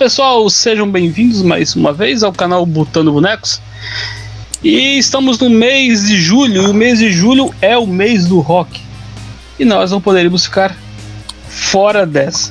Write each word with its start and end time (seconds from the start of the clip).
pessoal, 0.00 0.48
sejam 0.48 0.90
bem-vindos 0.90 1.42
mais 1.42 1.76
uma 1.76 1.92
vez 1.92 2.22
ao 2.22 2.32
canal 2.32 2.64
Botando 2.64 3.12
Bonecos. 3.12 3.60
E 4.64 4.96
estamos 4.96 5.38
no 5.38 5.50
mês 5.50 6.06
de 6.06 6.18
julho, 6.18 6.62
e 6.62 6.66
o 6.70 6.72
mês 6.72 7.00
de 7.00 7.12
julho 7.12 7.54
é 7.60 7.76
o 7.76 7.86
mês 7.86 8.24
do 8.24 8.40
rock. 8.40 8.80
E 9.58 9.64
nós 9.66 9.90
não 9.90 10.00
poderíamos 10.00 10.46
ficar 10.46 10.74
fora 11.50 12.06
dessa. 12.06 12.50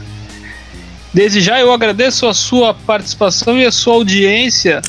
Desde 1.11 1.41
já 1.41 1.59
eu 1.59 1.73
agradeço 1.73 2.27
a 2.27 2.35
sua 2.35 2.71
participação 2.71 3.57
e 3.57 3.65
a 3.65 3.71
sua 3.71 3.95
audiência, 3.95 4.79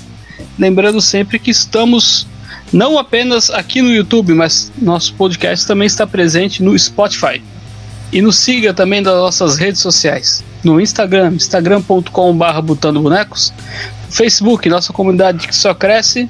lembrando 0.59 1.01
sempre 1.01 1.39
que 1.39 1.51
estamos 1.51 2.27
não 2.71 2.99
apenas 2.99 3.49
aqui 3.49 3.81
no 3.81 3.91
YouTube, 3.91 4.35
mas 4.35 4.71
nosso 4.77 5.15
podcast 5.15 5.67
também 5.67 5.87
está 5.87 6.07
presente 6.07 6.63
no 6.63 6.79
Spotify. 6.79 7.43
E 8.13 8.21
nos 8.21 8.39
siga 8.39 8.75
também 8.75 9.01
nas 9.01 9.15
nossas 9.15 9.57
redes 9.57 9.81
sociais. 9.81 10.43
No 10.65 10.81
Instagram, 10.81 11.35
instagram.com.br 11.35 12.61
Botando 12.63 13.01
Bonecos. 13.01 13.53
Facebook, 14.11 14.69
nossa 14.69 14.93
comunidade 14.93 15.47
que 15.47 15.55
só 15.55 15.73
cresce. 15.73 16.29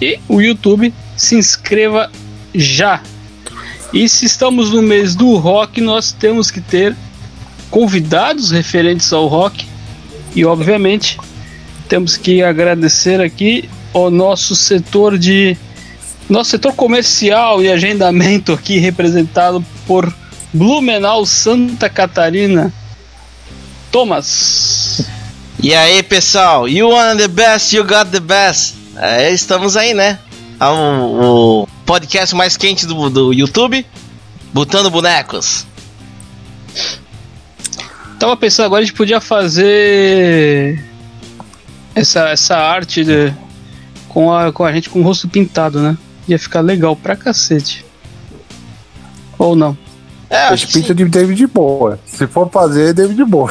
E 0.00 0.18
o 0.28 0.40
YouTube, 0.40 0.94
se 1.16 1.36
inscreva 1.36 2.10
já. 2.54 3.02
E 3.92 4.08
se 4.08 4.24
estamos 4.24 4.70
no 4.70 4.82
mês 4.82 5.14
do 5.14 5.36
rock, 5.36 5.80
nós 5.80 6.12
temos 6.12 6.50
que 6.50 6.60
ter 6.60 6.96
convidados 7.70 8.50
referentes 8.50 9.12
ao 9.12 9.26
rock. 9.26 9.66
E 10.34 10.44
obviamente 10.44 11.18
temos 11.88 12.16
que 12.16 12.42
agradecer 12.42 13.20
aqui 13.20 13.68
ao 13.92 14.10
nosso 14.10 14.54
setor 14.54 15.18
de 15.18 15.56
nosso 16.28 16.50
setor 16.50 16.72
comercial 16.74 17.60
e 17.60 17.68
agendamento 17.68 18.52
aqui 18.52 18.78
representado 18.78 19.64
por 19.84 20.14
Blumenau, 20.52 21.24
Santa 21.24 21.88
Catarina. 21.88 22.72
Thomas. 23.90 25.02
E 25.62 25.74
aí, 25.74 26.02
pessoal? 26.02 26.68
You 26.68 26.90
want 26.90 27.18
the 27.18 27.28
best, 27.28 27.74
you 27.74 27.84
got 27.84 28.10
the 28.10 28.20
best. 28.20 28.74
É, 28.96 29.30
estamos 29.30 29.76
aí, 29.76 29.94
né? 29.94 30.18
Ah, 30.58 30.72
o, 30.72 31.62
o 31.62 31.68
podcast 31.86 32.34
mais 32.34 32.56
quente 32.56 32.86
do, 32.86 33.10
do 33.10 33.32
YouTube, 33.32 33.84
Botando 34.52 34.90
Bonecos. 34.90 35.66
Tava 38.18 38.36
pensando 38.36 38.66
agora 38.66 38.82
a 38.82 38.84
gente 38.84 38.94
podia 38.94 39.20
fazer 39.20 40.84
essa, 41.94 42.28
essa 42.28 42.56
arte 42.56 43.04
de, 43.04 43.32
com, 44.08 44.32
a, 44.32 44.52
com 44.52 44.64
a 44.64 44.72
gente 44.72 44.90
com 44.90 45.00
o 45.00 45.02
rosto 45.02 45.28
pintado, 45.28 45.80
né? 45.80 45.96
Ia 46.28 46.38
ficar 46.38 46.60
legal 46.60 46.94
pra 46.94 47.16
cacete. 47.16 47.84
Ou 49.38 49.56
não? 49.56 49.76
É, 50.30 50.46
acho 50.46 50.68
que 50.68 50.74
pinta 50.74 50.94
de 50.94 51.04
David 51.06 51.44
Boa. 51.48 51.98
Se 52.06 52.24
for 52.28 52.48
fazer, 52.48 52.90
é 52.90 52.92
David 52.92 53.24
Boa. 53.24 53.50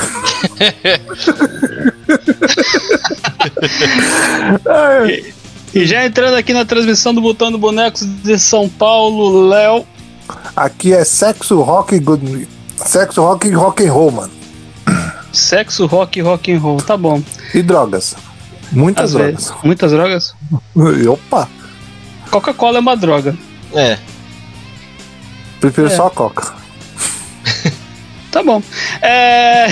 e, 5.05 5.33
e 5.75 5.85
já 5.85 6.05
entrando 6.05 6.35
aqui 6.35 6.53
na 6.53 6.63
transmissão 6.63 7.13
do 7.13 7.19
Botão 7.19 7.51
do 7.51 7.57
Bonecos 7.57 8.03
de 8.23 8.39
São 8.39 8.69
Paulo, 8.69 9.49
Léo. 9.49 9.85
Aqui 10.55 10.93
é 10.93 11.03
sexo, 11.03 11.59
rock, 11.61 11.99
good, 11.99 12.47
sexo, 12.77 13.21
rock 13.23 13.49
e 13.49 13.51
rock 13.51 13.85
and 13.85 13.91
roll, 13.91 14.11
mano. 14.11 14.31
Sexo, 15.33 15.85
rock, 15.85 16.21
rock 16.21 16.49
and 16.49 16.59
roll, 16.59 16.77
tá 16.77 16.95
bom. 16.95 17.21
E 17.53 17.61
drogas. 17.61 18.15
Muitas 18.71 19.05
Às 19.05 19.11
drogas. 19.11 19.35
Vezes. 19.35 19.53
Muitas 19.63 19.91
drogas? 19.91 20.33
Opa! 21.09 21.49
Coca-Cola 22.31 22.77
é 22.77 22.79
uma 22.79 22.95
droga. 22.95 23.35
É. 23.73 23.97
Prefiro 25.59 25.87
é. 25.87 25.89
só 25.89 26.07
a 26.07 26.09
Coca. 26.09 26.58
Tá 28.31 28.43
bom. 28.43 28.61
É... 29.01 29.67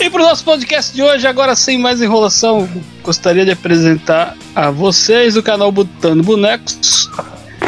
e 0.00 0.10
para 0.10 0.22
o 0.22 0.24
nosso 0.24 0.44
podcast 0.44 0.94
de 0.94 1.02
hoje, 1.02 1.26
agora 1.26 1.54
sem 1.54 1.78
mais 1.78 2.00
enrolação, 2.00 2.68
gostaria 3.02 3.44
de 3.44 3.50
apresentar 3.50 4.36
a 4.54 4.70
vocês 4.70 5.34
do 5.34 5.42
canal 5.42 5.70
Botando 5.70 6.22
Bonecos, 6.22 7.10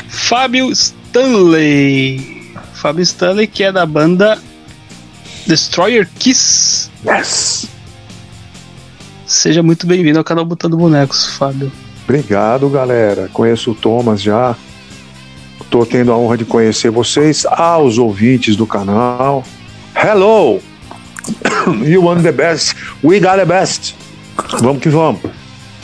Fábio 0.08 0.70
Stanley. 0.70 2.54
Fábio 2.74 3.02
Stanley, 3.02 3.46
que 3.46 3.64
é 3.64 3.70
da 3.70 3.84
banda 3.84 4.38
Destroyer 5.46 6.08
Kiss. 6.18 6.90
Yes! 7.04 7.68
Seja 9.26 9.62
muito 9.62 9.86
bem-vindo 9.86 10.18
ao 10.18 10.24
canal 10.24 10.44
Botando 10.44 10.76
Bonecos, 10.76 11.26
Fábio. 11.36 11.70
Obrigado, 12.04 12.68
galera. 12.68 13.28
Conheço 13.32 13.70
o 13.70 13.74
Thomas 13.74 14.20
já. 14.20 14.56
Estou 15.72 15.86
tendo 15.86 16.12
a 16.12 16.18
honra 16.18 16.36
de 16.36 16.44
conhecer 16.44 16.90
vocês, 16.90 17.46
aos 17.46 17.96
ouvintes 17.96 18.56
do 18.56 18.66
canal. 18.66 19.42
Hello! 19.96 20.60
You 21.82 22.04
want 22.04 22.22
the 22.22 22.30
best, 22.30 22.76
we 23.02 23.18
got 23.18 23.36
the 23.36 23.46
best. 23.46 23.94
Vamos 24.60 24.82
que 24.82 24.90
vamos. 24.90 25.22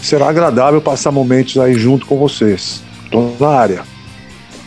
Será 0.02 0.28
agradável 0.28 0.82
passar 0.82 1.10
momentos 1.10 1.56
aí 1.56 1.72
junto 1.72 2.04
com 2.04 2.18
vocês. 2.18 2.82
Tô 3.10 3.32
na 3.40 3.48
área. 3.48 3.82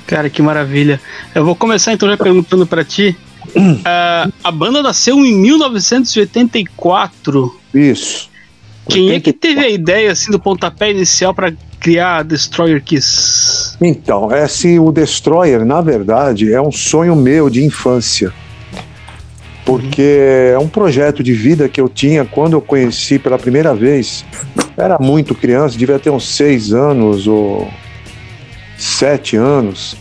Cara, 0.07 0.27
que 0.27 0.41
maravilha. 0.41 0.99
Eu 1.35 1.45
vou 1.45 1.55
começar 1.55 1.93
então 1.93 2.09
já 2.09 2.17
perguntando 2.17 2.65
para 2.65 2.83
ti. 2.83 3.15
Uh, 3.55 4.33
a 4.43 4.51
banda 4.51 4.81
nasceu 4.81 5.23
em 5.23 5.35
1984. 5.35 7.59
Isso. 7.75 8.27
Quem 8.89 9.11
é 9.11 9.19
que 9.19 9.31
teve 9.31 9.59
a 9.59 9.69
ideia 9.69 10.13
assim 10.13 10.31
do 10.31 10.39
pontapé 10.39 10.89
inicial 10.89 11.31
para 11.31 11.53
criar 11.79 12.23
Destroyer 12.23 12.83
Kiss? 12.83 13.60
Então, 13.81 14.31
é 14.31 14.43
assim, 14.43 14.77
o 14.77 14.91
Destroyer, 14.91 15.65
na 15.65 15.81
verdade, 15.81 16.53
é 16.53 16.61
um 16.61 16.71
sonho 16.71 17.15
meu 17.15 17.49
de 17.49 17.65
infância. 17.65 18.31
Porque 19.65 20.51
é 20.53 20.59
um 20.59 20.67
projeto 20.67 21.23
de 21.23 21.33
vida 21.33 21.67
que 21.67 21.81
eu 21.81 21.89
tinha 21.89 22.23
quando 22.23 22.53
eu 22.53 22.61
conheci 22.61 23.17
pela 23.17 23.39
primeira 23.39 23.73
vez. 23.73 24.23
Era 24.77 24.99
muito 24.99 25.33
criança, 25.33 25.77
devia 25.77 25.97
ter 25.97 26.11
uns 26.11 26.27
seis 26.35 26.73
anos 26.73 27.27
ou 27.27 27.67
sete 28.77 29.35
anos. 29.35 29.97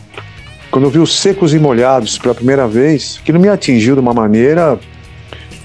Quando 0.71 0.85
eu 0.85 0.91
vi 0.91 0.99
os 0.99 1.19
secos 1.19 1.55
e 1.55 1.59
molhados 1.59 2.19
pela 2.19 2.35
primeira 2.35 2.69
vez, 2.69 3.19
que 3.25 3.33
não 3.33 3.41
me 3.41 3.49
atingiu 3.49 3.95
de 3.95 4.01
uma 4.01 4.13
maneira 4.13 4.79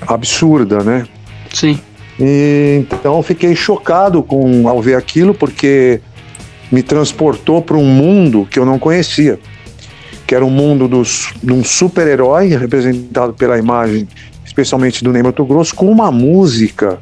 absurda, 0.07 0.83
né? 0.83 1.05
Sim. 1.53 1.79
E, 2.19 2.85
então 2.91 3.21
fiquei 3.21 3.55
chocado 3.55 4.23
com 4.23 4.69
ao 4.69 4.81
ver 4.81 4.95
aquilo 4.95 5.33
porque 5.33 5.99
me 6.71 6.81
transportou 6.81 7.61
para 7.61 7.77
um 7.77 7.85
mundo 7.85 8.47
que 8.49 8.59
eu 8.59 8.65
não 8.65 8.79
conhecia, 8.79 9.39
que 10.25 10.33
era 10.33 10.45
um 10.45 10.49
mundo 10.49 10.87
dos, 10.87 11.33
de 11.41 11.53
um 11.53 11.63
super-herói 11.63 12.47
representado 12.47 13.33
pela 13.33 13.57
imagem, 13.57 14.07
especialmente 14.43 15.03
do 15.03 15.11
Ney 15.11 15.23
Mato 15.23 15.45
Grosso, 15.45 15.75
com 15.75 15.89
uma 15.89 16.11
música 16.11 16.99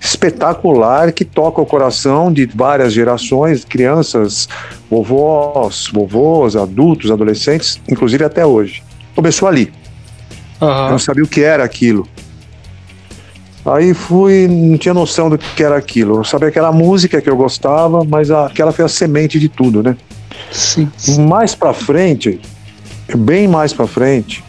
espetacular 0.00 1.12
que 1.12 1.24
toca 1.24 1.60
o 1.60 1.66
coração 1.66 2.32
de 2.32 2.46
várias 2.46 2.92
gerações, 2.92 3.64
crianças, 3.64 4.48
vovós, 4.90 5.90
vovôs, 5.92 6.56
adultos, 6.56 7.10
adolescentes, 7.10 7.78
inclusive 7.88 8.24
até 8.24 8.46
hoje. 8.46 8.82
Começou 9.14 9.46
ali. 9.46 9.70
Uhum. 10.60 10.68
Eu 10.68 10.90
não 10.90 10.98
sabia 10.98 11.24
o 11.24 11.28
que 11.28 11.42
era 11.42 11.64
aquilo. 11.64 12.08
Aí 13.72 13.94
fui, 13.94 14.48
não 14.48 14.76
tinha 14.76 14.92
noção 14.92 15.30
do 15.30 15.38
que 15.38 15.62
era 15.62 15.76
aquilo. 15.76 16.16
Eu 16.16 16.24
sabia 16.24 16.50
que 16.50 16.58
era 16.58 16.68
a 16.68 16.72
música 16.72 17.20
que 17.20 17.30
eu 17.30 17.36
gostava, 17.36 18.02
mas 18.02 18.28
aquela 18.28 18.72
foi 18.72 18.84
a 18.84 18.88
semente 18.88 19.38
de 19.38 19.48
tudo, 19.48 19.80
né? 19.80 19.96
Sim. 20.50 20.90
Mais 21.20 21.54
pra 21.54 21.72
frente, 21.72 22.40
bem 23.16 23.46
mais 23.46 23.72
pra 23.72 23.86
frente, 23.86 24.42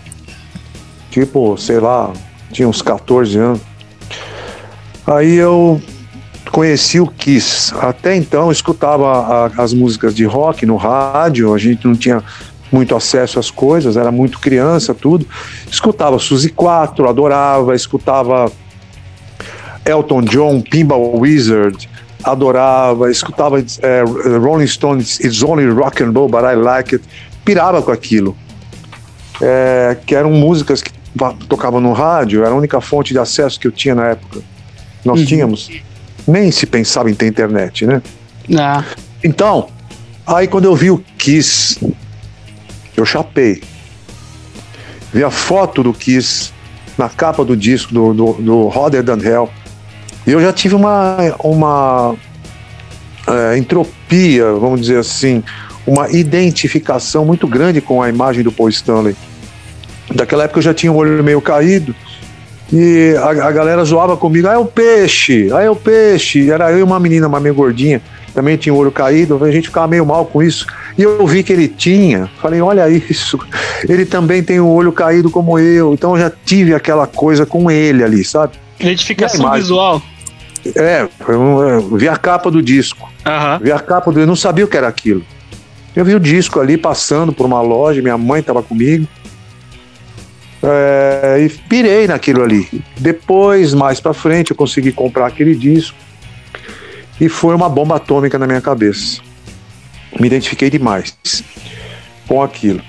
tipo, 1.12 1.56
sei 1.56 1.80
lá, 1.80 2.12
tinha 2.52 2.68
uns 2.68 2.82
14 2.82 3.38
anos. 3.38 3.62
Aí 5.06 5.36
eu 5.36 5.80
conheci 6.52 7.00
o 7.00 7.06
Kiss. 7.06 7.74
Até 7.80 8.16
então 8.16 8.52
escutava 8.52 9.12
a, 9.12 9.64
as 9.64 9.72
músicas 9.72 10.16
de 10.16 10.26
rock 10.26 10.66
no 10.66 10.78
rádio, 10.78 11.54
a 11.54 11.60
gente 11.60 11.86
não 11.86 11.94
tinha 11.94 12.24
muito 12.72 12.96
acesso 12.96 13.38
às 13.38 13.52
coisas, 13.52 13.98
era 13.98 14.12
muito 14.12 14.40
criança, 14.40 14.96
tudo. 14.96 15.28
Escutava 15.70 16.18
Suzy 16.18 16.50
4, 16.50 17.08
adorava, 17.08 17.76
escutava 17.76 18.52
Elton 19.86 20.22
John, 20.22 20.62
Pinball 20.62 21.20
Wizard, 21.20 21.90
adorava, 22.24 23.10
escutava 23.10 23.60
é, 23.60 24.04
Rolling 24.40 24.68
Stones, 24.68 25.20
It's 25.20 25.42
Only 25.42 25.70
Rock 25.70 26.04
and 26.04 26.12
Roll, 26.12 26.30
but 26.30 26.42
I 26.44 26.56
Like 26.56 26.96
It, 26.96 27.08
pirava 27.44 27.82
com 27.82 27.92
aquilo. 27.92 28.36
É, 29.42 29.98
que 30.06 30.14
eram 30.14 30.32
músicas 30.32 30.84
que 30.84 30.92
tocavam 31.48 31.82
no 31.82 31.94
rádio, 31.94 32.44
era 32.44 32.52
a 32.52 32.56
única 32.56 32.80
fonte 32.80 33.12
de 33.12 33.20
acesso 33.20 33.60
que 33.60 33.68
eu 33.68 33.72
tinha 33.72 33.96
na 33.96 34.10
época. 34.10 34.42
Nós 35.04 35.20
uhum. 35.20 35.26
tínhamos. 35.26 35.70
Nem 36.28 36.52
se 36.52 36.68
pensava 36.68 37.10
em 37.10 37.16
ter 37.16 37.26
internet, 37.26 37.86
né? 37.86 38.02
Ah. 38.56 38.84
Então, 39.24 39.70
aí 40.26 40.48
quando 40.48 40.66
eu 40.66 40.76
vi 40.76 40.92
o 40.92 41.04
Kiss, 41.18 41.80
eu 42.96 43.06
chapei. 43.06 43.64
Vi 45.12 45.24
a 45.24 45.32
foto 45.32 45.82
do 45.82 45.94
Kiss 45.94 46.54
na 46.98 47.10
capa 47.10 47.44
do 47.44 47.58
disco 47.58 47.94
do, 47.94 48.14
do, 48.14 48.34
do 48.34 48.68
Hotter 48.68 49.04
Than 49.04 49.20
Hell. 49.24 49.50
E 50.26 50.32
eu 50.32 50.42
já 50.42 50.54
tive 50.54 50.76
uma, 50.76 51.18
uma 51.44 52.16
é, 53.28 53.58
entropia, 53.58 54.52
vamos 54.54 54.82
dizer 54.82 55.00
assim, 55.00 55.44
uma 55.86 56.10
identificação 56.12 57.26
muito 57.26 57.48
grande 57.48 57.82
com 57.82 58.02
a 58.02 58.10
imagem 58.10 58.44
do 58.44 58.52
Paul 58.52 58.70
Stanley. 58.70 59.16
Daquela 60.14 60.44
época 60.44 60.60
eu 60.60 60.64
já 60.64 60.74
tinha 60.74 60.92
o 60.92 60.96
um 60.96 60.98
olho 60.98 61.24
meio 61.24 61.42
caído, 61.42 61.96
E 62.72 63.16
a, 63.18 63.48
a 63.48 63.52
galera 63.52 63.84
zoava 63.84 64.16
comigo, 64.16 64.48
ah, 64.48 64.54
é 64.54 64.58
o 64.58 64.66
peixe, 64.66 65.50
ah, 65.54 65.62
é 65.62 65.70
o 65.70 65.76
peixe. 65.76 66.50
Era 66.50 66.72
eu 66.72 66.80
e 66.80 66.84
uma 66.84 67.00
menina, 67.00 67.28
uma 67.28 67.40
meio 67.40 67.56
gordinha, 67.56 68.02
também 68.34 68.58
tinha 68.58 68.74
o 68.74 68.78
olho 68.78 68.92
caído, 68.92 69.44
a 69.44 69.52
gente 69.52 69.68
ficava 69.68 69.88
meio 69.88 70.06
mal 70.06 70.26
com 70.26 70.42
isso. 70.42 70.66
E 70.98 71.04
eu 71.04 71.26
vi 71.28 71.44
que 71.44 71.52
ele 71.52 71.68
tinha, 71.68 72.30
falei, 72.42 72.62
olha 72.62 72.90
isso, 72.90 73.40
ele 73.88 74.06
também 74.06 74.42
tem 74.44 74.60
o 74.60 74.68
olho 74.68 74.92
caído 74.92 75.30
como 75.30 75.60
eu, 75.60 75.94
então 75.94 76.16
eu 76.16 76.22
já 76.22 76.32
tive 76.46 76.74
aquela 76.74 77.08
coisa 77.08 77.46
com 77.46 77.70
ele 77.70 78.04
ali, 78.04 78.24
sabe? 78.24 78.54
Identificação 78.82 79.52
visual. 79.54 80.02
É, 80.76 81.08
eu, 81.28 81.98
vi 81.98 82.08
a 82.08 82.16
capa 82.16 82.52
do 82.52 82.62
disco, 82.62 83.10
Aham. 83.26 83.60
vi 83.64 83.72
a 83.72 83.80
capa 83.80 84.12
do, 84.12 84.20
eu 84.20 84.28
não 84.28 84.36
sabia 84.36 84.64
o 84.64 84.68
que 84.68 84.78
era 84.78 84.88
aquilo. 84.88 85.26
Eu 85.96 86.06
vi 86.06 86.16
o 86.16 86.20
disco 86.20 86.60
ali 86.60 86.78
passando 86.78 87.34
por 87.34 87.46
uma 87.46 87.62
loja, 87.62 88.02
minha 88.02 88.18
mãe 88.18 88.40
estava 88.40 88.62
comigo. 88.62 89.08
É, 90.64 91.44
e 91.44 91.50
pirei 91.50 92.08
naquilo 92.08 92.44
ali. 92.44 92.84
Depois, 92.98 93.74
mais 93.74 94.00
pra 94.00 94.14
frente, 94.14 94.52
eu 94.52 94.56
consegui 94.56 94.92
comprar 94.92 95.26
aquele 95.26 95.56
disco 95.56 95.98
e 97.20 97.28
foi 97.28 97.56
uma 97.56 97.68
bomba 97.68 97.96
atômica 97.96 98.38
na 98.38 98.46
minha 98.46 98.62
cabeça. 98.62 99.22
Me 100.20 100.28
identifiquei 100.28 100.70
demais 100.70 101.16
com 102.28 102.42
aquilo. 102.42 102.82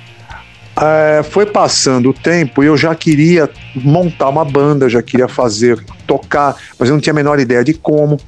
É, 0.84 1.23
foi 1.23 1.46
passando 1.46 2.11
o 2.11 2.12
tempo 2.12 2.61
e 2.64 2.67
eu 2.67 2.76
já 2.76 2.93
queria 2.93 3.49
montar 3.73 4.29
uma 4.29 4.44
banda, 4.44 4.88
já 4.88 5.00
queria 5.00 5.29
fazer, 5.29 5.79
tocar, 6.08 6.56
mas 6.76 6.88
eu 6.88 6.94
não 6.96 7.00
tinha 7.00 7.12
a 7.12 7.14
menor 7.14 7.38
ideia 7.38 7.62
de 7.62 7.73
como. 7.73 8.19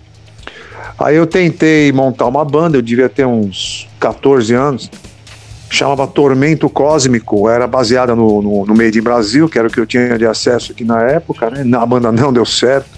Aí 0.97 1.17
eu 1.17 1.27
tentei 1.27 1.91
montar 1.91 2.27
uma 2.27 2.45
banda, 2.45 2.77
eu 2.79 2.83
devia 2.83 3.09
ter 3.09 3.27
uns 3.27 3.89
14 3.99 4.55
anos, 4.55 4.89
chamava 5.69 6.07
Tormento 6.07 6.71
Cósmico, 6.71 7.49
era 7.49 7.67
baseada 7.67 8.15
no, 8.15 8.41
no, 8.41 8.67
no 8.67 8.75
Made 8.75 9.01
in 9.01 9.03
Brasil, 9.03 9.49
que 9.49 9.59
era 9.59 9.67
o 9.67 9.71
que 9.71 9.81
eu 9.81 9.87
tinha 9.87 10.17
de 10.17 10.25
acesso 10.25 10.71
aqui 10.71 10.85
na 10.85 11.03
época, 11.03 11.51
né? 11.51 11.77
A 11.77 11.85
banda 11.85 12.13
não 12.13 12.33
deu 12.33 12.47
certo, 12.47 12.89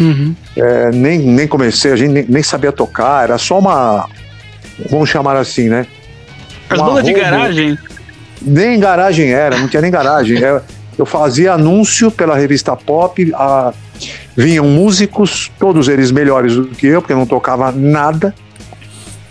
Uhum. 0.00 0.34
é, 0.56 0.90
nem, 0.90 1.18
nem 1.18 1.46
comecei, 1.46 1.92
a 1.92 1.96
gente 1.96 2.10
nem, 2.10 2.24
nem 2.26 2.42
sabia 2.42 2.72
tocar, 2.72 3.24
era 3.24 3.36
só 3.36 3.58
uma. 3.58 4.08
Vamos 4.88 5.10
chamar 5.10 5.36
assim, 5.36 5.68
né? 5.68 5.86
As 6.70 6.78
Uma 6.78 6.88
bandas 6.88 7.04
de 7.04 7.12
garagem. 7.12 7.78
Nem 8.44 8.78
garagem 8.80 9.30
era, 9.32 9.58
não 9.58 9.68
tinha 9.68 9.80
nem 9.82 9.90
garagem. 9.90 10.42
É, 10.42 10.60
eu 10.98 11.06
fazia 11.06 11.52
anúncio 11.54 12.10
pela 12.10 12.36
revista 12.36 12.76
Pop, 12.76 13.32
a- 13.34 13.72
vinham 14.36 14.66
músicos, 14.66 15.50
todos 15.58 15.88
eles 15.88 16.10
melhores 16.10 16.54
do 16.56 16.66
que 16.68 16.86
eu, 16.86 17.00
porque 17.00 17.12
eu 17.12 17.16
não 17.18 17.26
tocava 17.26 17.70
nada. 17.72 18.34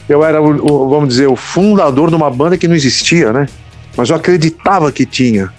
Eu 0.09 0.23
era, 0.23 0.41
o, 0.41 0.49
o- 0.85 0.89
vamos 0.89 1.09
dizer, 1.09 1.27
o 1.27 1.35
fundador 1.35 2.09
de 2.09 2.15
uma 2.15 2.29
banda 2.29 2.57
que 2.57 2.67
não 2.67 2.75
existia, 2.75 3.31
né? 3.31 3.47
Mas 3.95 4.09
eu 4.09 4.15
acreditava 4.15 4.91
que 4.91 5.05
tinha. 5.05 5.49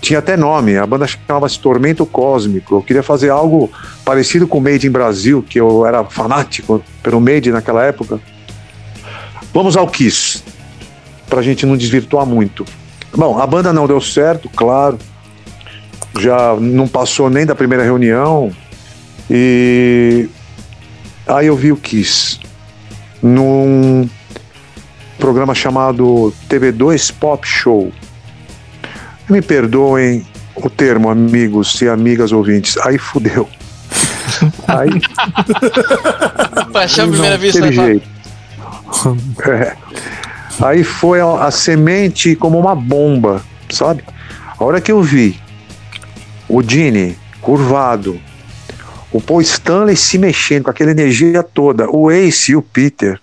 Tinha 0.00 0.18
até 0.18 0.36
nome, 0.36 0.76
a 0.76 0.86
banda 0.86 1.06
chamava-se 1.06 1.58
Tormento 1.58 2.04
Cósmico. 2.06 2.76
Eu 2.76 2.82
queria 2.82 3.02
fazer 3.02 3.30
algo 3.30 3.70
parecido 4.04 4.46
com 4.46 4.58
o 4.58 4.60
Made 4.60 4.86
in 4.86 4.90
Brasil, 4.90 5.44
que 5.48 5.58
eu 5.58 5.84
era 5.86 6.04
fanático 6.04 6.82
pelo 7.02 7.20
Made 7.20 7.50
naquela 7.50 7.82
época. 7.84 8.20
Vamos 9.52 9.76
ao 9.76 9.88
Kiss, 9.88 10.42
pra 11.28 11.40
gente 11.42 11.64
não 11.66 11.76
desvirtuar 11.76 12.26
muito. 12.26 12.64
Bom, 13.16 13.40
a 13.40 13.46
banda 13.46 13.72
não 13.72 13.86
deu 13.86 14.00
certo, 14.00 14.48
claro. 14.50 14.98
Já 16.20 16.54
não 16.56 16.86
passou 16.86 17.30
nem 17.30 17.46
da 17.46 17.54
primeira 17.54 17.82
reunião. 17.82 18.52
E 19.30 20.28
aí 21.26 21.46
eu 21.46 21.56
vi 21.56 21.72
o 21.72 21.76
Kiss 21.76 22.38
num 23.22 24.08
programa 25.18 25.54
chamado 25.54 26.32
TV2 26.48 27.12
Pop 27.18 27.46
Show. 27.46 27.90
Me 29.28 29.40
perdoem 29.40 30.24
o 30.54 30.68
termo, 30.68 31.08
amigos 31.08 31.80
e 31.80 31.88
amigas 31.88 32.32
ouvintes. 32.32 32.76
Aí 32.78 32.98
fudeu. 32.98 33.48
Aí 34.68 34.90
Paixão 36.70 37.06
à 37.06 37.08
primeira 37.08 37.38
vista, 37.38 37.62
teve 37.62 37.74
jeito. 37.74 38.08
É. 39.48 39.76
Aí 40.60 40.82
foi 40.82 41.20
a, 41.20 41.44
a 41.44 41.50
semente 41.50 42.34
como 42.34 42.58
uma 42.58 42.74
bomba, 42.74 43.42
sabe? 43.70 44.02
A 44.58 44.64
hora 44.64 44.80
que 44.80 44.90
eu 44.90 45.02
vi 45.02 45.38
o 46.48 46.62
Gene 46.62 47.16
curvado, 47.42 48.18
o 49.12 49.20
Paul 49.20 49.40
Stanley 49.42 49.96
se 49.96 50.18
mexendo 50.18 50.64
com 50.64 50.70
aquela 50.70 50.90
energia 50.90 51.42
toda, 51.42 51.90
o 51.90 52.10
Ace 52.10 52.52
e 52.52 52.56
o 52.56 52.62
Peter. 52.62 53.20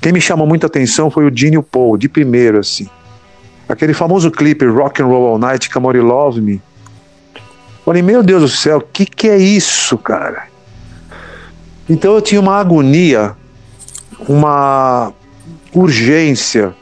Quem 0.00 0.12
me 0.12 0.20
chamou 0.20 0.46
muita 0.46 0.66
atenção 0.66 1.10
foi 1.10 1.26
o 1.26 1.36
Gene 1.36 1.56
e 1.56 1.58
o 1.58 1.62
Paul, 1.62 1.96
de 1.96 2.08
primeiro, 2.08 2.58
assim. 2.58 2.88
Aquele 3.68 3.94
famoso 3.94 4.30
clipe 4.30 4.64
Rock 4.66 5.02
and 5.02 5.06
Roll 5.06 5.26
All 5.26 5.38
Night, 5.38 5.68
and 5.74 6.02
Love 6.02 6.40
Me. 6.40 6.62
Falei, 7.84 8.02
meu 8.02 8.22
Deus 8.22 8.42
do 8.42 8.48
céu, 8.48 8.78
o 8.78 8.80
que, 8.80 9.04
que 9.04 9.28
é 9.28 9.36
isso, 9.36 9.98
cara? 9.98 10.44
Então 11.88 12.14
eu 12.14 12.22
tinha 12.22 12.40
uma 12.40 12.58
agonia, 12.58 13.34
uma 14.26 15.12
urgência, 15.74 16.74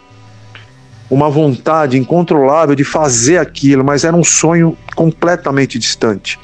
uma 1.10 1.28
vontade 1.30 1.98
incontrolável 1.98 2.74
de 2.74 2.84
fazer 2.84 3.38
aquilo, 3.38 3.84
mas 3.84 4.04
era 4.04 4.16
um 4.16 4.24
sonho 4.24 4.76
completamente 4.94 5.78
distante. 5.78 6.38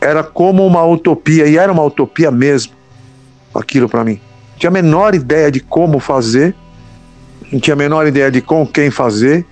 Era 0.00 0.22
como 0.22 0.66
uma 0.66 0.84
utopia, 0.84 1.46
e 1.46 1.56
era 1.56 1.70
uma 1.70 1.82
utopia 1.82 2.30
mesmo, 2.30 2.72
aquilo 3.54 3.88
para 3.88 4.04
mim. 4.04 4.20
Não 4.52 4.58
tinha 4.58 4.70
a 4.70 4.72
menor 4.72 5.14
ideia 5.14 5.50
de 5.50 5.60
como 5.60 5.98
fazer, 5.98 6.54
não 7.50 7.60
tinha 7.60 7.74
a 7.74 7.76
menor 7.76 8.06
ideia 8.06 8.30
de 8.30 8.40
com 8.40 8.66
quem 8.66 8.90
fazer 8.90 9.44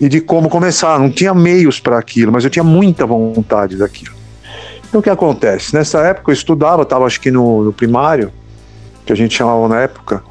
e 0.00 0.08
de 0.08 0.20
como 0.20 0.48
começar. 0.48 0.98
Não 0.98 1.10
tinha 1.10 1.32
meios 1.32 1.80
para 1.80 1.98
aquilo, 1.98 2.30
mas 2.30 2.44
eu 2.44 2.50
tinha 2.50 2.64
muita 2.64 3.06
vontade 3.06 3.76
daquilo. 3.76 4.14
Então 4.88 5.00
o 5.00 5.02
que 5.02 5.08
acontece? 5.08 5.74
Nessa 5.74 6.00
época 6.00 6.30
eu 6.30 6.34
estudava, 6.34 6.82
estava 6.82 7.06
acho 7.06 7.20
que 7.20 7.30
no, 7.30 7.64
no 7.64 7.72
primário, 7.72 8.30
que 9.06 9.12
a 9.12 9.16
gente 9.16 9.34
chamava 9.34 9.66
na 9.66 9.80
época, 9.80 10.22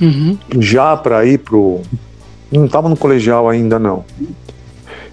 Uhum. 0.00 0.38
já 0.58 0.96
para 0.96 1.24
ir 1.24 1.38
pro. 1.38 1.80
Não 2.50 2.66
estava 2.66 2.88
no 2.88 2.96
colegial 2.96 3.48
ainda, 3.48 3.78
não. 3.78 4.04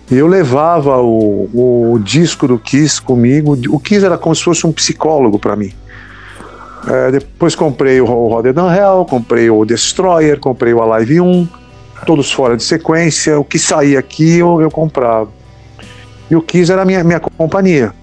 E 0.10 0.16
eu 0.18 0.28
levava 0.28 0.98
o, 0.98 1.94
o 1.94 2.00
disco 2.00 2.48
do 2.48 2.60
Kiss 2.60 3.02
comigo. 3.02 3.58
O 3.70 3.80
Kiss 3.80 4.06
era 4.06 4.18
como 4.18 4.36
se 4.36 4.44
fosse 4.44 4.68
um 4.68 4.72
psicólogo 4.72 5.40
para 5.40 5.56
mim. 5.56 5.72
É, 6.88 7.12
depois 7.12 7.56
comprei 7.56 8.02
o 8.02 8.06
Roder 8.06 8.54
Than 8.54 8.76
Hell, 8.76 9.06
comprei 9.06 9.50
o 9.50 9.64
Destroyer, 9.64 10.40
comprei 10.40 10.74
o 10.74 10.82
Alive 10.82 11.22
1, 11.22 11.48
todos 12.06 12.32
fora 12.32 12.58
de 12.58 12.64
sequência. 12.64 13.40
O 13.40 13.46
que 13.46 13.58
saía 13.58 14.00
aqui 14.00 14.40
eu, 14.40 14.62
eu 14.62 14.70
comprava. 14.70 15.30
E 16.30 16.36
o 16.36 16.42
Kiss 16.42 16.72
era 16.72 16.84
minha, 16.84 17.04
minha 17.04 17.20
companhia. 17.20 17.94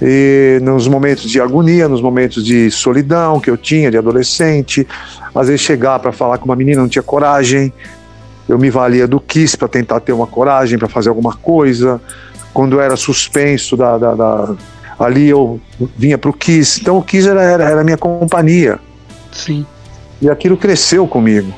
E 0.00 0.60
nos 0.62 0.86
momentos 0.86 1.28
de 1.28 1.40
agonia, 1.40 1.88
nos 1.88 2.00
momentos 2.00 2.44
de 2.44 2.70
solidão 2.70 3.40
que 3.40 3.50
eu 3.50 3.56
tinha, 3.56 3.90
de 3.90 3.96
adolescente, 3.98 4.86
às 5.34 5.48
vezes 5.48 5.60
chegar 5.60 5.98
para 5.98 6.12
falar 6.12 6.38
com 6.38 6.44
uma 6.44 6.54
menina 6.56 6.80
não 6.80 6.88
tinha 6.88 7.02
coragem, 7.02 7.72
eu 8.48 8.58
me 8.58 8.70
valia 8.70 9.06
do 9.08 9.18
Kiss 9.20 9.56
para 9.56 9.68
tentar 9.68 10.00
ter 10.00 10.12
uma 10.12 10.26
coragem 10.26 10.78
para 10.78 10.88
fazer 10.88 11.08
alguma 11.08 11.34
coisa. 11.34 12.00
Quando 12.54 12.74
eu 12.76 12.80
era 12.80 12.96
suspenso 12.96 13.76
da, 13.76 13.98
da- 13.98 14.14
da- 14.14 14.54
ali 14.98 15.28
eu 15.28 15.60
vinha 15.96 16.16
para 16.16 16.30
o 16.30 16.32
Kiss. 16.32 16.80
Então 16.80 16.96
o 16.98 17.02
Kiss 17.02 17.28
era, 17.28 17.42
era, 17.42 17.64
era 17.64 17.80
a 17.80 17.84
minha 17.84 17.98
companhia 17.98 18.78
Sim. 19.32 19.66
e 20.22 20.30
aquilo 20.30 20.56
cresceu 20.56 21.06
comigo. 21.06 21.52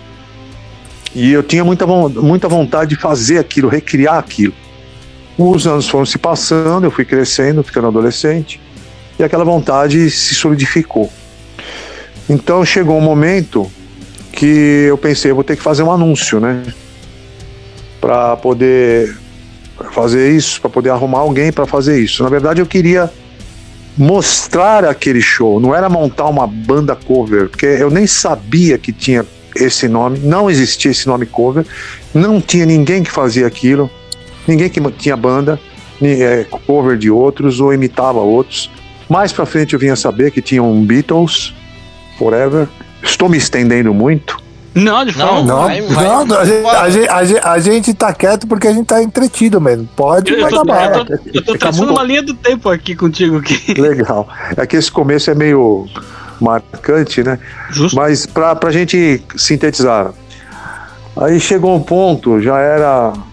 E 1.15 1.33
eu 1.33 1.43
tinha 1.43 1.65
muita, 1.65 1.87
muita 1.87 2.49
vontade 2.49 2.95
de 2.95 3.01
fazer 3.01 3.39
aquilo, 3.39 3.69
recriar 3.69 4.17
aquilo. 4.19 4.55
Os 5.43 5.67
anos 5.67 5.89
foram 5.89 6.05
se 6.05 6.19
passando, 6.19 6.85
eu 6.85 6.91
fui 6.91 7.03
crescendo, 7.03 7.63
ficando 7.63 7.87
adolescente, 7.87 8.61
e 9.19 9.25
aquela 9.25 9.43
vontade 9.43 10.11
se 10.11 10.35
solidificou. 10.35 11.11
Então 12.29 12.63
chegou 12.63 12.99
um 12.99 13.01
momento 13.01 13.67
que 14.33 14.85
eu 14.87 14.99
pensei, 14.99 15.31
eu 15.31 15.35
vou 15.35 15.43
ter 15.43 15.57
que 15.57 15.63
fazer 15.63 15.83
um 15.83 15.91
anúncio, 15.91 16.41
né? 16.41 16.63
Para 18.03 18.37
poder 18.37 19.17
fazer 19.93 20.31
isso, 20.31 20.61
para 20.61 20.69
poder 20.69 20.91
arrumar 20.91 21.21
alguém 21.21 21.51
para 21.51 21.65
fazer 21.65 21.99
isso. 21.99 22.23
Na 22.23 22.29
verdade, 22.29 22.61
eu 22.61 22.67
queria 22.67 23.11
mostrar 23.97 24.85
aquele 24.85 25.23
show, 25.23 25.59
não 25.59 25.75
era 25.75 25.89
montar 25.89 26.27
uma 26.27 26.47
banda 26.47 26.95
cover, 26.95 27.49
porque 27.49 27.65
eu 27.65 27.89
nem 27.89 28.07
sabia 28.07 28.77
que 28.77 28.93
tinha 28.93 29.25
esse 29.57 29.89
nome, 29.89 30.19
não 30.19 30.51
existia 30.51 30.91
esse 30.91 31.07
nome 31.07 31.25
cover, 31.25 31.65
não 32.13 32.43
tinha 32.43 32.67
ninguém 32.67 33.03
que 33.03 33.11
fazia 33.11 33.47
aquilo, 33.47 33.91
ninguém 34.47 34.69
que 34.69 34.81
tinha 34.93 35.17
banda, 35.17 35.59
é, 36.03 36.47
cover 36.67 36.97
de 36.97 37.11
outros 37.11 37.61
ou 37.61 37.73
imitava 37.73 38.19
outros. 38.21 38.71
Mais 39.09 39.33
pra 39.33 39.45
frente 39.45 39.75
eu 39.75 39.79
vinha 39.81 39.97
saber 39.97 40.31
que 40.31 40.41
tinha 40.41 40.63
um 40.63 40.85
Beatles, 40.85 41.53
Forever. 42.19 42.69
Estou 43.03 43.29
me 43.29 43.37
estendendo 43.39 43.93
muito. 43.95 44.39
Não, 44.75 45.05
de 45.05 45.13
forma. 45.13 45.43
Não, 45.43 45.63
vai, 45.63 45.81
vai. 45.83 46.05
não, 46.05 46.39
a, 46.39 46.45
gente, 46.45 46.67
a, 46.69 46.91
gente, 46.91 47.09
a, 47.09 47.25
gente, 47.25 47.41
a 47.45 47.59
gente 47.59 47.95
tá 47.95 48.13
quieto 48.13 48.47
porque 48.47 48.69
a 48.69 48.73
gente 48.73 48.87
tá 48.87 49.03
entretido 49.03 49.61
mesmo. 49.61 49.89
Pode 49.97 50.33
Eu, 50.33 50.41
eu 50.41 50.49
tô, 50.49 50.65
bala. 50.65 50.99
eu 50.99 51.05
tô, 51.05 51.31
eu 51.35 51.45
tô 51.45 51.59
traçando 51.59 51.87
muito- 51.87 51.99
uma 51.99 52.05
linha 52.07 52.23
do 52.23 52.35
tempo 52.35 52.69
aqui 52.69 52.95
contigo 52.95 53.39
aqui. 53.39 53.75
Legal. 53.75 54.29
É 54.57 54.65
que 54.67 54.77
esse 54.77 54.91
começo 54.93 55.29
é 55.31 55.35
meio 55.35 55.89
marcante, 56.41 57.23
né? 57.23 57.39
Justo. 57.71 57.97
Mas 57.97 58.27
pra, 58.27 58.55
pra 58.55 58.71
gente 58.71 59.21
sintetizar, 59.37 60.13
aí 61.17 61.41
chegou 61.41 61.75
um 61.75 61.83
ponto, 61.83 62.41
já 62.41 62.59
era 62.59 63.13
80 63.13 63.30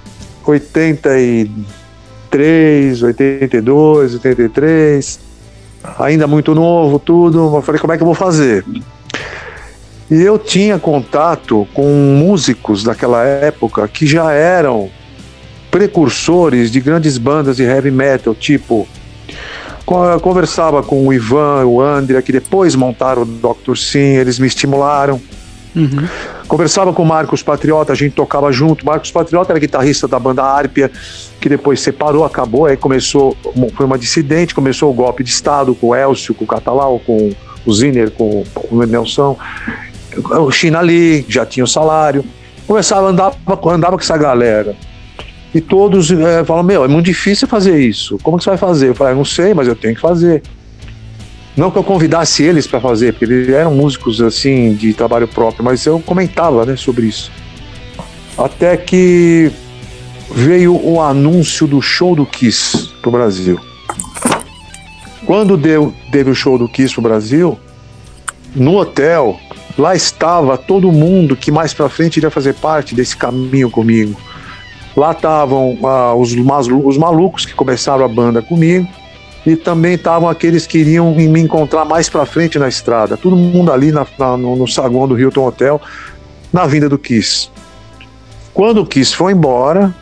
83, 0.51 3.03
82, 3.03 4.13
83, 4.15 5.19
ainda 5.99 6.27
muito 6.27 6.53
novo, 6.55 6.99
tudo. 6.99 7.55
Eu 7.55 7.61
falei, 7.61 7.79
como 7.79 7.93
é 7.93 7.97
que 7.97 8.03
eu 8.03 8.07
vou 8.07 8.15
fazer? 8.15 8.65
E 10.09 10.21
eu 10.21 10.39
tinha 10.39 10.79
contato 10.79 11.67
com 11.73 11.83
músicos 12.17 12.83
daquela 12.83 13.23
época 13.25 13.85
que 13.87 14.07
já 14.07 14.31
eram 14.31 14.89
precursores 15.69 16.71
de 16.71 16.79
grandes 16.79 17.17
bandas 17.17 17.57
de 17.57 17.63
heavy 17.63 17.91
metal, 17.91 18.33
tipo. 18.33 18.87
co- 19.85 20.17
Conversava 20.21 20.81
com 20.81 21.05
o 21.07 21.13
Ivan, 21.13 21.65
o 21.65 21.81
André, 21.81 22.21
que 22.21 22.31
depois 22.31 22.73
montaram 22.73 23.23
o 23.23 23.25
Dr. 23.25 23.75
Sim, 23.75 23.99
eles 24.15 24.39
me 24.39 24.47
estimularam. 24.47 25.19
Uhum. 25.75 26.07
Conversava 26.47 26.93
com 26.93 27.03
o 27.03 27.05
Marcos 27.05 27.43
Patriota, 27.43 27.91
a 27.91 27.95
gente 27.95 28.13
tocava 28.13 28.51
junto. 28.51 28.85
Marcos 28.85 29.11
Patriota 29.11 29.51
era 29.51 29.59
guitarrista 29.59 30.07
da 30.07 30.17
banda 30.17 30.43
Árpia, 30.43 30.89
que 31.41 31.49
depois 31.49 31.81
separou, 31.81 32.23
acabou, 32.23 32.65
aí 32.65 32.77
começou, 32.77 33.35
foi 33.75 33.85
uma 33.85 33.97
dissidente, 33.97 34.55
começou 34.55 34.89
o 34.89 34.93
golpe 34.93 35.23
de 35.23 35.29
Estado 35.29 35.75
com 35.75 35.87
o 35.87 35.95
Elcio, 35.95 36.33
com 36.33 36.45
o 36.45 36.47
Catalau, 36.47 37.01
com 37.05 37.31
o 37.65 37.73
Ziner, 37.73 38.11
com 38.11 38.45
o 38.71 38.85
Nelson. 38.85 39.37
O 40.15 40.49
China 40.49 40.79
ali, 40.79 41.25
já 41.27 41.45
tinha 41.45 41.65
o 41.65 41.67
salário. 41.67 42.23
Começava 42.65 43.07
a 43.07 43.09
andar, 43.09 43.33
andava 43.65 43.97
com 43.97 44.03
essa 44.03 44.17
galera. 44.17 44.75
E 45.53 45.61
todos 45.61 46.11
é, 46.11 46.43
falam: 46.45 46.63
Meu, 46.63 46.83
é 46.83 46.87
muito 46.87 47.05
difícil 47.05 47.47
fazer 47.47 47.79
isso. 47.79 48.17
Como 48.23 48.37
que 48.37 48.43
você 48.43 48.51
vai 48.51 48.57
fazer? 48.57 48.89
Eu 48.89 48.95
falei: 48.95 49.13
"Ah, 49.13 49.15
Não 49.15 49.25
sei, 49.25 49.53
mas 49.53 49.67
eu 49.67 49.75
tenho 49.75 49.95
que 49.95 50.01
fazer. 50.01 50.41
Não 51.57 51.71
que 51.71 51.77
eu 51.79 51.83
convidasse 51.83 52.43
eles 52.43 52.67
para 52.67 52.79
fazer, 52.79 53.13
porque 53.13 53.25
eles 53.25 53.49
eram 53.49 53.73
músicos 53.73 54.21
assim 54.21 54.75
de 54.75 54.93
trabalho 54.93 55.27
próprio, 55.27 55.65
mas 55.65 55.83
eu 55.87 55.99
comentava 55.99 56.63
né, 56.63 56.75
sobre 56.75 57.07
isso. 57.07 57.31
Até 58.37 58.77
que 58.77 59.51
veio 60.31 60.79
o 60.79 61.01
anúncio 61.01 61.65
do 61.65 61.81
show 61.81 62.15
do 62.15 62.27
Kiss 62.27 62.91
pro 63.01 63.09
Brasil. 63.09 63.59
Quando 65.25 65.57
deu, 65.57 65.91
teve 66.11 66.29
o 66.29 66.35
show 66.35 66.59
do 66.59 66.69
Kiss 66.69 66.93
pro 66.93 67.01
Brasil, 67.01 67.57
no 68.55 68.77
hotel, 68.77 69.39
lá 69.79 69.95
estava 69.95 70.59
todo 70.59 70.91
mundo 70.91 71.35
que 71.35 71.49
mais 71.49 71.73
pra 71.73 71.89
frente 71.89 72.17
iria 72.17 72.29
fazer 72.29 72.53
parte 72.53 72.93
desse 72.93 73.17
caminho 73.17 73.71
comigo. 73.71 74.15
Lá 74.95 75.11
estavam 75.11 75.75
ah, 75.83 76.13
os, 76.13 76.35
os 76.85 76.97
malucos 76.99 77.47
que 77.47 77.55
começaram 77.55 78.05
a 78.05 78.07
banda 78.07 78.43
comigo 78.43 78.87
e 79.47 79.55
também 79.55 79.93
estavam 79.95 80.27
aqueles 80.29 80.67
que 80.67 80.77
iriam 80.79 81.13
me 81.15 81.39
encontrar 81.39 81.85
mais 81.85 82.09
pra 82.09 82.25
frente 82.25 82.59
na 82.59 82.67
estrada. 82.67 83.15
Todo 83.15 83.35
mundo 83.35 83.71
ali 83.71 83.91
na- 83.91 84.05
na- 84.19 84.35
no, 84.37 84.55
no 84.55 84.67
saguão 84.67 85.07
do 85.07 85.17
Hilton 85.19 85.47
Hotel, 85.47 85.81
na 86.51 86.65
vinda 86.65 86.89
do 86.89 86.97
Kiss. 86.97 87.49
Quando 88.53 88.81
o 88.81 88.85
Kiss 88.85 89.15
foi 89.15 89.31
embora, 89.33 89.93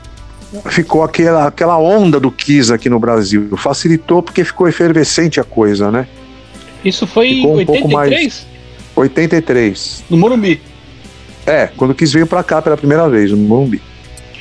ficou 0.69 1.03
aquela, 1.03 1.47
aquela 1.47 1.77
onda 1.77 2.19
do 2.19 2.31
Kiss 2.31 2.73
aqui 2.73 2.89
no 2.89 2.99
Brasil. 2.99 3.49
Facilitou 3.57 4.23
porque 4.23 4.43
ficou 4.43 4.67
efervescente 4.67 5.39
a 5.39 5.43
coisa, 5.43 5.91
né? 5.91 6.07
Isso 6.83 7.05
foi 7.05 7.27
em 7.27 7.35
Ficou 7.37 7.59
um 7.59 7.65
pouco 7.65 7.87
83? 7.87 8.47
83. 8.95 10.03
No 10.09 10.17
Morumbi. 10.17 10.61
É, 11.45 11.67
quando 11.77 11.91
o 11.91 11.95
Kiss 11.95 12.13
veio 12.13 12.25
pra 12.25 12.43
cá 12.43 12.61
pela 12.61 12.77
primeira 12.77 13.07
vez, 13.09 13.29
no 13.31 13.37
Morumbi. 13.37 13.81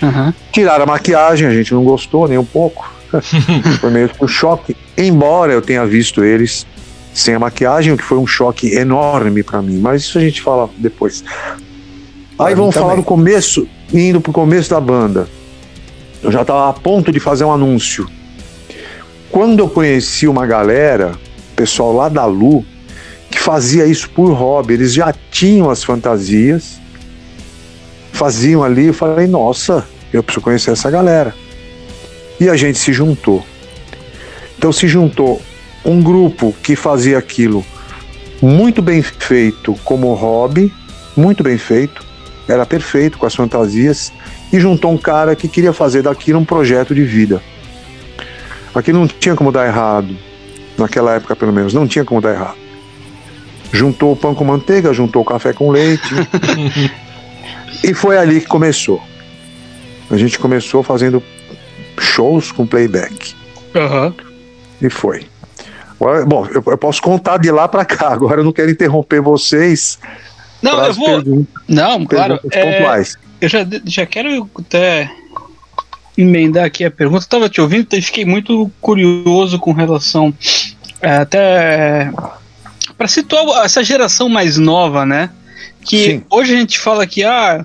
Aham. 0.02 0.32
Tiraram 0.52 0.84
a 0.84 0.86
maquiagem, 0.86 1.46
a 1.46 1.52
gente 1.52 1.74
não 1.74 1.84
gostou 1.84 2.26
nem 2.28 2.38
um 2.38 2.44
pouco. 2.44 2.93
foi 3.80 3.90
meio 3.90 4.08
que 4.08 4.24
um 4.24 4.28
choque. 4.28 4.76
Embora 4.96 5.52
eu 5.52 5.62
tenha 5.62 5.86
visto 5.86 6.24
eles 6.24 6.66
sem 7.12 7.34
a 7.34 7.38
maquiagem, 7.38 7.92
o 7.92 7.96
que 7.96 8.02
foi 8.02 8.18
um 8.18 8.26
choque 8.26 8.74
enorme 8.74 9.42
pra 9.42 9.62
mim. 9.62 9.78
Mas 9.78 10.02
isso 10.02 10.18
a 10.18 10.20
gente 10.20 10.42
fala 10.42 10.68
depois. 10.78 11.24
Aí 12.38 12.54
vamos 12.54 12.74
falar 12.74 12.90
também. 12.90 13.02
do 13.02 13.06
começo, 13.06 13.68
indo 13.92 14.20
pro 14.20 14.32
começo 14.32 14.70
da 14.70 14.80
banda. 14.80 15.28
Eu 16.22 16.32
já 16.32 16.42
estava 16.42 16.68
a 16.68 16.72
ponto 16.72 17.12
de 17.12 17.20
fazer 17.20 17.44
um 17.44 17.52
anúncio. 17.52 18.08
Quando 19.30 19.60
eu 19.60 19.68
conheci 19.68 20.26
uma 20.26 20.46
galera, 20.46 21.12
pessoal 21.54 21.92
lá 21.92 22.08
da 22.08 22.24
Lu, 22.24 22.64
que 23.30 23.38
fazia 23.38 23.86
isso 23.86 24.08
por 24.10 24.32
hobby, 24.32 24.74
eles 24.74 24.92
já 24.92 25.12
tinham 25.30 25.70
as 25.70 25.82
fantasias, 25.82 26.80
faziam 28.12 28.62
ali, 28.62 28.86
eu 28.86 28.94
falei, 28.94 29.26
nossa, 29.26 29.86
eu 30.12 30.22
preciso 30.22 30.42
conhecer 30.42 30.70
essa 30.70 30.90
galera. 30.90 31.34
E 32.40 32.48
a 32.48 32.56
gente 32.56 32.78
se 32.78 32.92
juntou. 32.92 33.44
Então 34.58 34.72
se 34.72 34.86
juntou 34.88 35.40
um 35.84 36.02
grupo 36.02 36.54
que 36.62 36.74
fazia 36.74 37.18
aquilo 37.18 37.64
muito 38.40 38.82
bem 38.82 39.02
feito 39.02 39.74
como 39.84 40.12
hobby, 40.14 40.72
muito 41.16 41.42
bem 41.42 41.56
feito, 41.56 42.04
era 42.48 42.66
perfeito 42.66 43.18
com 43.18 43.26
as 43.26 43.34
fantasias, 43.34 44.12
e 44.52 44.60
juntou 44.60 44.92
um 44.92 44.98
cara 44.98 45.34
que 45.34 45.48
queria 45.48 45.72
fazer 45.72 46.02
daquilo 46.02 46.38
um 46.38 46.44
projeto 46.44 46.94
de 46.94 47.02
vida. 47.02 47.42
Aquilo 48.74 49.00
não 49.00 49.06
tinha 49.06 49.34
como 49.34 49.50
dar 49.50 49.66
errado, 49.66 50.16
naquela 50.76 51.14
época 51.14 51.34
pelo 51.36 51.52
menos, 51.52 51.72
não 51.72 51.86
tinha 51.86 52.04
como 52.04 52.20
dar 52.20 52.34
errado. 52.34 52.58
Juntou 53.72 54.12
o 54.12 54.16
pão 54.16 54.34
com 54.34 54.44
manteiga, 54.44 54.92
juntou 54.92 55.22
o 55.22 55.24
café 55.24 55.52
com 55.52 55.70
leite, 55.70 56.14
e 57.82 57.94
foi 57.94 58.18
ali 58.18 58.40
que 58.40 58.46
começou. 58.46 59.02
A 60.10 60.16
gente 60.16 60.38
começou 60.38 60.82
fazendo 60.82 61.22
shows 61.98 62.52
com 62.52 62.66
playback. 62.66 63.34
Aham. 63.74 64.14
E 64.80 64.90
foi. 64.90 65.26
Agora, 66.00 66.24
bom, 66.26 66.46
eu, 66.46 66.62
eu 66.66 66.78
posso 66.78 67.00
contar 67.00 67.38
de 67.38 67.50
lá 67.50 67.66
pra 67.68 67.84
cá. 67.84 68.08
Agora 68.12 68.40
eu 68.40 68.44
não 68.44 68.52
quero 68.52 68.70
interromper 68.70 69.20
vocês. 69.20 69.98
Não, 70.62 70.76
para 70.76 70.86
eu 70.88 70.94
vou. 70.94 71.06
perguntas, 71.06 71.54
Não, 71.68 72.06
claro. 72.06 72.40
é, 72.50 72.72
pontuais. 72.78 73.16
eu 73.40 73.48
já, 73.48 73.66
já 73.84 74.06
quero 74.06 74.48
até 74.58 75.10
emendar 76.16 76.64
aqui 76.64 76.84
a 76.84 76.90
pergunta. 76.90 77.24
Eu 77.24 77.28
tava 77.28 77.48
te 77.48 77.60
ouvindo 77.60 77.86
e 77.92 78.02
fiquei 78.02 78.24
muito 78.24 78.70
curioso 78.80 79.58
com 79.58 79.72
relação 79.72 80.32
é, 81.00 81.16
até 81.16 82.10
para 82.96 83.08
situar 83.08 83.64
essa 83.64 83.82
geração 83.82 84.28
mais 84.28 84.56
nova, 84.56 85.04
né? 85.04 85.30
Que 85.82 86.04
Sim. 86.04 86.22
hoje 86.30 86.54
a 86.54 86.56
gente 86.56 86.78
fala 86.78 87.06
que 87.06 87.22
ah, 87.22 87.64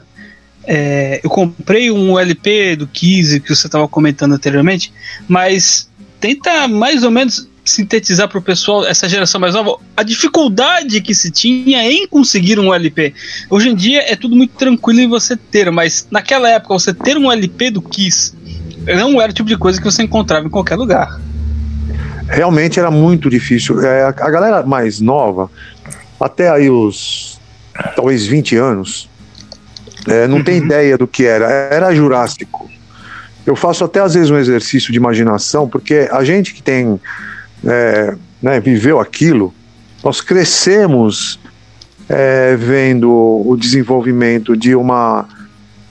é, 0.65 1.19
eu 1.23 1.29
comprei 1.29 1.89
um 1.91 2.19
LP 2.19 2.75
do 2.75 2.87
Kiss 2.87 3.39
que 3.39 3.55
você 3.55 3.67
estava 3.67 3.87
comentando 3.87 4.33
anteriormente, 4.33 4.93
mas 5.27 5.89
tenta 6.19 6.67
mais 6.67 7.03
ou 7.03 7.11
menos 7.11 7.47
sintetizar 7.63 8.27
para 8.27 8.39
o 8.39 8.41
pessoal, 8.41 8.85
essa 8.85 9.07
geração 9.07 9.39
mais 9.39 9.53
nova, 9.53 9.77
a 9.95 10.03
dificuldade 10.03 11.01
que 11.01 11.13
se 11.13 11.29
tinha 11.29 11.83
em 11.89 12.07
conseguir 12.07 12.59
um 12.59 12.73
LP. 12.73 13.13
Hoje 13.49 13.69
em 13.69 13.75
dia 13.75 14.11
é 14.11 14.15
tudo 14.15 14.35
muito 14.35 14.55
tranquilo 14.55 14.99
em 14.99 15.07
você 15.07 15.35
ter, 15.37 15.71
mas 15.71 16.07
naquela 16.09 16.49
época 16.49 16.73
você 16.73 16.93
ter 16.93 17.17
um 17.17 17.31
LP 17.31 17.71
do 17.71 17.81
Kiss 17.81 18.33
não 18.85 19.21
era 19.21 19.31
o 19.31 19.35
tipo 19.35 19.47
de 19.47 19.57
coisa 19.57 19.79
que 19.79 19.85
você 19.85 20.03
encontrava 20.03 20.47
em 20.47 20.49
qualquer 20.49 20.75
lugar. 20.75 21.19
Realmente 22.27 22.79
era 22.79 22.91
muito 22.91 23.29
difícil. 23.29 23.81
É, 23.81 24.03
a, 24.03 24.11
galera 24.11 24.63
mais 24.63 24.99
nova, 24.99 25.49
até 26.19 26.49
aí 26.49 26.69
os 26.69 27.39
talvez 27.95 28.25
20 28.25 28.55
anos, 28.55 29.09
é, 30.09 30.27
não 30.27 30.43
tem 30.43 30.59
Uhum. 30.59 30.65
ideia 30.65 30.97
do 30.97 31.07
que 31.07 31.25
era. 31.25 31.45
Era 31.47 31.93
Jurássico. 31.93 32.69
Eu 33.45 33.55
faço 33.55 33.83
até 33.83 33.99
às 33.99 34.13
vezes 34.13 34.29
um 34.29 34.37
exercício 34.37 34.91
de 34.91 34.97
imaginação, 34.97 35.67
porque 35.67 36.07
a 36.11 36.23
gente 36.23 36.53
que 36.53 36.61
tem 36.61 36.99
é, 37.65 38.15
né, 38.41 38.59
viveu 38.59 38.99
aquilo, 38.99 39.53
nós 40.03 40.21
crescemos 40.21 41.39
é, 42.07 42.55
vendo 42.55 43.09
o 43.11 43.55
desenvolvimento 43.57 44.55
de 44.55 44.75
uma, 44.75 45.27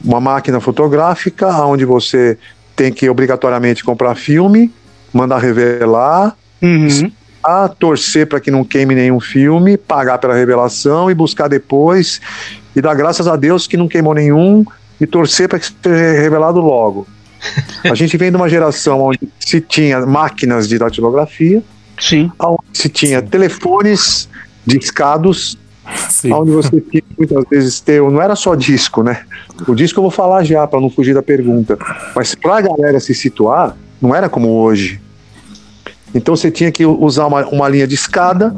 uma 0.05 0.21
máquina 0.21 0.61
fotográfica, 0.61 1.49
onde 1.65 1.85
você 1.85 2.39
tem 2.75 2.93
que 2.93 3.09
obrigatoriamente 3.09 3.83
comprar 3.85 4.15
filme, 4.15 4.73
mandar 5.13 5.39
revelar, 5.39 6.37
Uhum. 6.61 7.11
a 7.45 7.69
torcer 7.69 8.27
para 8.27 8.41
que 8.41 8.51
não 8.51 8.65
queime 8.65 8.95
nenhum 8.95 9.21
filme, 9.21 9.77
pagar 9.77 10.19
pela 10.19 10.35
revelação 10.35 11.09
e 11.09 11.15
buscar 11.15 11.47
depois 11.49 12.21
e 12.79 12.83
dar 12.83 12.95
graças 12.95 13.27
a 13.27 13.35
Deus 13.35 13.67
que 13.67 13.77
não 13.77 13.89
queimou 13.89 14.15
nenhum 14.15 14.65
e 15.01 15.07
torcer 15.07 15.49
para 15.49 15.59
que 15.59 15.67
seja 15.67 16.21
revelado 16.21 16.61
logo. 16.61 17.09
A 17.85 17.95
gente 17.95 18.17
vem 18.17 18.31
de 18.31 18.37
uma 18.37 18.49
geração 18.49 19.03
onde 19.03 19.21
se 19.41 19.61
tinha 19.61 20.05
máquinas 20.07 20.69
de 20.69 20.79
datilografia, 20.79 21.63
Sim. 21.99 22.31
onde 22.39 22.61
se 22.73 22.89
tinha 22.89 23.21
telefones 23.21 24.29
discados, 24.65 25.59
Sim. 26.09 26.33
onde 26.33 26.53
você 26.53 26.81
tinha 26.81 27.03
muitas 27.17 27.45
vezes 27.51 27.81
ter, 27.81 28.01
não 28.01 28.23
era 28.23 28.37
só 28.37 28.55
disco, 28.55 29.03
né? 29.03 29.23
O 29.67 29.75
disco 29.75 29.99
eu 29.99 30.03
vou 30.03 30.11
falar 30.11 30.45
já 30.45 30.65
para 30.67 30.81
não 30.81 30.89
fugir 30.89 31.15
da 31.15 31.23
pergunta, 31.23 31.77
mas 32.15 32.37
para 32.37 32.59
a 32.59 32.61
galera 32.61 33.01
se 33.01 33.13
situar, 33.13 33.77
não 34.01 34.15
era 34.15 34.29
como 34.29 34.49
hoje. 34.51 35.01
Então 36.15 36.37
você 36.37 36.49
tinha 36.51 36.71
que 36.71 36.87
usar 36.87 37.27
uma, 37.27 37.45
uma 37.47 37.69
linha 37.69 37.89
de 37.89 37.97
escada, 37.97 38.55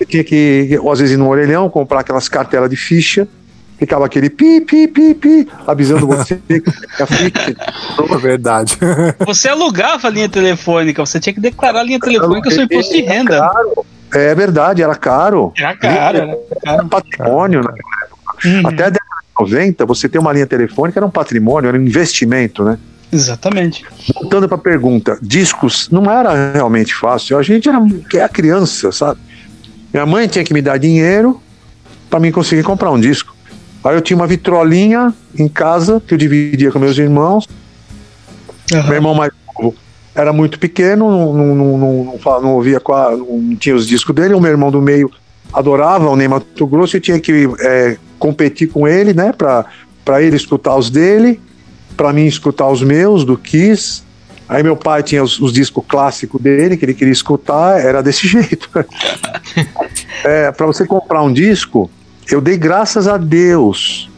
você 0.00 0.06
tinha 0.06 0.24
que, 0.24 0.78
ou 0.80 0.90
às 0.90 0.98
vezes 0.98 1.14
ir 1.14 1.18
no 1.18 1.28
orelhão, 1.28 1.68
comprar 1.68 2.00
aquelas 2.00 2.26
cartelas 2.26 2.70
de 2.70 2.76
ficha, 2.76 3.28
ficava 3.78 4.06
aquele 4.06 4.30
pi, 4.30 4.62
pi, 4.62 4.88
pi, 4.88 5.14
pi, 5.14 5.48
avisando 5.66 6.06
você 6.06 6.40
que 6.46 6.62
a 7.02 7.06
ficha. 7.06 7.56
É 8.10 8.16
verdade. 8.16 8.78
Você 9.26 9.48
alugava 9.48 10.08
a 10.08 10.10
linha 10.10 10.28
telefônica, 10.28 11.04
você 11.04 11.20
tinha 11.20 11.34
que 11.34 11.40
declarar 11.40 11.80
a 11.80 11.82
linha 11.82 12.00
telefônica 12.00 12.50
seu 12.50 12.64
imposto 12.64 12.92
de 12.92 13.02
renda. 13.02 13.38
Caro. 13.38 13.86
É 14.12 14.34
verdade, 14.34 14.82
era 14.82 14.94
caro. 14.94 15.52
Era 15.56 15.76
caro, 15.76 16.16
era 16.18 16.26
Era 16.66 16.76
caro. 16.76 16.88
patrimônio, 16.88 17.60
né? 17.60 17.72
Uhum. 18.44 18.66
Até 18.66 18.84
a 18.84 18.90
década 18.90 19.20
de 19.38 19.40
90, 19.40 19.86
você 19.86 20.08
ter 20.08 20.18
uma 20.18 20.32
linha 20.32 20.46
telefônica 20.46 20.98
era 20.98 21.06
um 21.06 21.10
patrimônio, 21.10 21.68
era 21.68 21.78
um 21.78 21.82
investimento, 21.82 22.64
né? 22.64 22.78
Exatamente. 23.12 23.84
Voltando 24.14 24.48
para 24.48 24.56
a 24.56 24.60
pergunta, 24.60 25.18
discos 25.20 25.88
não 25.90 26.10
era 26.10 26.52
realmente 26.52 26.94
fácil. 26.94 27.38
A 27.38 27.42
gente 27.42 27.68
era 27.68 27.78
é 28.14 28.22
a 28.22 28.28
criança, 28.28 28.90
sabe? 28.92 29.20
Minha 29.92 30.06
mãe 30.06 30.28
tinha 30.28 30.44
que 30.44 30.54
me 30.54 30.62
dar 30.62 30.78
dinheiro 30.78 31.40
para 32.08 32.20
mim 32.20 32.30
conseguir 32.30 32.62
comprar 32.62 32.90
um 32.90 33.00
disco. 33.00 33.34
Aí 33.82 33.94
eu 33.94 34.00
tinha 34.00 34.16
uma 34.16 34.26
vitrolinha 34.26 35.14
em 35.38 35.48
casa 35.48 36.02
que 36.06 36.14
eu 36.14 36.18
dividia 36.18 36.70
com 36.70 36.78
meus 36.78 36.98
irmãos. 36.98 37.48
Meu 38.70 38.94
irmão 38.94 39.14
mais 39.14 39.32
novo 39.58 39.74
era 40.14 40.32
muito 40.32 40.58
pequeno, 40.58 41.10
não, 41.10 41.32
não, 41.32 41.78
não, 41.78 42.18
não, 42.42 42.54
ouvia, 42.54 42.80
não 42.84 43.56
tinha 43.56 43.74
os 43.74 43.86
discos 43.86 44.14
dele. 44.14 44.34
O 44.34 44.40
meu 44.40 44.50
irmão 44.50 44.70
do 44.70 44.82
meio 44.82 45.10
adorava 45.52 46.08
o 46.08 46.16
Ney 46.16 46.28
Mato 46.28 46.66
Grosso 46.66 46.96
e 46.96 47.00
tinha 47.00 47.18
que 47.18 47.48
é, 47.60 47.96
competir 48.18 48.68
com 48.68 48.86
ele, 48.86 49.14
né? 49.14 49.32
Para 49.32 50.22
ele 50.22 50.36
escutar 50.36 50.76
os 50.76 50.90
dele, 50.90 51.40
para 51.96 52.12
mim 52.12 52.26
escutar 52.26 52.68
os 52.68 52.82
meus, 52.82 53.24
do 53.24 53.36
Kiss. 53.36 54.02
Aí 54.50 54.64
meu 54.64 54.74
pai 54.76 55.00
tinha 55.04 55.22
os, 55.22 55.38
os 55.38 55.52
discos 55.52 55.84
clássicos 55.86 56.42
dele, 56.42 56.76
que 56.76 56.84
ele 56.84 56.92
queria 56.92 57.12
escutar, 57.12 57.78
era 57.80 58.02
desse 58.02 58.26
jeito. 58.28 58.68
é, 60.24 60.50
para 60.50 60.66
você 60.66 60.84
comprar 60.84 61.22
um 61.22 61.32
disco, 61.32 61.88
eu 62.28 62.40
dei 62.40 62.56
graças 62.58 63.06
a 63.06 63.16
Deus 63.16 64.10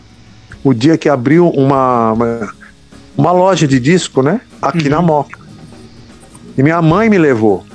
o 0.65 0.73
dia 0.73 0.97
que 0.97 1.07
abriu 1.07 1.51
uma, 1.51 2.13
uma, 2.13 2.53
uma 3.15 3.31
loja 3.33 3.69
de 3.69 3.79
disco, 3.79 4.23
né? 4.23 4.41
Aqui 4.63 4.89
na 4.89 5.03
Moca. 5.03 5.39
E 6.57 6.63
minha 6.63 6.81
mãe 6.81 7.11
me 7.11 7.19
levou. 7.19 7.67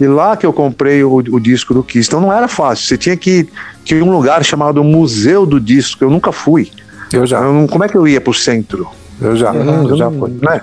E 0.00 0.06
lá 0.06 0.34
que 0.34 0.46
eu 0.46 0.52
comprei 0.52 1.04
o, 1.04 1.16
o 1.16 1.38
disco 1.38 1.74
do 1.74 1.82
Kiss. 1.82 2.08
Então 2.08 2.22
não 2.22 2.32
era 2.32 2.48
fácil. 2.48 2.86
Você 2.86 2.96
tinha 2.96 3.16
que 3.18 3.46
tinha 3.84 4.02
um 4.02 4.10
lugar 4.10 4.42
chamado 4.44 4.82
Museu 4.82 5.44
do 5.44 5.60
Disco. 5.60 6.02
Eu 6.02 6.10
nunca 6.10 6.32
fui. 6.32 6.70
Eu 7.12 7.26
já, 7.26 7.40
Eu 7.42 7.66
como 7.70 7.84
é 7.84 7.88
que 7.88 7.96
eu 7.96 8.08
ia 8.08 8.20
pro 8.20 8.32
centro? 8.32 8.88
eu 9.20 9.36
já, 9.36 9.54
Eu 9.54 9.90
eu 9.90 9.96
já 9.96 10.10
fui. 10.10 10.30
né? 10.42 10.60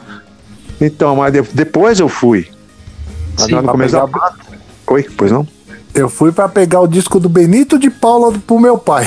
Então, 0.81 1.15
mas 1.15 1.33
de- 1.33 1.41
depois 1.53 1.99
eu 1.99 2.07
fui. 2.09 2.47
Sim, 3.37 3.53
no 3.53 3.63
começo 3.63 3.93
da 3.93 4.07
pegar- 4.07 4.35
Oi, 4.87 5.03
pois 5.17 5.31
não? 5.31 5.47
Eu 5.93 6.07
fui 6.09 6.31
pra 6.31 6.47
pegar 6.47 6.81
o 6.81 6.87
disco 6.87 7.19
do 7.19 7.27
Benito 7.29 7.77
de 7.79 7.89
Paula 7.89 8.31
pro 8.45 8.59
meu 8.59 8.77
pai. 8.77 9.05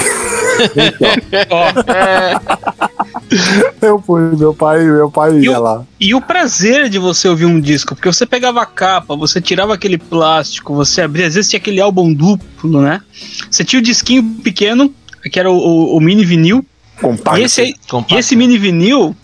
Eu 3.81 3.99
fui, 4.01 4.21
meu 4.37 4.55
pai, 4.55 4.83
meu 4.85 5.11
pai 5.11 5.33
E 5.39 5.45
ia 5.45 5.59
o- 5.59 5.63
lá. 5.63 5.85
E 5.99 6.15
o 6.15 6.21
prazer 6.21 6.89
de 6.89 6.99
você 6.99 7.29
ouvir 7.29 7.47
um 7.47 7.61
disco, 7.61 7.95
porque 7.95 8.09
você 8.13 8.27
pegava 8.27 8.63
a 8.63 8.67
capa, 8.67 9.17
você 9.17 9.41
tirava 9.41 9.75
aquele 9.75 9.99
plástico, 9.99 10.75
você 10.75 11.03
abria, 11.03 11.27
às 11.27 11.35
vezes 11.35 11.51
tinha 11.51 11.59
aquele 11.59 11.81
álbum 11.81 12.13
duplo, 12.13 12.81
né? 12.83 13.01
Você 13.51 13.65
tinha 13.65 13.81
o 13.81 13.83
disquinho 13.83 14.23
pequeno, 14.43 14.93
que 15.31 15.39
era 15.39 15.51
o, 15.51 15.57
o- 15.57 15.97
o 15.97 16.01
mini 16.01 16.25
vinil, 16.25 16.65
Compacto. 17.01 17.41
e 17.41 17.45
esse, 17.45 17.75
Compacto. 17.89 18.15
e 18.15 18.19
esse 18.19 18.37
mini 18.37 18.59
vinil, 18.59 19.17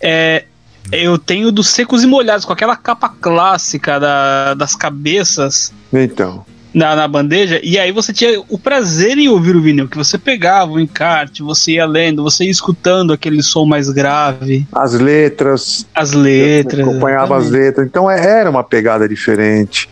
é, 0.00 0.44
eu 0.92 1.18
tenho 1.18 1.50
dos 1.52 1.68
secos 1.68 2.02
e 2.02 2.06
molhados, 2.06 2.44
com 2.44 2.52
aquela 2.52 2.76
capa 2.76 3.08
clássica 3.20 3.98
da- 3.98 4.54
das 4.54 4.74
cabeças 4.74 5.72
Então. 5.92 6.44
na, 6.74 6.94
na 6.94 7.08
bandeja, 7.08 7.60
e 7.62 7.78
aí 7.78 7.90
você 7.92 8.12
tinha 8.12 8.40
o 8.48 8.58
prazer 8.58 9.16
em 9.18 9.28
ouvir 9.28 9.56
o 9.56 9.62
vinil, 9.62 9.88
que 9.88 9.96
você 9.96 10.16
pegava 10.18 10.72
o 10.72 10.80
encarte, 10.80 11.42
você 11.42 11.72
ia 11.72 11.86
lendo, 11.86 12.22
você 12.22 12.44
ia 12.44 12.50
escutando 12.50 13.12
aquele 13.12 13.42
som 13.42 13.64
mais 13.64 13.88
grave, 13.90 14.66
As 14.72 14.92
letras, 14.94 15.86
as 15.94 16.12
letras. 16.12 16.86
acompanhava 16.86 17.36
as 17.36 17.44
exatamente. 17.44 17.64
letras. 17.66 17.86
Então 17.86 18.10
é- 18.10 18.40
era 18.40 18.50
uma 18.50 18.62
pegada 18.62 19.08
diferente. 19.08 19.88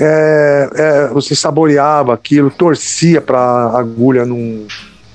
É, 0.00 0.70
é, 0.74 1.08
você 1.08 1.34
saboreava 1.34 2.14
aquilo, 2.14 2.50
torcia 2.50 3.20
pra 3.20 3.72
agulha 3.76 4.24
não, 4.24 4.66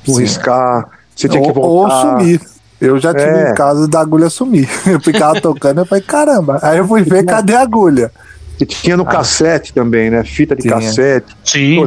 não 0.08 0.15
riscar. 0.15 0.88
Você 1.15 1.30
tinha 1.30 1.41
que 1.41 1.50
Ou, 1.50 1.58
ou 1.65 1.80
voltar. 1.88 2.19
sumir. 2.19 2.41
Eu 2.86 3.00
já 3.00 3.13
tive 3.13 3.30
É. 3.30 3.52
em 3.52 3.54
casa 3.56 3.88
da 3.88 4.00
agulha 4.02 4.30
sumir. 4.30 4.67
Eu 4.86 5.00
ficava 5.00 5.39
tocando, 5.39 5.80
eu 5.82 5.86
falei, 5.86 6.04
caramba. 6.04 6.60
Aí 6.62 6.78
eu 6.78 6.88
fui 6.88 7.02
ver, 7.02 7.24
cadê 7.26 7.54
a 7.56 7.62
agulha? 7.62 8.12
E 8.60 8.65
tinha 8.65 8.96
no 8.98 9.06
cassete 9.06 9.74
também, 9.74 10.10
né? 10.10 10.24
Fita 10.24 10.56
de 10.56 10.62
Tinha. 10.63 10.74
cassete. 10.76 11.36
Sim. 11.43 11.86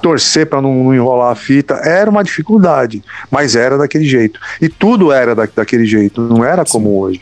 torcer 0.00 0.46
para 0.46 0.62
não, 0.62 0.72
não 0.84 0.94
enrolar 0.94 1.32
a 1.32 1.34
fita 1.34 1.74
era 1.74 2.08
uma 2.08 2.22
dificuldade, 2.22 3.02
mas 3.30 3.56
era 3.56 3.76
daquele 3.76 4.04
jeito. 4.04 4.38
E 4.62 4.68
tudo 4.68 5.10
era 5.10 5.34
da, 5.34 5.48
daquele 5.56 5.84
jeito, 5.86 6.20
não 6.22 6.44
era 6.44 6.64
como 6.64 7.00
hoje. 7.00 7.20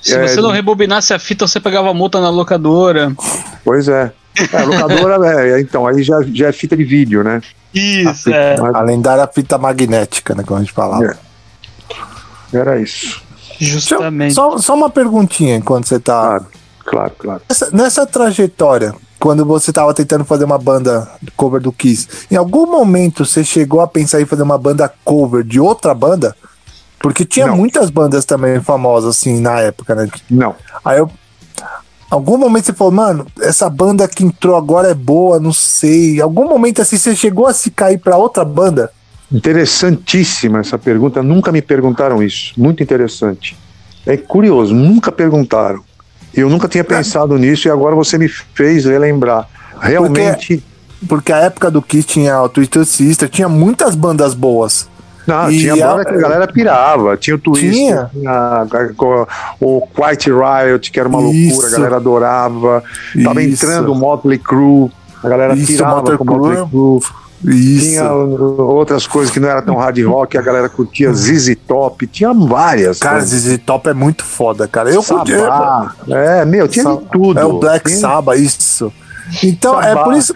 Se 0.00 0.14
É, 0.14 0.26
você 0.26 0.40
não 0.40 0.50
rebobinasse 0.50 1.12
a 1.12 1.18
fita, 1.18 1.46
você 1.46 1.60
pegava 1.60 1.92
multa 1.92 2.20
na 2.20 2.30
locadora. 2.30 3.12
Pois 3.64 3.86
é. 3.88 4.10
É, 4.52 4.56
a 4.56 4.64
locadora, 4.64 5.26
é, 5.56 5.60
então, 5.60 5.86
aí 5.86 6.02
já, 6.02 6.20
já 6.32 6.48
é 6.48 6.52
fita 6.52 6.74
de 6.76 6.84
vídeo, 6.84 7.22
né? 7.22 7.42
Isso, 7.74 8.08
A 8.08 8.14
fita- 8.14 8.36
é. 8.36 8.56
A 8.74 8.80
lendária 8.80 9.26
fita 9.26 9.58
magnética, 9.58 10.34
né? 10.34 10.42
Como 10.46 10.58
a 10.58 10.62
gente 10.62 10.72
falava. 10.72 11.04
É. 11.04 11.14
Era 12.52 12.80
isso. 12.80 13.22
Justamente. 13.58 14.34
Só, 14.34 14.58
só 14.58 14.74
uma 14.74 14.90
perguntinha 14.90 15.56
enquanto 15.56 15.86
você 15.88 15.98
tá. 15.98 16.38
Claro, 16.38 16.46
claro, 16.84 17.12
claro. 17.18 17.42
Nessa, 17.48 17.70
nessa 17.70 18.06
trajetória, 18.06 18.94
quando 19.18 19.44
você 19.44 19.72
tava 19.72 19.94
tentando 19.94 20.24
fazer 20.24 20.44
uma 20.44 20.58
banda 20.58 21.08
cover 21.36 21.60
do 21.60 21.72
Kiss, 21.72 22.08
em 22.30 22.36
algum 22.36 22.66
momento 22.66 23.24
você 23.24 23.42
chegou 23.42 23.80
a 23.80 23.88
pensar 23.88 24.20
em 24.20 24.26
fazer 24.26 24.42
uma 24.42 24.58
banda 24.58 24.92
cover 25.04 25.42
de 25.42 25.58
outra 25.58 25.94
banda? 25.94 26.36
Porque 26.98 27.24
tinha 27.24 27.46
Não. 27.46 27.56
muitas 27.56 27.90
bandas 27.90 28.24
também 28.24 28.60
famosas, 28.60 29.16
assim, 29.16 29.40
na 29.40 29.60
época, 29.60 29.94
né? 29.94 30.08
Não. 30.30 30.54
Aí 30.84 30.98
eu. 30.98 31.10
Algum 32.08 32.38
momento 32.38 32.66
você 32.66 32.72
falou, 32.72 32.92
mano, 32.92 33.26
essa 33.40 33.68
banda 33.68 34.06
que 34.06 34.22
entrou 34.24 34.56
agora 34.56 34.88
é 34.88 34.94
boa, 34.94 35.40
não 35.40 35.52
sei. 35.52 36.20
Algum 36.20 36.48
momento 36.48 36.80
assim 36.80 36.96
você 36.96 37.16
chegou 37.16 37.46
a 37.46 37.52
se 37.52 37.70
cair 37.70 37.98
pra 37.98 38.16
outra 38.16 38.44
banda? 38.44 38.92
Interessantíssima 39.32 40.60
essa 40.60 40.78
pergunta. 40.78 41.22
Nunca 41.22 41.50
me 41.52 41.60
perguntaram 41.62 42.22
isso. 42.22 42.52
Muito 42.56 42.82
interessante. 42.82 43.56
É 44.06 44.16
curioso, 44.16 44.74
nunca 44.74 45.10
perguntaram. 45.10 45.80
Eu 46.32 46.48
nunca 46.50 46.68
tinha 46.68 46.84
pensado 46.84 47.36
nisso 47.38 47.66
e 47.66 47.70
agora 47.70 47.94
você 47.94 48.18
me 48.18 48.28
fez 48.28 48.84
relembrar. 48.84 49.48
Realmente. 49.80 50.62
Porque 51.08 51.32
a 51.32 51.38
época 51.38 51.70
do 51.70 51.82
Kiss 51.82 52.06
tinha 52.06 52.40
o 52.42 52.48
Twisted 52.48 52.84
Sister, 52.86 53.28
tinha 53.28 53.48
muitas 53.48 53.94
bandas 53.94 54.34
boas. 54.34 54.88
Não, 55.26 55.50
E 55.50 55.58
tinha 55.58 55.74
a- 55.74 55.88
banda 55.96 56.04
que 56.04 56.14
a 56.14 56.18
galera 56.18 56.46
pirava. 56.46 57.16
Tinha 57.16 57.34
o 57.34 57.38
Twister, 57.38 57.72
Tinha. 57.72 58.10
tinha 58.12 58.66
o 59.60 59.86
Quiet 59.94 60.30
Riot, 60.30 60.90
que 60.90 61.00
era 61.00 61.08
uma 61.08 61.20
Isso. 61.32 61.48
loucura, 61.50 61.66
a 61.66 61.70
galera 61.72 61.96
adorava. 61.96 62.84
Tava 63.24 63.42
Isso. 63.42 63.64
entrando 63.64 63.92
o 63.92 63.94
Motley 63.94 64.38
Crue, 64.38 64.90
a 65.22 65.28
galera 65.28 65.54
Isso, 65.56 65.66
pirava 65.66 65.96
Motley 65.96 66.18
com 66.18 66.24
o 66.24 66.26
Motley 66.26 66.66
Crue. 66.68 67.00
Isso. 67.50 67.90
Tinha 67.90 68.12
outras 68.12 69.06
coisas 69.06 69.32
que 69.32 69.38
não 69.38 69.48
era 69.48 69.62
tão 69.62 69.76
hard 69.76 69.98
rock, 70.04 70.36
a 70.36 70.42
galera 70.42 70.68
curtia 70.68 71.12
ZZ 71.12 71.56
Top, 71.66 72.06
tinha 72.06 72.32
várias. 72.32 72.98
Cara, 72.98 73.16
bandas. 73.16 73.30
ZZ 73.30 73.58
Top 73.64 73.88
é 73.88 73.94
muito 73.94 74.24
foda, 74.24 74.66
cara. 74.66 74.90
Eu 74.90 75.02
Sabá. 75.02 75.94
É, 76.08 76.44
meu, 76.44 76.66
tinha 76.66 76.84
de 76.84 77.04
tudo. 77.12 77.38
É 77.38 77.44
o 77.44 77.58
Black 77.58 77.90
Sabbath, 77.90 78.38
isso. 78.38 78.92
Então, 79.42 79.80
é 79.80 79.88
Sabá. 79.88 80.04
por 80.04 80.14
isso. 80.14 80.34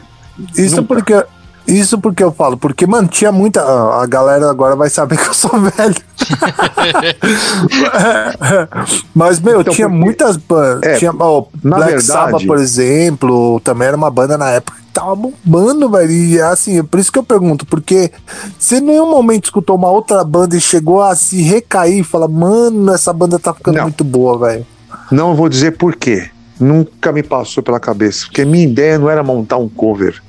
Isso 0.56 0.76
Nunca. 0.76 0.94
porque. 0.94 1.24
Isso 1.66 1.98
porque 1.98 2.22
eu 2.24 2.32
falo, 2.32 2.56
porque, 2.56 2.86
mano, 2.86 3.06
tinha 3.08 3.30
muita. 3.30 3.60
ah, 3.62 4.02
A 4.02 4.06
galera 4.06 4.50
agora 4.50 4.74
vai 4.74 4.88
saber 4.90 5.16
que 5.18 5.28
eu 5.28 5.34
sou 5.34 5.50
velho. 5.60 5.94
Mas, 9.14 9.40
meu, 9.40 9.60
Então, 9.60 9.74
tinha 9.74 9.88
porque- 9.88 10.04
muitas 10.04 10.36
bandas. 10.36 10.82
É, 10.82 10.96
tinha, 10.96 11.12
Black 11.12 11.48
verdade- 11.62 12.02
Sabbath, 12.02 12.46
por 12.46 12.58
exemplo, 12.58 13.60
também 13.60 13.88
era 13.88 13.96
uma 13.96 14.10
banda 14.10 14.36
na 14.38 14.50
época 14.50 14.78
que 14.78 14.92
tava 14.92 15.14
bombando, 15.14 15.88
velho. 15.90 16.10
E 16.10 16.40
assim, 16.40 16.78
é 16.78 16.82
por 16.82 16.98
isso 16.98 17.12
que 17.12 17.18
eu 17.18 17.22
pergunto, 17.24 17.66
porque 17.66 18.10
você 18.58 18.76
em 18.78 18.82
nenhum 18.82 19.10
momento 19.10 19.44
escutou 19.44 19.76
uma 19.76 19.90
outra 19.90 20.24
banda 20.24 20.56
e 20.56 20.60
chegou 20.60 21.02
a 21.02 21.14
se 21.14 21.42
recair 21.42 21.98
e 22.00 22.04
falar, 22.04 22.28
mano, 22.28 22.92
essa 22.92 23.12
banda 23.12 23.38
tá 23.38 23.52
ficando 23.54 23.76
Não. 23.76 23.84
muito 23.84 24.04
boa, 24.04 24.38
velho. 24.38 24.66
Não 25.10 25.34
vou 25.34 25.48
dizer 25.48 25.76
por 25.76 25.94
quê. 25.94 26.28
Nunca 26.58 27.10
me 27.12 27.22
passou 27.22 27.62
pela 27.62 27.80
cabeça. 27.80 28.26
Porque 28.26 28.44
minha 28.44 28.64
ideia 28.64 28.98
não 28.98 29.08
era 29.08 29.22
montar 29.22 29.56
um 29.56 29.68
cover. 29.68 30.22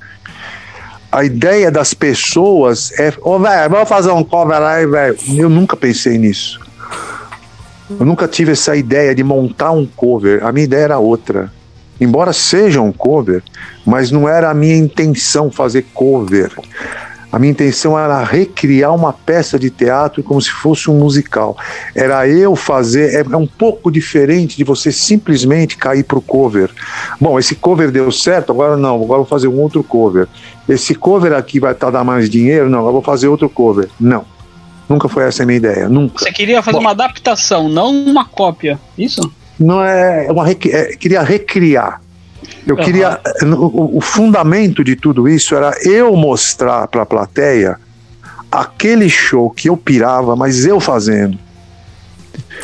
A 1.12 1.24
ideia 1.26 1.70
das 1.70 1.94
pessoas 1.94 2.92
é. 2.98 3.14
Ô, 3.22 3.38
velho, 3.38 3.70
vamos 3.70 3.90
fazer 3.90 4.12
um 4.12 4.24
cover 4.24 4.62
aí, 4.62 4.86
velho. 4.86 5.18
Eu 5.36 5.50
nunca 5.50 5.76
pensei 5.76 6.18
nisso. 6.18 6.60
Eu 7.90 8.06
nunca 8.06 8.28
tive 8.28 8.54
essa 8.54 8.76
ideia 8.76 9.14
de 9.14 9.24
montar 9.24 9.72
um 9.72 9.86
cover. 9.86 10.46
A 10.46 10.52
minha 10.52 10.64
ideia 10.64 10.84
era 10.84 11.00
outra. 11.00 11.52
Embora 12.00 12.32
seja 12.34 12.82
um 12.82 12.92
cover, 12.92 13.44
mas 13.86 14.10
não 14.10 14.28
era 14.28 14.50
a 14.50 14.54
minha 14.54 14.78
intenção 14.78 15.52
fazer 15.52 15.86
cover. 15.94 16.52
A 17.32 17.40
minha 17.40 17.52
intenção 17.52 17.98
era 17.98 18.24
recriar 18.24 18.94
uma 18.94 19.14
peça 19.14 19.58
de 19.58 19.70
teatro 19.70 20.22
como 20.22 20.42
se 20.42 20.52
fosse 20.52 20.92
um 20.92 21.00
musical. 21.00 21.56
Era 21.96 22.28
eu 22.28 22.56
fazer. 22.56 23.16
É, 23.16 23.22
é 23.22 23.38
um 23.38 23.48
pouco 23.48 23.90
diferente 23.90 24.58
de 24.58 24.64
você 24.64 24.92
simplesmente 24.92 25.78
cair 25.78 26.04
pro 26.04 26.22
cover. 26.22 26.70
Bom, 27.20 27.40
esse 27.40 27.56
cover 27.56 27.90
deu 27.90 28.12
certo, 28.12 28.52
agora 28.52 28.76
não, 28.76 28.96
agora 28.96 29.20
eu 29.20 29.24
vou 29.24 29.26
fazer 29.26 29.48
um 29.48 29.60
outro 29.60 29.84
cover. 29.84 30.28
Esse 30.68 30.94
cover 30.94 31.34
aqui 31.34 31.60
vai 31.60 31.74
tá, 31.74 31.90
dar 31.90 32.04
mais 32.04 32.30
dinheiro, 32.30 32.70
não, 32.70 32.80
agora 32.80 32.94
vou 32.94 33.02
fazer 33.02 33.28
outro 33.28 33.50
cover. 33.50 33.90
Não. 34.00 34.26
Nunca 34.90 35.08
foi 35.08 35.24
essa 35.24 35.44
a 35.44 35.46
minha 35.46 35.58
ideia, 35.58 35.88
nunca. 35.88 36.26
Você 36.26 36.34
queria 36.34 36.62
fazer 36.62 36.78
Bom. 36.78 36.84
uma 36.84 36.92
adaptação, 36.92 37.70
não 37.70 37.92
uma 37.92 38.26
cópia. 38.26 38.78
Isso? 38.98 39.32
Não 39.58 39.82
é 39.82 40.30
uma 40.30 40.50
é, 40.50 40.56
queria 40.56 41.22
recriar. 41.22 42.02
Eu 42.66 42.76
Aham. 42.76 42.86
queria 42.86 43.20
o, 43.44 43.98
o 43.98 44.02
fundamento 44.02 44.84
de 44.84 44.96
tudo 44.96 45.28
isso 45.28 45.56
era 45.56 45.76
eu 45.84 46.16
mostrar 46.16 46.88
para 46.88 47.02
a 47.02 47.06
plateia 47.06 47.80
aquele 48.52 49.10
show 49.10 49.50
que 49.50 49.70
eu 49.70 49.78
pirava, 49.78 50.36
mas 50.36 50.66
eu 50.66 50.80
fazendo. 50.80 51.40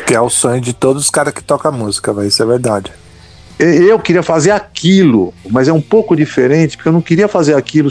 Que 0.06 0.14
é 0.14 0.20
o 0.20 0.28
sonho 0.28 0.60
de 0.60 0.72
todos 0.72 1.04
os 1.04 1.10
caras 1.10 1.32
que 1.32 1.42
tocam 1.42 1.72
música, 1.72 2.12
vai, 2.12 2.26
isso 2.26 2.42
é 2.42 2.46
verdade. 2.46 2.92
Eu 3.58 3.98
queria 3.98 4.22
fazer 4.22 4.52
aquilo, 4.52 5.34
mas 5.50 5.66
é 5.66 5.72
um 5.72 5.80
pouco 5.80 6.14
diferente, 6.14 6.76
porque 6.76 6.88
eu 6.88 6.92
não 6.92 7.00
queria 7.00 7.26
fazer 7.26 7.54
aquilo 7.54 7.88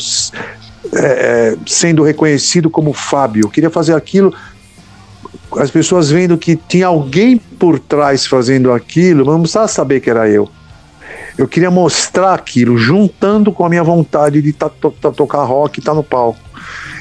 é, 0.94 1.06
é, 1.06 1.58
sendo 1.66 2.04
reconhecido 2.04 2.70
como 2.70 2.94
Fábio. 2.94 3.46
Eu 3.46 3.50
queria 3.50 3.70
fazer 3.70 3.94
aquilo, 3.94 4.34
as 5.58 5.70
pessoas 5.70 6.10
vendo 6.10 6.38
que 6.38 6.56
tinha 6.56 6.88
alguém 6.88 7.38
por 7.38 7.80
trás 7.80 8.26
fazendo 8.26 8.72
aquilo, 8.72 9.26
mas 9.26 9.34
não 9.34 9.42
precisava 9.42 9.68
saber 9.68 10.00
que 10.00 10.10
era 10.10 10.30
eu. 10.30 10.50
Eu 11.38 11.48
queria 11.48 11.70
mostrar 11.70 12.34
aquilo, 12.34 12.78
juntando 12.78 13.52
com 13.52 13.64
a 13.64 13.70
minha 13.70 13.84
vontade 13.84 14.42
de 14.42 14.54
tá, 14.54 14.70
tá, 14.70 15.12
tocar 15.12 15.44
rock 15.44 15.78
e 15.78 15.82
estar 15.82 15.92
tá 15.92 15.96
no 15.96 16.04
palco. 16.04 16.40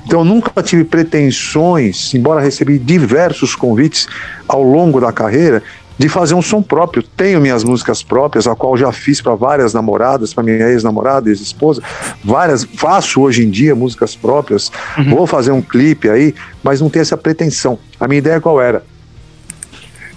Então 0.05 0.21
eu 0.21 0.25
nunca 0.25 0.63
tive 0.63 0.85
pretensões, 0.85 2.15
embora 2.15 2.41
recebi 2.41 2.79
diversos 2.79 3.55
convites 3.55 4.07
ao 4.47 4.63
longo 4.63 5.01
da 5.01 5.13
carreira, 5.13 5.63
de 5.99 6.09
fazer 6.09 6.35
um 6.35 6.43
som 6.43 6.63
próprio. 6.63 7.03
Tenho 7.03 7.41
minhas 7.41 7.65
músicas 7.65 8.03
próprias, 8.03 8.47
a 8.47 8.55
qual 8.55 8.77
já 8.77 8.93
fiz 8.93 9.21
para 9.21 9.35
várias 9.35 9.73
namoradas, 9.73 10.35
para 10.35 10.45
minha 10.45 10.69
ex-namorada, 10.69 11.29
ex-esposa, 11.29 11.83
várias, 12.23 12.65
faço 12.65 13.21
hoje 13.23 13.45
em 13.45 13.51
dia 13.51 13.75
músicas 13.75 14.15
próprias, 14.15 14.71
uhum. 14.99 15.11
vou 15.11 15.27
fazer 15.27 15.53
um 15.53 15.63
clipe 15.63 16.09
aí, 16.09 16.35
mas 16.63 16.81
não 16.81 16.91
tenho 16.91 17.03
essa 17.03 17.17
pretensão. 17.17 17.79
A 17.99 18.07
minha 18.07 18.19
ideia 18.19 18.41
qual 18.41 18.61
era? 18.61 18.85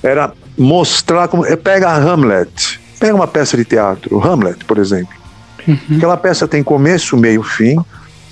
Era 0.03 0.33
mostrar 0.57 1.27
como. 1.27 1.45
Pega 1.57 1.91
Hamlet, 1.91 2.79
pega 2.99 3.15
uma 3.15 3.27
peça 3.27 3.55
de 3.55 3.65
teatro, 3.65 4.19
Hamlet, 4.21 4.65
por 4.65 4.77
exemplo. 4.77 5.13
Uhum. 5.67 5.97
Aquela 5.97 6.17
peça 6.17 6.47
tem 6.47 6.63
começo, 6.63 7.15
meio, 7.17 7.43
fim, 7.43 7.77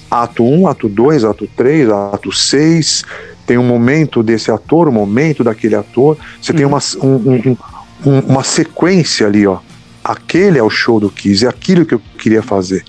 ato 0.10 0.44
1, 0.44 0.68
ato 0.68 0.90
2, 0.90 1.24
ato 1.24 1.48
3, 1.56 1.90
ato 1.90 2.32
6, 2.32 3.04
tem 3.46 3.58
um 3.58 3.64
momento 3.64 4.22
desse 4.22 4.52
ator, 4.52 4.90
um 4.90 4.92
momento 4.92 5.44
daquele 5.44 5.76
ator, 5.76 6.18
você 6.42 6.52
uhum. 6.52 6.58
tem 6.58 6.66
uma, 6.66 6.80
um, 7.02 7.58
um, 8.06 8.20
uma 8.28 8.44
sequência 8.44 9.28
ali, 9.28 9.48
ó. 9.48 9.60
Aquele 10.04 10.58
é 10.58 10.64
o 10.64 10.70
show 10.70 11.00
do 11.00 11.10
Kiss, 11.10 11.46
é 11.46 11.50
aquilo 11.50 11.86
que 11.86 11.94
eu 11.94 12.02
queria 12.18 12.42
fazer. 12.42 12.84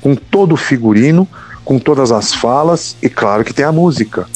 Com 0.00 0.14
todo 0.14 0.52
o 0.52 0.56
figurino, 0.56 1.28
com 1.64 1.78
todas 1.78 2.10
as 2.10 2.34
falas, 2.34 2.96
e 3.02 3.08
claro 3.08 3.44
que 3.44 3.54
tem 3.54 3.64
a 3.64 3.72
música. 3.72 4.26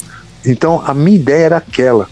Então 0.44 0.82
a 0.86 0.94
minha 0.94 1.16
ideia 1.16 1.46
era 1.46 1.56
aquela. 1.56 2.08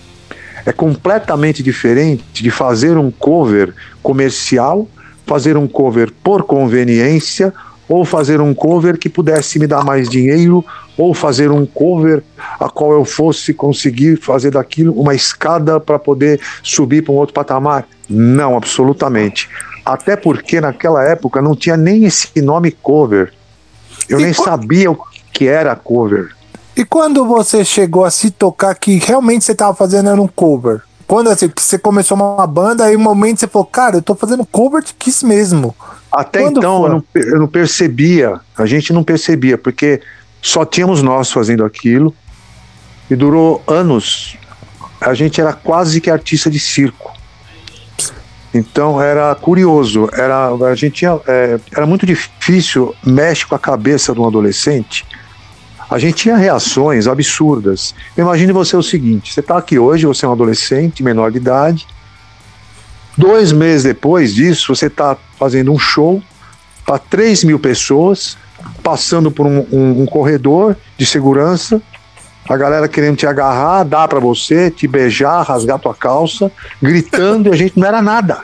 É 0.67 0.73
completamente 0.73 1.63
diferente 1.63 2.43
de 2.43 2.51
fazer 2.51 2.99
um 2.99 3.11
cover 3.11 3.73
comercial, 4.03 4.89
fazer 5.25 5.57
um 5.57 5.69
cover 5.69 6.13
por 6.23 6.43
conveniência, 6.43 7.55
ou 7.89 8.05
fazer 8.05 8.41
um 8.41 8.53
cover 8.53 8.99
que 8.99 9.09
pudesse 9.09 9.61
me 9.61 9.67
dar 9.67 9.85
mais 9.85 10.09
dinheiro, 10.09 10.65
ou 10.99 11.15
fazer 11.15 11.51
um 11.51 11.65
cover 11.65 12.23
a 12.59 12.69
qual 12.69 12.93
eu 12.93 13.05
fosse 13.05 13.55
conseguir 13.55 14.21
fazer 14.21 14.51
daquilo 14.51 14.93
uma 15.01 15.15
escada 15.15 15.79
para 15.79 15.99
poder 15.99 16.41
subir 16.63 17.03
para 17.03 17.13
um 17.13 17.17
outro 17.17 17.35
patamar. 17.35 17.87
Não, 18.09 18.57
absolutamente. 18.57 19.49
Até 19.85 20.17
porque 20.17 20.61
naquela 20.61 21.05
época 21.05 21.41
não 21.41 21.55
tinha 21.55 21.77
nem 21.77 22.05
esse 22.05 22.43
nome 22.43 22.73
cover. 22.73 23.33
Eu 24.09 24.19
e 24.19 24.25
nem 24.25 24.33
sabia 24.33 24.91
o 24.91 24.99
que 25.33 25.47
era 25.47 25.77
cover. 25.77 26.31
E 26.77 26.85
quando 26.85 27.25
você 27.25 27.65
chegou 27.65 28.05
a 28.05 28.11
se 28.11 28.31
tocar 28.31 28.75
que 28.75 28.99
realmente 28.99 29.45
você 29.45 29.53
estava 29.53 29.75
fazendo 29.75 30.11
era 30.11 30.21
um 30.21 30.29
cover? 30.29 30.83
Quando 31.07 31.31
assim, 31.31 31.51
você 31.57 31.79
começou 31.79 32.17
uma 32.17 32.47
banda, 32.47 32.85
aí 32.85 32.97
um 32.97 33.01
momento 33.01 33.41
você 33.41 33.47
falou, 33.47 33.65
cara, 33.65 33.97
eu 33.97 34.03
tô 34.03 34.15
fazendo 34.15 34.45
cover 34.45 34.83
de 34.83 34.93
Kiss 34.93 35.25
mesmo. 35.25 35.75
Até 36.13 36.41
Quando 36.41 36.59
então 36.59 36.83
eu 36.83 36.89
não, 36.91 37.05
eu 37.15 37.39
não, 37.39 37.49
percebia, 37.49 38.41
a 38.59 38.67
gente 38.67 38.93
não 38.93 39.03
percebia, 39.03 39.57
porque 39.57 40.03
só 40.43 40.67
tínhamos 40.67 41.03
nós 41.03 41.33
fazendo 41.33 41.65
aquilo 41.65 42.15
e 43.11 43.17
durou 43.17 43.63
anos. 43.67 44.37
A 45.01 45.15
gente 45.15 45.41
era 45.41 45.55
quase 45.55 46.01
que 46.01 46.11
artista 46.11 46.51
de 46.51 46.61
circo. 46.61 47.13
Então 48.53 49.01
era 49.01 49.35
curioso, 49.35 50.09
era, 50.13 50.49
a 50.49 50.75
gente 50.75 50.97
tinha, 50.97 51.19
é, 51.27 51.59
era 51.75 51.87
muito 51.87 52.05
difícil, 52.05 52.95
mexe 53.05 53.47
com 53.47 53.55
a 53.55 53.59
cabeça 53.59 54.13
de 54.13 54.21
um 54.21 54.27
adolescente. 54.27 55.07
A 55.89 55.99
gente 55.99 56.15
tinha 56.15 56.37
reações 56.37 57.07
absurdas. 57.07 57.95
Imagine 58.17 58.53
você 58.53 58.77
o 58.77 58.83
seguinte: 58.83 59.33
você 59.33 59.41
está 59.41 59.59
aqui 59.59 59.79
hoje, 59.79 60.07
você 60.07 60.27
é 60.27 60.29
um 60.29 60.33
adolescente, 60.33 61.03
menor 61.03 61.31
de 61.31 61.39
idade, 61.39 61.87
Dois 63.17 63.51
meses 63.51 63.83
depois 63.83 64.35
disso, 64.35 64.75
você 64.75 64.87
está 64.89 65.17
fazendo 65.39 65.73
um 65.73 65.79
show 65.79 66.23
para 66.85 66.99
3 66.99 67.45
mil 67.45 67.59
pessoas, 67.59 68.37
passando 68.83 69.31
por 69.31 69.47
um, 69.47 69.67
um, 69.73 70.03
um, 70.03 70.07
corredor 70.07 70.77
de 70.99 71.07
segurança, 71.07 71.81
a 72.49 72.57
galera 72.57 72.87
querendo 72.87 73.17
te 73.17 73.27
agarrar, 73.27 73.85
dar 73.85 74.07
para 74.07 74.21
você, 74.21 74.71
te 74.71 74.87
beijar, 74.87 75.43
rasgar 75.43 75.79
tua 75.79 75.95
calça, 75.95 76.53
gritando 76.81 77.49
e 77.49 77.53
a 77.53 77.57
gente 77.57 77.79
não 77.79 77.89
era 77.89 78.03
nada. 78.03 78.39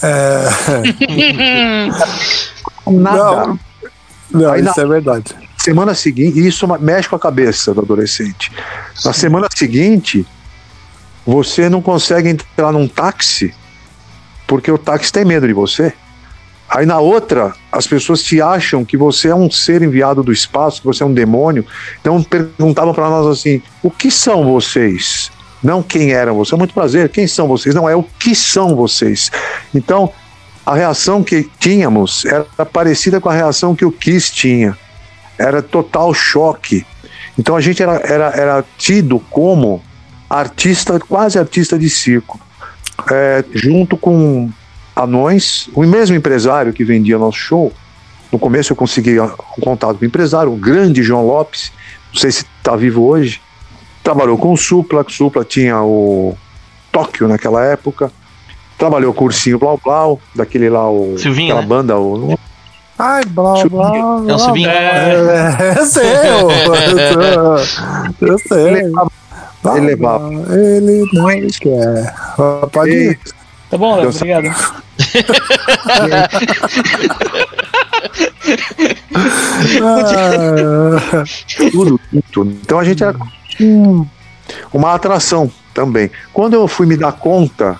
É... 0.00 0.44
nada. 2.86 3.46
Não, 3.46 3.58
não 4.30 4.56
isso 4.56 4.74
na... 4.76 4.82
é 4.82 4.86
verdade. 4.86 5.45
Semana 5.66 5.94
seguinte, 5.96 6.46
isso 6.46 6.64
mexe 6.78 7.08
com 7.08 7.16
a 7.16 7.18
cabeça 7.18 7.74
do 7.74 7.80
adolescente. 7.80 8.52
Na 9.04 9.12
semana 9.12 9.48
seguinte, 9.52 10.24
você 11.26 11.68
não 11.68 11.82
consegue 11.82 12.28
entrar 12.28 12.70
num 12.70 12.86
táxi 12.86 13.52
porque 14.46 14.70
o 14.70 14.78
táxi 14.78 15.12
tem 15.12 15.24
medo 15.24 15.44
de 15.44 15.52
você. 15.52 15.92
Aí 16.68 16.86
na 16.86 17.00
outra, 17.00 17.52
as 17.72 17.84
pessoas 17.84 18.22
te 18.22 18.40
acham 18.40 18.84
que 18.84 18.96
você 18.96 19.26
é 19.26 19.34
um 19.34 19.50
ser 19.50 19.82
enviado 19.82 20.22
do 20.22 20.32
espaço, 20.32 20.82
que 20.82 20.86
você 20.86 21.02
é 21.02 21.06
um 21.06 21.12
demônio. 21.12 21.66
Então 22.00 22.22
perguntavam 22.22 22.94
para 22.94 23.10
nós 23.10 23.26
assim: 23.26 23.60
o 23.82 23.90
que 23.90 24.08
são 24.08 24.44
vocês? 24.44 25.32
Não 25.60 25.82
quem 25.82 26.12
eram 26.12 26.36
vocês. 26.36 26.52
É 26.52 26.56
muito 26.56 26.74
prazer, 26.74 27.08
quem 27.08 27.26
são 27.26 27.48
vocês? 27.48 27.74
Não, 27.74 27.88
é 27.88 27.96
o 27.96 28.04
que 28.04 28.36
são 28.36 28.76
vocês. 28.76 29.32
Então, 29.74 30.12
a 30.64 30.76
reação 30.76 31.24
que 31.24 31.50
tínhamos 31.58 32.24
era 32.24 32.44
parecida 32.64 33.20
com 33.20 33.28
a 33.28 33.34
reação 33.34 33.74
que 33.74 33.84
o 33.84 33.90
Kiss 33.90 34.32
tinha. 34.32 34.78
Era 35.38 35.62
total 35.62 36.12
choque. 36.14 36.86
Então 37.38 37.56
a 37.56 37.60
gente 37.60 37.82
era, 37.82 37.96
era, 37.96 38.26
era 38.30 38.64
tido 38.78 39.18
como 39.30 39.82
artista, 40.28 40.98
quase 40.98 41.38
artista 41.38 41.78
de 41.78 41.88
circo, 41.88 42.40
é, 43.10 43.44
junto 43.54 43.96
com 43.96 44.50
anões, 44.94 45.68
o 45.74 45.82
mesmo 45.82 46.16
empresário 46.16 46.72
que 46.72 46.84
vendia 46.84 47.18
nosso 47.18 47.38
show. 47.38 47.72
No 48.32 48.38
começo 48.38 48.72
eu 48.72 48.76
consegui 48.76 49.20
um 49.20 49.60
contato 49.60 49.98
com 49.98 50.04
o 50.04 50.08
empresário, 50.08 50.52
o 50.52 50.56
grande 50.56 51.02
João 51.02 51.26
Lopes, 51.26 51.70
não 52.12 52.20
sei 52.20 52.32
se 52.32 52.46
está 52.58 52.74
vivo 52.74 53.04
hoje. 53.04 53.40
Trabalhou 54.02 54.38
com 54.38 54.52
o 54.52 54.56
Supla, 54.56 55.04
o 55.06 55.10
Supla 55.10 55.44
tinha 55.44 55.80
o 55.82 56.36
Tóquio 56.90 57.28
naquela 57.28 57.64
época. 57.64 58.10
Trabalhou 58.78 59.12
com 59.12 59.24
o 59.24 59.26
Ursinho 59.26 59.58
Blau 59.58 59.80
Blau, 59.82 60.20
daquele 60.34 60.68
lá, 60.68 60.90
o, 60.90 61.16
Silvinho, 61.18 61.52
aquela 61.52 61.62
né? 61.62 61.66
banda, 61.66 61.98
o, 61.98 62.38
Ai, 62.98 63.24
blá, 63.26 63.62
blá, 63.68 63.90
blá. 63.90 64.22
É 64.26 64.34
o 64.34 64.38
Silvinho. 64.38 64.70
É, 64.70 65.12
é, 65.74 65.78
eu 65.78 65.86
sei, 65.86 66.06
eu, 66.06 66.50
eu, 66.50 68.28
eu 68.28 68.38
sei. 68.38 68.90
Ele 69.76 69.86
levava. 69.86 70.30
Ele 70.54 71.04
não 71.12 71.26
quer. 71.60 72.14
Pode 72.72 72.90
ir. 72.90 73.18
Tá 73.68 73.76
bom, 73.76 73.96
Léo, 73.96 74.08
obrigado. 74.10 74.46
ah, 79.82 81.24
tudo, 81.70 82.00
tudo. 82.32 82.50
Então 82.62 82.78
a 82.78 82.84
gente 82.84 83.02
era 83.02 83.16
uma 84.72 84.94
atração 84.94 85.50
também. 85.74 86.10
Quando 86.32 86.54
eu 86.54 86.68
fui 86.68 86.86
me 86.86 86.96
dar 86.96 87.12
conta, 87.12 87.76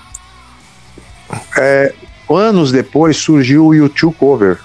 é, 1.56 1.94
anos 2.28 2.72
depois 2.72 3.16
surgiu 3.16 3.66
o 3.66 3.74
YouTube 3.74 4.14
Cover, 4.16 4.58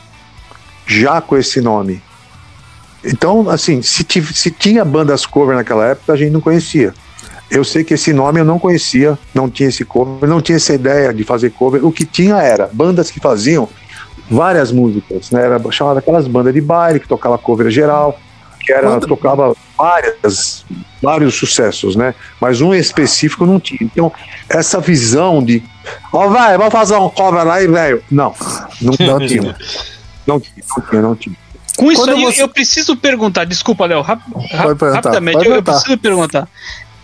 já 0.92 1.22
com 1.22 1.38
esse 1.38 1.62
nome. 1.62 2.02
Então, 3.04 3.50
assim, 3.50 3.82
se, 3.82 4.06
se 4.34 4.52
tinha 4.52 4.84
bandas 4.84 5.26
cover 5.26 5.56
naquela 5.56 5.88
época, 5.88 6.14
a 6.14 6.16
gente 6.16 6.32
não 6.32 6.42
conhecia. 6.42 6.94
Eu 7.50 7.64
sei 7.64 7.84
que 7.84 7.94
esse 7.94 8.14
nome 8.14 8.40
eu 8.40 8.46
não 8.46 8.60
conhecia, 8.60 9.18
não 9.34 9.50
tinha 9.50 9.70
esse 9.70 9.84
cover, 9.84 10.30
não 10.30 10.42
tinha 10.42 10.58
essa 10.58 10.74
ideia 10.74 11.14
de 11.14 11.24
fazer 11.24 11.50
cover. 11.52 11.84
O 11.84 11.92
que 11.92 12.06
tinha 12.06 12.38
era 12.38 12.70
bandas 12.72 13.10
que 13.10 13.20
faziam 13.20 13.68
várias 14.30 14.72
músicas, 14.72 15.32
né? 15.32 15.44
Era 15.46 15.60
chamada 15.72 16.00
aquelas 16.00 16.28
bandas 16.28 16.54
de 16.54 16.62
baile 16.62 17.00
que 17.00 17.08
tocava 17.08 17.38
cover 17.38 17.70
geral, 17.70 18.18
que 18.60 18.72
era 18.72 19.00
tocava 19.00 19.56
várias 19.78 20.64
vários 21.02 21.34
sucessos, 21.34 21.96
né? 21.96 22.14
Mas 22.40 22.62
um 22.62 22.74
específico 22.74 23.46
não 23.46 23.60
tinha. 23.60 23.80
Então, 23.82 24.14
essa 24.48 24.80
visão 24.80 25.44
de, 25.44 25.64
ó, 26.14 26.28
oh, 26.28 26.30
velho, 26.30 26.58
vamos 26.58 26.72
fazer 26.72 26.96
um 26.96 27.10
cover 27.10 27.48
aí, 27.48 27.68
velho. 27.68 28.04
Não, 28.10 28.34
não, 28.80 28.94
não 29.00 29.28
tinha. 29.28 29.56
Não 30.26 30.40
tinha, 30.40 30.64
não 30.68 30.86
tinha, 30.86 31.02
não 31.02 31.16
tinha. 31.16 31.36
Com 31.78 31.92
isso 31.92 32.02
Quando 32.02 32.16
aí, 32.16 32.24
você... 32.24 32.44
eu 32.44 32.50
preciso 32.50 32.96
perguntar, 32.96 33.46
desculpa, 33.46 33.86
Léo, 33.86 34.02
rap, 34.02 34.22
rap, 34.52 34.82
rapidamente, 34.82 35.46
eu, 35.46 35.56
eu, 35.56 35.64
preciso 35.64 35.98
perguntar. 35.98 36.48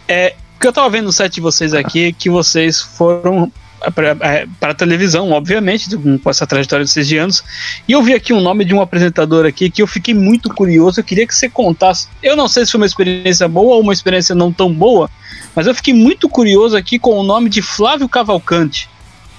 É, 0.08 0.36
porque 0.53 0.67
eu 0.67 0.73
tava 0.73 0.89
vendo 0.89 1.06
no 1.06 1.12
site 1.12 1.36
de 1.36 1.41
vocês 1.41 1.73
aqui 1.73 2.13
que 2.13 2.30
vocês 2.30 2.82
foram 2.82 3.51
para 3.93 4.71
a 4.71 4.73
televisão, 4.73 5.32
obviamente, 5.32 5.95
com 5.95 6.30
essa 6.30 6.47
trajetória 6.47 6.84
de 6.84 6.91
seis 6.91 7.12
anos. 7.13 7.43
E 7.88 7.91
eu 7.91 8.01
vi 8.01 8.13
aqui 8.13 8.34
um 8.34 8.41
nome 8.41 8.65
de 8.65 8.73
um 8.73 8.82
apresentador 8.82 9.45
aqui 9.45 9.69
que 9.69 9.82
eu 9.82 9.88
fiquei 9.88 10.13
muito 10.13 10.53
curioso. 10.53 10.99
Eu 10.99 11.03
queria 11.03 11.27
que 11.27 11.36
você 11.36 11.49
contasse. 11.49 12.08
Eu 12.21 12.36
não 12.36 12.47
sei 12.47 12.65
se 12.65 12.71
foi 12.71 12.82
uma 12.82 12.88
experiência 12.88 13.47
boa 13.47 13.75
ou 13.75 13.82
uma 13.82 13.93
experiência 13.93 14.34
não 14.34 14.51
tão 14.51 14.73
boa, 14.73 15.10
mas 15.56 15.67
eu 15.67 15.75
fiquei 15.75 15.93
muito 15.93 16.27
curioso 16.27 16.75
aqui 16.75 16.97
com 16.97 17.17
o 17.17 17.23
nome 17.23 17.49
de 17.49 17.62
Flávio 17.62 18.10
Cavalcante. 18.10 18.89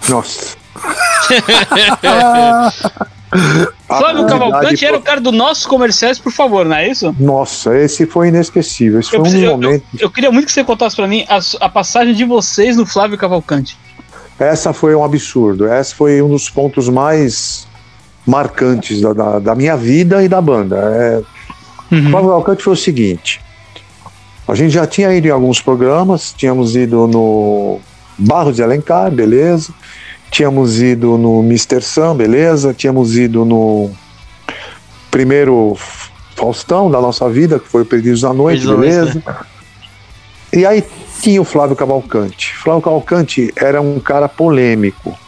Nossa. 0.09 0.57
Flávio 3.87 4.27
Cavalcante 4.27 4.85
era 4.85 4.97
o 4.97 5.03
cara 5.03 5.21
do 5.21 5.33
nossos 5.33 5.67
comerciais, 5.67 6.19
por 6.19 6.33
favor, 6.33 6.65
não 6.65 6.77
é 6.77 6.89
isso? 6.89 7.15
Nossa, 7.19 7.77
esse 7.77 8.07
foi 8.07 8.29
inesquecível. 8.29 9.01
Esse 9.01 9.15
Eu, 9.15 9.25
foi 9.25 9.35
um 9.35 9.41
eu- 9.43 9.51
momento. 9.53 9.85
eu- 9.95 10.01
eu 10.01 10.11
queria 10.11 10.31
muito 10.31 10.47
que 10.47 10.53
você 10.53 10.65
contasse 10.65 10.97
pra 10.97 11.07
mim 11.07 11.25
a, 11.29 11.39
a 11.61 11.69
passagem 11.69 12.15
de 12.15 12.25
vocês 12.25 12.77
no 12.77 12.87
Flávio 12.87 13.17
Cavalcante. 13.19 13.77
Essa 14.39 14.73
foi 14.73 14.95
um 14.95 15.03
absurdo. 15.05 15.67
Essa 15.67 15.95
foi 15.95 16.23
um 16.23 16.29
dos 16.29 16.49
pontos 16.49 16.89
mais 16.89 17.67
marcantes 18.27 19.01
da, 19.01 19.13
da, 19.13 19.39
da 19.39 19.55
minha 19.55 19.77
vida 19.77 20.23
e 20.23 20.29
da 20.29 20.41
banda. 20.41 20.77
É, 20.77 21.39
Uhum. 21.91 22.11
Flávio 22.11 22.29
Cavalcante 22.29 22.63
foi 22.63 22.75
o 22.75 22.77
seguinte: 22.77 23.41
a 24.47 24.55
gente 24.55 24.71
já 24.73 24.87
tinha 24.87 25.11
ido 25.15 25.27
em 25.27 25.31
alguns 25.31 25.59
programas, 25.63 26.35
tínhamos 26.37 26.77
ido 26.77 27.07
no 27.07 27.81
Barros 28.19 28.57
de 28.57 28.63
Alencar, 28.63 29.11
beleza. 29.11 29.73
Tínhamos 30.31 30.81
ido 30.81 31.17
no 31.17 31.41
Mr. 31.41 31.83
Sam, 31.83 32.17
beleza. 32.17 32.75
Tínhamos 32.75 33.17
ido 33.17 33.45
no 33.45 33.91
primeiro 35.11 35.77
Faustão 36.37 36.91
da 36.91 37.01
nossa 37.01 37.29
vida, 37.29 37.59
que 37.59 37.69
foi 37.69 37.83
o 37.83 37.87
Perdidos 37.87 38.25
à 38.25 38.33
Noite, 38.33 38.67
Perdidos 38.67 38.81
beleza. 38.81 39.23
E 40.53 40.65
aí 40.65 40.85
tinha 41.21 41.41
o 41.41 41.45
Flávio 41.45 41.75
Cavalcante. 41.75 42.55
Flávio 42.55 42.83
Cavalcante 42.83 43.53
era 43.57 43.81
um 43.81 43.99
cara 43.99 44.29
polêmico. 44.29 45.19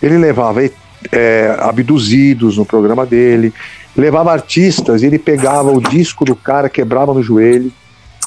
Ele 0.00 0.18
levava 0.18 0.62
é, 1.10 1.56
abduzidos 1.58 2.56
no 2.56 2.64
programa 2.64 3.04
dele, 3.04 3.52
levava 3.96 4.32
artistas 4.32 5.02
ele 5.02 5.18
pegava 5.18 5.70
o 5.70 5.80
disco 5.80 6.24
do 6.24 6.36
cara, 6.36 6.68
quebrava 6.68 7.12
no 7.12 7.22
joelho, 7.22 7.72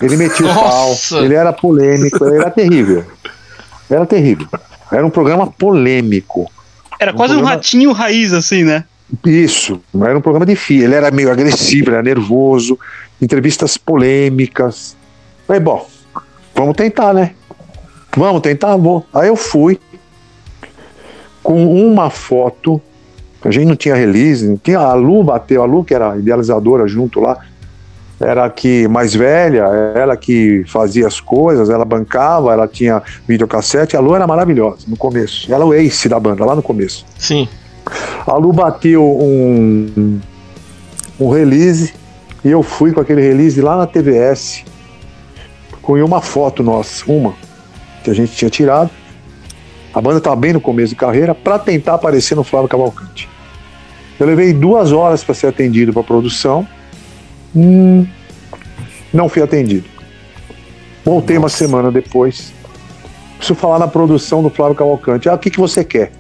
ele 0.02 0.18
metia 0.18 0.46
o 0.46 0.54
pau, 0.54 0.96
ele 1.24 1.34
era 1.34 1.54
polêmico, 1.54 2.24
ele 2.26 2.38
era 2.38 2.52
terrível. 2.52 3.06
Era 3.90 4.06
terrível. 4.06 4.48
Era 4.96 5.06
um 5.06 5.10
programa 5.10 5.48
polêmico. 5.48 6.50
Era 7.00 7.12
Um 7.12 7.16
quase 7.16 7.34
um 7.34 7.38
programa- 7.38 7.56
ratinho 7.58 7.92
raiz, 7.92 8.34
assim, 8.34 8.64
né? 8.64 8.86
Isso, 9.26 9.80
era 10.02 10.18
um 10.18 10.22
programa 10.22 10.46
difícil. 10.46 10.86
Ele 10.86 10.96
era 10.96 11.12
meio 11.12 11.32
agressivo, 11.32 11.92
era 11.92 12.02
nervoso, 12.02 12.80
entrevistas 13.22 13.78
polêmicas. 13.78 14.96
Falei, 15.46 15.62
bom, 15.62 15.88
vamos 16.56 16.76
tentar, 16.76 17.14
né? 17.14 17.32
Vamos 18.16 18.42
tentar, 18.42 18.76
vou. 18.78 19.06
Aí 19.14 19.28
eu 19.28 19.36
fui 19.36 19.80
com 21.44 21.66
uma 21.88 22.10
foto. 22.10 22.82
A 23.44 23.52
gente 23.52 23.68
não 23.68 23.76
tinha 23.76 23.94
release, 23.94 24.48
não 24.48 24.58
tinha 24.58 24.80
a 24.80 24.94
Lu 24.96 25.24
bateu, 25.24 25.62
a 25.62 25.66
Lu 25.66 25.84
que 25.84 25.94
era 25.94 26.18
idealizadora 26.18 26.88
junto 26.88 27.20
lá, 27.20 27.38
era 28.20 28.46
a 28.46 28.50
que 28.50 28.88
mais 28.88 29.14
velha, 29.14 29.64
ela 29.96 30.16
que 30.16 30.64
fazia 30.68 31.06
as 31.08 31.20
coisas, 31.20 31.70
ela 31.70 31.84
bancava, 31.84 32.54
ela 32.54 32.68
tinha 32.68 33.02
videocassete, 33.28 33.98
a 33.98 34.00
Lu 34.00 34.16
era 34.16 34.26
maravilhosa 34.26 34.86
no 34.88 34.96
começo. 34.96 35.52
Ela 35.52 35.64
é 35.64 35.68
o 35.68 35.74
ace 35.74 36.08
da 36.08 36.20
banda, 36.20 36.46
lá 36.46 36.56
no 36.56 36.62
começo. 36.62 37.06
Sim. 37.18 37.48
A 38.26 38.36
Lu 38.36 38.54
bateu 38.54 39.04
um, 39.04 40.20
um 41.20 41.30
release 41.30 41.94
e 42.44 42.50
eu 42.50 42.64
fui 42.64 42.92
com 42.94 43.02
aquele 43.02 43.22
release 43.22 43.62
lá 43.62 43.78
na 43.78 43.86
TVS 43.86 44.64
com 45.82 45.94
uma 46.04 46.22
foto 46.22 46.64
nossa, 46.64 47.04
uma 47.08 47.34
que 48.04 48.10
a 48.10 48.14
gente 48.14 48.36
tinha 48.36 48.50
tirado. 48.50 48.90
A 49.94 50.02
banda 50.02 50.18
estava 50.18 50.36
bem 50.36 50.54
no 50.54 50.60
começo 50.60 50.90
de 50.90 50.96
carreira 50.96 51.34
para 51.34 51.58
tentar 51.58 51.94
aparecer 51.94 52.36
no 52.36 52.44
Flávio 52.44 52.68
Cavalcante. 52.68 53.30
Eu 54.20 54.26
levei 54.26 54.54
duas 54.54 54.92
horas 54.92 55.24
para 55.24 55.34
ser 55.34 55.48
atendido 55.48 55.94
para 55.94 56.04
produção. 56.04 56.68
Hum, 57.56 58.06
não 59.14 59.30
fui 59.30 59.42
atendido. 59.42 59.86
Voltei 61.04 61.38
uma 61.38 61.50
semana 61.50 61.92
depois. 61.92 62.52
Preciso 63.38 63.56
falar 63.58 63.80
na 63.80 63.88
produção 63.88 64.42
do 64.42 64.50
Flávio 64.50 64.76
Cavalcante. 64.76 65.30
Ah, 65.30 65.36
o 65.36 65.38
que, 65.38 65.50
que 65.50 65.60
você 65.60 65.84
quer? 65.84 66.12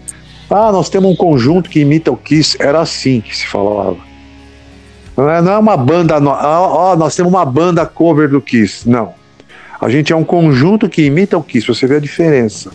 Ah, 0.49 0.71
nós 0.71 0.89
temos 0.89 1.11
um 1.11 1.15
conjunto 1.15 1.69
que 1.69 1.79
imita 1.79 2.11
o 2.11 2.17
Kiss. 2.17 2.55
Era 2.59 2.79
assim 2.81 3.19
que 3.19 3.35
se 3.35 3.47
falava. 3.47 3.97
Não 5.17 5.29
é, 5.29 5.41
não 5.41 5.51
é 5.53 5.57
uma 5.57 5.75
banda. 5.75 6.19
no- 6.19 6.29
Ah, 6.31 6.61
ó, 6.61 6.95
nós 6.95 7.15
temos 7.15 7.31
uma 7.33 7.45
banda 7.45 7.85
cover 7.85 8.29
do 8.29 8.39
Kiss. 8.41 8.87
Não. 8.87 9.13
A 9.81 9.89
gente 9.89 10.13
é 10.13 10.15
um 10.15 10.23
conjunto 10.23 10.87
que 10.87 11.01
imita 11.03 11.37
o 11.37 11.43
Kiss. 11.43 11.67
Você 11.67 11.87
vê 11.87 11.95
a 11.95 11.99
diferença. 11.99 12.71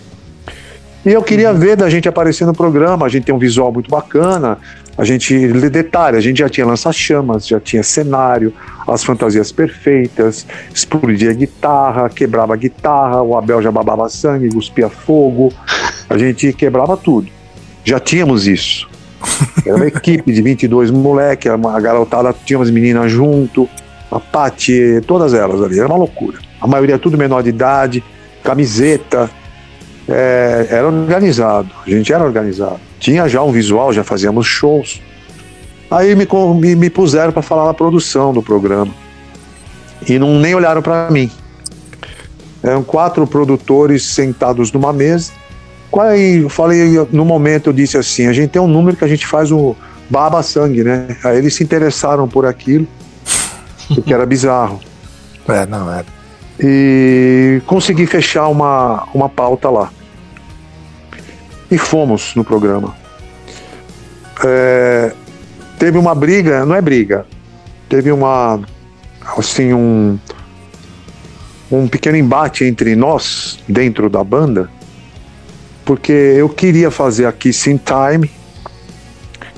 E 1.07 1.11
eu 1.13 1.23
queria 1.23 1.53
ver 1.53 1.77
da 1.77 1.89
gente 1.89 2.09
aparecer 2.09 2.45
no 2.47 2.53
programa. 2.53 3.07
A 3.07 3.09
gente 3.09 3.25
tem 3.25 3.35
um 3.35 3.39
visual 3.39 3.73
muito 3.73 3.89
bacana. 3.91 4.59
A 5.01 5.05
gente, 5.05 5.35
detalhe, 5.71 6.19
a 6.19 6.21
gente 6.21 6.41
já 6.41 6.49
tinha 6.51 6.67
lança-chamas, 6.67 7.47
já 7.47 7.59
tinha 7.59 7.83
cenário, 7.83 8.53
as 8.87 9.03
fantasias 9.03 9.51
perfeitas, 9.51 10.47
explodia 10.75 11.31
a 11.31 11.33
guitarra, 11.33 12.11
quebrava 12.11 12.53
a 12.53 12.57
guitarra, 12.57 13.23
o 13.23 13.35
Abel 13.35 13.63
já 13.63 13.73
babava 13.73 14.11
sangue, 14.11 14.51
cuspia 14.51 14.91
fogo. 14.91 15.55
A 16.07 16.19
gente 16.19 16.53
quebrava 16.53 16.99
tudo. 16.99 17.31
Já 17.83 17.99
tínhamos 17.99 18.47
isso. 18.47 18.91
Era 19.65 19.77
uma 19.77 19.87
equipe 19.87 20.31
de 20.31 20.43
22 20.43 20.91
moleque, 20.91 21.49
a 21.49 21.57
garotada, 21.81 22.35
tínhamos 22.45 22.71
meninas 22.71 23.11
junto, 23.11 23.67
a 24.11 24.21
Paty, 24.21 25.01
todas 25.07 25.33
elas 25.33 25.63
ali, 25.63 25.79
era 25.79 25.89
uma 25.89 25.97
loucura. 25.97 26.39
A 26.61 26.67
maioria 26.67 26.99
tudo 26.99 27.17
menor 27.17 27.43
de 27.43 27.49
idade, 27.49 28.05
camiseta, 28.45 29.31
é, 30.09 30.67
era 30.71 30.87
organizado, 30.87 31.71
a 31.87 31.91
gente 31.91 32.13
era 32.13 32.25
organizado. 32.25 32.81
Tinha 32.99 33.29
já 33.29 33.43
um 33.43 33.53
visual, 33.53 33.93
já 33.93 34.05
fazíamos 34.05 34.47
shows. 34.47 35.01
Aí 35.91 36.15
me, 36.15 36.27
me, 36.57 36.77
me 36.77 36.91
puseram 36.91 37.33
para 37.33 37.43
falar 37.43 37.67
na 37.67 37.75
produção 37.75 38.33
do 38.33 38.43
programa. 38.43 38.93
E 40.09 40.19
não 40.19 40.39
nem 40.39 40.55
olharam 40.55 40.83
para 40.83 41.11
mim. 41.11 41.31
Eram 42.63 42.83
quatro 42.83 43.27
produtores 43.27 44.05
sentados 44.05 44.71
numa 44.73 44.93
mesa. 44.93 45.33
Aí 45.99 46.43
eu 46.43 46.49
falei, 46.49 46.95
no 47.11 47.25
momento 47.25 47.71
eu 47.71 47.73
disse 47.73 47.99
assim, 47.99 48.27
a 48.27 48.33
gente 48.33 48.51
tem 48.51 48.63
um 48.63 48.69
número 48.69 48.97
que 48.97 49.05
a 49.05 49.09
gente 49.09 49.27
faz 49.27 49.51
o 49.51 49.75
baba 50.09 50.43
sangue, 50.43 50.85
né? 50.85 51.17
Aí 51.25 51.39
eles 51.39 51.55
se 51.55 51.65
interessaram 51.65 52.29
por 52.29 52.47
aquilo, 52.47 52.87
porque 53.89 54.13
era 54.13 54.27
bizarro. 54.27 54.81
É, 55.49 55.67
não, 55.67 55.93
era. 55.93 56.07
E 56.63 57.63
consegui 57.67 58.07
fechar 58.07 58.49
uma, 58.49 59.09
uma 59.15 59.29
pauta 59.29 59.71
lá. 59.71 59.91
E 61.71 61.79
fomos 61.79 62.35
no 62.35 62.45
programa. 62.45 62.95
É, 64.45 65.13
teve 65.79 65.97
uma 65.97 66.15
briga, 66.15 66.67
não 66.67 66.75
é 66.75 66.81
briga, 66.83 67.27
teve 67.89 68.13
uma, 68.13 68.61
assim, 69.37 69.73
um, 69.73 70.19
um 71.71 71.89
pequeno 71.89 72.17
embate 72.17 72.65
entre 72.65 72.95
nós, 72.95 73.59
dentro 73.69 74.11
da 74.11 74.23
banda, 74.23 74.69
porque 75.85 76.13
eu 76.13 76.49
queria 76.49 76.91
fazer 76.91 77.27
a 77.27 77.33
Kiss 77.33 77.71
in 77.71 77.79
Time, 77.79 78.31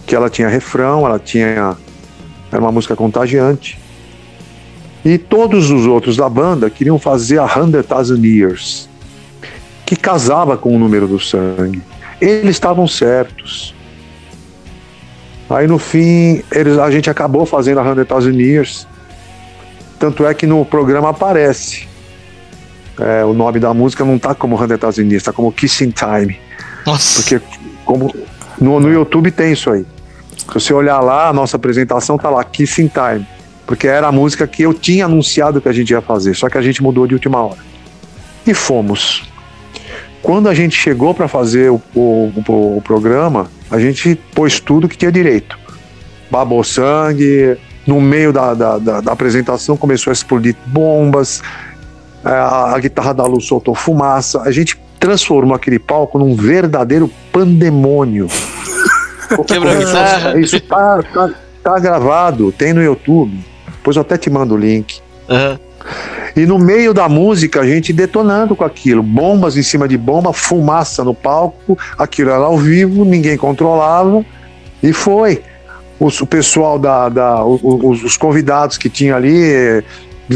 que 0.06 0.14
ela 0.14 0.30
tinha 0.30 0.48
refrão, 0.48 1.04
ela 1.06 1.18
tinha. 1.18 1.76
Era 2.50 2.60
uma 2.60 2.70
música 2.72 2.94
contagiante. 2.94 3.81
E 5.04 5.18
todos 5.18 5.70
os 5.70 5.86
outros 5.86 6.16
da 6.16 6.28
banda 6.28 6.70
queriam 6.70 6.98
fazer 6.98 7.38
a 7.38 7.44
Hundred 7.44 7.84
Thousand 7.86 8.24
Years, 8.24 8.88
que 9.84 9.96
casava 9.96 10.56
com 10.56 10.74
o 10.74 10.78
número 10.78 11.08
do 11.08 11.18
sangue. 11.18 11.82
Eles 12.20 12.50
estavam 12.50 12.86
certos. 12.86 13.74
Aí 15.50 15.66
no 15.66 15.78
fim, 15.78 16.42
eles, 16.52 16.78
a 16.78 16.90
gente 16.90 17.10
acabou 17.10 17.44
fazendo 17.44 17.80
a 17.80 17.82
Hundred 17.82 18.06
Thousand 18.06 18.36
Years. 18.40 18.86
Tanto 19.98 20.24
é 20.24 20.32
que 20.32 20.46
no 20.46 20.64
programa 20.64 21.10
aparece. 21.10 21.88
É, 23.00 23.24
o 23.24 23.32
nome 23.32 23.58
da 23.58 23.74
música 23.74 24.04
não 24.04 24.18
tá 24.18 24.34
como 24.34 24.56
Hundred 24.56 24.78
Thousand 24.78 25.08
Years, 25.08 25.24
tá 25.24 25.32
como 25.32 25.50
Kissing 25.50 25.90
Time. 25.90 26.38
Nossa. 26.86 27.20
Porque 27.20 27.40
como 27.84 28.14
no, 28.60 28.78
no 28.78 28.90
YouTube 28.90 29.30
tem 29.32 29.52
isso 29.52 29.70
aí. 29.70 29.84
Se 30.36 30.54
você 30.54 30.72
olhar 30.72 31.00
lá, 31.00 31.28
a 31.28 31.32
nossa 31.32 31.56
apresentação 31.56 32.16
tá 32.16 32.30
lá, 32.30 32.44
Kissing 32.44 32.88
Time. 32.88 33.26
Porque 33.66 33.86
era 33.86 34.08
a 34.08 34.12
música 34.12 34.46
que 34.46 34.62
eu 34.62 34.74
tinha 34.74 35.04
anunciado 35.04 35.60
que 35.60 35.68
a 35.68 35.72
gente 35.72 35.90
ia 35.90 36.00
fazer, 36.00 36.34
só 36.34 36.48
que 36.48 36.58
a 36.58 36.62
gente 36.62 36.82
mudou 36.82 37.06
de 37.06 37.14
última 37.14 37.40
hora. 37.42 37.58
E 38.46 38.52
fomos. 38.52 39.22
Quando 40.20 40.48
a 40.48 40.54
gente 40.54 40.76
chegou 40.76 41.14
para 41.14 41.26
fazer 41.28 41.70
o, 41.70 41.80
o, 41.94 42.32
o- 42.48 42.76
o 42.78 42.82
programa, 42.82 43.48
a 43.70 43.78
gente 43.78 44.14
pôs 44.34 44.60
tudo 44.60 44.88
que 44.88 44.96
tinha 44.96 45.10
direito. 45.12 45.58
Babou 46.30 46.62
sangue, 46.64 47.56
no 47.86 48.00
meio 48.00 48.32
da, 48.32 48.54
da, 48.54 48.78
da- 48.78 49.00
da 49.00 49.12
apresentação 49.12 49.76
começou 49.76 50.10
a 50.10 50.12
explodir 50.12 50.54
bombas, 50.66 51.42
a, 52.24 52.74
a 52.74 52.78
guitarra 52.78 53.12
da 53.14 53.24
luz 53.24 53.46
soltou 53.46 53.74
fumaça, 53.74 54.42
a 54.42 54.50
gente 54.52 54.78
transformou 55.00 55.54
aquele 55.56 55.78
palco 55.80 56.18
num 56.18 56.34
verdadeiro 56.36 57.10
pandemônio. 57.32 58.28
Quebrou 59.46 59.72
a 59.72 59.76
guitarra. 59.76 60.38
Isso 60.40 60.60
tá, 60.60 61.02
tá, 61.12 61.30
tá 61.64 61.78
gravado, 61.80 62.52
tem 62.52 62.72
no 62.72 62.82
YouTube. 62.82 63.44
Depois 63.82 63.96
eu 63.96 64.02
até 64.02 64.16
te 64.16 64.30
mando 64.30 64.54
o 64.54 64.56
link. 64.56 65.00
Aham. 65.28 65.58
E 66.36 66.46
no 66.46 66.56
meio 66.56 66.94
da 66.94 67.08
música, 67.08 67.60
a 67.60 67.66
gente 67.66 67.92
detonando 67.92 68.54
com 68.54 68.64
aquilo. 68.64 69.02
Bombas 69.02 69.56
em 69.56 69.62
cima 69.62 69.88
de 69.88 69.98
bomba, 69.98 70.32
fumaça 70.32 71.02
no 71.02 71.12
palco, 71.12 71.76
aquilo 71.98 72.30
era 72.30 72.44
ao 72.44 72.56
vivo, 72.56 73.04
ninguém 73.04 73.36
controlava. 73.36 74.24
E 74.80 74.92
foi. 74.92 75.42
Os, 75.98 76.20
o 76.20 76.26
pessoal 76.26 76.78
da. 76.78 77.08
da 77.08 77.44
os, 77.44 78.04
os 78.04 78.16
convidados 78.16 78.78
que 78.78 78.88
tinha 78.88 79.16
ali, 79.16 79.52
eh, 79.52 79.82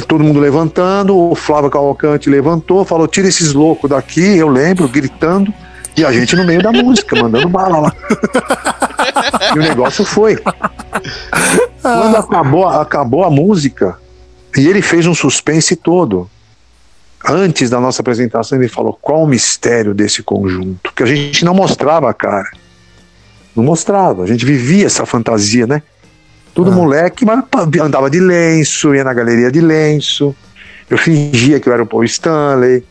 todo 0.09 0.25
mundo 0.25 0.41
levantando, 0.41 1.17
o 1.17 1.37
Flávio 1.37 1.71
Cavalcante 1.71 2.29
levantou, 2.29 2.85
falou: 2.85 3.07
tira 3.07 3.29
esses 3.29 3.55
loucos 3.55 3.89
daqui, 3.89 4.37
eu 4.37 4.49
lembro, 4.49 4.89
gritando. 4.89 5.55
E 5.97 6.05
a 6.05 6.13
gente 6.13 6.37
no 6.37 6.45
meio 6.45 6.63
da 6.63 6.71
música, 6.71 7.17
mandando 7.17 7.49
bala 7.49 7.79
lá. 7.79 7.93
e 9.55 9.59
o 9.59 9.63
negócio 9.63 10.05
foi. 10.05 10.37
Quando 11.81 12.17
acabou, 12.17 12.69
acabou 12.69 13.25
a 13.25 13.31
música, 13.31 13.99
e 14.57 14.67
ele 14.69 14.83
fez 14.83 15.07
um 15.07 15.15
suspense 15.15 15.75
todo. 15.77 16.29
Antes 17.29 17.71
da 17.71 17.81
nossa 17.81 18.03
apresentação, 18.03 18.59
ele 18.59 18.69
falou 18.69 18.97
qual 19.01 19.23
o 19.23 19.27
mistério 19.27 19.95
desse 19.95 20.23
conjunto. 20.23 20.93
Que 20.95 21.03
a 21.03 21.07
gente 21.07 21.45
não 21.45 21.55
mostrava 21.55 22.09
a 22.09 22.15
cara. 22.15 22.51
Não 23.55 23.65
mostrava. 23.65 24.23
A 24.23 24.27
gente 24.27 24.45
vivia 24.45 24.87
essa 24.87 25.05
fantasia, 25.07 25.67
né? 25.67 25.83
Tudo 26.55 26.71
Ah. 26.71 26.75
moleque, 26.75 27.25
mas 27.25 27.43
andava 27.81 28.09
de 28.09 28.21
lenço, 28.21 28.95
ia 28.95 29.03
na 29.03 29.13
galeria 29.13 29.51
de 29.51 29.61
lenço. 29.61 30.35
Eu 30.89 30.99
fingia 30.99 31.59
que 31.59 31.69
eu 31.69 31.73
era 31.73 31.83
o 31.83 31.87
Paul 31.87 32.05
Stanley. 32.05 32.85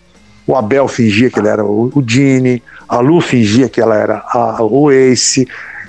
O 0.47 0.55
Abel 0.55 0.87
fingia 0.87 1.29
que 1.29 1.39
ele 1.39 1.47
era 1.47 1.63
o, 1.65 1.91
o 1.95 2.03
Gene. 2.05 2.61
A 2.87 2.99
Lu 2.99 3.19
fingia 3.21 3.67
que 3.67 3.81
ela 3.81 3.95
era 3.95 4.23
a, 4.27 4.61
o 4.63 4.91
Ace. 4.91 5.47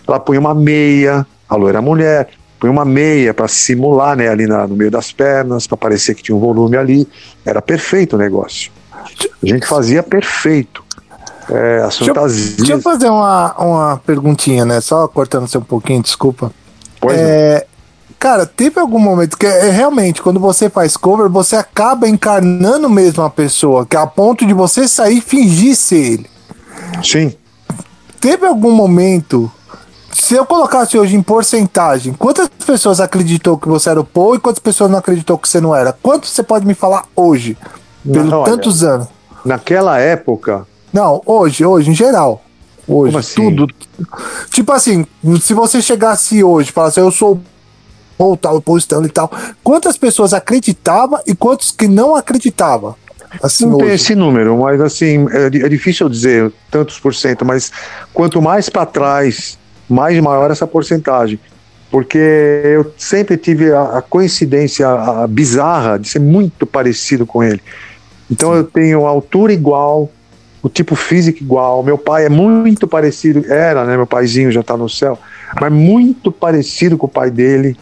Ela 0.09 0.19
punha 0.19 0.40
uma 0.40 0.55
meia. 0.55 1.27
A 1.49 1.57
Lu 1.57 1.69
era 1.69 1.83
mulher. 1.83 2.29
Punha 2.59 2.73
uma 2.73 2.85
meia 2.87 3.35
para 3.35 3.49
simular, 3.49 4.16
né? 4.16 4.29
Ali 4.29 4.47
na- 4.47 4.66
no 4.66 4.75
meio 4.75 4.90
das 4.90 5.12
pernas, 5.12 5.66
para 5.66 5.77
parecer 5.77 6.14
que 6.14 6.23
tinha 6.23 6.35
um 6.35 6.40
volume 6.40 6.77
ali. 6.77 7.07
Era 7.45 7.61
perfeito 7.61 8.16
o 8.16 8.19
negócio. 8.19 8.71
A 9.42 9.47
gente 9.47 9.66
fazia 9.66 10.03
perfeito. 10.03 10.83
É, 11.51 11.77
as 11.85 11.97
Deixa 11.99 12.05
eu- 12.11 12.14
fantasias. 12.14 12.57
Deixa 12.57 12.73
eu 12.73 12.81
fazer 12.81 13.09
uma, 13.09 13.55
uma 13.59 13.97
perguntinha, 14.05 14.64
né? 14.64 14.81
Só 14.81 15.07
cortando 15.07 15.47
você 15.47 15.59
um 15.59 15.62
pouquinho, 15.62 16.03
desculpa. 16.03 16.51
Pois 16.99 17.16
não. 17.16 17.27
É, 18.27 18.29
cara, 18.29 18.45
teve 18.45 18.81
algum 18.81 18.99
momento 18.99 19.39
que 19.39 19.47
é, 19.47 19.71
realmente, 19.71 20.21
quando 20.21 20.41
você 20.41 20.69
faz 20.69 20.97
cover, 20.97 21.31
você 21.31 21.55
acaba 21.55 22.09
encarnando 22.09 22.91
mesmo 22.91 23.23
a 23.23 23.31
pessoa, 23.31 23.87
que 23.87 23.97
é 23.97 24.01
a 24.01 24.07
ponto 24.07 24.45
de 24.45 24.53
você 24.53 24.89
sair 24.89 25.19
e 25.19 25.21
fingir 25.21 25.77
ser 25.77 25.97
ele. 25.97 26.31
Sim. 27.05 27.33
Teve 28.21 28.45
algum 28.45 28.73
momento, 28.73 29.51
se 30.12 30.35
eu 30.35 30.45
colocasse 30.45 30.99
hoje 30.99 31.15
em 31.15 31.23
porcentagem, 31.23 32.12
quantas 32.15 32.49
pessoas 32.49 33.01
acreditou 33.01 33.57
que 33.57 33.69
você 33.69 33.91
era 33.91 34.01
o 34.01 34.05
Paul 34.05 34.35
e 34.35 34.41
quantas 34.41 34.59
pessoas 34.59 34.91
não 34.91 34.99
acreditou 34.99 35.39
que 35.39 35.49
você 35.49 35.61
não 35.61 35.75
era? 35.75 35.93
Quanto 35.93 36.27
você 36.27 36.43
pode 36.43 36.67
me 36.67 36.75
falar 36.75 37.05
hoje, 37.15 37.57
pelo 38.03 38.25
Não, 38.25 38.39
olha, 38.41 38.51
tantos 38.51 38.83
anos? 38.83 39.07
Naquela 39.45 40.01
época, 40.01 40.67
Não, 40.93 41.23
hoje, 41.25 41.65
hoje, 41.65 41.91
em 41.93 41.95
geral. 41.95 42.43
Hoje, 42.89 43.17
assim? 43.17 43.35
tudo. 43.35 43.73
Tipo 44.51 44.73
assim, 44.73 45.07
se 45.41 45.55
você 45.55 45.81
chegasse 45.81 46.43
hoje 46.43 46.71
e 46.71 46.73
falasse, 46.73 46.99
eu 46.99 47.11
sou 47.12 47.35
o 47.35 47.41
Paul 48.17 48.37
tal, 48.37 48.61
Paul 48.61 48.79
Stanley 48.79 49.09
e 49.09 49.13
tal, 49.13 49.31
quantas 49.63 49.97
pessoas 49.99 50.33
acreditavam 50.33 51.21
e 51.27 51.35
quantos 51.35 51.71
que 51.71 51.87
não 51.89 52.15
acreditavam? 52.17 52.95
Assim, 53.43 53.67
não 53.67 53.77
tem 53.79 53.87
hoje. 53.87 53.95
esse 53.97 54.15
número, 54.15 54.57
mas 54.59 54.81
assim, 54.81 55.27
é, 55.31 55.47
é 55.47 55.69
difícil 55.69 56.09
dizer 56.09 56.53
tantos 56.71 56.99
por 56.99 57.15
cento, 57.15 57.45
mas 57.45 57.71
quanto 58.15 58.41
mais 58.41 58.69
para 58.71 58.87
trás, 58.87 59.59
mais 59.89 60.19
maior 60.21 60.51
essa 60.51 60.67
porcentagem. 60.67 61.39
Porque 61.91 62.19
eu 62.19 62.93
sempre 62.97 63.37
tive 63.37 63.73
a, 63.73 63.99
a 63.99 64.03
coincidência 64.03 64.89
a- 64.89 65.25
a 65.25 65.27
bizarra 65.27 65.99
de 65.99 66.09
ser 66.09 66.19
muito 66.19 66.67
parecido 66.67 67.25
com 67.27 67.43
ele. 67.43 67.61
Então 68.31 68.55
eu 68.55 68.65
tenho 68.65 69.07
altura 69.07 69.53
igual, 69.53 70.11
o 70.63 70.69
tipo 70.69 70.97
físico 70.97 71.43
igual. 71.43 71.83
Meu 71.83 71.97
pai 71.97 72.27
é 72.27 72.29
muito 72.29 72.89
parecido, 72.89 73.45
era, 73.53 73.85
né? 73.85 73.97
Meu 73.97 74.07
paizinho 74.07 74.51
já 74.51 74.63
tá 74.63 74.77
no 74.77 74.89
céu, 74.89 75.17
mas 75.61 75.73
muito 75.73 76.33
parecido 76.33 76.97
com 76.99 77.07
o 77.07 77.11
pai 77.11 77.31
dele. 77.31 77.77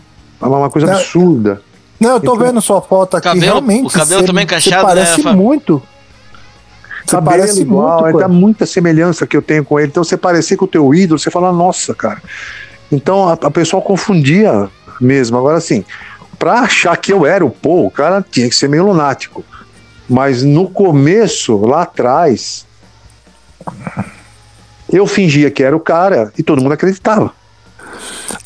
É 0.45 0.47
uma 0.49 0.71
coisa 0.71 0.87
Não, 0.89 0.95
absurda. 0.95 1.63
Não, 1.99 2.11
eu 2.11 2.21
tô 2.21 2.37
vendo 2.37 2.61
sua 2.61 2.81
foto 2.83 3.17
aqui, 3.17 3.29
Cabelo- 3.29 3.45
realmente. 3.45 3.87
o 3.87 3.91
cabelo 3.91 4.21
você- 4.21 4.27
também 4.27 4.45
você 4.45 4.55
cacheado, 4.55 4.87
parece 4.87 5.25
né, 5.25 5.33
muito. 5.33 5.83
Você 7.05 7.17
Cabelo 7.17 7.27
parece 7.27 7.61
igual, 7.61 8.03
muito. 8.03 8.19
é 8.19 8.21
dá 8.23 8.29
muita 8.29 8.67
semelhança 8.67 9.27
que 9.27 9.37
eu 9.37 9.43
tenho 9.43 9.65
com 9.65 9.79
ele. 9.79 9.89
Então 9.89 10.03
você 10.05 10.17
parecer 10.17 10.57
com 10.57 10.65
o 10.65 10.69
teu 10.69 10.95
ídolo, 10.95 11.19
você 11.19 11.31
fala, 11.31 11.53
nossa, 11.53 11.95
cara. 11.95 12.21
Então 12.91 13.29
a, 13.29 13.33
a 13.35 13.51
pessoa 13.51 13.81
confundia 13.83 14.69
mesmo. 15.01 15.37
Agora, 15.39 15.57
assim, 15.59 15.85
pra 16.39 16.61
achar 16.61 16.97
que 16.97 17.13
eu 17.13 17.25
era 17.27 17.45
o 17.45 17.51
Paul, 17.51 17.87
o 17.87 17.91
cara 17.91 18.25
tinha 18.29 18.49
que 18.49 18.55
ser 18.57 18.69
meio 18.69 18.85
lunático. 18.87 19.45
Mas 20.09 20.43
no 20.43 20.69
começo, 20.69 21.57
lá 21.59 21.83
atrás, 21.83 22.67
eu 24.93 25.07
fingia 25.07 25.51
que 25.51 25.63
era 25.63 25.77
o 25.77 25.81
cara 25.81 26.33
e 26.39 26.43
todo 26.43 26.63
mundo 26.63 26.73
acreditava. 26.73 27.33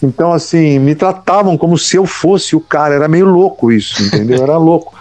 Então, 0.03 0.33
assim, 0.33 0.79
me 0.79 0.95
tratavam 0.95 1.59
como 1.59 1.77
se 1.77 1.97
eu 1.97 2.07
fosse 2.07 2.55
o 2.55 2.61
cara. 2.61 2.95
Era 2.95 3.09
meio 3.09 3.27
louco 3.27 3.73
isso, 3.73 4.01
entendeu? 4.03 4.43
Era 4.43 4.57
louco. 4.57 4.95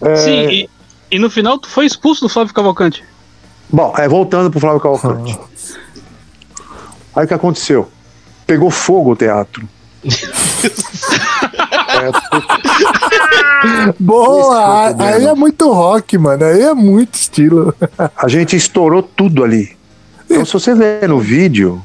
É, 0.00 0.16
Sim, 0.16 0.50
e, 0.50 0.70
e 1.10 1.18
no 1.18 1.28
final 1.28 1.58
tu 1.58 1.68
foi 1.68 1.86
expulso 1.86 2.20
do 2.20 2.28
Flávio 2.28 2.54
Cavalcante. 2.54 3.04
Bom, 3.68 3.92
é, 3.96 4.08
voltando 4.08 4.50
pro 4.50 4.60
Flávio 4.60 4.80
Cavalcante. 4.80 5.38
Aí 7.16 7.24
o 7.24 7.28
que 7.28 7.34
aconteceu? 7.34 7.88
Pegou 8.46 8.70
fogo 8.70 9.12
o 9.12 9.16
teatro. 9.16 9.68
Boa! 13.98 14.90
É 14.90 14.94
o 14.94 15.02
Aí 15.02 15.26
é 15.26 15.34
muito 15.34 15.72
rock, 15.72 16.18
mano. 16.18 16.44
Aí 16.44 16.62
é 16.62 16.74
muito 16.74 17.14
estilo. 17.14 17.74
A 18.16 18.28
gente 18.28 18.54
estourou 18.54 19.02
tudo 19.02 19.42
ali. 19.42 19.76
Então, 20.26 20.44
se 20.44 20.52
você 20.52 20.74
ver 20.74 21.08
no 21.08 21.20
vídeo, 21.20 21.82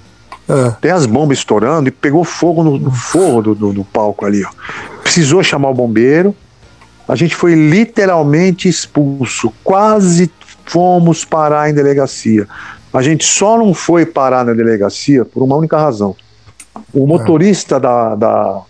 Ah, 0.50 0.72
tem 0.82 0.90
as 0.92 1.06
bombas 1.06 1.38
estourando 1.38 1.90
e 1.90 1.92
pegou 1.92 2.24
fogo 2.24 2.64
no, 2.64 2.78
no 2.80 2.92
forro 2.92 3.42
do, 3.42 3.56
do- 3.56 3.74
do 3.74 3.84
palco 3.86 4.26
ali. 4.26 4.44
Ó. 4.44 4.50
Precisou 5.04 5.44
chamar 5.44 5.70
o 5.70 5.74
bombeiro. 5.74 6.36
A 7.08 7.16
gente 7.16 7.36
foi 7.36 7.54
literalmente 7.56 8.68
expulso. 8.68 9.52
Quase 9.64 10.32
fomos 10.66 11.24
parar 11.26 11.70
em 11.70 11.74
delegacia. 11.74 12.48
A 12.94 13.02
gente 13.02 13.24
só 13.26 13.58
não 13.58 13.74
foi 13.74 14.06
parar 14.06 14.44
na 14.44 14.54
delegacia 14.54 15.24
por 15.24 15.44
uma 15.44 15.56
única 15.56 15.78
razão. 15.78 16.16
O 16.94 17.06
motorista 17.06 17.80
da, 17.80 18.16
da, 18.16 18.62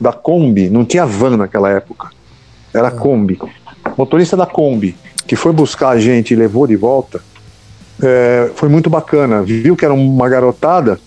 da 0.00 0.12
Kombi, 0.12 0.68
não 0.68 0.84
tinha 0.84 1.06
van 1.06 1.36
naquela 1.38 1.70
época, 1.70 2.10
era 2.74 2.90
Kombi. 2.90 3.38
O 3.42 3.92
motorista 3.96 4.36
da 4.36 4.44
Kombi, 4.46 4.96
que 5.26 5.36
foi 5.36 5.52
buscar 5.52 5.90
a 5.90 5.98
gente 5.98 6.32
e 6.32 6.36
levou 6.36 6.66
de 6.66 6.76
volta, 6.76 7.22
é, 8.00 8.50
foi 8.54 8.68
muito 8.68 8.88
bacana. 8.88 9.42
Viu 9.42 9.76
que 9.76 9.84
era 9.84 9.94
uma 9.94 10.28
garotada 10.28 10.98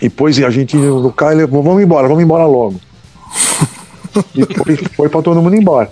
e 0.00 0.08
pôs 0.08 0.38
a 0.42 0.50
gente 0.50 0.76
no 0.76 1.12
carro 1.12 1.32
e 1.32 1.36
levou, 1.36 1.62
vamos 1.62 1.82
embora, 1.82 2.08
vamos 2.08 2.22
embora 2.22 2.44
logo. 2.46 2.80
E 4.34 4.44
foi, 4.44 4.76
foi 4.96 5.08
para 5.08 5.22
todo 5.22 5.40
mundo 5.40 5.54
embora. 5.54 5.88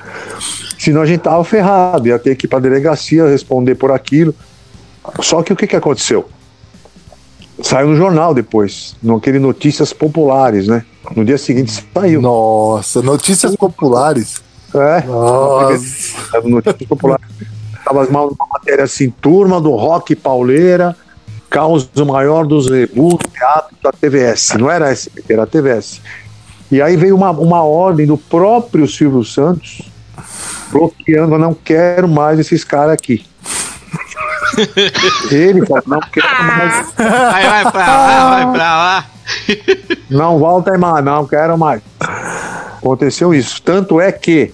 Senão 0.77 1.03
a 1.03 1.07
gente 1.07 1.21
tava 1.21 1.45
ferrado, 1.45 2.09
ia 2.09 2.19
ter 2.19 2.35
que 2.35 2.47
ir 2.47 2.49
pra 2.49 2.59
delegacia 2.59 3.25
responder 3.29 3.77
por 3.77 3.93
aquilo. 3.93 4.35
Só 5.21 5.41
que 5.41 5.53
o 5.53 5.57
que, 5.57 5.69
que 5.69 5.77
aconteceu? 5.77 6.29
Saiu 7.63 7.89
no 7.89 7.97
jornal 7.97 8.35
depois, 8.35 8.97
naquele 9.01 9.39
Notícias 9.39 9.93
Populares, 9.93 10.67
né? 10.67 10.85
No 11.15 11.25
dia 11.25 11.39
seguinte 11.39 11.85
saiu. 11.95 12.21
Nossa, 12.21 13.03
notícias 13.03 13.55
populares. 13.57 14.43
É, 14.75 15.07
Nossa. 15.07 16.41
no 16.43 16.51
Notícias 16.51 16.89
Populares. 16.89 17.27
Tava 17.89 18.05
uma 18.05 18.25
uma 18.25 18.47
matéria 18.53 18.85
assim, 18.85 19.09
turma 19.09 19.59
do 19.59 19.71
rock 19.71 20.15
pauleira, 20.15 20.95
caos 21.49 21.89
maior 22.07 22.47
dos 22.47 22.69
rebus, 22.69 23.17
teatro 23.33 23.75
da 23.83 23.91
TVS. 23.91 24.53
Não 24.59 24.71
era 24.71 24.91
SBT, 24.91 25.33
era 25.33 25.47
TVS. 25.47 26.03
E 26.71 26.83
aí 26.83 26.99
veio 26.99 27.17
uma, 27.17 27.31
uma 27.31 27.63
ordem 27.63 28.07
do 28.07 28.19
próprio 28.19 28.87
Silvio 28.87 29.25
Santos 29.25 29.81
bloqueando, 30.71 31.39
não 31.39 31.55
quero 31.55 32.07
mais 32.07 32.39
esses 32.39 32.63
caras 32.63 32.93
aqui. 32.93 33.25
Ele 35.33 35.65
falou, 35.65 35.83
não 35.87 36.01
quero 36.01 36.45
mais, 36.45 36.93
Vai, 36.95 37.47
vai 37.49 37.73
pra 37.73 37.87
lá, 37.87 38.31
vai 38.31 38.53
pra 38.53 38.77
lá. 38.77 39.07
não 40.11 40.39
volta 40.39 40.77
mais, 40.77 41.03
não 41.03 41.27
quero 41.27 41.57
mais. 41.57 41.81
Aconteceu 42.77 43.33
isso. 43.33 43.63
Tanto 43.63 43.99
é 43.99 44.13
que 44.13 44.53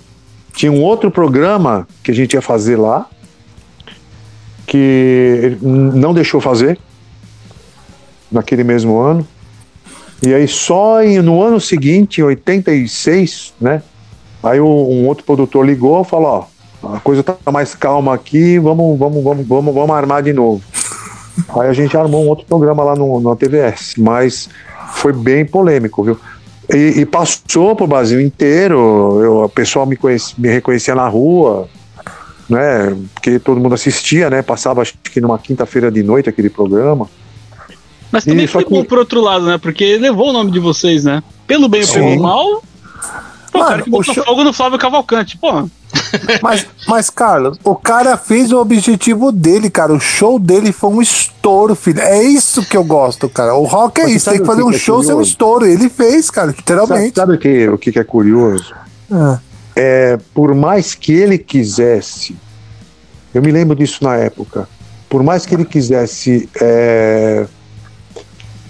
tinha 0.53 0.71
um 0.71 0.83
outro 0.83 1.11
programa 1.11 1.87
que 2.01 2.13
a 2.13 2.15
gente 2.15 2.35
ia 2.35 2.43
fazer 2.43 2.77
lá, 2.77 3.07
que 4.67 5.57
não 5.61 6.13
deixou 6.15 6.41
fazer 6.41 6.79
naquele 8.31 8.65
mesmo 8.65 8.99
ano. 8.99 9.27
E 10.23 10.33
aí 10.33 10.49
só 10.49 11.03
em- 11.03 11.21
no 11.21 11.43
ano 11.43 11.61
seguinte, 11.61 12.21
em 12.21 12.25
86, 12.25 13.53
né? 13.61 13.83
Aí 14.43 14.61
o- 14.61 14.67
um 14.67 15.07
outro 15.07 15.25
produtor 15.25 15.65
ligou 15.67 16.03
e 16.03 16.05
falou, 16.05 16.49
ó, 16.83 16.95
a 16.95 17.01
coisa 17.01 17.23
tá 17.23 17.37
mais 17.53 17.75
calma 17.75 18.15
aqui, 18.15 18.59
vamos, 18.59 18.99
vamos, 18.99 19.23
vamos, 19.23 19.47
vamos, 19.47 19.75
vamos 19.75 19.91
armar 19.97 20.23
de 20.23 20.33
novo. 20.33 20.63
Aí 21.61 21.69
a 21.69 21.73
gente 21.73 21.97
armou 21.97 22.25
um 22.25 22.29
outro 22.29 22.47
programa 22.47 22.83
lá 22.85 22.95
no, 22.95 23.21
na 23.21 23.35
TVS, 23.37 23.95
mas 23.99 24.49
foi 24.95 25.13
bem 25.13 25.45
polêmico, 25.45 26.03
viu? 26.03 26.19
E, 26.73 27.01
e 27.01 27.07
passou 27.07 27.75
pro 27.77 27.87
Brasil 27.87 28.21
inteiro. 28.21 29.21
Eu, 29.23 29.43
o 29.45 29.49
pessoal 29.49 29.85
me, 29.85 29.97
conhece, 29.97 30.35
me 30.39 30.49
reconhecia 30.49 30.95
na 30.95 31.07
rua, 31.09 31.69
né? 32.49 32.97
Porque 33.15 33.39
todo 33.39 33.61
mundo 33.61 33.75
assistia, 33.75 34.29
né? 34.31 34.43
Passava 34.43 34.83
acho 34.83 34.95
que 35.03 35.21
numa 35.21 35.39
quinta-feira 35.39 35.91
de 35.91 36.03
noite 36.03 36.29
aquele 36.29 36.51
programa. 36.51 37.09
Mas 38.13 38.25
também 38.25 38.45
E 38.45 38.49
foi 38.49 38.65
bom 38.65 38.83
que- 38.83 38.89
por 38.89 38.99
outro 38.99 39.21
lado, 39.21 39.45
né? 39.47 39.59
Porque 39.59 39.97
levou 39.97 40.31
o 40.31 40.33
nome 40.33 40.51
de 40.51 40.59
vocês, 40.61 41.05
né? 41.05 41.23
Pelo 41.47 41.69
bem 41.69 41.83
ou 41.83 41.89
pelo 41.93 42.23
mal. 42.23 42.63
Pô, 43.51 43.59
o 43.59 43.63
Mano, 43.63 43.71
cara 43.71 43.83
que 43.83 43.89
o 43.89 43.93
botou 43.93 44.15
show- 44.15 44.25
fogo 44.25 44.45
no 44.45 44.53
Flávio 44.53 44.79
Cavalcante. 44.79 45.37
Pô, 45.39 45.69
Mas, 46.43 46.67
mas, 46.89 47.09
Carlos, 47.09 47.57
o 47.63 47.75
cara 47.77 48.17
fez 48.17 48.51
o 48.53 48.59
objetivo 48.61 49.31
dele, 49.31 49.71
cara. 49.71 49.93
O 49.93 50.01
show 50.01 50.39
dele 50.41 50.73
foi 50.73 50.91
um 50.91 51.01
estouro, 51.03 51.75
filho. 51.77 52.01
É 52.01 52.23
isso 52.23 52.65
que 52.65 52.77
eu 52.77 52.83
gosto, 52.85 53.29
cara. 53.29 53.55
O 53.55 53.65
rock 53.65 54.01
é 54.01 54.05
Mas 54.05 54.17
isso, 54.17 54.25
sabe 54.25 54.39
tem 54.39 54.43
que 54.45 54.51
fazer 54.51 54.63
que 54.63 54.67
um 54.69 54.71
que 54.71 54.77
é 54.77 54.81
show 54.81 55.03
ser 55.05 55.15
um 55.15 55.21
estouro. 55.23 55.67
Ele 55.67 55.89
fez, 55.89 56.31
cara, 56.31 56.49
Sabe, 56.49 56.59
literalmente. 56.59 57.15
sabe 57.17 57.35
o, 57.35 57.39
que, 57.39 57.69
o 57.69 57.79
que 57.79 57.93
que 57.93 57.99
é 58.01 58.05
curioso? 58.05 58.75
Ah, 59.11 59.39
É, 59.77 60.19
por 60.33 60.55
mais 60.55 60.95
que 60.95 61.13
ele 61.13 61.37
quisesse, 61.37 62.37
eu 63.35 63.43
me 63.43 63.51
lembro 63.51 63.75
disso 63.75 64.05
na 64.05 64.17
época, 64.17 64.69
por 65.09 65.23
mais 65.23 65.45
que 65.45 65.55
ele 65.55 65.65
quisesse 65.65 66.49
é, 66.61 67.47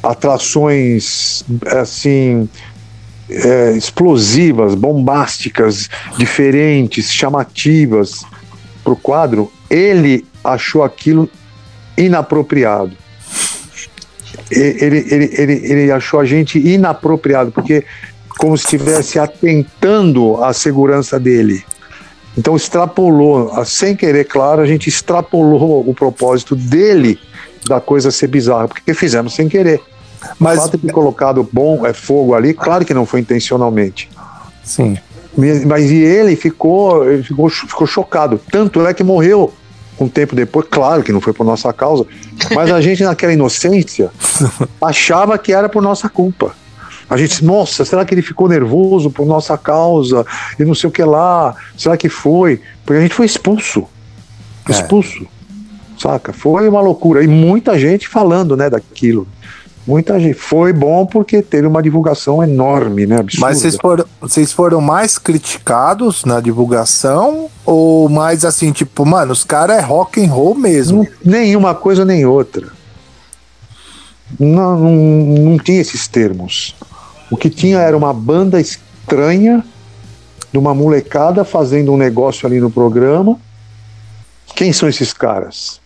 atrações 0.03 1.45
assim 1.67 2.49
é, 3.29 3.73
explosivas, 3.73 4.75
bombásticas, 4.75 5.89
diferentes, 6.19 7.13
chamativas 7.13 8.25
para 8.83 8.93
o 8.93 8.97
quadro, 8.97 9.51
ele 9.71 10.27
achou 10.43 10.83
aquilo 10.83 11.29
inapropriado. 11.97 12.97
Ele, 14.51 14.99
ele, 15.11 15.31
ele, 15.33 15.53
ele 15.53 15.93
achou 15.93 16.21
a 16.21 16.25
gente 16.25 16.59
inapropriado, 16.59 17.51
porque 17.51 17.85
como 18.39 18.57
se 18.59 18.65
estivesse 18.65 19.19
atentando 19.19 20.43
à 20.43 20.53
segurança 20.53 21.19
dele. 21.19 21.65
Então 22.37 22.57
extrapolou, 22.57 23.53
a- 23.53 23.65
sem 23.65 23.95
querer, 23.95 24.25
claro, 24.25 24.61
a 24.61 24.67
gente 24.67 24.89
extrapolou 24.89 25.89
o 25.89 25.95
propósito 25.95 26.57
dele 26.57 27.19
da 27.69 27.81
coisa 27.81 28.11
ser 28.11 28.27
bizarra, 28.27 28.69
porque 28.69 28.93
fizemos 28.93 29.35
sem 29.35 29.49
querer. 29.49 29.81
Mas, 30.39 30.59
o 30.59 30.63
fato 30.63 30.77
de 30.79 30.87
ter 30.87 30.93
colocado 30.93 31.49
bom 31.53 31.87
é 31.87 31.93
fogo 31.93 32.35
ali, 32.35 32.53
claro 32.55 32.85
que 32.85 32.93
não 32.95 33.07
foi 33.07 33.21
intencionalmente. 33.21 34.09
sim. 34.63 34.97
Mas 35.37 35.65
mas 35.65 35.91
e 35.91 35.97
ele 35.97 36.37
ficou, 36.37 37.11
ele 37.11 37.23
ficou, 37.25 37.49
ficou 37.51 37.87
chocado. 37.89 38.41
Tanto 38.53 38.87
é 38.87 38.95
que 38.95 39.03
morreu 39.03 39.53
um 39.99 40.09
tempo 40.09 40.37
depois, 40.37 40.65
claro 40.71 41.03
que 41.03 41.11
não 41.13 41.21
foi 41.21 41.33
por 41.33 41.45
nossa 41.45 41.73
causa, 41.73 42.07
mas 42.55 42.71
a 42.71 42.81
gente, 42.81 43.03
naquela 43.03 43.33
inocência, 43.33 44.11
achava 44.81 45.37
que 45.37 45.53
era 45.53 45.69
por 45.69 45.83
nossa 45.83 46.09
culpa. 46.09 46.55
A 47.09 47.17
gente, 47.17 47.45
nossa, 47.45 47.85
será 47.85 48.05
que 48.05 48.15
ele 48.15 48.23
ficou 48.23 48.49
nervoso 48.49 49.11
por 49.11 49.27
nossa 49.27 49.57
causa? 49.59 50.25
E 50.59 50.65
não 50.65 50.75
sei 50.75 50.89
o 50.89 50.93
que 50.93 51.05
lá. 51.05 51.55
Será 51.77 51.97
que 51.97 52.09
foi? 52.09 52.61
Porque 52.85 52.99
a 52.99 53.03
gente 53.03 53.15
foi 53.15 53.27
expulso. 53.27 53.87
É. 54.69 54.73
Expulso. 54.73 55.27
Saca? 55.99 56.33
Foi 56.33 56.69
uma 56.69 56.81
loucura. 56.81 57.23
E 57.23 57.27
muita 57.27 57.79
gente 57.79 58.09
falando, 58.09 58.57
né, 58.57 58.71
daquilo. 58.71 59.27
Muita 59.87 60.19
gente. 60.19 60.35
Foi 60.35 60.73
bom 60.73 61.05
porque 61.05 61.43
teve 61.43 61.67
uma 61.67 61.83
divulgação 61.83 62.43
enorme, 62.43 63.07
né? 63.07 63.19
Absurda. 63.19 63.47
Mas 63.47 63.59
vocês 63.59 63.77
foram, 63.77 64.05
vocês 64.21 64.53
foram 64.53 64.81
mais 64.81 65.19
criticados 65.19 66.25
na 66.25 66.41
divulgação? 66.41 67.49
Ou 67.67 68.09
mais 68.09 68.45
assim, 68.45 68.73
tipo, 68.73 69.05
mano, 69.05 69.33
os 69.33 69.45
caras 69.45 69.77
é 69.77 69.81
rock 69.81 70.25
and 70.25 70.31
roll 70.31 70.55
mesmo? 70.55 71.07
Nenhuma 71.25 71.75
coisa 71.75 72.05
nem 72.05 72.25
outra. 72.25 72.67
Não, 74.41 74.79
não, 74.79 74.93
não 74.93 75.59
tinha 75.59 75.81
esses 75.81 76.09
termos. 76.09 76.75
O 77.35 77.37
que 77.37 77.51
tinha 77.51 77.81
era 77.81 77.97
uma 77.97 78.13
banda 78.13 78.61
estranha 78.61 79.65
de 80.53 80.57
uma 80.57 80.73
molecada 80.73 81.45
fazendo 81.45 81.93
um 81.93 81.97
negócio 81.97 82.47
ali 82.47 82.61
no 82.61 82.71
programa. 82.71 83.37
Quem 84.55 84.73
são 84.73 84.89
esses 84.89 85.13
caras? 85.13 85.81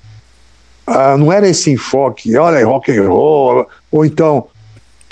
Ah, 0.87 1.17
não 1.17 1.33
era 1.33 1.49
esse 1.49 1.71
enfoque, 1.71 2.37
olha, 2.37 2.67
rock 2.67 2.95
and 2.95 3.09
roll, 3.09 3.67
ou 3.91 4.05
então 4.05 4.49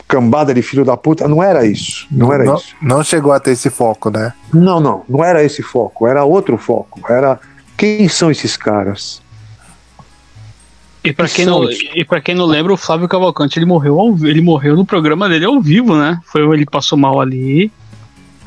cambada 0.06 0.52
de 0.52 0.60
filho 0.60 0.84
da 0.84 0.94
puta, 0.94 1.26
não 1.26 1.42
era 1.42 1.64
isso, 1.64 2.06
não 2.10 2.30
era 2.30 2.44
não, 2.44 2.56
isso. 2.56 2.76
não 2.82 3.02
chegou 3.02 3.32
a 3.32 3.40
ter 3.40 3.52
esse 3.52 3.70
foco, 3.70 4.10
né? 4.10 4.34
Não, 4.52 4.78
não, 4.78 5.04
não 5.08 5.24
era 5.24 5.42
esse 5.42 5.62
foco, 5.62 6.06
era 6.06 6.22
outro 6.22 6.58
foco, 6.58 7.00
era 7.10 7.40
quem 7.78 8.10
são 8.10 8.30
esses 8.30 8.58
caras? 8.58 9.22
E 11.10 11.14
Que 11.14 11.28
quem 11.28 11.44
não, 11.44 11.70
e 11.70 12.04
pra 12.04 12.20
quem 12.20 12.34
não 12.34 12.46
lembra, 12.46 12.72
o 12.72 12.76
Flávio 12.76 13.08
Cavalcante 13.08 13.58
ele 13.58 13.66
morreu, 13.66 14.00
ao, 14.00 14.16
ele 14.26 14.40
morreu 14.40 14.76
no 14.76 14.84
programa 14.84 15.28
dele 15.28 15.44
ao 15.44 15.60
vivo, 15.60 15.96
né? 15.96 16.20
Foi 16.24 16.42
ele 16.42 16.66
passou 16.66 16.98
mal 16.98 17.20
ali. 17.20 17.70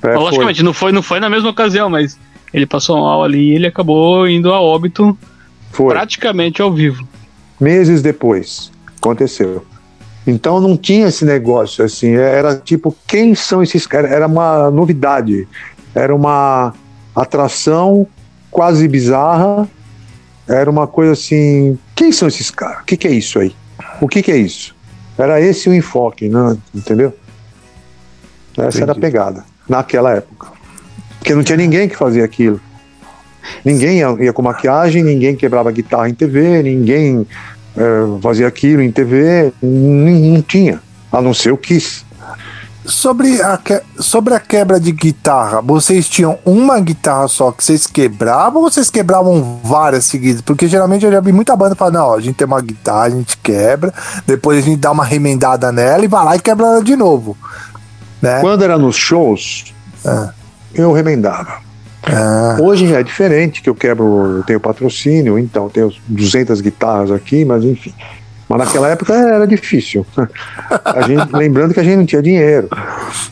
É, 0.01 0.13
foi. 0.13 0.15
Logicamente, 0.15 0.63
não 0.63 0.73
foi, 0.73 0.91
não 0.91 1.01
foi 1.01 1.19
na 1.19 1.29
mesma 1.29 1.49
ocasião, 1.49 1.89
mas 1.89 2.19
ele 2.53 2.65
passou 2.65 2.99
mal 2.99 3.23
ali 3.23 3.51
e 3.51 3.55
ele 3.55 3.67
acabou 3.67 4.27
indo 4.27 4.51
a 4.53 4.59
óbito 4.59 5.17
Foi. 5.71 5.93
praticamente 5.93 6.61
ao 6.61 6.71
vivo. 6.71 7.07
Meses 7.59 8.01
depois 8.01 8.71
aconteceu. 8.97 9.65
Então 10.25 10.59
não 10.59 10.77
tinha 10.77 11.07
esse 11.07 11.25
negócio 11.25 11.83
assim, 11.83 12.13
era 12.13 12.55
tipo, 12.55 12.95
quem 13.07 13.33
são 13.33 13.63
esses 13.63 13.87
caras? 13.87 14.11
Era 14.11 14.27
uma 14.27 14.69
novidade, 14.69 15.47
era 15.95 16.13
uma 16.13 16.73
atração 17.15 18.07
quase 18.51 18.87
bizarra, 18.87 19.67
era 20.49 20.69
uma 20.69 20.87
coisa 20.87 21.13
assim, 21.13 21.77
quem 21.95 22.11
são 22.11 22.27
esses 22.27 22.49
caras? 22.51 22.81
O 22.81 22.85
que, 22.85 22.97
que 22.97 23.07
é 23.07 23.11
isso 23.11 23.39
aí? 23.39 23.55
O 24.01 24.07
que, 24.07 24.21
que 24.23 24.31
é 24.31 24.37
isso? 24.37 24.75
Era 25.17 25.39
esse 25.39 25.69
o 25.69 25.73
enfoque, 25.73 26.27
né? 26.27 26.57
entendeu? 26.73 27.13
Essa 28.57 28.79
era 28.81 28.91
a 28.91 28.95
Entendi. 28.95 28.99
pegada, 28.99 29.45
naquela 29.67 30.15
época. 30.15 30.47
Porque 31.19 31.33
não 31.35 31.43
tinha 31.43 31.57
ninguém 31.57 31.87
que 31.87 31.95
fazia 31.95 32.25
aquilo. 32.25 32.59
Ninguém 33.63 33.99
ia, 33.99 34.07
ia 34.19 34.33
com 34.33 34.41
maquiagem, 34.41 35.03
ninguém 35.03 35.35
quebrava 35.35 35.71
guitarra 35.71 36.09
em 36.09 36.13
TV, 36.13 36.61
ninguém 36.63 37.25
eh, 37.77 38.19
fazia 38.21 38.47
aquilo 38.47 38.81
em 38.81 38.91
TV, 38.91 39.53
n- 39.61 40.31
não 40.33 40.41
tinha, 40.41 40.81
a 41.11 41.21
não 41.21 41.33
ser 41.33 41.51
o 41.51 41.57
Kiss. 41.57 42.03
Sobre 42.89 43.41
a, 43.41 43.57
que- 43.57 43.81
sobre 43.99 44.33
a 44.33 44.39
quebra 44.39 44.79
de 44.79 44.91
guitarra, 44.91 45.61
vocês 45.61 46.07
tinham 46.09 46.39
uma 46.45 46.79
guitarra 46.79 47.27
só 47.27 47.51
que 47.51 47.63
vocês 47.63 47.85
quebravam 47.87 48.61
ou 48.63 48.69
vocês 48.71 48.89
quebravam 48.89 49.59
várias 49.63 50.05
seguidas? 50.05 50.41
Porque 50.41 50.67
geralmente 50.67 51.05
eu 51.05 51.11
já 51.11 51.19
vi 51.21 51.31
muita 51.31 51.55
banda 51.55 51.75
falando, 51.75 51.95
não, 51.95 52.13
a 52.13 52.19
gente 52.19 52.35
tem 52.35 52.47
uma 52.47 52.59
guitarra, 52.61 53.03
a 53.03 53.09
gente 53.11 53.37
quebra, 53.37 53.93
depois 54.25 54.57
a 54.57 54.61
gente 54.61 54.79
dá 54.79 54.91
uma 54.91 55.05
remendada 55.05 55.71
nela 55.71 56.03
e 56.03 56.07
vai 56.07 56.25
lá 56.25 56.35
e 56.35 56.39
quebra 56.39 56.65
ela 56.67 56.83
de 56.83 56.95
novo. 56.95 57.37
Né? 58.21 58.41
Quando 58.41 58.63
era 58.63 58.77
nos 58.77 58.95
shows, 58.95 59.73
Ah. 60.05 60.31
eu 60.73 60.91
remendava. 60.91 61.59
Ah, 62.03 62.57
Hoje 62.59 62.91
é 62.93 63.03
diferente, 63.03 63.61
que 63.61 63.69
eu 63.69 63.75
quebro, 63.75 64.37
eu 64.37 64.43
tenho 64.43 64.59
patrocínio, 64.59 65.37
então 65.37 65.69
tenho 65.69 65.91
200 66.07 66.59
guitarras 66.59 67.11
aqui, 67.11 67.45
mas 67.45 67.63
enfim. 67.63 67.93
Mas 68.49 68.57
naquela 68.57 68.89
época 68.89 69.13
era 69.13 69.45
difícil. 69.45 70.03
A 70.83 71.01
gente, 71.03 71.31
lembrando 71.31 71.73
que 71.73 71.79
a 71.79 71.83
gente 71.83 71.97
não 71.97 72.05
tinha 72.05 72.21
dinheiro, 72.21 72.67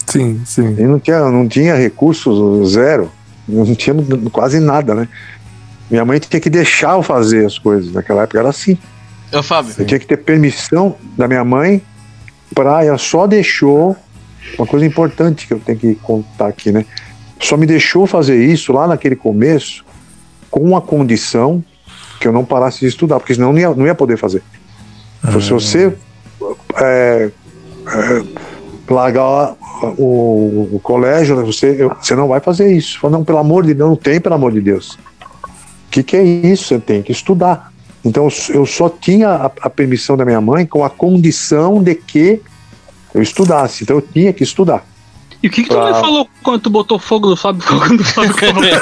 sim, 0.06 0.42
sim. 0.46 0.66
a 0.66 0.70
gente 0.70 0.84
não 0.84 1.00
tinha, 1.00 1.20
não 1.30 1.48
tinha 1.48 1.76
recursos 1.76 2.72
zero, 2.72 3.12
não 3.48 3.76
tinha 3.76 3.96
quase 4.32 4.60
nada, 4.60 4.94
né? 4.94 5.08
Minha 5.90 6.06
mãe 6.06 6.20
tinha 6.20 6.40
que 6.40 6.50
deixar 6.50 6.94
eu 6.94 7.02
fazer 7.02 7.46
as 7.46 7.58
coisas. 7.58 7.92
Naquela 7.92 8.24
época 8.24 8.40
era 8.40 8.50
assim. 8.50 8.78
Ô, 9.34 9.42
Fábio, 9.42 9.74
Eu 9.78 9.86
tinha 9.86 10.00
que 10.00 10.06
ter 10.06 10.18
permissão 10.18 10.96
da 11.18 11.28
minha 11.28 11.44
mãe 11.44 11.82
pra 12.54 12.84
ela 12.84 12.98
só 12.98 13.26
deixou 13.26 13.96
uma 14.58 14.68
coisa 14.68 14.86
importante 14.86 15.48
que 15.48 15.54
eu 15.54 15.60
tenho 15.60 15.78
que 15.78 15.96
contar 15.96 16.48
aqui, 16.48 16.72
né? 16.72 16.86
Só 17.40 17.58
me 17.58 17.66
deixou 17.66 18.06
fazer 18.06 18.44
isso 18.44 18.72
lá 18.72 18.88
naquele 18.88 19.16
começo 19.16 19.84
com 20.50 20.76
a 20.76 20.82
condição 20.82 21.64
que 22.20 22.28
eu 22.28 22.32
não 22.32 22.46
parasse 22.46 22.80
de 22.80 22.88
estudar, 22.88 23.20
porque 23.20 23.34
senão 23.34 23.50
eu 23.50 23.54
não 23.54 23.60
ia, 23.60 23.70
não 23.76 23.86
ia 23.86 23.96
poder 23.96 24.18
fazer. 24.18 24.42
Então, 25.26 25.42
Se 25.42 25.52
você 25.52 25.96
é, 26.76 27.30
é, 27.88 28.24
largar 28.90 29.56
o, 29.98 30.70
o 30.74 30.80
colégio, 30.82 31.44
você, 31.46 31.76
eu- 31.80 31.92
você 32.00 32.16
não 32.16 32.28
vai 32.28 32.40
fazer 32.40 32.72
isso. 32.72 33.10
Não, 33.10 33.24
pelo 33.24 33.38
amor 33.40 33.66
de 33.66 33.74
Deus, 33.74 33.90
não 33.90 33.96
tem, 33.96 34.20
pelo 34.20 34.36
amor 34.36 34.52
de 34.52 34.62
Deus. 34.62 34.92
O 34.94 35.90
que, 35.92 36.04
que 36.04 36.16
é 36.18 36.24
isso? 36.24 36.66
Você 36.66 36.80
tem 36.80 37.02
que 37.02 37.12
estudar. 37.12 37.72
Então 38.06 38.28
eu 38.50 38.66
só 38.66 38.90
tinha 38.90 39.30
a, 39.30 39.46
a 39.64 39.70
permissão 39.70 40.16
da 40.16 40.24
minha 40.24 40.40
mãe 40.40 40.66
com 40.66 40.84
a 40.84 40.90
condição 40.90 41.82
de 41.84 41.96
que 41.96 42.42
eu 43.14 43.22
estudasse. 43.22 43.84
Então 43.84 43.98
eu 43.98 44.02
tinha 44.02 44.32
que 44.32 44.44
estudar. 44.44 44.86
E 45.42 45.48
o 45.48 45.52
que, 45.52 45.64
que 45.64 45.70
tua 45.70 45.84
mãe 45.84 45.92
Pra- 45.92 46.02
falou 46.02 46.28
quando 46.44 46.62
tu 46.62 46.70
botou 46.70 46.98
fogo 46.98 47.30
no 47.30 47.36
Flávio, 47.36 47.62
no 47.96 48.04
Flávio 48.04 48.34
Cavalcante? 48.36 48.78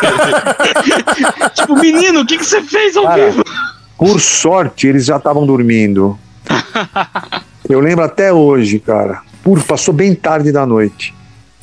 tipo, 1.56 1.76
menino, 1.76 2.22
o 2.22 2.26
que, 2.26 2.38
que 2.38 2.46
você 2.46 2.62
fez 2.62 2.96
ao 2.96 3.04
Cara, 3.06 3.32
vivo? 3.32 3.44
Por 3.98 4.20
sorte, 4.20 4.88
eles 4.88 5.06
já 5.06 5.18
estavam 5.18 5.46
dormindo. 5.46 6.18
Eu 7.68 7.80
lembro 7.80 8.04
até 8.06 8.32
hoje, 8.32 8.80
cara. 8.80 9.22
Por, 9.44 9.62
passou 9.64 9.94
bem 9.94 10.14
tarde 10.14 10.52
da 10.52 10.66
noite. 10.66 11.14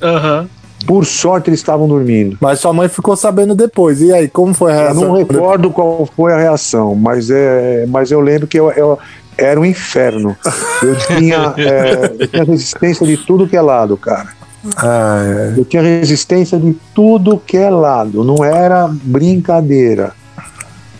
Aham. 0.00 0.48
Por 0.86 1.06
sorte, 1.06 1.48
eles 1.48 1.60
estavam 1.60 1.86
dormindo. 1.86 2.36
Mas 2.40 2.58
sua 2.58 2.72
mãe 2.72 2.88
ficou 2.88 3.14
sabendo 3.16 3.54
depois. 3.54 4.00
E 4.00 4.12
aí, 4.12 4.28
como 4.28 4.52
foi 4.52 4.72
a 4.72 4.74
Eu 4.74 4.80
reação? 4.82 5.02
não 5.04 5.16
recordo 5.16 5.70
qual 5.70 6.08
foi 6.16 6.32
a 6.32 6.36
reação, 6.36 6.96
mas, 6.96 7.30
é, 7.30 7.86
mas 7.88 8.10
eu 8.10 8.20
lembro 8.20 8.48
que 8.48 8.58
eu, 8.58 8.68
eu- 8.72 8.98
era 9.38 9.58
um 9.60 9.64
inferno. 9.64 10.36
Eu 10.82 10.96
tinha, 11.16 11.54
é, 11.58 12.16
eu 12.18 12.26
tinha 12.28 12.44
resistência 12.44 13.06
de 13.06 13.16
tudo 13.16 13.46
que 13.46 13.56
é 13.56 13.60
lado, 13.62 13.96
cara. 13.96 14.28
Ah, 14.76 15.22
é. 15.24 15.54
Eu 15.58 15.64
tinha 15.64 15.82
resistência 15.82 16.58
de 16.58 16.76
tudo 16.92 17.38
que 17.44 17.56
é 17.56 17.70
lado, 17.70 18.24
não 18.24 18.44
era 18.44 18.88
brincadeira. 18.90 20.12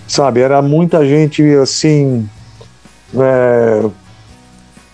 Sabe, 0.07 0.41
era 0.41 0.61
muita 0.63 1.05
gente 1.07 1.43
assim. 1.57 2.29
É, 3.19 3.85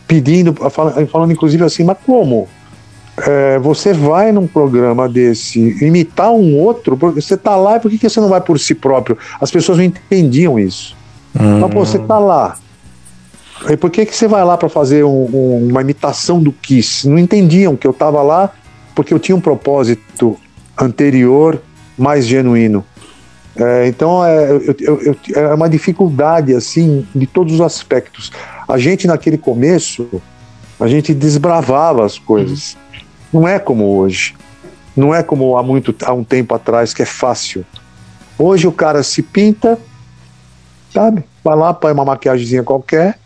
pedindo, 0.06 0.54
fala- 0.70 1.06
falando 1.06 1.32
inclusive 1.32 1.62
assim, 1.64 1.84
mas 1.84 1.96
como? 2.04 2.48
É, 3.26 3.58
você 3.58 3.92
vai 3.92 4.30
num 4.30 4.46
programa 4.46 5.08
desse 5.08 5.58
imitar 5.84 6.30
um 6.30 6.56
outro, 6.56 6.96
porque 6.96 7.20
você 7.20 7.36
tá 7.36 7.56
lá, 7.56 7.80
por 7.80 7.90
que, 7.90 7.98
que 7.98 8.08
você 8.08 8.20
não 8.20 8.28
vai 8.28 8.40
por 8.40 8.58
si 8.60 8.74
próprio? 8.74 9.18
As 9.40 9.50
pessoas 9.50 9.78
não 9.78 9.84
entendiam 9.84 10.58
isso. 10.58 10.96
Mas 11.34 11.70
pô, 11.72 11.84
você 11.84 11.98
tá 11.98 12.18
lá. 12.18 12.56
E 13.68 13.76
por 13.76 13.90
que, 13.90 14.06
que 14.06 14.14
você 14.14 14.28
vai 14.28 14.44
lá 14.44 14.56
para 14.56 14.68
fazer 14.68 15.04
um- 15.04 15.28
um- 15.34 15.68
uma 15.68 15.80
imitação 15.80 16.40
do 16.40 16.52
Kiss? 16.52 17.08
Não 17.08 17.18
entendiam 17.18 17.76
que 17.76 17.86
eu 17.86 17.92
tava 17.92 18.22
lá 18.22 18.52
porque 18.94 19.12
eu 19.12 19.18
tinha 19.18 19.34
um 19.34 19.40
propósito 19.40 20.36
anterior 20.80 21.60
mais 21.98 22.24
genuíno. 22.26 22.84
É, 23.58 23.88
então 23.88 24.24
é, 24.24 24.50
eu- 24.52 25.00
eu- 25.02 25.16
é 25.34 25.54
uma 25.54 25.68
dificuldade 25.68 26.54
assim 26.54 27.06
de 27.14 27.26
todos 27.26 27.54
os 27.54 27.60
aspectos. 27.60 28.30
A 28.68 28.78
gente 28.78 29.06
naquele 29.06 29.36
começo 29.36 30.08
a 30.78 30.86
gente 30.86 31.12
desbravava 31.12 32.04
as 32.06 32.18
coisas. 32.18 32.76
Não 33.32 33.48
é 33.48 33.58
como 33.58 33.96
hoje. 33.98 34.34
Não 34.96 35.12
é 35.14 35.22
como 35.22 35.56
há 35.56 35.62
muito 35.62 35.94
há 36.04 36.12
um 36.12 36.22
tempo 36.24 36.54
atrás 36.54 36.94
que 36.94 37.02
é 37.02 37.06
fácil. 37.06 37.64
Hoje 38.38 38.66
o 38.68 38.72
cara 38.72 39.02
se 39.02 39.22
pinta, 39.22 39.76
sabe? 40.94 41.24
Vai 41.42 41.56
lá, 41.56 41.74
põe 41.74 41.92
uma 41.92 42.04
maquiagemzinha 42.04 42.62
qualquer. 42.62 43.18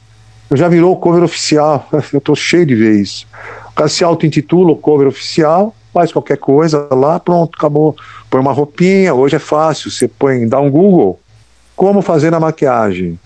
Já 0.54 0.68
virou 0.68 0.96
cover 0.96 1.22
oficial. 1.22 1.86
Eu 2.12 2.20
tô 2.20 2.34
cheio 2.34 2.64
de 2.64 2.74
ver 2.74 3.00
isso. 3.00 3.26
O 3.68 3.72
cara 3.72 3.88
se 3.88 4.02
auto-intitula 4.02 4.72
o 4.72 4.76
cover 4.76 5.06
oficial, 5.06 5.74
faz 5.92 6.12
qualquer 6.12 6.38
coisa 6.38 6.88
lá, 6.90 7.20
pronto, 7.20 7.56
acabou. 7.56 7.96
Põe 8.30 8.40
uma 8.40 8.52
roupinha, 8.52 9.14
hoje 9.14 9.36
é 9.36 9.38
fácil. 9.38 9.90
Você 9.90 10.08
põe, 10.08 10.48
dá 10.48 10.60
um 10.60 10.70
Google. 10.70 11.20
Como 11.76 12.02
fazer 12.02 12.32
a 12.34 12.40
maquiagem? 12.40 13.18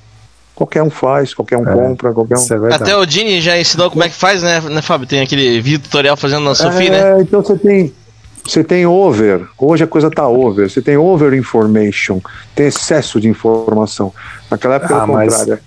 Qualquer 0.54 0.82
um 0.82 0.90
faz, 0.90 1.34
qualquer 1.34 1.58
um 1.58 1.68
É, 1.68 1.72
compra, 1.72 2.12
qualquer 2.12 2.38
um. 2.38 2.66
É. 2.68 2.74
Até 2.74 2.96
o 2.96 3.04
Dini 3.04 3.40
já 3.40 3.58
ensinou 3.58 3.90
como 3.90 4.02
é 4.02 4.08
que 4.08 4.14
faz, 4.14 4.42
né, 4.42 4.60
né 4.60 4.80
Fábio? 4.80 5.06
Tem 5.06 5.20
aquele 5.20 5.60
vídeo 5.60 5.80
tutorial 5.80 6.16
fazendo 6.16 6.44
na 6.44 6.54
Sophie, 6.54 6.88
né? 6.88 7.18
É, 7.18 7.20
então 7.20 7.42
você 7.42 7.56
tem 7.56 7.92
você 8.42 8.62
tem 8.62 8.86
over. 8.86 9.46
Hoje 9.58 9.84
a 9.84 9.86
coisa 9.86 10.10
tá 10.10 10.26
over. 10.26 10.70
Você 10.70 10.80
tem 10.80 10.96
over 10.96 11.34
information, 11.34 12.20
tem 12.54 12.66
excesso 12.66 13.20
de 13.20 13.28
informação. 13.28 14.14
Naquela 14.50 14.76
época 14.76 14.94
Ah, 14.94 14.98
era 14.98 15.04
o 15.04 15.08
contrário. 15.08 15.48
Mas 15.48 15.60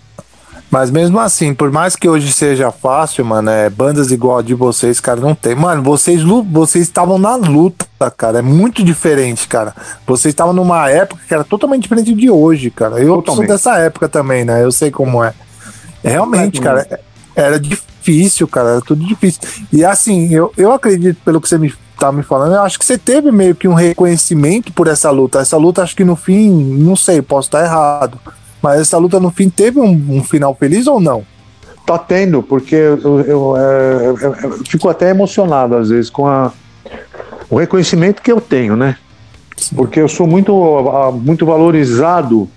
mesmo 0.91 1.20
assim, 1.20 1.53
por 1.53 1.72
mais 1.72 1.95
que 1.95 2.07
hoje 2.07 2.32
seja 2.32 2.72
fácil, 2.72 3.26
mano, 3.26 3.49
é, 3.49 3.70
bandas 3.70 4.11
igual 4.11 4.38
a 4.38 4.41
de 4.43 4.53
vocês, 4.53 4.99
cara, 4.99 5.20
não 5.20 5.34
tem. 5.34 5.55
Mano, 5.55 5.82
vocês 5.82 6.22
vocês 6.51 6.86
estavam 6.86 7.17
na 7.17 7.36
luta, 7.36 7.88
cara. 8.15 8.39
É 8.39 8.41
muito 8.41 8.84
diferente, 8.84 9.47
cara. 9.47 9.74
Vocês 10.05 10.32
estavam 10.32 10.53
numa 10.53 10.88
época 10.89 11.22
que 11.28 11.34
era 11.34 11.43
totalmente 11.43 11.84
diferente 11.84 12.13
de 12.13 12.30
hoje, 12.30 12.70
cara. 12.70 12.99
Eu 12.99 13.07
sou 13.07 13.22
Totalmente. 13.24 13.47
dessa 13.47 13.78
época 13.80 14.07
também, 14.07 14.45
né? 14.45 14.63
Eu 14.63 14.72
sei 14.72 14.91
como 14.91 15.24
é. 15.24 15.34
Realmente, 16.03 16.61
cara, 16.61 16.99
era 17.36 17.59
difícil, 17.59 18.47
cara. 18.47 18.70
Era 18.70 18.82
tudo 18.82 19.03
difícil. 19.03 19.41
E 19.74 19.84
assim, 19.84 20.32
eu, 20.32 20.53
eu 20.55 20.72
acredito, 20.72 21.17
pelo 21.26 21.41
que 21.41 21.49
você 21.49 21.57
me 21.57 21.74
tá 21.99 22.13
me 22.13 22.24
falando, 22.24 22.53
eu 22.53 22.61
acho 22.61 22.80
que 22.80 22.86
você 22.86 22.97
teve 22.97 23.30
meio 23.30 23.53
que 23.53 23.67
um 23.67 23.74
reconhecimento 23.74 24.72
por 24.72 24.88
essa 24.88 25.11
luta. 25.11 25.39
Essa 25.39 25.57
luta, 25.57 25.84
acho 25.84 25.95
que 25.95 26.05
no 26.05 26.15
fim, 26.15 26.49
não 26.49 26.95
sei, 26.95 27.22
posso 27.22 27.49
estar 27.49 27.63
errado. 27.63 28.17
Mas 28.62 28.82
essa 28.82 28.97
luta 28.97 29.20
no 29.20 29.32
fim 29.32 29.49
teve 29.49 29.80
um, 29.80 30.18
um 30.18 30.24
final 30.24 30.53
feliz 30.55 30.86
ou 30.88 30.99
não? 30.99 31.24
Tá 31.86 31.97
tendo, 31.97 32.43
porque 32.43 32.76
eu, 32.76 33.20
eu, 33.22 33.57
é, 33.57 34.05
eu- 34.05 34.36
eu 34.43 34.51
fico 34.66 34.88
até 34.89 35.10
emocionado 35.10 35.76
às 35.76 35.89
vezes 35.89 36.10
com 36.10 36.28
a, 36.28 36.51
o 37.49 37.57
reconhecimento 37.57 38.22
que 38.22 38.32
eu 38.32 38.39
tenho, 38.39 38.76
né? 38.76 38.95
Porque 39.76 39.99
eu 39.99 40.07
sou 40.07 40.26
muito, 40.28 40.53
muito 41.22 41.45
valorizado 41.45 42.49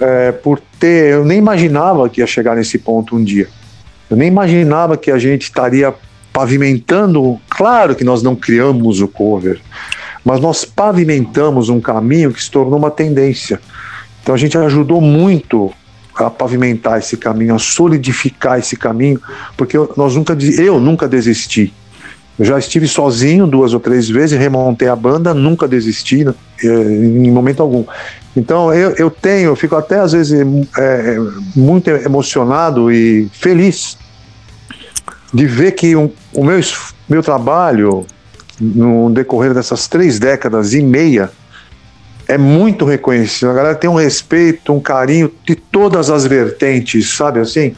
é, 0.00 0.32
por 0.32 0.60
ter. 0.78 1.12
Eu 1.14 1.24
nem 1.24 1.38
imaginava 1.38 2.08
que 2.08 2.20
ia 2.20 2.26
chegar 2.26 2.56
nesse 2.56 2.78
ponto 2.78 3.16
um 3.16 3.22
dia. 3.24 3.48
Eu 4.08 4.16
nem 4.16 4.28
imaginava 4.28 4.96
que 4.96 5.10
a 5.10 5.18
gente 5.18 5.42
estaria 5.42 5.92
pavimentando. 6.32 7.38
Claro 7.50 7.94
que 7.96 8.04
nós 8.04 8.22
não 8.22 8.36
criamos 8.36 9.00
o 9.00 9.08
cover, 9.08 9.60
mas 10.24 10.40
nós 10.40 10.64
pavimentamos 10.64 11.68
um 11.68 11.80
caminho 11.80 12.32
que 12.32 12.42
se 12.42 12.50
tornou 12.50 12.78
uma 12.78 12.90
tendência. 12.90 13.60
Então 14.26 14.34
a 14.34 14.38
gente 14.38 14.58
ajudou 14.58 15.00
muito 15.00 15.72
a 16.16 16.28
pavimentar 16.28 16.98
esse 16.98 17.16
caminho, 17.16 17.54
a 17.54 17.60
solidificar 17.60 18.58
esse 18.58 18.74
caminho, 18.76 19.20
porque 19.56 19.78
nós 19.96 20.16
nunca, 20.16 20.36
eu 20.58 20.80
nunca 20.80 21.06
desisti. 21.06 21.72
Eu 22.36 22.44
já 22.44 22.58
estive 22.58 22.88
sozinho 22.88 23.46
duas 23.46 23.72
ou 23.72 23.78
três 23.78 24.08
vezes, 24.08 24.36
remontei 24.36 24.88
a 24.88 24.96
banda, 24.96 25.32
nunca 25.32 25.68
desisti 25.68 26.24
né, 26.24 26.34
eh, 26.60 26.66
em 26.66 27.30
momento 27.30 27.62
algum. 27.62 27.84
Então 28.36 28.74
eu, 28.74 28.96
eu 28.96 29.12
tenho, 29.12 29.50
eu 29.50 29.54
fico 29.56 29.76
até 29.76 30.00
às 30.00 30.10
vezes 30.10 30.44
eh, 30.76 31.16
muito 31.54 31.88
emocionado 31.88 32.90
e 32.90 33.28
feliz 33.32 33.96
de 35.32 35.46
ver 35.46 35.70
que 35.70 35.94
um- 35.94 36.10
o 36.34 36.42
meu, 36.42 36.58
meu 37.08 37.22
trabalho 37.22 38.04
no 38.60 39.08
decorrer 39.08 39.54
dessas 39.54 39.86
três 39.86 40.18
décadas 40.18 40.74
e 40.74 40.82
meia 40.82 41.30
é 42.28 42.36
muito 42.36 42.84
reconhecido. 42.84 43.50
A 43.50 43.54
galera 43.54 43.74
tem 43.74 43.88
um 43.88 43.94
respeito, 43.94 44.72
um 44.72 44.80
carinho 44.80 45.32
de 45.44 45.54
todas 45.54 46.10
as 46.10 46.24
vertentes, 46.24 47.16
sabe 47.16 47.40
assim? 47.40 47.74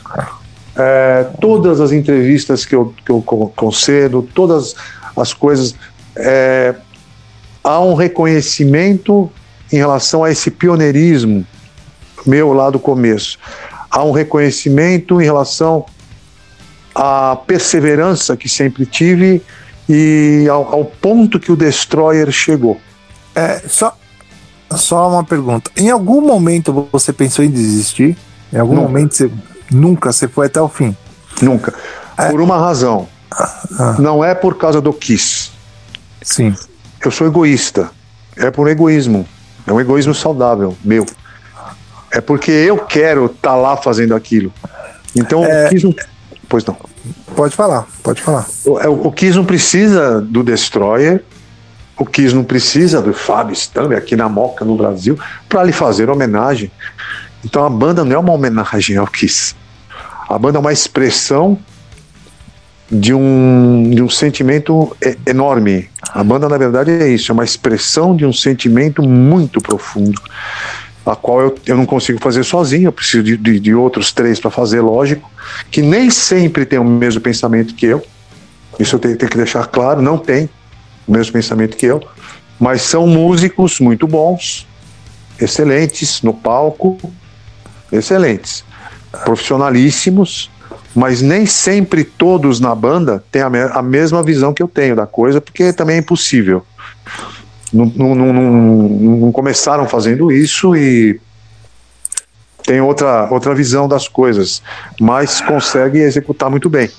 É, 0.76 1.26
todas 1.40 1.80
as 1.80 1.92
entrevistas 1.92 2.64
que 2.64 2.74
eu, 2.74 2.94
que 3.04 3.10
eu 3.10 3.20
con- 3.20 3.48
concedo, 3.54 4.26
todas 4.34 4.74
as 5.16 5.32
coisas. 5.32 5.74
é, 6.16 6.74
há 7.62 7.80
um 7.80 7.94
reconhecimento 7.94 9.30
em 9.70 9.76
relação 9.76 10.24
a 10.24 10.30
esse 10.30 10.50
pioneirismo 10.50 11.46
meu 12.24 12.52
lá 12.52 12.70
do 12.70 12.78
começo. 12.78 13.38
Há 13.90 14.02
um 14.04 14.12
reconhecimento 14.12 15.20
em 15.20 15.24
relação 15.24 15.84
à 16.94 17.36
perseverança 17.46 18.36
que 18.36 18.48
sempre 18.48 18.86
tive 18.86 19.42
e 19.88 20.46
ao, 20.50 20.74
ao 20.74 20.84
ponto 20.84 21.38
que 21.38 21.50
o 21.52 21.56
Destroyer 21.56 22.30
chegou. 22.30 22.80
É, 23.34 23.62
só, 23.68 23.97
só 24.76 25.08
uma 25.08 25.24
pergunta. 25.24 25.70
Em 25.76 25.90
algum 25.90 26.20
momento 26.20 26.88
você 26.92 27.12
pensou 27.12 27.44
em 27.44 27.50
desistir? 27.50 28.16
Em 28.52 28.58
algum 28.58 28.74
Nunca. 28.74 28.88
momento 28.88 29.14
você 29.14 29.30
nunca 29.70 30.12
você 30.12 30.28
foi 30.28 30.46
até 30.46 30.60
o 30.60 30.68
fim? 30.68 30.96
Nunca. 31.42 31.72
Por 32.30 32.40
uma 32.40 32.58
razão. 32.58 33.08
Ah. 33.78 33.96
Não 33.98 34.24
é 34.24 34.34
por 34.34 34.56
causa 34.56 34.80
do 34.80 34.92
Kiss. 34.92 35.50
Sim. 36.22 36.54
Eu 37.04 37.10
sou 37.10 37.26
egoísta. 37.26 37.90
É 38.36 38.50
por 38.50 38.68
egoísmo. 38.68 39.26
É 39.66 39.72
um 39.72 39.80
egoísmo 39.80 40.14
saudável, 40.14 40.76
meu. 40.84 41.04
É 42.10 42.20
porque 42.20 42.50
eu 42.50 42.78
quero 42.78 43.26
estar 43.26 43.54
lá 43.54 43.76
fazendo 43.76 44.14
aquilo. 44.14 44.52
Então 45.14 45.44
É. 45.44 45.66
o 45.66 45.68
Kiss 45.70 45.84
não. 45.86 45.94
Pois 46.48 46.64
não. 46.64 46.76
Pode 47.36 47.54
falar, 47.54 47.86
pode 48.02 48.22
falar. 48.22 48.46
O, 48.64 48.78
é, 48.80 48.88
o 48.88 49.12
Kiss 49.12 49.36
não 49.36 49.44
precisa 49.44 50.20
do 50.20 50.42
Destroyer. 50.42 51.22
O 51.98 52.06
Kiss 52.06 52.34
não 52.34 52.44
precisa 52.44 53.02
do 53.02 53.12
Fábio 53.12 53.52
Stammer 53.52 53.98
aqui 53.98 54.14
na 54.14 54.28
Moca, 54.28 54.64
no 54.64 54.76
Brasil, 54.76 55.18
para 55.48 55.64
lhe 55.64 55.72
fazer 55.72 56.08
homenagem. 56.08 56.70
Então 57.44 57.64
a 57.64 57.70
banda 57.70 58.04
não 58.04 58.12
é 58.14 58.18
uma 58.18 58.32
homenagem 58.32 58.96
ao 58.96 59.06
Kiss. 59.06 59.54
A 60.28 60.38
banda 60.38 60.58
é 60.58 60.60
uma 60.60 60.72
expressão 60.72 61.58
de 62.90 63.12
um, 63.12 63.90
de 63.94 64.02
um 64.02 64.08
sentimento 64.08 64.96
enorme. 65.26 65.88
A 66.10 66.22
banda, 66.22 66.48
na 66.48 66.56
verdade, 66.56 66.90
é 66.90 67.08
isso, 67.08 67.30
é 67.30 67.34
uma 67.34 67.44
expressão 67.44 68.14
de 68.14 68.24
um 68.24 68.32
sentimento 68.32 69.02
muito 69.02 69.60
profundo, 69.60 70.20
a 71.04 71.16
qual 71.16 71.40
eu, 71.40 71.58
eu 71.66 71.76
não 71.76 71.86
consigo 71.86 72.20
fazer 72.20 72.44
sozinho, 72.44 72.88
eu 72.88 72.92
preciso 72.92 73.22
de, 73.22 73.36
de, 73.36 73.60
de 73.60 73.74
outros 73.74 74.12
três 74.12 74.38
para 74.40 74.50
fazer, 74.50 74.80
lógico, 74.80 75.30
que 75.70 75.82
nem 75.82 76.10
sempre 76.10 76.64
tem 76.64 76.78
o 76.78 76.84
mesmo 76.84 77.20
pensamento 77.20 77.74
que 77.74 77.86
eu. 77.86 78.04
Isso 78.78 78.96
eu 78.96 79.00
tenho, 79.00 79.16
tenho 79.16 79.30
que 79.30 79.36
deixar 79.36 79.66
claro, 79.66 80.00
não 80.00 80.16
tem 80.16 80.48
o 81.08 81.12
mesmo 81.12 81.32
pensamento 81.32 81.76
que 81.76 81.86
eu, 81.86 82.02
mas 82.60 82.82
são 82.82 83.06
músicos 83.06 83.80
muito 83.80 84.06
bons, 84.06 84.66
excelentes 85.40 86.20
no 86.22 86.34
palco, 86.34 86.98
excelentes, 87.90 88.62
profissionalíssimos, 89.24 90.50
mas 90.94 91.22
nem 91.22 91.46
sempre 91.46 92.04
todos 92.04 92.60
na 92.60 92.74
banda 92.74 93.24
têm 93.32 93.42
a, 93.42 93.48
me- 93.48 93.62
a 93.62 93.82
mesma 93.82 94.22
visão 94.22 94.52
que 94.52 94.62
eu 94.62 94.68
tenho 94.68 94.94
da 94.94 95.06
coisa, 95.06 95.40
porque 95.40 95.72
também 95.72 95.96
é 95.96 95.98
impossível. 96.00 96.64
Não, 97.72 97.86
não- 97.86 98.14
não- 98.14 98.32
não- 98.32 99.32
começaram 99.32 99.86
fazendo 99.88 100.30
isso 100.32 100.74
e 100.76 101.20
tem 102.64 102.80
outra, 102.80 103.28
outra 103.30 103.54
visão 103.54 103.88
das 103.88 104.08
coisas, 104.08 104.62
mas 105.00 105.40
consegue 105.40 105.98
executar 105.98 106.50
muito 106.50 106.68
bem. 106.68 106.90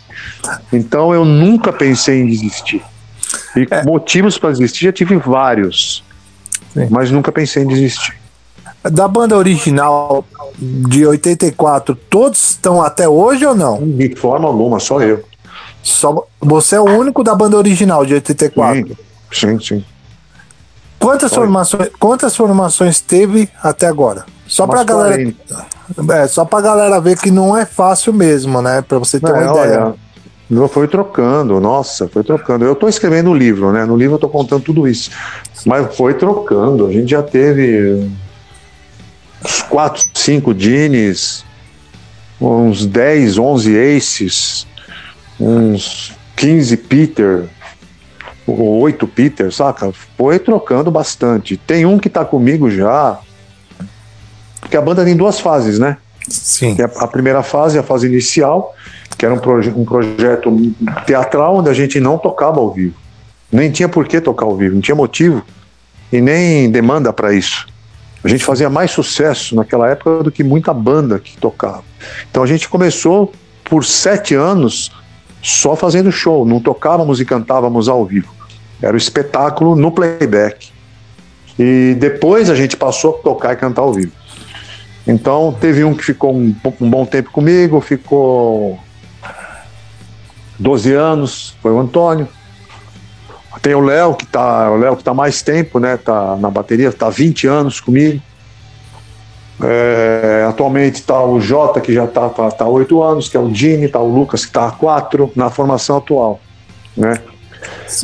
Então 0.74 1.14
eu 1.14 1.24
nunca 1.26 1.72
pensei 1.72 2.22
em 2.22 2.26
desistir. 2.28 2.82
E 3.56 3.68
motivos 3.86 4.38
para 4.38 4.52
desistir 4.52 4.86
já 4.86 4.92
tive 4.94 5.16
vários, 5.18 6.04
Sim. 6.74 6.88
mas 6.90 7.10
nunca 7.12 7.32
pensei 7.32 7.64
em 7.64 7.68
desistir. 7.68 8.14
Da 8.84 9.08
banda 9.08 9.36
original 9.38 10.24
de 10.58 11.06
84, 11.06 11.96
todos 11.96 12.52
estão 12.52 12.82
até 12.82 13.10
hoje 13.10 13.46
ou 13.46 13.56
não? 13.56 13.78
De 13.82 14.16
forma 14.16 14.48
alguma, 14.48 14.80
só 14.80 15.02
eu. 15.02 15.24
Só, 15.82 16.26
você 16.40 16.76
é 16.76 16.80
o 16.80 16.86
único 16.86 17.24
da 17.24 17.34
banda 17.36 17.58
original 17.58 18.06
de 18.06 18.14
84. 18.14 18.98
Sim, 19.32 19.60
sim. 19.60 19.86
Quantas 21.00 21.34
formações, 21.34 21.90
quantas 22.00 22.36
formações 22.36 23.00
teve 23.00 23.50
até 23.64 23.88
agora? 23.88 24.26
Só 24.46 24.66
Umas 24.66 24.84
galera, 24.84 25.16
40. 25.96 26.14
é, 26.14 26.28
só 26.28 26.44
pra 26.44 26.60
galera 26.60 27.00
ver 27.00 27.18
que 27.18 27.32
não 27.32 27.56
é 27.56 27.66
fácil 27.66 28.12
mesmo, 28.12 28.62
né? 28.62 28.82
Pra 28.82 28.98
você 28.98 29.20
ter 29.20 29.32
uma 29.32 29.42
É, 29.44 29.50
ideia. 29.52 29.86
olha, 29.86 29.96
não 30.50 30.68
foi 30.68 30.88
trocando, 30.88 31.60
nossa, 31.60 32.08
foi 32.08 32.24
trocando. 32.24 32.66
Eu 32.66 32.74
estou 32.74 32.90
escrevendo 32.90 33.30
um 33.30 33.36
livro, 33.36 33.72
né? 33.72 33.86
No 33.86 33.96
livro 33.96 34.14
eu 34.14 34.18
estou 34.18 34.30
contando 34.30 34.64
tudo 34.64 34.88
isso. 34.88 35.12
Mas 35.66 35.96
foi 35.96 36.16
trocando. 36.16 36.88
A 36.88 36.92
gente 36.92 37.12
já 37.12 37.22
teve 37.22 38.10
uns 39.46 39.62
4, 39.62 40.04
5 40.14 40.54
Dines, 40.54 41.46
uns 42.42 42.86
10, 42.86 43.38
11 43.38 43.98
Aces, 43.98 44.68
uns 45.40 46.14
15 46.36 46.78
Peter, 46.78 47.44
ou 48.48 48.80
8 48.80 49.06
Peter, 49.08 49.54
saca? 49.54 49.92
Foi 50.18 50.40
trocando 50.40 50.90
bastante. 50.90 51.58
Tem 51.58 51.86
um 51.86 52.00
que 52.00 52.10
tá 52.10 52.26
comigo 52.26 52.72
já. 52.72 53.20
Porque 54.60 54.76
a 54.76 54.82
banda 54.82 55.06
tem 55.06 55.16
duas 55.16 55.40
fases, 55.40 55.78
né? 55.78 55.98
Sim. 56.30 56.76
que 56.76 56.82
é 56.82 56.86
a 56.86 57.08
primeira 57.08 57.44
fase, 57.44 57.78
a 57.78 57.84
fase 57.84 58.08
inicial, 58.08 58.76
que 59.18 59.26
era 59.26 59.34
um, 59.34 59.40
proje 59.40 59.70
um 59.76 59.86
projeto 59.86 60.52
teatral 61.06 61.58
onde 61.58 61.70
a 61.70 61.74
gente 61.74 62.00
não 62.00 62.18
tocava 62.18 62.60
ao 62.60 62.72
vivo. 62.72 62.96
Nem 63.52 63.72
tinha 63.72 63.90
por 63.90 64.08
que 64.08 64.22
tocar 64.22 64.46
ao 64.46 64.56
vivo, 64.56 64.76
não 64.76 64.82
tinha 64.82 64.96
motivo 64.96 65.44
e 66.12 66.22
nem 66.22 66.70
demanda 66.70 67.12
para 67.12 67.34
isso. 67.34 67.68
A 68.24 68.28
gente 68.28 68.44
fazia 68.44 68.70
mais 68.70 68.92
sucesso 68.92 69.56
naquela 69.56 69.90
época 69.90 70.24
do 70.24 70.32
que 70.32 70.44
muita 70.44 70.74
banda 70.74 71.20
que 71.20 71.38
tocava. 71.38 71.84
Então 72.30 72.44
a 72.44 72.48
gente 72.48 72.68
começou 72.68 73.32
por 73.64 73.86
sete 73.86 74.36
anos 74.36 74.92
só 75.42 75.76
fazendo 75.76 76.12
show, 76.12 76.46
não 76.46 76.60
tocávamos 76.60 77.22
e 77.22 77.26
cantávamos 77.26 77.88
ao 77.88 78.06
vivo. 78.06 78.34
Era 78.82 78.94
o 78.94 78.98
espetáculo 78.98 79.76
no 79.76 79.92
playback. 79.92 80.70
E 81.58 81.96
depois 81.98 82.50
a 82.50 82.56
gente 82.56 82.76
passou 82.76 83.16
a 83.16 83.24
tocar 83.24 83.54
e 83.54 83.58
cantar 83.58 83.82
ao 83.82 83.94
vivo. 83.94 84.12
Então 85.10 85.52
teve 85.60 85.84
um 85.84 85.96
que 85.96 86.04
ficou 86.04 86.36
um, 86.36 86.56
um 86.80 86.90
bom 86.90 87.04
tempo 87.04 87.32
comigo, 87.32 87.82
ficou 87.82 88.78
12 90.60 90.94
anos, 90.94 91.56
foi 91.64 91.72
o 91.72 91.80
Antônio. 91.80 92.28
Tem 93.60 93.74
o 93.74 93.80
Léo 93.80 94.14
que 94.14 94.28
tá, 94.28 94.70
o 94.70 94.78
Léo 94.78 94.96
que 94.96 95.04
tá 95.04 95.12
mais 95.12 95.42
tempo, 95.42 95.80
né? 95.80 95.98
Tá 95.98 96.36
na 96.36 96.52
bateria, 96.52 96.94
tá 96.94 97.10
20 97.10 97.48
anos 97.48 97.80
comigo. 97.80 98.22
É, 99.62 100.46
atualmente 100.48 101.02
tá 101.02 101.22
o 101.22 101.42
Jota 101.42 101.82
que 101.82 101.92
já 101.92 102.06
tá 102.06 102.30
tá, 102.30 102.52
tá 102.52 102.68
8 102.68 103.02
anos, 103.02 103.28
que 103.28 103.36
é 103.36 103.40
o 103.40 103.50
Dini, 103.50 103.88
tá 103.88 104.00
o 104.00 104.14
Lucas 104.14 104.46
que 104.46 104.52
tá 104.52 104.68
há 104.68 104.72
4 104.72 105.32
na 105.36 105.50
formação 105.50 105.98
atual, 105.98 106.40
né? 106.96 107.20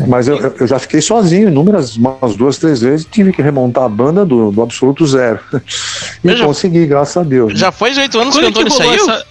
Mas 0.08 0.28
eu, 0.28 0.38
eu 0.38 0.68
já 0.68 0.78
fiquei 0.80 1.02
sozinho 1.02 1.48
inúmeras, 1.48 1.96
umas 1.96 2.36
duas, 2.36 2.58
três 2.58 2.82
vezes, 2.82 3.08
tive 3.10 3.32
que 3.32 3.42
remontar 3.42 3.84
a 3.84 3.90
banda 3.90 4.26
do, 4.26 4.52
do 4.52 4.62
absoluto 4.62 5.06
zero. 5.08 5.40
e 6.24 6.28
Eu 6.30 6.38
já- 6.38 6.46
consegui, 6.46 6.86
graças 6.86 7.16
a 7.18 7.24
Deus. 7.24 7.54
né? 7.54 7.60
Já 7.60 7.72
faz 7.72 7.98
oito 7.98 8.20
anos 8.20 8.36
que 8.36 8.42
o 8.42 8.52
Quando 8.52 8.54
que 8.56 8.74
Antônio 8.74 8.78
rolou 8.78 8.98
saiu? 9.00 9.12
essa. 9.16 9.26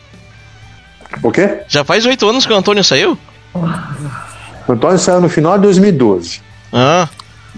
O 1.22 1.30
quê? 1.30 1.60
Já 1.68 1.84
faz 1.84 2.06
oito 2.06 2.28
anos 2.28 2.46
que 2.46 2.52
o 2.52 2.56
Antônio 2.56 2.82
saiu? 2.82 3.18
O 4.66 4.72
Antônio 4.72 4.98
saiu 4.98 5.20
no 5.20 5.28
final 5.28 5.56
de 5.56 5.62
2012. 5.62 6.40
Ah. 6.72 7.08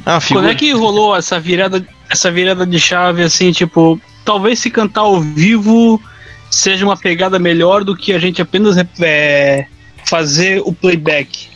Ah, 0.04 0.18
Quando 0.28 0.48
é 0.48 0.54
que 0.54 0.72
rolou 0.72 1.16
essa 1.16 1.40
virada, 1.40 1.84
essa 2.10 2.30
virada 2.30 2.66
de 2.66 2.78
chave, 2.78 3.22
assim, 3.22 3.50
tipo, 3.50 3.98
talvez 4.24 4.58
se 4.58 4.70
cantar 4.70 5.00
ao 5.02 5.20
vivo 5.20 6.00
seja 6.50 6.84
uma 6.84 6.96
pegada 6.96 7.38
melhor 7.38 7.82
do 7.82 7.96
que 7.96 8.12
a 8.12 8.18
gente 8.18 8.42
apenas 8.42 8.76
é, 9.00 9.66
fazer 10.04 10.60
o 10.64 10.72
playback. 10.72 11.48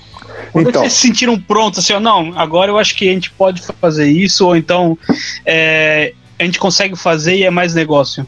Quando 0.53 0.68
Então. 0.68 0.82
vocês 0.82 0.93
se 0.95 1.01
sentiram 1.01 1.38
prontos, 1.41 1.78
assim, 1.84 1.93
ó, 1.93 2.01
não, 2.01 2.32
agora 2.38 2.70
eu 2.70 2.78
acho 2.78 2.97
que 2.97 3.09
a 3.09 3.12
gente 3.12 3.30
pode 3.30 3.62
fazer 3.80 4.07
isso, 4.09 4.47
ou 4.47 4.57
então 4.57 4.97
é, 5.47 6.12
a 6.38 6.45
gente 6.45 6.59
consegue 6.59 6.97
fazer 6.97 7.36
e 7.36 7.45
é 7.45 7.51
mais 7.51 7.74
negócio. 7.74 8.26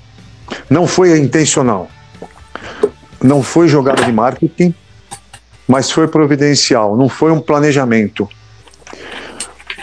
Não 0.69 0.87
foi 0.87 1.19
intencional. 1.19 1.89
Não 3.23 3.43
foi 3.43 3.69
jogada 3.69 4.05
de 4.05 4.13
marketing, 4.13 4.75
mas 5.67 5.91
foi 5.91 6.09
providencial. 6.09 6.97
Não 6.97 7.09
foi 7.09 7.31
um 7.31 7.41
planejamento. 7.41 8.29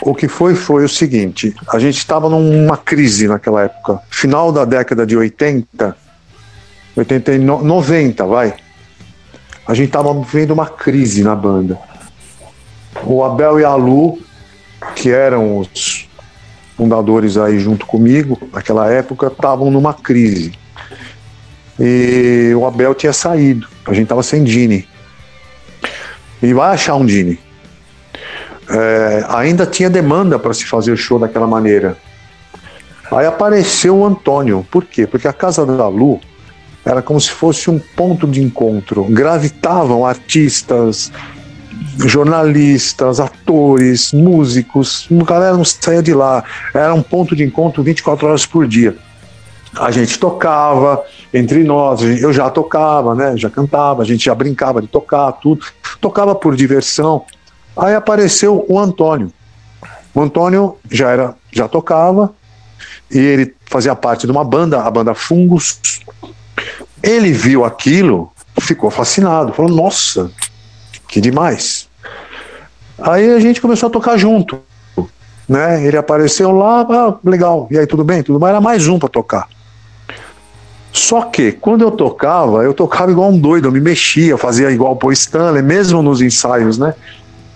O 0.02 0.14
que 0.14 0.28
foi 0.28 0.54
foi 0.54 0.84
o 0.84 0.88
seguinte: 0.88 1.54
a 1.72 1.78
gente 1.78 1.98
estava 1.98 2.28
numa 2.28 2.76
crise 2.76 3.26
naquela 3.28 3.62
época, 3.64 4.00
final 4.10 4.50
da 4.52 4.64
década 4.64 5.06
de 5.06 5.16
80, 5.16 5.96
80 6.96 7.32
e 7.34 7.38
no- 7.38 7.62
90, 7.62 8.24
vai. 8.26 8.54
A 9.66 9.74
gente 9.74 9.88
estava 9.88 10.12
vivendo 10.14 10.52
uma 10.52 10.66
crise 10.66 11.22
na 11.22 11.34
banda. 11.34 11.78
O 13.04 13.24
Abel 13.24 13.60
e 13.60 13.64
a 13.64 13.74
Lu, 13.74 14.18
que 14.94 15.10
eram 15.10 15.58
os 15.58 16.08
fundadores 16.76 17.36
aí 17.36 17.58
junto 17.58 17.86
comigo, 17.86 18.38
naquela 18.52 18.90
época, 18.90 19.26
estavam 19.26 19.70
numa 19.70 19.94
crise. 19.94 20.52
E 21.78 22.52
o 22.54 22.66
Abel 22.66 22.94
tinha 22.94 23.12
saído, 23.12 23.66
a 23.86 23.92
gente 23.92 24.04
estava 24.04 24.22
sem 24.22 24.44
Dini. 24.44 24.88
E 26.42 26.52
vai 26.52 26.74
achar 26.74 26.94
um 26.96 27.04
Dini. 27.04 27.38
É, 28.68 29.24
ainda 29.28 29.66
tinha 29.66 29.90
demanda 29.90 30.38
para 30.38 30.54
se 30.54 30.64
fazer 30.64 30.96
show 30.96 31.18
daquela 31.18 31.46
maneira. 31.46 31.96
Aí 33.10 33.26
apareceu 33.26 33.96
o 33.96 34.06
Antônio. 34.06 34.64
Por 34.70 34.84
quê? 34.84 35.06
Porque 35.06 35.26
a 35.26 35.32
casa 35.32 35.66
da 35.66 35.88
Lu 35.88 36.20
era 36.84 37.02
como 37.02 37.20
se 37.20 37.30
fosse 37.30 37.68
um 37.68 37.78
ponto 37.78 38.26
de 38.26 38.40
encontro. 38.42 39.04
Gravitavam 39.04 40.06
artistas, 40.06 41.10
jornalistas, 41.98 43.20
atores, 43.20 44.12
músicos. 44.12 45.08
A 45.10 45.24
galera 45.24 45.56
não 45.56 45.64
saía 45.64 46.02
de 46.02 46.14
lá. 46.14 46.44
Era 46.74 46.94
um 46.94 47.02
ponto 47.02 47.34
de 47.34 47.44
encontro 47.44 47.82
24 47.82 48.26
horas 48.26 48.46
por 48.46 48.66
dia. 48.66 48.96
A 49.78 49.90
gente 49.90 50.18
tocava 50.18 51.02
entre 51.32 51.62
nós, 51.62 52.02
eu 52.02 52.32
já 52.32 52.50
tocava, 52.50 53.14
né? 53.14 53.36
Já 53.36 53.48
cantava, 53.48 54.02
a 54.02 54.04
gente 54.04 54.24
já 54.24 54.34
brincava 54.34 54.82
de 54.82 54.88
tocar, 54.88 55.30
tudo. 55.32 55.64
Tocava 56.00 56.34
por 56.34 56.56
diversão. 56.56 57.24
Aí 57.76 57.94
apareceu 57.94 58.64
o 58.68 58.78
Antônio. 58.78 59.32
O 60.12 60.20
Antônio 60.20 60.76
já 60.90 61.10
era, 61.10 61.34
já 61.52 61.68
tocava 61.68 62.32
e 63.10 63.18
ele 63.18 63.54
fazia 63.66 63.94
parte 63.94 64.26
de 64.26 64.32
uma 64.32 64.44
banda, 64.44 64.82
a 64.82 64.90
banda 64.90 65.14
Fungos. 65.14 65.80
Ele 67.02 67.32
viu 67.32 67.64
aquilo, 67.64 68.30
ficou 68.60 68.90
fascinado, 68.90 69.52
falou: 69.52 69.70
"Nossa, 69.70 70.30
que 71.10 71.20
demais". 71.20 71.88
Aí 73.02 73.32
a 73.32 73.40
gente 73.40 73.60
começou 73.60 73.88
a 73.88 73.90
tocar 73.90 74.16
junto, 74.16 74.60
né? 75.48 75.84
Ele 75.84 75.96
apareceu 75.96 76.52
lá, 76.52 76.86
ah, 76.88 77.14
legal. 77.24 77.66
E 77.70 77.78
aí 77.78 77.86
tudo 77.86 78.04
bem, 78.04 78.22
tudo 78.22 78.38
bem, 78.38 78.48
era 78.48 78.60
mais 78.60 78.86
um 78.86 78.98
para 78.98 79.08
tocar. 79.08 79.48
Só 80.92 81.22
que 81.22 81.52
quando 81.52 81.82
eu 81.82 81.90
tocava, 81.90 82.62
eu 82.62 82.74
tocava 82.74 83.10
igual 83.10 83.30
um 83.30 83.38
doido, 83.38 83.68
eu 83.68 83.72
me 83.72 83.80
mexia, 83.80 84.30
eu 84.30 84.38
fazia 84.38 84.70
igual 84.70 84.98
o 85.02 85.12
Stanley, 85.12 85.62
mesmo 85.62 86.02
nos 86.02 86.20
ensaios, 86.20 86.78
né? 86.78 86.94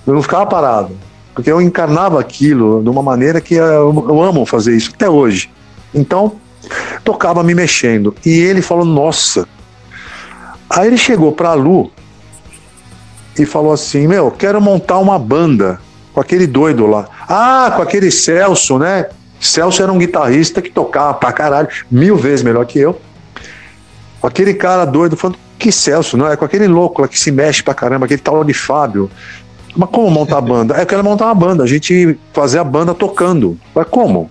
Eu 0.07 0.15
não 0.15 0.23
ficava 0.23 0.47
parado, 0.47 0.97
porque 1.35 1.51
eu 1.51 1.61
encarnava 1.61 2.21
aquilo 2.21 2.83
de 2.83 2.89
uma 2.89 3.03
maneira 3.03 3.41
que 3.41 3.55
eu, 3.55 4.07
eu 4.09 4.23
amo 4.23 4.47
fazer 4.47 4.77
isso 4.77 4.93
até 4.95 5.09
hoje. 5.09 5.51
Então, 5.93 6.37
tocava 7.03 7.43
me 7.43 7.55
mexendo. 7.55 8.15
E 8.25 8.31
ele 8.31 8.63
falou: 8.63 8.85
Nossa. 8.85 9.47
Aí 10.71 10.87
ele 10.87 10.97
chegou 10.97 11.33
pra 11.33 11.55
Lu 11.55 11.91
e 13.39 13.47
falou 13.47 13.73
assim: 13.73 14.07
Meu, 14.07 14.31
quero 14.31 14.61
montar 14.61 14.99
uma 14.99 15.19
banda 15.19 15.81
com 16.13 16.21
aquele 16.21 16.47
doido 16.47 16.87
lá. 16.87 17.09
Ah, 17.29 17.73
com 17.75 17.83
aquele 17.83 18.11
Celso, 18.11 18.79
né? 18.79 19.07
Celso 19.41 19.83
era 19.83 19.93
um 19.93 19.99
guitarrista 19.99 20.63
que 20.63 20.71
tocava 20.71 21.15
pra 21.15 21.33
caralho, 21.33 21.69
mil 21.91 22.17
vezes 22.17 22.43
melhor 22.43 22.65
que 22.65 22.79
eu. 22.79 23.01
Aquele 24.23 24.55
cara 24.55 24.85
doido 24.85 25.17
falando: 25.17 25.39
Que 25.59 25.73
Celso, 25.73 26.17
não? 26.17 26.31
É 26.31 26.37
com 26.37 26.45
aquele 26.45 26.67
louco 26.67 27.03
lá 27.03 27.09
que 27.09 27.19
se 27.19 27.31
mexe 27.31 27.63
pra 27.63 27.75
caramba, 27.75 28.07
aquele 28.07 28.21
tal 28.21 28.45
de 28.45 28.55
Fábio. 28.55 29.11
Mas 29.77 29.91
como 29.91 30.11
montar 30.11 30.39
a 30.39 30.41
banda? 30.41 30.75
Eu 30.81 30.87
quero 30.87 31.03
montar 31.03 31.27
uma 31.27 31.35
banda, 31.35 31.65
a 31.65 31.67
gente 31.67 32.19
fazer 32.33 32.59
a 32.59 32.65
banda 32.65 32.95
tocando. 32.95 33.59
Mas 33.75 33.87
como? 33.89 34.31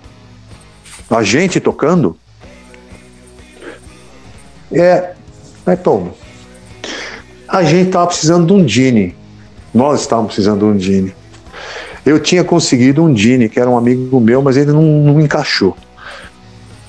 A 1.10 1.22
gente 1.22 1.60
tocando? 1.60 2.18
É, 4.72 5.14
mas 5.66 5.80
como? 5.82 6.16
A 7.54 7.62
gente 7.62 7.92
tava 7.92 8.08
precisando 8.08 8.48
de 8.48 8.54
um 8.54 8.66
Dini. 8.66 9.16
Nós 9.72 10.02
estávamos 10.02 10.34
precisando 10.34 10.62
de 10.62 10.66
um 10.66 10.76
Dini. 10.76 11.16
Eu 12.04 12.20
tinha 12.20 12.44
conseguido 12.44 13.04
um 13.04 13.14
Dini, 13.14 13.48
que 13.48 13.60
era 13.60 13.70
um 13.70 13.78
amigo 13.78 14.20
meu, 14.20 14.42
mas 14.42 14.58
ele 14.58 14.72
não, 14.72 14.82
não 14.82 15.22
encaixou. 15.22 15.78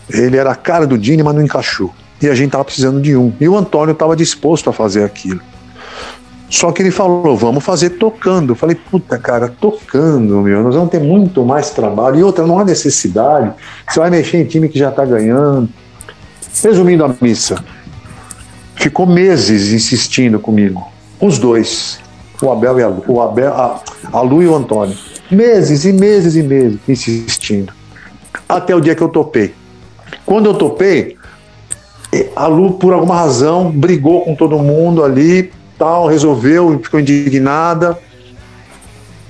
Ele 0.08 0.38
era 0.38 0.52
a 0.52 0.54
cara 0.54 0.86
do 0.86 0.96
Dini, 0.96 1.22
mas 1.22 1.34
não 1.34 1.42
encaixou. 1.42 1.92
E 2.22 2.30
a 2.30 2.34
gente 2.34 2.52
tava 2.52 2.64
precisando 2.64 2.98
de 3.02 3.14
um. 3.14 3.30
E 3.38 3.46
o 3.46 3.58
Antônio 3.58 3.92
estava 3.92 4.16
disposto 4.16 4.70
a 4.70 4.72
fazer 4.72 5.04
aquilo. 5.04 5.42
Só 6.48 6.72
que 6.72 6.80
ele 6.80 6.90
falou, 6.90 7.36
vamos 7.36 7.62
fazer 7.62 7.90
tocando. 7.90 8.52
Eu 8.52 8.56
falei, 8.56 8.74
puta, 8.74 9.18
cara, 9.18 9.48
tocando, 9.60 10.40
meu, 10.40 10.62
nós 10.62 10.74
vamos 10.74 10.88
ter 10.88 11.00
muito 11.00 11.44
mais 11.44 11.72
trabalho. 11.72 12.18
E 12.18 12.22
outra, 12.22 12.46
não 12.46 12.58
há 12.58 12.64
necessidade. 12.64 13.52
Você 13.86 14.00
vai 14.00 14.08
mexer 14.08 14.38
em 14.38 14.46
time 14.46 14.70
que 14.70 14.78
já 14.78 14.90
tá 14.90 15.04
ganhando. 15.04 15.68
Resumindo 16.62 17.04
a 17.04 17.14
missa, 17.20 17.62
ficou 18.76 19.06
meses 19.06 19.72
insistindo 19.72 20.38
comigo. 20.38 20.86
Os 21.20 21.38
dois. 21.38 21.98
O 22.42 22.50
Abel 22.50 22.78
e 22.78 22.82
a 22.82 22.88
Lu, 22.88 23.04
o 23.06 23.20
Abel, 23.22 23.52
a, 23.54 23.80
a 24.12 24.20
Lu 24.20 24.42
e 24.42 24.46
o 24.46 24.54
Antônio. 24.54 24.96
Meses 25.30 25.84
e 25.84 25.92
meses 25.92 26.34
e 26.36 26.42
meses 26.42 26.78
insistindo. 26.88 27.72
Até 28.48 28.74
o 28.74 28.80
dia 28.80 28.94
que 28.94 29.02
eu 29.02 29.08
topei. 29.08 29.54
Quando 30.26 30.46
eu 30.46 30.54
topei, 30.54 31.16
a 32.36 32.46
Lu, 32.46 32.74
por 32.74 32.92
alguma 32.92 33.16
razão, 33.16 33.70
brigou 33.70 34.24
com 34.24 34.34
todo 34.34 34.58
mundo 34.58 35.02
ali, 35.02 35.50
tal, 35.78 36.06
resolveu, 36.06 36.78
ficou 36.82 37.00
indignada 37.00 37.98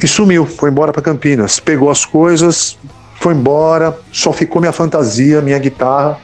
e 0.03 0.07
sumiu, 0.07 0.45
foi 0.45 0.70
embora 0.70 0.92
para 0.92 1.01
Campinas. 1.01 1.61
Pegou 1.61 1.90
as 1.90 2.05
coisas, 2.05 2.76
foi 3.20 3.34
embora, 3.34 3.97
só 4.12 4.32
ficou 4.32 4.61
minha 4.61 4.72
fantasia, 4.72 5.40
minha 5.40 5.59
guitarra, 5.59 6.18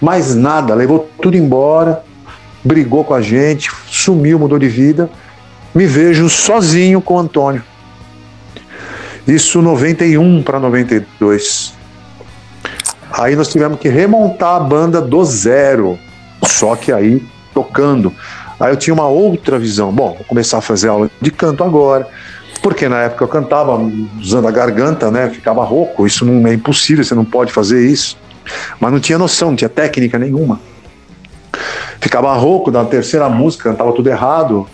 mais 0.00 0.34
nada, 0.34 0.74
levou 0.74 1.08
tudo 1.22 1.36
embora, 1.36 2.04
brigou 2.64 3.04
com 3.04 3.14
a 3.14 3.20
gente, 3.20 3.70
sumiu, 3.86 4.38
mudou 4.38 4.58
de 4.58 4.68
vida. 4.68 5.10
Me 5.74 5.86
vejo 5.86 6.28
sozinho 6.28 7.00
com 7.00 7.14
o 7.14 7.18
Antônio. 7.18 7.62
Isso 9.26 9.60
91 9.60 10.42
para 10.42 10.58
92. 10.58 11.74
Aí 13.12 13.36
nós 13.36 13.48
tivemos 13.48 13.78
que 13.78 13.88
remontar 13.88 14.56
a 14.56 14.60
banda 14.60 15.00
do 15.00 15.24
zero. 15.24 15.98
Só 16.44 16.74
que 16.76 16.92
aí 16.92 17.22
tocando. 17.52 18.12
Aí 18.58 18.70
eu 18.70 18.76
tinha 18.76 18.94
uma 18.94 19.08
outra 19.08 19.58
visão. 19.58 19.92
Bom, 19.92 20.14
vou 20.14 20.24
começar 20.24 20.58
a 20.58 20.60
fazer 20.60 20.88
aula 20.88 21.10
de 21.20 21.30
canto 21.30 21.64
agora. 21.64 22.08
Porque 22.62 22.88
na 22.88 23.02
época 23.02 23.24
eu 23.24 23.28
cantava 23.28 23.78
usando 24.20 24.48
a 24.48 24.50
garganta, 24.50 25.10
né? 25.10 25.28
Ficava 25.28 25.64
rouco. 25.64 26.06
Isso 26.06 26.24
não 26.24 26.46
é 26.48 26.54
impossível, 26.54 27.04
você 27.04 27.14
não 27.14 27.24
pode 27.24 27.52
fazer 27.52 27.86
isso. 27.86 28.16
Mas 28.78 28.92
não 28.92 29.00
tinha 29.00 29.18
noção, 29.18 29.48
não 29.48 29.56
tinha 29.56 29.68
técnica 29.68 30.18
nenhuma. 30.18 30.60
Ficava 32.00 32.32
rouco 32.34 32.70
da 32.70 32.84
terceira 32.84 33.28
música, 33.28 33.70
cantava 33.70 33.92
tudo 33.92 34.08
errado, 34.08 34.66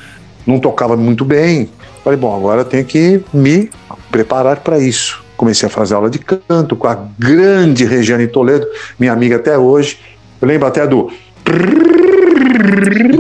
não 0.47 0.59
tocava 0.59 0.97
muito 0.97 1.25
bem. 1.25 1.69
Falei, 2.03 2.19
bom, 2.19 2.35
agora 2.37 2.63
eu 2.63 2.65
tenho 2.65 2.85
que 2.85 3.23
me 3.33 3.71
preparar 4.11 4.57
para 4.59 4.79
isso 4.79 5.23
comecei 5.37 5.67
a 5.67 5.71
fazer 5.71 5.95
aula 5.95 6.11
de 6.11 6.19
canto 6.19 6.77
com 6.77 6.87
a 6.87 6.99
grande 7.19 7.87
Regiane 7.87 8.27
Toledo, 8.27 8.67
minha 8.99 9.11
amiga 9.11 9.37
até 9.37 9.57
hoje. 9.57 9.99
Eu 10.39 10.47
lembro 10.47 10.69
até 10.69 10.87
do. 10.87 11.11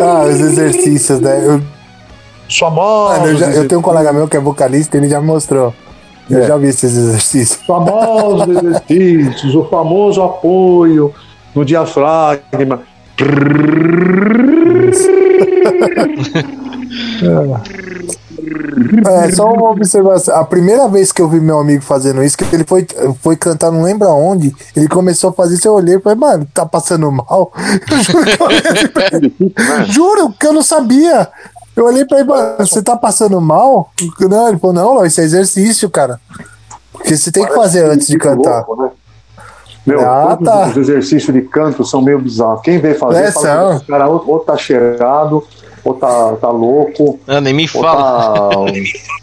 Ah, 0.00 0.24
os 0.24 0.40
exercícios, 0.40 1.20
né? 1.20 1.40
Eu, 1.44 1.60
Famosos. 2.58 3.18
Mano, 3.18 3.32
eu, 3.32 3.36
já- 3.36 3.50
eu 3.50 3.68
tenho 3.68 3.80
um 3.80 3.82
colega 3.82 4.12
meu 4.12 4.26
que 4.26 4.36
é 4.36 4.40
vocalista, 4.40 4.96
ele 4.96 5.08
já 5.08 5.20
me 5.20 5.26
mostrou. 5.26 5.74
Eu 6.30 6.42
É. 6.42 6.46
já 6.46 6.56
vi 6.56 6.68
esses 6.68 6.96
exercícios. 6.96 7.60
famosos 7.66 8.48
exercícios, 8.56 9.54
o 9.54 9.64
famoso 9.68 10.22
apoio 10.22 11.12
no 11.54 11.64
diafragma. 11.64 12.82
É, 19.06 19.32
só 19.32 19.52
uma 19.52 19.70
observação. 19.70 20.36
A 20.36 20.44
primeira 20.44 20.88
vez 20.88 21.12
que 21.12 21.20
eu 21.20 21.28
vi 21.28 21.40
meu 21.40 21.58
amigo 21.58 21.82
fazendo 21.82 22.22
isso, 22.22 22.36
que 22.36 22.44
ele 22.54 22.64
foi, 22.64 22.86
foi 23.20 23.36
cantar, 23.36 23.70
não 23.70 23.82
lembro 23.82 24.08
aonde, 24.08 24.54
ele 24.74 24.88
começou 24.88 25.30
a 25.30 25.32
fazer 25.32 25.56
isso, 25.56 25.68
eu 25.68 25.74
olhei 25.74 25.96
e 25.96 26.00
falei, 26.00 26.18
mano, 26.18 26.46
tá 26.54 26.64
passando 26.64 27.10
mal? 27.10 27.52
Eu 27.90 27.98
juro 28.02 28.24
que 28.24 28.42
eu 28.42 28.46
olhei 28.46 28.62
assim 28.64 28.88
pra 28.88 29.06
ele. 29.12 29.34
Juro 29.88 30.32
que 30.38 30.46
eu 30.46 30.52
não 30.52 30.62
sabia. 30.62 31.28
Eu 31.76 31.84
olhei 31.86 32.04
pra 32.04 32.18
ele, 32.18 32.28
mano, 32.28 32.56
você 32.58 32.82
tá 32.82 32.96
passando 32.96 33.40
mal? 33.40 33.90
Não, 34.20 34.48
ele 34.48 34.58
falou, 34.58 34.74
não, 34.74 35.06
isso 35.06 35.20
é 35.20 35.24
exercício, 35.24 35.88
cara. 35.90 36.20
Porque 36.92 37.16
você 37.16 37.30
tem 37.30 37.46
que 37.46 37.54
fazer 37.54 37.84
antes 37.84 38.08
de 38.08 38.18
cantar. 38.18 38.64
Louco, 38.66 38.82
né? 38.82 38.90
Meu, 39.88 40.00
Ah, 40.00 40.36
todos 40.36 40.44
tá. 40.44 40.66
os 40.68 40.76
exercícios 40.76 41.34
de 41.34 41.42
canto 41.42 41.84
são 41.84 42.00
meio 42.02 42.18
bizarros. 42.20 42.60
Quem 42.62 42.78
vem 42.78 42.94
fazer, 42.94 43.24
É, 43.24 43.32
fala 43.32 43.70
que 43.70 43.76
esse 43.76 43.86
cara 43.86 44.08
ou, 44.08 44.22
ou 44.26 44.38
tá 44.40 44.56
cheirado, 44.56 45.42
ou 45.84 45.94
tá, 45.94 46.34
tá 46.40 46.50
louco, 46.50 47.18
Ah, 47.26 47.40
nem 47.40 47.52
me 47.54 47.68
ou 47.74 47.82
fala. 47.82 48.32
tá. 48.34 48.72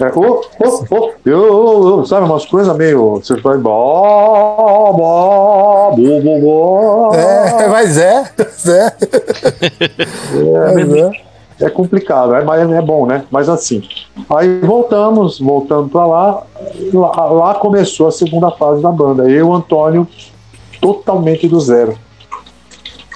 É, 0.00 0.06
ô, 0.16 0.42
ô, 0.60 0.94
ô, 0.94 1.10
eu- 1.26 1.88
eu- 1.98 2.06
sabe, 2.06 2.24
umas 2.24 2.46
coisas 2.46 2.74
meio. 2.76 3.14
Você 3.16 3.34
vai. 3.40 3.58
Bó, 3.58 4.92
bó, 4.92 5.90
bó, 5.90 6.20
bó, 6.22 6.40
bó. 6.40 7.14
É, 7.16 7.66
mas 7.66 7.98
é. 7.98 8.22
É, 10.32 10.72
mas 10.74 10.94
é. 10.94 11.10
É 11.60 11.68
complicado, 11.68 12.34
é, 12.34 12.44
mas 12.44 12.70
é 12.70 12.80
bom, 12.80 13.04
né? 13.04 13.24
Mas 13.30 13.48
assim, 13.48 13.82
aí 14.30 14.60
voltamos, 14.60 15.40
voltando 15.40 15.88
para 15.88 16.06
lá, 16.06 16.42
lá, 16.92 17.24
lá 17.24 17.54
começou 17.54 18.06
a 18.06 18.12
segunda 18.12 18.50
fase 18.52 18.80
da 18.80 18.92
banda. 18.92 19.28
Eu 19.28 19.52
Antônio, 19.52 20.06
totalmente 20.80 21.48
do 21.48 21.58
zero. 21.60 21.98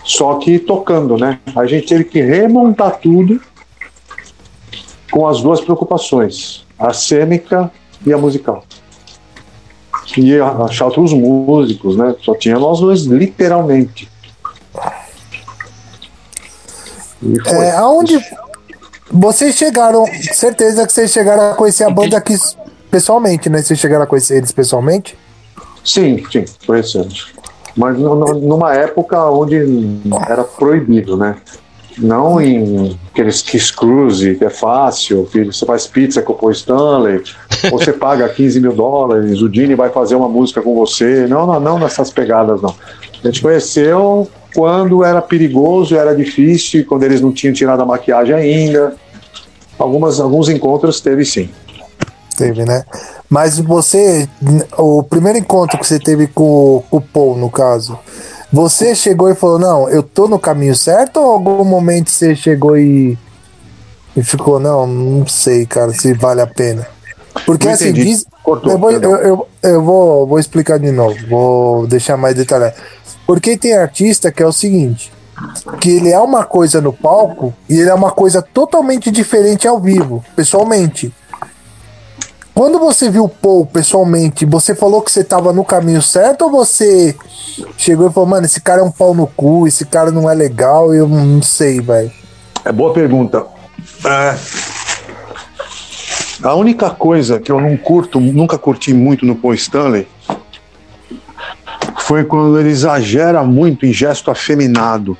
Só 0.05 0.35
que 0.35 0.59
tocando, 0.59 1.17
né? 1.17 1.39
A 1.55 1.65
gente 1.67 1.87
teve 1.87 2.05
que 2.05 2.21
remontar 2.21 2.99
tudo 2.99 3.41
com 5.13 5.29
as 5.29 5.41
duas 5.41 5.61
preocupações, 5.61 6.65
a 6.77 6.93
cênica 6.93 7.71
e 8.05 8.13
a 8.13 8.19
musical. 8.19 8.65
E 10.17 10.41
achar 10.41 10.87
outros 10.87 11.13
músicos, 11.13 11.97
né? 11.97 12.15
Só 12.23 12.35
tinha 12.35 12.59
nós 12.59 12.81
dois, 12.81 13.05
literalmente. 13.05 14.11
E 16.85 16.99
foi. 16.99 17.12
É, 17.47 17.71
aonde 17.77 18.19
vocês 19.11 19.55
chegaram, 19.55 20.05
certeza 20.33 20.87
que 20.87 20.93
vocês 20.93 21.11
chegaram 21.11 21.51
a 21.53 21.55
conhecer 21.55 21.85
a 21.85 21.91
banda 21.91 22.17
aqui 22.17 22.37
pessoalmente, 22.91 23.49
né? 23.49 23.63
Vocês 23.63 23.79
chegaram 23.79 24.05
a 24.05 24.07
conhecer 24.07 24.37
eles 24.39 24.53
pessoalmente? 24.53 25.17
Sim, 25.85 26.23
sim, 26.31 26.45
conhecemos. 26.67 27.33
Mas 27.77 27.99
nu- 27.99 28.15
nu- 28.15 28.35
numa 28.41 28.75
época 28.75 29.25
onde 29.31 29.57
era 30.29 30.45
proibido, 30.45 31.17
né? 31.17 31.37
Não 31.99 32.41
em 32.41 32.99
aqueles 33.13 33.43
Kiss 33.43 33.71
Cruise, 33.73 34.35
que 34.37 34.45
é 34.45 34.51
fácil, 34.51 35.29
que 35.31 35.45
você 35.45 35.67
faz 35.67 35.87
pizza 35.87 36.23
com 36.23 36.33
o 36.33 36.37
Paul 36.37 36.53
Stanley, 36.53 37.23
ou 37.71 37.79
você 37.79 37.93
paga 37.93 38.27
15 38.29 38.61
mil 38.61 38.73
dólares, 38.73 39.43
o 39.43 39.49
Dini 39.49 39.75
vai 39.75 39.91
fazer 39.91 40.15
uma 40.15 40.29
música 40.29 40.63
com 40.63 40.75
você. 40.75 41.27
Não, 41.27 41.47
não, 41.47 41.61
não 41.61 41.79
nessas 41.79 42.11
pegadas, 42.11 42.63
não. 42.63 42.75
A 43.23 43.27
gente 43.27 43.43
conheceu 43.43 44.27
quando 44.55 45.05
era 45.05 45.23
perigoso, 45.23 45.97
era 45.97 46.15
difícil, 46.15 46.85
quando 46.87 47.05
eles 47.05 47.21
não 47.21 47.33
tinham 47.33 47.53
tirado 47.53 47.83
a 47.83 47.87
maquiagem 47.87 48.35
ainda. 48.35 48.95
Algumas, 49.79 50.21
alguns 50.21 50.49
encontros 50.49 51.01
teve 51.01 51.25
sim. 51.25 51.51
Teve, 52.37 52.65
né? 52.65 52.85
Mas 53.29 53.59
você, 53.59 54.29
o 54.77 55.03
primeiro 55.03 55.39
encontro 55.39 55.79
que 55.79 55.87
você 55.87 55.99
teve 55.99 56.27
com, 56.27 56.83
com 56.91 56.97
o 56.97 57.01
Paul, 57.01 57.37
no 57.37 57.51
caso, 57.51 57.99
você 58.53 58.95
chegou 58.95 59.31
e 59.31 59.35
falou: 59.35 59.59
Não, 59.59 59.89
eu 59.89 60.03
tô 60.03 60.29
no 60.29 60.39
caminho 60.39 60.77
certo? 60.77 61.19
Ou 61.19 61.33
algum 61.33 61.65
momento 61.65 62.11
você 62.11 62.37
chegou 62.37 62.77
e, 62.77 63.19
e 64.17 64.23
ficou: 64.23 64.61
Não, 64.61 64.87
não 64.87 65.27
sei, 65.27 65.65
cara, 65.65 65.93
se 65.93 66.13
vale 66.13 66.43
a 66.43 66.47
pena? 66.47 66.87
Porque 67.47 67.67
Não 67.67 67.73
assim, 67.73 67.89
entendi. 67.89 68.05
diz, 68.05 68.27
Cortou, 68.43 68.73
eu, 68.73 68.79
vou, 68.79 68.91
eu, 68.91 69.17
eu, 69.17 69.49
eu 69.63 69.83
vou, 69.83 70.27
vou 70.27 70.39
explicar 70.39 70.79
de 70.79 70.91
novo, 70.91 71.17
vou 71.29 71.87
deixar 71.87 72.17
mais 72.17 72.35
detalhado. 72.35 72.75
Porque 73.27 73.57
tem 73.57 73.75
artista 73.75 74.31
que 74.31 74.43
é 74.43 74.47
o 74.47 74.53
seguinte: 74.53 75.13
que 75.81 75.91
ele 75.91 76.11
é 76.11 76.19
uma 76.19 76.45
coisa 76.45 76.81
no 76.81 76.93
palco 76.93 77.55
e 77.69 77.79
ele 77.79 77.91
é 77.91 77.95
uma 77.95 78.11
coisa 78.11 78.43
totalmente 78.43 79.11
diferente 79.11 79.67
ao 79.67 79.81
vivo, 79.81 80.25
pessoalmente. 80.37 81.13
Quando 82.55 82.79
você 82.79 83.11
viu 83.11 83.25
o 83.25 83.29
Paul 83.29 83.65
pessoalmente, 83.65 84.45
você 84.45 84.75
falou 84.75 85.01
que 85.01 85.11
você 85.11 85.25
tava 85.25 85.55
no 85.55 85.65
caminho 85.65 86.03
certo 86.03 86.43
ou 86.43 86.51
você 86.51 87.17
chegou 87.79 88.09
e 88.09 88.13
falou, 88.13 88.29
mano, 88.29 88.45
esse 88.45 88.61
cara 88.61 88.83
é 88.83 88.85
um 88.85 88.91
pau 88.91 89.15
no 89.15 89.27
cu, 89.27 89.67
esse 89.67 89.87
cara 89.87 90.11
não 90.11 90.31
é 90.31 90.35
legal, 90.35 90.95
eu 90.95 91.09
não 91.09 91.41
sei, 91.41 91.81
velho. 91.81 92.13
É 92.63 92.71
boa 92.71 92.93
pergunta. 92.93 93.47
É, 94.05 94.37
a 96.43 96.55
única 96.55 96.91
coisa 96.91 97.39
que 97.39 97.53
eu 97.53 97.61
não 97.61 97.77
curto, 97.77 98.19
nunca 98.19 98.59
curti 98.59 98.93
muito 98.93 99.25
no 99.25 99.37
Paul 99.37 99.55
Stanley, 99.55 100.09
foi 102.03 102.25
quando 102.25 102.59
ele 102.59 102.69
exagera 102.71 103.43
muito 103.43 103.87
em 103.87 103.93
gesto 103.93 104.31
afeminado. 104.31 105.17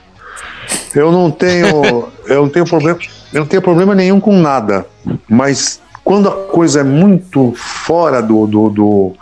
Eu 0.95 1.11
não 1.11 1.31
tenho, 1.31 2.09
eu 2.27 2.43
não 2.43 2.49
tenho 2.49 2.65
problema, 2.67 2.99
eu 3.33 3.41
não 3.41 3.47
tenho 3.47 3.63
problema 3.63 3.95
nenhum 3.95 4.21
com 4.21 4.37
nada, 4.39 4.87
mas 5.29 5.81
quando 6.05 6.29
a 6.29 6.33
coisa 6.33 6.81
é 6.81 6.85
muito 6.85 7.55
fora 7.57 8.21
do, 8.23 8.47
do, 8.47 8.69
do- 8.71 9.13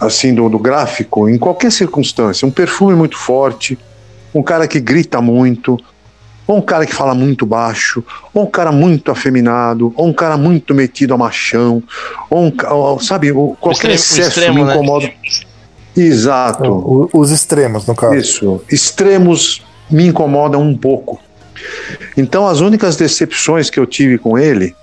assim 0.00 0.34
do, 0.34 0.48
do 0.48 0.58
gráfico, 0.58 1.28
em 1.28 1.36
qualquer 1.38 1.72
circunstância, 1.72 2.46
um 2.46 2.50
perfume 2.50 2.94
muito 2.94 3.16
forte, 3.18 3.78
um 4.34 4.42
cara 4.42 4.66
que 4.68 4.78
grita 4.80 5.20
muito, 5.20 5.78
ou 6.46 6.58
um 6.58 6.62
cara 6.62 6.86
que 6.86 6.94
fala 6.94 7.14
muito 7.14 7.44
baixo, 7.44 8.02
ou 8.32 8.44
um 8.44 8.50
cara 8.50 8.70
muito 8.72 9.10
afeminado, 9.10 9.92
ou 9.96 10.06
um 10.06 10.12
cara 10.12 10.36
muito 10.36 10.74
metido 10.74 11.12
a 11.14 11.18
machão, 11.18 11.82
ou 12.30 12.44
um 12.46 12.52
ou, 12.70 13.00
sabe, 13.00 13.32
qualquer 13.60 13.90
extremo- 13.90 13.92
o 13.92 13.94
excesso 13.94 14.28
extremo, 14.40 14.58
me 14.60 14.64
né? 14.64 14.74
Exato. 16.00 16.70
O- 16.70 17.08
os 17.12 17.30
extremos, 17.30 17.86
no 17.86 17.94
caso. 17.94 18.14
Isso. 18.14 18.62
Extremos 18.70 19.64
me 19.90 20.06
incomodam 20.06 20.62
um 20.62 20.76
pouco. 20.76 21.20
Então, 22.16 22.46
as 22.46 22.60
únicas 22.60 22.96
decepções 22.96 23.68
que 23.70 23.80
eu 23.80 23.86
tive 23.86 24.16
com 24.18 24.38
ele 24.38 24.74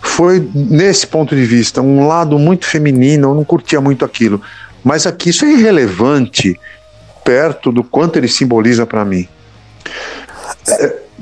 foi 0.00 0.48
nesse 0.54 1.06
ponto 1.06 1.34
de 1.34 1.44
vista, 1.44 1.80
um 1.80 2.06
lado 2.06 2.38
muito 2.38 2.66
feminino, 2.66 3.30
eu 3.30 3.34
não 3.34 3.44
curtia 3.44 3.80
muito 3.80 4.04
aquilo. 4.04 4.40
Mas 4.84 5.06
aqui 5.06 5.30
isso 5.30 5.44
é 5.44 5.50
irrelevante 5.52 6.58
perto 7.24 7.72
do 7.72 7.82
quanto 7.82 8.16
ele 8.18 8.28
simboliza 8.28 8.84
para 8.86 9.04
mim. 9.04 9.26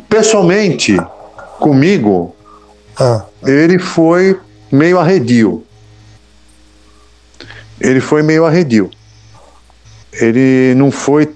Pessoalmente, 0.08 0.96
comigo, 1.58 2.34
Ah, 2.98 3.24
ele 3.46 3.78
foi 3.78 4.38
meio 4.70 4.98
arredio. 4.98 5.64
Ele 7.82 8.00
foi 8.00 8.22
meio 8.22 8.44
arredio. 8.46 8.90
Ele 10.12 10.74
não 10.76 10.90
foi. 10.90 11.28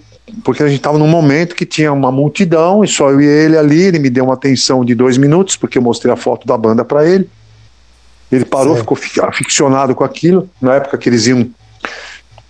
Porque 0.45 0.63
a 0.63 0.67
gente 0.69 0.79
estava 0.79 0.99
num 0.99 1.07
momento 1.07 1.55
que 1.55 1.65
tinha 1.65 1.93
uma 1.93 2.11
multidão 2.13 2.83
e 2.85 2.89
só 2.89 3.11
eu 3.11 3.21
e 3.21 3.25
ele 3.27 3.57
ali. 3.57 3.83
Ele 3.83 3.99
me 3.99 4.11
deu 4.11 4.25
uma 4.25 4.35
atenção 4.35 4.85
de 4.85 4.95
dois 4.95 5.17
minutos, 5.17 5.57
porque 5.57 5.79
eu 5.79 5.83
mostrei 5.83 6.13
a 6.13 6.17
foto 6.17 6.47
da 6.47 6.57
banda 6.57 6.85
para 6.85 7.07
ele. 7.09 7.29
Ele 8.31 8.45
parou, 8.45 8.75
Certo. 8.75 8.81
ficou 8.81 8.97
fi- 8.97 9.21
aficionado 9.21 9.95
com 9.95 10.03
aquilo. 10.05 10.49
Na 10.61 10.75
época 10.75 10.99
que 10.99 11.09
eles 11.09 11.27
iam. 11.27 11.49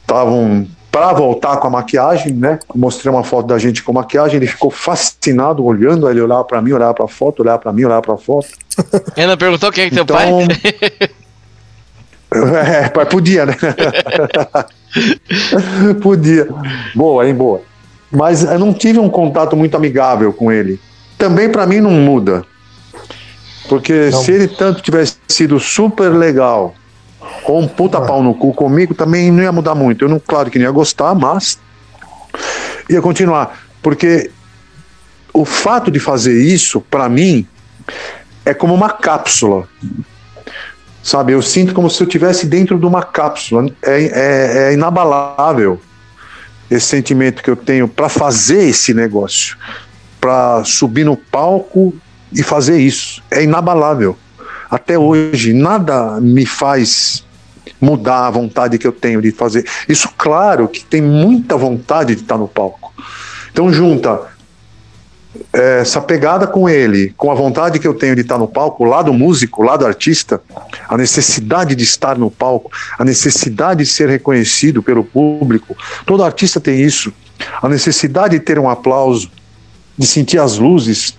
Estavam 0.03 0.67
para 0.91 1.13
voltar 1.13 1.57
com 1.59 1.67
a 1.67 1.71
maquiagem, 1.71 2.33
né? 2.33 2.59
Mostrei 2.75 3.13
uma 3.13 3.23
foto 3.25 3.47
da 3.47 3.59
gente 3.59 3.83
com 3.83 3.93
maquiagem. 3.93 4.37
Ele 4.37 4.47
ficou 4.47 4.71
fascinado, 4.71 5.63
olhando. 5.65 6.09
Ele 6.09 6.21
olhava 6.23 6.45
para 6.45 6.63
mim, 6.63 6.73
olhava 6.73 6.95
para 6.95 7.05
a 7.05 7.09
foto, 7.09 7.41
olhava 7.43 7.59
para 7.59 7.73
mim, 7.73 7.85
olhava 7.85 8.01
para 8.03 8.15
a 8.15 8.19
foto. 8.19 8.49
Ainda 9.17 9.37
perguntou 9.37 9.71
quem 9.71 9.85
é 9.85 9.89
que 9.91 9.95
teu 9.95 10.05
Então, 10.05 10.17
pai? 10.17 10.47
É, 12.67 12.89
podia, 13.05 13.47
né? 13.47 13.57
podia. 16.03 16.49
Boa, 16.95 17.27
hein, 17.27 17.35
boa. 17.35 17.63
Mas 18.11 18.45
eu 18.45 18.59
não 18.59 18.73
tive 18.73 18.99
um 18.99 19.09
contato 19.09 19.57
muito 19.57 19.77
amigável 19.77 20.33
com 20.33 20.51
ele. 20.51 20.81
Também 21.19 21.51
pra 21.51 21.67
mim 21.67 21.81
não 21.81 21.91
muda. 21.91 22.45
Porque 23.69 24.11
Não. 24.11 24.23
se 24.23 24.33
ele 24.33 24.49
tanto 24.49 24.81
tivesse 24.81 25.17
sido 25.29 25.59
super 25.59 26.11
legal, 26.11 26.75
ou 27.45 27.61
um 27.61 27.67
puta 27.67 28.01
pau 28.01 28.23
no 28.23 28.35
cu 28.35 28.55
comigo, 28.55 28.95
também 28.95 29.31
não 29.31 29.43
ia 29.43 29.53
mudar 29.53 29.75
muito. 29.75 30.05
Eu 30.05 30.09
não, 30.09 30.21
claro 30.21 30.51
que 30.51 30.59
não 30.59 30.67
ia 30.67 30.71
gostar, 30.71 31.15
mas 31.15 31.59
ia 32.89 33.03
continuar. 33.03 33.59
Porque 33.83 34.31
o 35.33 35.45
fato 35.45 35.91
de 35.91 35.99
fazer 35.99 36.41
isso, 36.43 36.81
pra 36.81 37.09
mim, 37.09 37.47
é 38.45 38.55
como 38.55 38.75
uma 38.75 38.91
cápsula. 38.91 39.69
Sabe, 41.07 41.35
eu 41.35 41.41
sinto 41.41 41.73
como 41.73 41.89
se 41.89 42.03
eu 42.03 42.05
estivesse 42.05 42.49
dentro 42.49 42.77
de 42.77 42.85
uma 42.85 43.01
cápsula. 43.01 43.71
É, 43.81 44.03
é, 44.03 44.71
é 44.71 44.73
inabalável 44.73 45.81
esse 46.69 46.87
sentimento 46.87 47.45
que 47.45 47.49
eu 47.49 47.55
tenho 47.55 47.87
para 47.87 48.09
fazer 48.09 48.65
esse 48.65 48.93
negócio, 48.93 49.57
para 50.21 50.65
subir 50.65 51.05
no 51.05 51.17
palco 51.17 51.95
e 52.33 52.43
fazer 52.43 52.81
isso. 52.81 53.23
É 53.31 53.41
inabalável. 53.45 54.19
Até 54.69 54.99
hoje, 54.99 55.53
nada 55.53 56.21
me 56.21 56.45
faz 56.45 57.25
mudar 57.81 58.27
a 58.27 58.31
vontade 58.31 58.77
que 58.77 58.87
eu 58.89 58.91
tenho 58.91 59.23
de 59.23 59.31
fazer. 59.31 59.65
Isso, 59.89 60.09
claro, 60.19 60.67
que 60.67 60.85
tem 60.85 61.01
muita 61.01 61.57
vontade 61.57 62.17
de 62.17 62.23
estar 62.23 62.37
no 62.37 62.49
palco. 62.49 62.93
Então, 63.53 63.73
junta 63.73 64.23
essa 65.53 66.01
pegada 66.01 66.47
com 66.47 66.69
ele, 66.69 67.15
com 67.17 67.31
a 67.31 67.35
vontade 67.35 67.79
que 67.79 67.87
eu 67.87 67.95
tenho 67.95 68.15
de 68.15 68.23
estar 68.23 68.39
no 68.39 68.49
palco, 68.49 68.85
o 68.85 68.87
lado 68.87 69.13
músico, 69.13 69.63
o 69.63 69.65
lado 69.65 69.87
artista, 69.87 70.41
a 70.89 70.97
necessidade 70.97 71.75
de 71.75 71.85
estar 71.85 72.19
no 72.19 72.31
palco, 72.31 72.71
a 72.99 73.05
necessidade 73.05 73.85
de 73.85 73.91
ser 73.91 74.09
reconhecido 74.09 74.83
pelo 74.83 75.05
público. 75.05 75.77
Todo 76.05 76.25
artista 76.25 76.61
tem 76.61 76.81
isso. 76.81 77.13
A 77.63 77.69
necessidade 77.69 78.39
de 78.39 78.45
ter 78.45 78.59
um 78.59 78.69
aplauso, 78.69 79.31
de 79.97 80.07
sentir 80.07 80.39
as 80.39 80.59
luzes, 80.59 81.17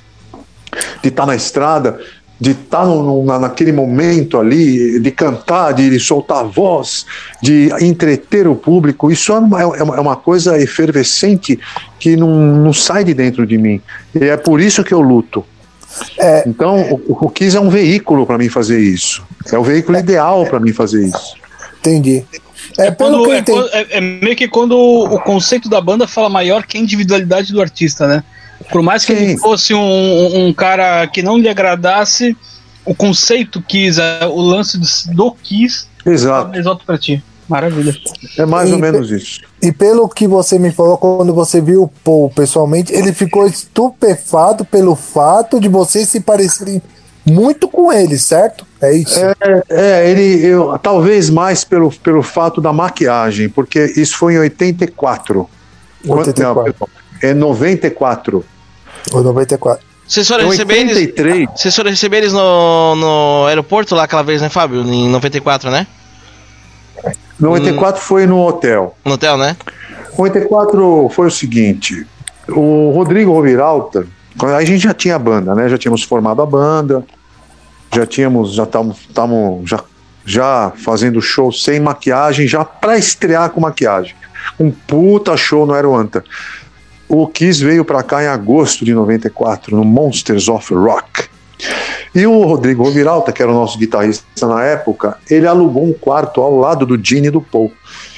de 1.02 1.10
estar 1.10 1.26
na 1.26 1.36
estrada, 1.36 2.00
de 2.40 2.52
estar 2.52 2.86
no- 2.86 3.02
no- 3.04 3.26
na- 3.26 3.40
naquele 3.40 3.72
momento 3.72 4.40
ali, 4.40 5.00
de 5.00 5.12
cantar, 5.12 5.74
de 5.74 6.00
soltar 6.00 6.40
a 6.40 6.44
voz, 6.44 7.06
de 7.42 7.70
entreter 7.82 8.48
o 8.48 8.56
público. 8.56 9.12
Isso 9.12 9.32
é 9.34 9.40
uma, 9.40 9.62
é 9.62 9.66
uma- 9.84 9.96
é 9.98 10.00
uma 10.00 10.16
coisa 10.16 10.60
efervescente 10.62 11.60
que 12.00 12.16
não, 12.16 12.30
não 12.30 12.74
sai 12.74 13.04
de 13.04 13.14
dentro 13.14 13.46
de 13.46 13.58
mim. 13.58 13.82
E 14.14 14.26
é 14.26 14.38
por 14.38 14.62
isso 14.62 14.84
que 14.84 14.94
eu 14.94 15.02
luto. 15.02 15.44
É. 16.20 16.44
Então, 16.48 16.80
o, 17.08 17.26
o 17.26 17.30
Kiss 17.30 17.58
é 17.58 17.60
um 17.60 17.70
veículo 17.70 18.26
para 18.26 18.38
mim 18.38 18.50
fazer 18.50 18.80
isso. 18.80 19.24
É 19.52 19.58
o 19.58 19.64
veículo 19.64 19.98
ideal 19.98 20.46
para 20.46 20.60
mim 20.60 20.72
fazer 20.72 21.06
isso. 21.08 21.36
entendi. 21.80 22.24
É, 22.78 22.92
pelo 22.92 23.24
Quando- 23.24 23.24
que 23.24 23.30
eu 23.30 23.34
é, 23.34 23.42
quando- 23.42 23.70
é- 23.74 23.88
é 23.98 24.02
meio 24.02 24.36
que 24.36 24.48
quando 24.48 24.78
o 24.78 25.20
conceito 25.22 25.68
da 25.70 25.80
banda 25.82 26.06
fala 26.08 26.28
maior 26.30 26.66
que 26.66 26.78
a 26.78 26.82
individualidade 26.82 27.52
do 27.54 27.62
artista, 27.62 28.08
né? 28.08 28.24
Por 28.72 28.82
mais 28.82 29.06
que 29.06 29.16
Sim. 29.16 29.22
ele 29.24 29.38
fosse 29.38 29.74
um, 29.74 30.48
um 30.48 30.54
cara 30.54 31.06
que 31.08 31.22
não 31.22 31.38
lhe 31.38 31.48
agradasse, 31.50 32.36
o 32.86 32.96
conceito 32.96 33.62
Kiss, 33.62 34.00
é, 34.00 34.26
o 34.26 34.40
lance 34.42 34.78
do, 35.14 35.32
Kiss, 35.32 35.86
Exato. 36.06 36.56
é 36.56 36.60
exato 36.60 36.86
pra 36.86 36.98
ti. 36.98 37.24
Maravilha. 37.48 37.96
É 38.38 38.46
mais 38.46 38.72
ou 38.72 38.78
E- 38.78 38.82
menos 38.82 39.10
isso. 39.10 39.40
E 39.62 39.72
pelo 39.72 40.08
que 40.10 40.28
você 40.28 40.60
me 40.60 40.70
falou, 40.72 40.98
quando 40.98 41.34
você 41.34 41.62
viu 41.62 41.84
o 41.84 41.88
Paul 41.88 42.30
pessoalmente, 42.30 42.92
ele 42.94 43.14
ficou 43.14 43.48
estupefado 43.48 44.66
pelo 44.66 44.96
fato 44.96 45.60
de 45.60 45.68
vocês 45.70 46.10
se 46.10 46.20
parecerem 46.20 46.82
muito 47.26 47.68
com 47.70 47.92
ele, 47.92 48.18
certo? 48.18 48.66
É 48.82 48.94
isso. 48.94 49.20
É, 49.70 50.10
ele, 50.10 50.46
eu, 50.46 50.78
talvez 50.80 51.30
mais 51.30 51.64
pelo, 51.64 51.90
pelo 51.92 52.22
fato 52.22 52.60
da 52.62 52.72
maquiagem, 52.74 53.48
porque 53.50 53.94
isso 53.98 54.18
foi 54.18 54.34
em 54.36 54.40
84. 54.40 55.50
Quando- 56.06 56.20
84. 56.20 56.44
não, 56.56 56.64
perdão, 56.64 56.88
é 57.22 57.34
94. 57.34 58.46
Ou 59.12 59.24
94. 59.24 59.86
Vocês 60.08 60.28
foram 60.28 60.46
Em 60.46 60.50
receber 60.50 60.76
eles. 60.76 60.96
83, 60.96 61.50
Vocês 61.56 61.76
foram 61.76 61.90
receber 61.90 62.18
eles 62.18 62.34
no, 62.34 62.96
no 62.96 63.46
aeroporto 63.48 63.94
lá 63.94 64.04
aquela 64.04 64.24
vez, 64.24 64.42
né, 64.42 64.50
Fábio? 64.50 64.82
Em 64.82 65.10
94, 65.10 65.70
né? 65.70 65.86
94 67.40 68.02
foi 68.02 68.26
no 68.26 68.40
hotel. 68.40 68.96
No 69.06 69.14
hotel, 69.14 69.38
né? 69.38 69.56
94 70.18 71.10
foi 71.10 71.28
o 71.28 71.32
seguinte: 71.32 72.08
o 72.50 72.92
Rodrigo 72.92 73.34
Roviralta, 73.34 74.08
a 74.42 74.64
gente 74.64 74.80
já 74.80 74.94
tinha 74.94 75.20
banda, 75.20 75.54
né? 75.54 75.70
Já 75.70 75.78
tínhamos 75.78 76.04
formado 76.04 76.42
a 76.42 76.46
banda, 76.46 77.06
já 77.94 78.06
tínhamos, 78.06 78.54
já 78.54 78.64
estávamos 78.64 79.70
já, 79.70 79.84
já 80.26 80.72
fazendo 80.76 81.22
show 81.22 81.52
sem 81.52 81.80
maquiagem, 81.80 82.48
já 82.48 82.66
para 82.66 82.98
estrear 82.98 83.50
com 83.50 83.62
maquiagem. 83.62 84.16
Um 84.60 84.72
puta 84.72 85.36
show 85.36 85.66
no 85.66 85.74
Aeroanta. 85.74 86.24
O 87.10 87.26
Kiss 87.28 87.64
veio 87.64 87.86
para 87.86 88.04
cá 88.04 88.24
em 88.24 88.28
agosto 88.28 88.84
de 88.84 88.94
94, 88.94 89.76
no 89.76 89.86
Monsters 89.86 90.50
of 90.50 90.74
Rock. 90.74 91.30
E 92.14 92.26
o 92.26 92.44
Rodrigo 92.44 92.84
Roviralta, 92.84 93.32
que 93.32 93.42
era 93.42 93.52
o 93.52 93.56
nosso 93.56 93.78
guitarrista 93.78 94.26
na 94.46 94.64
época, 94.64 95.18
ele 95.30 95.48
alugou 95.48 95.86
um 95.86 95.94
quarto 95.94 96.42
ao 96.42 96.58
lado 96.58 96.86
do 96.86 97.02
Gene 97.02 97.28
e 97.28 97.32
do 97.32 97.42
Paul 97.42 97.72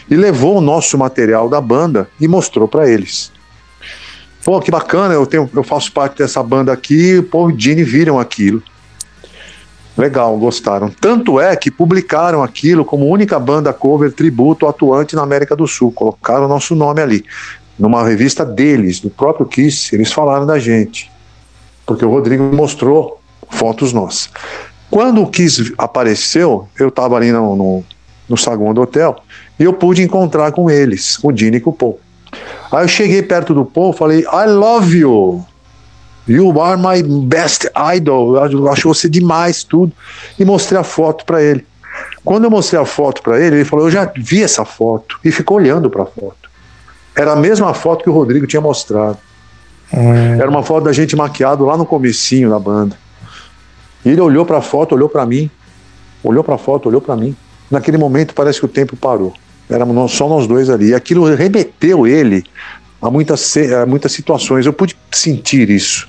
e 0.10 0.16
levou 0.16 0.58
o 0.58 0.62
nosso 0.62 0.98
material 0.98 1.48
da 1.48 1.62
banda 1.62 2.10
e 2.20 2.28
mostrou 2.28 2.68
para 2.68 2.90
eles. 2.90 3.32
Pô, 4.44 4.60
que 4.60 4.72
bacana, 4.72 5.14
eu, 5.14 5.28
tenho, 5.28 5.48
eu 5.54 5.64
faço 5.64 5.92
parte 5.92 6.18
dessa 6.18 6.42
banda 6.42 6.74
aqui, 6.74 7.12
e 7.12 7.20
o 7.20 7.54
Gene 7.56 7.84
viram 7.84 8.20
aquilo. 8.20 8.64
Legal, 9.98 10.38
gostaram. 10.38 10.90
Tanto 10.90 11.42
é 11.42 11.54
que 11.58 11.70
publicaram 11.70 12.42
aquilo 12.42 12.86
como 12.86 13.06
única 13.06 13.38
banda 13.38 13.74
cover 13.74 14.14
tributo 14.14 14.66
atuante 14.66 15.14
na 15.14 15.24
América 15.24 15.58
do 15.58 15.68
Sul. 15.68 15.92
Colocaram 15.92 16.46
o 16.46 16.48
nosso 16.48 16.74
nome 16.74 17.02
ali. 17.02 17.26
Numa 17.80 18.06
revista 18.06 18.46
deles, 18.46 19.00
do 19.00 19.10
próprio 19.10 19.46
Kiss, 19.46 19.96
eles 19.96 20.12
falaram 20.12 20.46
da 20.46 20.60
gente. 20.60 21.10
Porque 21.86 22.04
o 22.04 22.10
Rodrigo 22.10 22.44
mostrou 22.44 23.22
fotos 23.50 23.94
nossas. 23.94 24.30
Quando 24.92 25.22
o 25.22 25.28
Kiss 25.28 25.74
apareceu, 25.78 26.68
eu 26.78 26.90
estava 26.90 27.16
ali 27.16 27.32
no, 27.32 27.56
no, 27.56 27.84
no 28.28 28.38
saguão 28.38 28.74
do 28.74 28.82
hotel 28.82 29.16
e 29.58 29.64
eu 29.64 29.74
pude 29.74 30.02
encontrar 30.02 30.52
com 30.52 30.70
eles, 30.70 31.16
com 31.18 31.30
o 31.30 31.32
Dini 31.32 31.58
e 31.58 31.60
com 31.62 31.70
o 31.70 31.74
Paul. 31.74 32.00
Aí 32.72 32.84
eu 32.84 32.88
cheguei 32.88 33.24
perto 33.24 33.54
do 33.54 33.64
Paul 33.66 33.94
falei, 33.94 34.22
I 34.22 34.46
love 34.48 34.98
you. 34.98 35.46
You 36.28 36.62
are 36.62 36.80
my 36.80 37.02
best 37.26 37.68
idol. 37.96 38.36
Eu 38.36 38.70
acho 38.70 38.88
você 38.88 39.10
demais, 39.10 39.64
tudo. 39.64 39.92
E 40.38 40.46
mostrei 40.46 40.80
a 40.80 40.84
foto 40.84 41.26
para 41.26 41.42
ele. 41.42 41.66
Quando 42.24 42.44
eu 42.44 42.52
mostrei 42.52 42.80
a 42.80 42.86
foto 42.86 43.24
para 43.24 43.40
ele, 43.40 43.58
ele 43.58 43.66
falou, 43.66 43.86
eu 43.86 43.92
já 43.92 44.12
vi 44.16 44.44
essa 44.44 44.64
foto. 44.64 45.20
E 45.24 45.32
ficou 45.32 45.58
olhando 45.58 45.90
para 45.90 46.04
a 46.04 46.06
foto. 46.06 46.49
Era 47.20 47.34
a 47.34 47.36
mesma 47.36 47.74
foto 47.74 48.02
que 48.02 48.10
o 48.10 48.14
Rodrigo 48.14 48.48
tinha 48.48 48.62
mostrado. 48.62 49.18
Era 49.92 50.50
uma 50.50 50.64
foto 50.64 50.86
da 50.86 50.94
gente 50.94 51.18
maquiado 51.18 51.66
lá 51.66 51.76
no 51.76 51.86
comecinho 51.86 52.50
da 52.50 52.58
banda. 52.58 52.98
E 54.06 54.10
ele 54.10 54.22
olhou 54.22 54.46
para 54.46 54.60
a 54.60 54.62
foto, 54.62 54.96
olhou 54.96 55.10
para 55.10 55.26
mim, 55.26 55.52
olhou 56.24 56.46
para 56.46 56.56
a 56.56 56.58
foto, 56.58 56.88
olhou 56.88 57.02
para 57.02 57.18
mim. 57.18 57.36
Naquele 57.70 57.98
momento 57.98 58.34
parece 58.34 58.58
que 58.58 58.66
o 58.66 58.70
tempo 58.70 58.96
parou. 58.96 59.34
Éramos 59.70 60.14
só 60.14 60.30
nós 60.30 60.48
dois 60.48 60.70
ali. 60.70 60.92
E 60.92 60.96
aquilo 60.96 61.26
remeteu 61.36 62.08
ele 62.08 62.42
a 63.02 63.12
muitas, 63.12 63.58
a 63.58 63.86
muitas 63.86 64.14
situações. 64.14 64.66
Eu 64.66 64.72
pude 64.72 64.96
sentir 65.12 65.70
isso. 65.70 66.08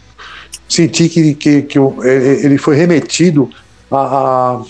Senti 0.68 1.08
que, 1.08 1.34
que, 1.34 1.62
que 1.62 1.78
ele 2.44 2.56
foi 2.56 2.76
remetido 2.76 3.50
a, 3.90 3.96
a, 3.98 4.62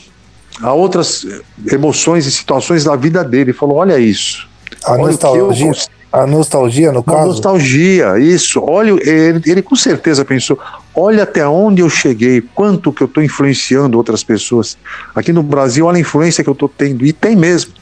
a 0.63 0.73
outras 0.73 1.27
emoções 1.71 2.25
e 2.25 2.31
situações 2.33 2.85
da 2.85 2.97
vida 2.97 3.23
dele. 3.23 3.51
Ele 3.51 3.53
falou: 3.53 3.77
Olha 3.77 3.99
isso. 3.99 4.49
A 4.87 4.93
Olha 4.93 5.03
o 5.03 5.19
que 5.19 5.27
eu 5.27 5.49
nostalgia, 5.49 6.00
a 6.13 6.27
nostalgia, 6.27 6.91
no 6.91 7.01
uma 7.01 7.15
caso. 7.15 7.29
nostalgia, 7.29 8.19
isso. 8.19 8.61
Olha, 8.63 8.91
ele, 9.09 9.41
ele 9.47 9.63
com 9.63 9.77
certeza 9.77 10.25
pensou: 10.25 10.59
olha 10.95 11.23
até 11.23 11.47
onde 11.47 11.83
eu 11.83 11.89
cheguei, 11.89 12.43
quanto 12.55 12.93
que 12.93 13.03
eu 13.03 13.07
estou 13.07 13.23
influenciando 13.23 13.97
outras 13.97 14.25
pessoas. 14.25 14.77
Aqui 15.15 15.33
no 15.33 15.43
Brasil, 15.43 15.87
olha 15.87 15.99
a 15.99 16.01
influência 16.01 16.43
que 16.43 16.51
eu 16.51 16.55
estou 16.55 16.69
tendo, 16.69 17.07
e 17.07 17.13
tem 17.13 17.37
mesmo. 17.37 17.73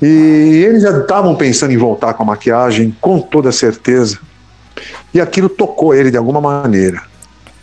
E 0.00 0.64
eles 0.66 0.82
já 0.82 0.98
estavam 0.98 1.36
pensando 1.36 1.72
em 1.72 1.76
voltar 1.76 2.14
com 2.14 2.24
a 2.24 2.26
maquiagem, 2.26 2.96
com 3.00 3.20
toda 3.20 3.52
certeza. 3.52 4.18
E 5.14 5.20
aquilo 5.20 5.48
tocou 5.48 5.94
ele 5.94 6.10
de 6.10 6.16
alguma 6.16 6.40
maneira. 6.40 7.11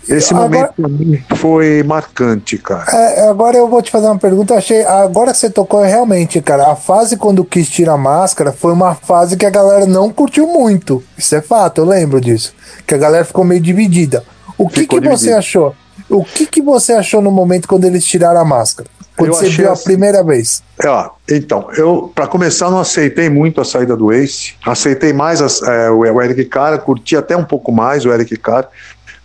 Esse 0.10 0.34
Agora- 0.34 0.50
momento 0.50 0.74
pra 0.76 0.88
mim 0.90 1.24
foi 1.36 1.84
marcante, 1.84 2.58
cara. 2.58 2.86
É, 2.92 3.28
agora 3.30 3.58
eu 3.58 3.68
vou 3.68 3.82
te 3.82 3.92
fazer 3.92 4.08
uma 4.08 4.18
pergunta. 4.18 4.56
Achei, 4.56 4.84
agora 4.84 5.32
que 5.32 5.38
você 5.38 5.50
tocou 5.50 5.82
realmente, 5.84 6.42
cara. 6.42 6.72
A 6.72 6.76
fase 6.76 7.16
quando 7.18 7.46
quis 7.46 7.70
tirar 7.70 7.94
a 7.94 7.98
máscara 7.98 8.52
foi 8.52 8.74
uma 8.74 8.96
fase 8.96 9.38
que 9.38 9.46
a 9.46 9.50
galera 9.50 9.86
não 9.86 10.10
curtiu 10.12 10.48
muito. 10.48 11.04
Isso 11.18 11.36
é 11.36 11.42
fato, 11.42 11.82
eu 11.82 11.86
lembro 11.86 12.20
disso. 12.20 12.54
Que 12.88 12.96
a 12.96 12.98
galera 12.98 13.24
ficou 13.26 13.44
meio 13.44 13.62
dividida. 13.62 14.24
O 14.58 14.68
que, 14.68 14.82
Ficou 14.82 15.00
que 15.02 15.08
você 15.08 15.32
achou? 15.32 15.74
O 16.10 16.24
que, 16.26 16.46
que 16.46 16.62
você 16.62 16.94
achou 16.94 17.22
no 17.22 17.30
momento 17.32 17.68
quando 17.68 17.86
eles 17.86 18.04
tiraram 18.04 18.40
a 18.42 18.46
máscara? 18.46 18.90
Quando 19.16 19.30
Eu 19.30 19.34
você 19.36 19.50
viu 19.50 19.70
a 19.70 19.74
assim- 19.74 19.84
primeira 19.84 20.24
vez? 20.24 20.64
É, 20.82 21.36
então, 21.36 21.68
eu, 21.76 22.10
para 22.16 22.26
começar, 22.26 22.72
não 22.72 22.80
aceitei 22.80 23.30
muito 23.30 23.60
a 23.60 23.66
saída 23.66 23.96
do 23.96 24.12
Ace. 24.14 24.54
Aceitei 24.66 25.12
mais 25.12 25.42
as- 25.42 25.62
é, 25.62 25.90
o, 25.92 26.00
o 26.00 26.22
Eric 26.22 26.46
Cara, 26.46 26.78
curti 26.78 27.18
até 27.18 27.36
um 27.36 27.44
pouco 27.44 27.70
mais 27.72 28.06
o 28.06 28.12
Eric 28.14 28.36
Cara, 28.38 28.70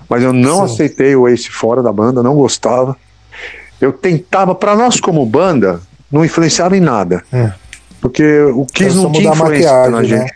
mas 0.08 0.22
eu 0.22 0.32
não 0.32 0.66
Sim. 0.66 0.74
aceitei 0.74 1.16
o 1.16 1.26
Ace 1.28 1.50
fora 1.50 1.82
da 1.82 1.92
banda, 1.92 2.22
não 2.22 2.34
gostava. 2.34 2.96
Eu 3.80 3.92
tentava, 3.92 4.54
para 4.54 4.74
nós 4.76 5.00
como 5.00 5.24
banda, 5.26 5.80
não 6.10 6.24
influenciava 6.24 6.76
em 6.76 6.80
nada. 6.80 7.22
É. 7.32 7.52
Porque 8.00 8.40
o 8.42 8.66
Kiss 8.66 8.96
não 8.96 9.10
tinha 9.10 9.30
influência 9.30 9.72
na 9.72 9.90
maquiagem, 9.90 10.18
né? 10.18 10.18
gente. 10.26 10.34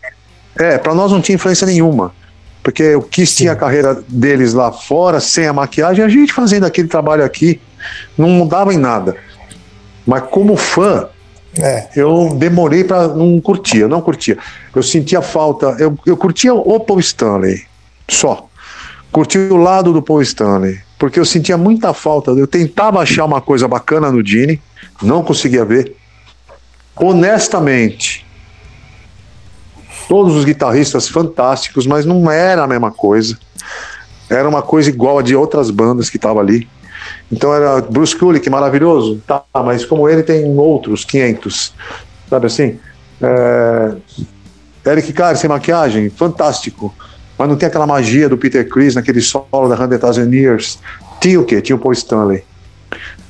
É, 0.58 0.78
para 0.78 0.94
nós 0.94 1.12
não 1.12 1.20
tinha 1.20 1.36
influência 1.36 1.66
nenhuma. 1.66 2.12
Porque 2.62 2.94
o 2.94 3.02
Kiss 3.02 3.36
tinha 3.36 3.52
a 3.52 3.56
carreira 3.56 4.02
deles 4.08 4.52
lá 4.52 4.72
fora, 4.72 5.20
sem 5.20 5.46
a 5.46 5.52
maquiagem, 5.52 6.04
a 6.04 6.08
gente 6.08 6.32
fazendo 6.32 6.64
aquele 6.66 6.88
trabalho 6.88 7.24
aqui, 7.24 7.60
não 8.16 8.28
mudava 8.30 8.74
em 8.74 8.78
nada. 8.78 9.16
Mas 10.06 10.24
como 10.30 10.56
fã, 10.56 11.08
É. 11.58 11.88
eu 11.94 12.34
demorei 12.34 12.84
para 12.84 13.08
não 13.08 13.40
curtir, 13.40 13.78
eu 13.78 13.88
não 13.88 14.00
curtia. 14.00 14.36
Eu 14.74 14.82
sentia 14.82 15.22
falta, 15.22 15.76
eu, 15.78 15.96
eu 16.06 16.16
curtia 16.16 16.52
o 16.54 16.80
Paul 16.80 17.00
Stanley, 17.00 17.62
só. 18.08 18.47
Curti 19.18 19.36
o 19.36 19.56
lado 19.56 19.92
do 19.92 20.00
Paul 20.00 20.22
Stanley, 20.22 20.78
porque 20.96 21.18
eu 21.18 21.24
sentia 21.24 21.58
muita 21.58 21.92
falta. 21.92 22.30
Eu 22.30 22.46
tentava 22.46 23.00
achar 23.00 23.24
uma 23.24 23.40
coisa 23.40 23.66
bacana 23.66 24.12
no 24.12 24.24
Gene, 24.24 24.62
não 25.02 25.24
conseguia 25.24 25.64
ver. 25.64 25.96
Honestamente, 26.94 28.24
todos 30.08 30.36
os 30.36 30.44
guitarristas 30.44 31.08
fantásticos, 31.08 31.84
mas 31.84 32.06
não 32.06 32.30
era 32.30 32.62
a 32.62 32.66
mesma 32.68 32.92
coisa. 32.92 33.36
Era 34.30 34.48
uma 34.48 34.62
coisa 34.62 34.88
igual 34.88 35.18
a 35.18 35.22
de 35.22 35.34
outras 35.34 35.68
bandas 35.68 36.08
que 36.08 36.16
estavam 36.16 36.40
ali. 36.40 36.68
Então 37.32 37.52
era 37.52 37.80
Bruce 37.80 38.14
Kulick, 38.14 38.48
maravilhoso, 38.48 39.20
tá, 39.26 39.42
mas 39.52 39.84
como 39.84 40.08
ele 40.08 40.22
tem 40.22 40.44
outros 40.56 41.04
500, 41.04 41.74
sabe 42.30 42.46
assim? 42.46 42.78
É... 43.20 43.96
Eric 44.92 45.12
Carr 45.12 45.34
sem 45.34 45.50
maquiagem, 45.50 46.08
fantástico, 46.08 46.94
mas 47.39 47.49
não 47.49 47.57
tem 47.57 47.68
aquela 47.68 47.86
magia 47.86 48.28
do 48.28 48.36
Peter 48.36 48.68
Chris 48.68 48.95
naquele 48.95 49.20
solo 49.20 49.68
da 49.68 49.74
Hundred 49.74 50.01
Thousand 50.01 50.30
Years. 50.30 50.78
Tinha 51.20 51.41
o 51.41 51.45
quê? 51.45 51.61
Tinha 51.61 51.76
o 51.76 51.78
Paul 51.78 51.93
Stanley. 51.93 52.43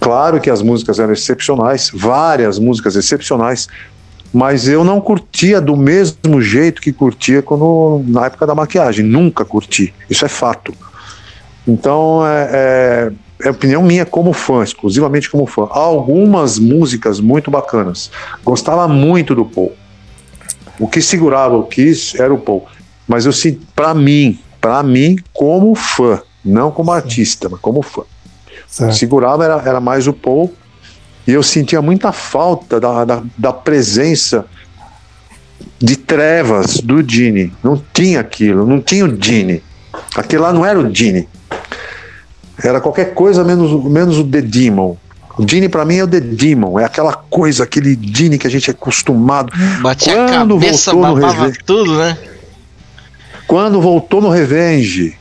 Claro 0.00 0.40
que 0.40 0.48
as 0.48 0.62
músicas 0.62 0.98
eram 0.98 1.12
excepcionais, 1.12 1.90
várias 1.92 2.58
músicas 2.58 2.96
excepcionais, 2.96 3.68
mas 4.32 4.68
eu 4.68 4.84
não 4.84 5.00
curtia 5.00 5.60
do 5.60 5.76
mesmo 5.76 6.40
jeito 6.40 6.80
que 6.80 6.92
curtia 6.92 7.42
quando, 7.42 8.02
na 8.06 8.26
época 8.26 8.46
da 8.46 8.54
maquiagem. 8.54 9.04
Nunca 9.04 9.44
curti. 9.44 9.92
Isso 10.08 10.24
é 10.24 10.28
fato. 10.28 10.72
Então, 11.66 12.26
é, 12.26 13.12
é, 13.42 13.48
é 13.48 13.50
opinião 13.50 13.82
minha 13.82 14.06
como 14.06 14.32
fã, 14.32 14.62
exclusivamente 14.62 15.30
como 15.30 15.46
fã. 15.46 15.64
Há 15.70 15.78
algumas 15.78 16.58
músicas 16.58 17.20
muito 17.20 17.50
bacanas. 17.50 18.10
Gostava 18.44 18.86
muito 18.86 19.34
do 19.34 19.44
Paul. 19.44 19.72
O 20.78 20.86
que 20.86 21.02
segurava 21.02 21.56
o 21.56 21.64
Kiss 21.64 22.20
era 22.20 22.32
o 22.32 22.38
Paul. 22.38 22.66
Mas 23.08 23.24
eu 23.24 23.32
sinto, 23.32 23.66
para 23.74 23.94
mim, 23.94 24.38
para 24.60 24.82
mim, 24.82 25.16
como 25.32 25.74
fã, 25.74 26.20
não 26.44 26.70
como 26.70 26.92
artista, 26.92 27.48
mas 27.48 27.58
como 27.58 27.82
fã. 27.82 28.02
Certo. 28.68 28.94
Segurava 28.94 29.44
era, 29.44 29.62
era 29.64 29.80
mais 29.80 30.06
o 30.06 30.12
Paul. 30.12 30.52
E 31.26 31.32
eu 31.32 31.42
sentia 31.42 31.80
muita 31.80 32.12
falta 32.12 32.78
da, 32.78 33.04
da, 33.04 33.22
da 33.36 33.52
presença 33.52 34.44
de 35.78 35.96
trevas 35.96 36.78
do 36.80 37.02
Gene. 37.08 37.52
Não 37.62 37.82
tinha 37.92 38.20
aquilo, 38.20 38.66
não 38.66 38.80
tinha 38.80 39.04
o 39.04 39.22
Gene. 39.22 39.62
Aquele 40.14 40.42
lá 40.42 40.52
não 40.52 40.64
era 40.64 40.78
o 40.78 40.94
Gene. 40.94 41.28
Era 42.62 42.80
qualquer 42.80 43.14
coisa 43.14 43.44
menos, 43.44 43.84
menos 43.84 44.18
o 44.18 44.24
The 44.24 44.42
Demon. 44.42 44.96
O 45.38 45.48
Gene 45.48 45.68
pra 45.68 45.84
mim 45.84 45.98
é 45.98 46.04
o 46.04 46.08
The 46.08 46.20
Demon, 46.20 46.80
é 46.80 46.84
aquela 46.84 47.12
coisa, 47.12 47.62
aquele 47.62 47.96
Gene 48.02 48.38
que 48.38 48.46
a 48.46 48.50
gente 48.50 48.68
é 48.68 48.72
acostumado. 48.72 49.52
Batia 49.80 50.24
a 50.24 50.28
Quando 50.28 50.58
cabeça, 50.58 50.92
voltou 50.92 51.34
no 51.34 51.52
tudo, 51.64 51.96
né? 51.96 52.18
Quando 53.48 53.80
voltou 53.80 54.20
no 54.20 54.28
Revenge, 54.28 55.18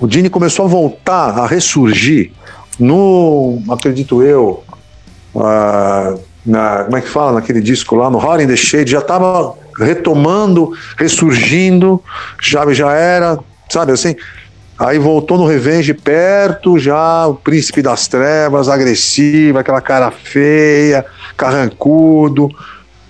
o 0.00 0.10
Gene 0.10 0.30
começou 0.30 0.64
a 0.64 0.68
voltar, 0.68 1.38
a 1.38 1.46
ressurgir 1.46 2.32
no, 2.78 3.62
acredito 3.68 4.22
eu, 4.22 4.64
ah, 5.36 6.14
na, 6.46 6.84
como 6.84 6.96
é 6.96 7.00
que 7.02 7.08
fala 7.08 7.32
naquele 7.32 7.60
disco 7.60 7.94
lá, 7.96 8.08
no 8.08 8.16
Hard 8.16 8.40
in 8.40 8.46
the 8.46 8.56
Shade, 8.56 8.90
já 8.90 9.00
estava 9.00 9.54
retomando, 9.76 10.72
ressurgindo, 10.96 12.02
já, 12.40 12.72
já 12.72 12.92
era, 12.92 13.38
sabe 13.68 13.92
assim? 13.92 14.16
Aí 14.78 14.98
voltou 14.98 15.36
no 15.36 15.46
Revenge 15.46 15.92
perto, 15.92 16.78
já 16.78 17.26
o 17.26 17.34
Príncipe 17.34 17.82
das 17.82 18.08
Trevas, 18.08 18.70
agressivo, 18.70 19.58
aquela 19.58 19.82
cara 19.82 20.10
feia, 20.10 21.04
carrancudo. 21.36 22.48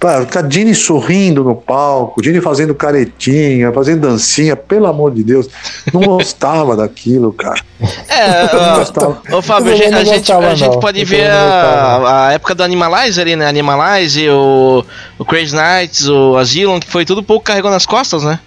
A 0.01 0.43
Dini 0.43 0.75
sorrindo 0.77 1.43
no 1.43 1.57
palco, 1.57 2.23
Dini 2.23 2.41
fazendo 2.41 2.73
caretinha, 2.73 3.73
fazendo 3.73 4.03
dancinha, 4.03 4.55
pelo 4.55 4.87
amor 4.87 5.13
de 5.13 5.25
Deus. 5.25 5.49
Não 5.93 6.03
gostava 6.07 6.77
daquilo, 6.77 7.33
cara. 7.33 7.61
É, 8.09 8.55
Não 8.55 8.75
ó, 8.75 8.79
gostava. 8.79 9.23
Ô, 9.33 9.43
Fábio, 9.43 9.73
a 9.73 9.77
gente, 9.77 9.95
a 9.95 10.05
gente, 10.05 10.33
a 10.33 10.55
gente 10.55 10.79
pode 10.81 11.05
ver 11.05 11.29
a, 11.31 12.27
a 12.29 12.33
época 12.33 12.55
do 12.55 12.63
Animalize 12.63 13.21
ali, 13.21 13.35
né? 13.35 13.49
Animalize, 13.49 14.29
o, 14.31 14.85
o 15.19 15.25
Crazy 15.25 15.57
Nights, 15.57 16.09
o 16.09 16.37
Asylum, 16.37 16.79
que 16.79 16.89
foi 16.89 17.05
tudo 17.05 17.21
pouco 17.23 17.45
carregou 17.45 17.71
nas 17.71 17.85
costas, 17.85 18.23
né? 18.23 18.39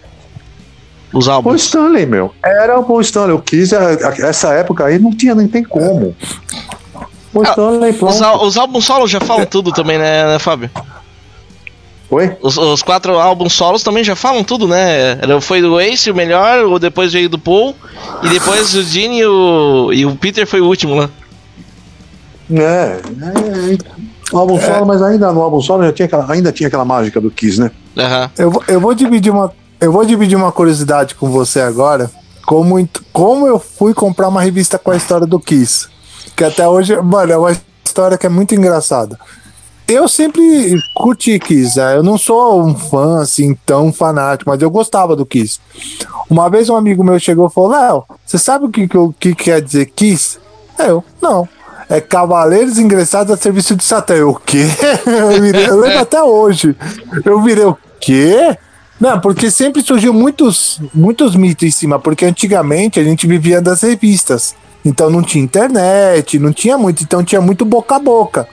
Os 1.13 1.25
Paul 1.25 1.35
álbuns. 1.35 1.63
Stanley, 1.63 2.05
meu. 2.05 2.33
Era 2.41 2.79
o 2.79 2.83
Paul 2.85 3.01
Stanley. 3.01 3.31
Eu 3.31 3.39
quis, 3.39 3.73
é, 3.73 3.97
essa 4.21 4.53
época 4.53 4.85
aí 4.85 4.97
não 4.97 5.11
tinha, 5.11 5.35
nem 5.35 5.49
tem 5.49 5.63
como. 5.65 6.15
Paul 7.33 7.45
Ah, 7.45 7.49
Stanley, 7.49 7.91
Os, 7.91 7.97
pronto. 7.97 8.45
os 8.45 8.57
álbuns 8.57 8.85
solos 8.85 9.11
já 9.11 9.19
falam 9.19 9.45
tudo 9.45 9.73
também, 9.73 9.97
né, 9.97 10.25
né, 10.27 10.39
Fábio? 10.39 10.69
Oi? 12.11 12.35
Os, 12.41 12.57
os 12.57 12.83
quatro 12.83 13.17
álbuns 13.17 13.53
solos 13.53 13.81
também 13.83 14.03
já 14.03 14.15
falam 14.15 14.43
tudo, 14.43 14.67
né? 14.67 15.17
Era- 15.21 15.39
Foi 15.41 15.61
do 15.61 15.79
Ace 15.79 16.11
o 16.11 16.15
melhor, 16.15 16.65
o 16.65 16.77
depois 16.77 17.13
veio 17.13 17.29
do 17.29 17.39
Paul, 17.39 17.73
e 18.21 18.27
depois 18.29 18.75
o 18.75 18.83
Gene 18.83 19.19
e 19.19 19.25
o, 19.25 19.93
e 19.93 20.05
o 20.05 20.15
Peter 20.17 20.45
foi 20.45 20.59
o 20.61 20.65
último 20.67 20.93
lá. 20.95 21.09
É, 22.53 22.99
é, 22.99 23.77
o 24.33 24.37
álbum 24.37 24.59
solo, 24.59 24.85
mas 24.85 25.01
ainda 25.01 25.31
no 25.31 25.41
álbum 25.41 25.61
solo 25.61 25.83
já 25.85 25.93
tinha 25.93 26.05
aquela, 26.05 26.31
ainda 26.31 26.51
tinha 26.51 26.67
aquela 26.67 26.83
mágica 26.85 27.21
do 27.21 27.31
Kiss, 27.31 27.59
né? 27.59 27.71
Aham. 27.97 28.29
Eu, 28.37 28.51
vou- 28.51 28.63
eu 28.67 28.79
vou 28.79 28.93
dividir 28.93 29.31
uma 29.31 29.51
eu 29.79 29.91
vou 29.91 30.05
dividir 30.05 30.35
uma 30.37 30.51
curiosidade 30.51 31.15
com 31.15 31.29
você 31.31 31.59
agora. 31.59 32.11
Como, 32.45 32.87
como 33.11 33.47
eu 33.47 33.57
fui 33.57 33.93
comprar 33.95 34.27
uma 34.27 34.39
revista 34.41 34.77
com 34.77 34.91
a 34.91 34.95
história 34.95 35.25
do 35.25 35.39
Kiss. 35.39 35.87
Que 36.35 36.43
até 36.43 36.67
hoje, 36.67 36.95
mano, 37.01 37.31
é 37.31 37.37
uma 37.37 37.57
história 37.83 38.15
que 38.17 38.25
é 38.27 38.29
muito 38.29 38.53
engraçada. 38.53 39.17
Eu 39.91 40.07
sempre 40.07 40.79
curti 40.95 41.37
Kiss, 41.39 41.77
né? 41.77 41.97
eu 41.97 42.03
não 42.03 42.17
sou 42.17 42.63
um 42.63 42.75
fã 42.75 43.21
assim 43.21 43.55
tão 43.65 43.91
fanático, 43.91 44.49
mas 44.49 44.61
eu 44.61 44.69
gostava 44.69 45.15
do 45.15 45.25
Kiss. 45.25 45.59
Uma 46.29 46.49
vez 46.49 46.69
um 46.69 46.75
amigo 46.75 47.03
meu 47.03 47.19
chegou 47.19 47.47
e 47.47 47.51
falou: 47.53 47.71
Léo, 47.71 48.03
você 48.25 48.37
sabe 48.37 48.65
o 48.65 48.69
que, 48.69 48.87
que, 48.87 48.97
que 49.19 49.35
quer 49.35 49.61
dizer 49.61 49.87
Kiss? 49.87 50.39
Eu, 50.79 51.03
não. 51.21 51.47
É 51.89 51.99
Cavaleiros 51.99 52.79
Ingressados 52.79 53.33
a 53.33 53.37
Serviço 53.37 53.75
de 53.75 53.83
Satã. 53.83 54.13
Eu, 54.13 54.29
o 54.29 54.35
quê? 54.39 54.65
Eu, 55.05 55.41
virei- 55.41 55.67
eu 55.67 55.77
lembro 55.77 55.99
até 55.99 56.23
hoje. 56.23 56.73
Eu 57.25 57.41
virei, 57.41 57.65
o 57.65 57.77
quê? 57.99 58.57
Não, 58.97 59.19
porque 59.19 59.51
sempre 59.51 59.81
surgiu 59.81 60.13
muitos, 60.13 60.79
muitos 60.93 61.35
mitos 61.35 61.67
em 61.67 61.71
cima, 61.71 61.99
porque 61.99 62.23
antigamente 62.23 62.97
a 62.99 63.03
gente 63.03 63.27
vivia 63.27 63.59
das 63.61 63.81
revistas. 63.81 64.55
Então 64.85 65.09
não 65.09 65.21
tinha 65.21 65.43
internet, 65.43 66.39
não 66.39 66.53
tinha 66.53 66.77
muito, 66.77 67.03
então 67.03 67.23
tinha 67.23 67.41
muito 67.41 67.65
boca 67.65 67.95
a 67.97 67.99
boca. 67.99 68.47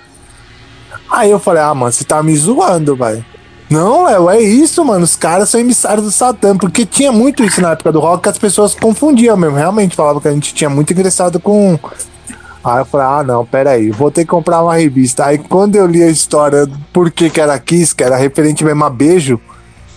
Aí 1.10 1.30
eu 1.30 1.38
falei, 1.38 1.62
ah, 1.62 1.74
mano, 1.74 1.92
você 1.92 2.04
tá 2.04 2.22
me 2.22 2.36
zoando, 2.36 2.94
velho. 2.94 3.24
Não, 3.70 4.04
Léo, 4.04 4.30
é 4.30 4.40
isso, 4.40 4.84
mano. 4.84 5.04
Os 5.04 5.16
caras 5.16 5.48
são 5.50 5.60
emissários 5.60 6.04
do 6.04 6.10
Satã, 6.10 6.56
porque 6.56 6.86
tinha 6.86 7.12
muito 7.12 7.44
isso 7.44 7.60
na 7.60 7.72
época 7.72 7.92
do 7.92 8.00
rock 8.00 8.22
que 8.22 8.28
as 8.28 8.38
pessoas 8.38 8.74
confundiam 8.74 9.36
mesmo. 9.36 9.56
Realmente 9.56 9.94
falavam 9.94 10.20
que 10.20 10.28
a 10.28 10.32
gente 10.32 10.54
tinha 10.54 10.70
muito 10.70 10.92
ingressado 10.92 11.38
com. 11.38 11.78
Aí 12.64 12.80
eu 12.80 12.84
falei, 12.86 13.06
ah, 13.06 13.22
não, 13.22 13.44
peraí, 13.44 13.90
vou 13.90 14.10
ter 14.10 14.22
que 14.22 14.30
comprar 14.30 14.62
uma 14.62 14.74
revista. 14.74 15.26
Aí 15.26 15.38
quando 15.38 15.76
eu 15.76 15.86
li 15.86 16.02
a 16.02 16.08
história 16.08 16.66
por 16.92 17.10
que, 17.10 17.30
que 17.30 17.40
era 17.40 17.58
Kiss, 17.58 17.94
que 17.94 18.02
era 18.02 18.16
referente 18.16 18.64
mesmo 18.64 18.84
a 18.84 18.90
beijo, 18.90 19.40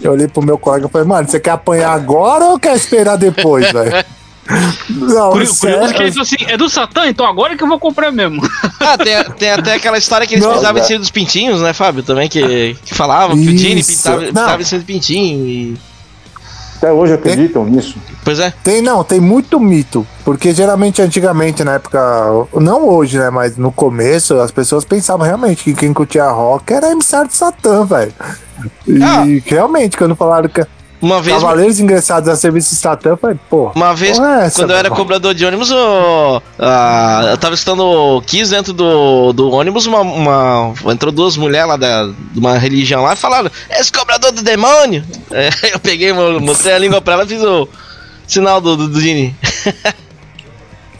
eu 0.01 0.12
olhei 0.12 0.28
pro 0.28 0.43
meu 0.43 0.57
colega 0.57 0.86
e 0.86 0.89
falei, 0.89 1.07
mano, 1.07 1.28
você 1.28 1.39
quer 1.39 1.51
apanhar 1.51 1.91
agora 1.91 2.45
ou 2.45 2.59
quer 2.59 2.76
esperar 2.76 3.18
depois, 3.18 3.72
velho? 3.72 4.05
Não, 4.89 5.32
Curi- 5.32 5.47
Curioso 5.47 5.93
que 5.93 6.02
ele 6.02 6.12
falou 6.12 6.24
assim: 6.24 6.36
é 6.47 6.58
do 6.58 6.70
Satã, 6.70 7.08
então 7.08 7.26
agora 7.26 7.56
que 7.56 7.64
eu 7.64 7.68
vou 7.68 7.80
comprar 7.80 8.12
mesmo. 8.12 8.41
Ah, 8.84 8.97
tem, 8.97 9.24
tem 9.38 9.52
até 9.52 9.74
aquela 9.76 9.97
história 9.97 10.26
que 10.26 10.34
eles 10.34 10.43
Não, 10.43 10.49
precisavam 10.52 10.80
né? 10.80 10.84
em 10.84 10.88
cima 10.88 10.99
dos 10.99 11.12
pintinhos, 11.12 11.62
né, 11.62 11.72
Fábio? 11.72 12.02
Também 12.02 12.28
que, 12.28 12.76
que 12.84 12.95
falavam 12.95 13.38
que 13.38 13.47
o 13.47 13.56
Gene 13.58 13.80
Isso. 13.82 13.91
pintava, 14.12 14.60
em 14.60 14.66
cima 14.66 14.82
do 14.82 14.86
pintinho 14.86 15.45
e. 15.45 15.78
Até 16.78 16.91
hoje 16.91 17.14
acreditam 17.14 17.64
nisso. 17.64 17.95
Pois 18.26 18.39
é. 18.39 18.52
Tem, 18.64 18.82
não, 18.82 19.04
tem 19.04 19.20
muito 19.20 19.60
mito. 19.60 20.06
Porque 20.26 20.52
geralmente, 20.52 20.99
antigamente, 20.99 21.64
na 21.64 21.74
época. 21.76 21.99
Não 22.56 22.89
hoje, 22.89 23.20
né? 23.20 23.30
Mas 23.30 23.56
no 23.56 23.72
começo, 23.72 24.39
as 24.39 24.49
pessoas 24.49 24.84
pensavam 24.84 25.24
realmente 25.28 25.64
que 25.64 25.76
quem 25.76 25.93
curtia 25.93 26.28
rock 26.32 26.74
era 26.74 26.91
emissário 26.91 27.28
de 27.28 27.36
Satã, 27.36 27.86
velho. 27.86 28.12
E 28.88 29.02
Ah. 29.04 29.24
realmente, 29.45 29.95
quando 29.95 30.16
falaram 30.16 30.49
que 30.49 30.66
Uma 31.02 31.20
vez. 31.22 31.36
cavaleiros 31.41 31.80
ingressados 31.80 32.30
a 32.30 32.36
serviço 32.36 32.76
falei, 33.18 33.38
pô. 33.49 33.72
Uma 33.76 33.95
vez, 33.95 34.20
porra 34.20 34.41
é 34.41 34.45
essa, 34.45 34.62
quando 34.62 34.72
eu 34.72 34.78
era 34.78 34.89
cobrador 34.89 35.34
de 35.34 35.43
ônibus, 35.45 35.72
eu, 35.72 36.43
ah, 36.60 37.28
eu 37.32 37.38
tava 37.38 37.56
estando 37.56 38.22
Kiss 38.28 38.52
dentro 38.52 38.72
do, 38.72 39.34
do 39.34 39.49
ônibus, 39.49 39.88
uma, 39.88 40.02
uma- 40.02 40.74
entrou 40.91 41.12
duas 41.12 41.36
mulheres 41.38 41.68
lá 41.68 41.76
da, 41.78 42.06
de 42.06 42.39
uma 42.39 42.58
religião 42.58 43.02
lá 43.04 43.14
e 43.14 43.16
falaram: 43.18 43.49
Esse 43.70 43.91
cobrador 43.91 44.32
do 44.32 44.43
demônio! 44.43 45.04
É, 45.32 45.49
eu 45.74 45.80
peguei, 45.80 46.14
mo- 46.14 46.39
mostrei 46.39 46.74
a 46.74 46.78
língua 46.80 47.02
pra 47.02 47.14
ela 47.14 47.24
e 47.24 47.28
fiz 47.28 47.41
o 47.41 47.68
sinal 48.28 48.62
do, 48.62 48.78
do, 48.78 48.88
do 48.88 49.02
Dini. 49.02 49.36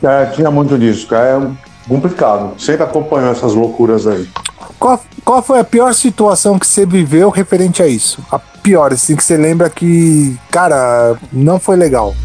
É, 0.04 0.26
tinha 0.26 0.50
muito 0.50 0.80
disso, 0.80 1.06
cara. 1.06 1.44
É 1.44 1.88
complicado. 1.88 2.60
Sempre 2.60 2.84
acompanhou 2.84 3.32
essas 3.32 3.54
loucuras 3.54 4.08
aí. 4.08 4.28
Qual, 4.80 5.00
qual 5.24 5.44
foi 5.44 5.60
a 5.60 5.64
pior 5.64 5.94
situação 5.94 6.58
que 6.58 6.66
você 6.66 6.88
viveu 6.88 7.30
referente 7.30 7.84
a 7.84 7.88
isso? 7.88 8.18
A 8.32 8.40
pior, 8.62 8.94
assim, 8.94 9.16
que 9.16 9.24
você 9.24 9.38
lembra 9.38 9.70
que, 9.70 10.38
cara, 10.52 11.16
não 11.32 11.60
foi 11.60 11.76
legal. 11.76 12.16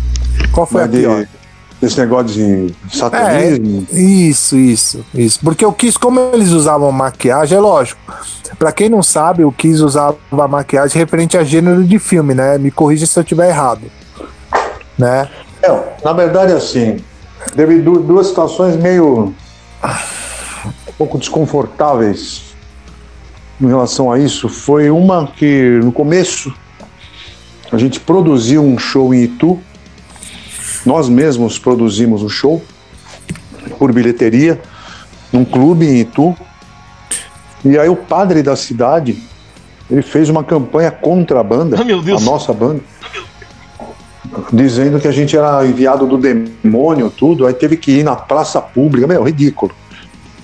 Qual 0.53 0.66
foi 0.66 0.82
Mas 0.82 0.91
a 0.91 0.93
de- 0.93 0.99
pior? 1.03 1.26
Esse 1.82 2.01
negócio 2.01 2.26
de 2.26 2.74
satanismo. 2.91 3.87
Isso, 3.93 4.57
isso, 4.57 5.05
isso. 5.14 5.39
Porque 5.43 5.64
o 5.64 5.72
Kiss, 5.72 5.99
como 5.99 6.18
eles 6.32 6.49
usavam 6.51 6.91
maquiagem, 6.91 7.59
é 7.59 7.61
lógico. 7.61 8.01
Pra 8.59 8.72
quem 8.72 8.89
não 8.89 9.03
sabe, 9.03 9.45
o 9.45 9.53
Kiss 9.53 9.82
usava 9.82 10.16
maquiagem 10.49 10.97
referente 10.99 11.37
a 11.37 11.45
gênero 11.45 11.84
de 11.84 11.99
filme, 11.99 12.32
né? 12.34 12.57
Me 12.57 12.70
corrija 12.70 13.05
se 13.05 13.18
eu 13.18 13.22
estiver 13.22 13.51
errado. 13.51 13.82
Né? 14.97 15.28
É, 15.62 15.82
na 16.03 16.14
verdade, 16.14 16.55
assim, 16.55 16.97
teve 17.55 17.78
du- 17.80 17.99
duas 18.01 18.28
situações 18.28 18.74
meio. 18.76 19.34
um 19.84 20.93
pouco 20.97 21.18
desconfortáveis 21.18 22.55
em 23.61 23.66
relação 23.66 24.11
a 24.11 24.18
isso. 24.18 24.48
Foi 24.48 24.90
uma 24.90 25.26
que, 25.26 25.80
no 25.82 25.92
começo, 25.92 26.54
a 27.72 27.78
gente 27.78 27.98
produziu 28.00 28.62
um 28.62 28.78
show 28.78 29.14
em 29.14 29.24
Itu. 29.24 29.59
Nós 30.84 31.09
mesmos 31.09 31.59
produzimos 31.59 32.22
o 32.22 32.28
show 32.28 32.62
por 33.78 33.92
bilheteria 33.92 34.61
num 35.32 35.44
clube 35.44 35.86
em 35.86 36.00
Itu. 36.00 36.36
E 37.64 37.78
aí 37.78 37.88
o 37.88 37.96
padre 37.96 38.42
da 38.42 38.54
cidade 38.54 39.20
ele 39.90 40.02
fez 40.02 40.28
uma 40.28 40.42
campanha 40.42 40.90
contra 40.90 41.40
a 41.40 41.42
banda, 41.42 41.76
Ah, 41.76 42.16
a 42.16 42.20
nossa 42.20 42.52
banda, 42.52 42.80
dizendo 44.52 44.98
que 45.00 45.07
a 45.07 45.12
gente 45.12 45.36
era 45.36 45.64
enviado 45.64 46.07
do 46.07 46.18
demônio, 46.18 47.11
tudo. 47.11 47.46
Aí 47.46 47.54
teve 47.54 47.76
que 47.76 47.92
ir 47.92 48.04
na 48.04 48.16
praça 48.16 48.61
pública, 48.61 49.07
meu, 49.07 49.22
ridículo. 49.22 49.72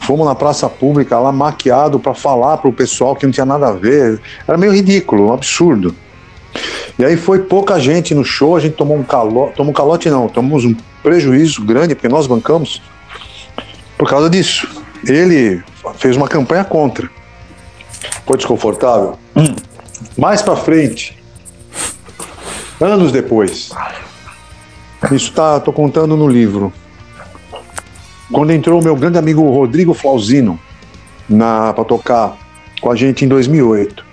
Fomos 0.02 0.26
na 0.26 0.34
praça 0.34 0.68
pública 0.68 1.18
lá 1.18 1.30
maquiado 1.30 2.00
para 2.00 2.12
falar 2.12 2.56
pro 2.58 2.72
pessoal 2.72 3.14
que 3.14 3.24
não 3.24 3.32
tinha 3.32 3.46
nada 3.46 3.68
a 3.68 3.72
ver. 3.72 4.20
Era 4.46 4.58
meio 4.58 4.72
ridículo, 4.72 5.28
um 5.28 5.32
absurdo. 5.32 5.94
E 6.98 7.04
aí 7.04 7.16
foi 7.16 7.38
pouca 7.38 7.78
gente 7.78 8.14
no 8.14 8.24
show, 8.24 8.56
a 8.56 8.60
gente 8.60 8.74
tomou 8.74 8.96
um 8.96 9.04
calote, 9.04 9.54
tomou 9.56 9.70
um 9.70 9.74
calote 9.74 10.10
não, 10.10 10.28
tomamos 10.28 10.64
um 10.64 10.74
prejuízo 11.02 11.64
grande 11.64 11.94
porque 11.94 12.08
nós 12.08 12.26
bancamos 12.26 12.82
por 13.96 14.08
causa 14.08 14.28
disso. 14.28 14.68
Ele 15.06 15.62
fez 15.96 16.16
uma 16.16 16.28
campanha 16.28 16.64
contra. 16.64 17.08
Foi 18.26 18.36
desconfortável. 18.36 19.18
Mais 20.18 20.42
para 20.42 20.56
frente, 20.56 21.16
anos 22.80 23.12
depois, 23.12 23.70
isso 25.12 25.32
tá, 25.32 25.60
tô 25.60 25.72
contando 25.72 26.16
no 26.16 26.28
livro. 26.28 26.72
Quando 28.32 28.50
entrou 28.50 28.80
o 28.80 28.84
meu 28.84 28.96
grande 28.96 29.18
amigo 29.18 29.42
Rodrigo 29.50 29.92
Flauzino 29.92 30.58
na 31.28 31.72
para 31.72 31.84
tocar 31.84 32.36
com 32.80 32.90
a 32.90 32.96
gente 32.96 33.24
em 33.24 33.28
2008. 33.28 34.04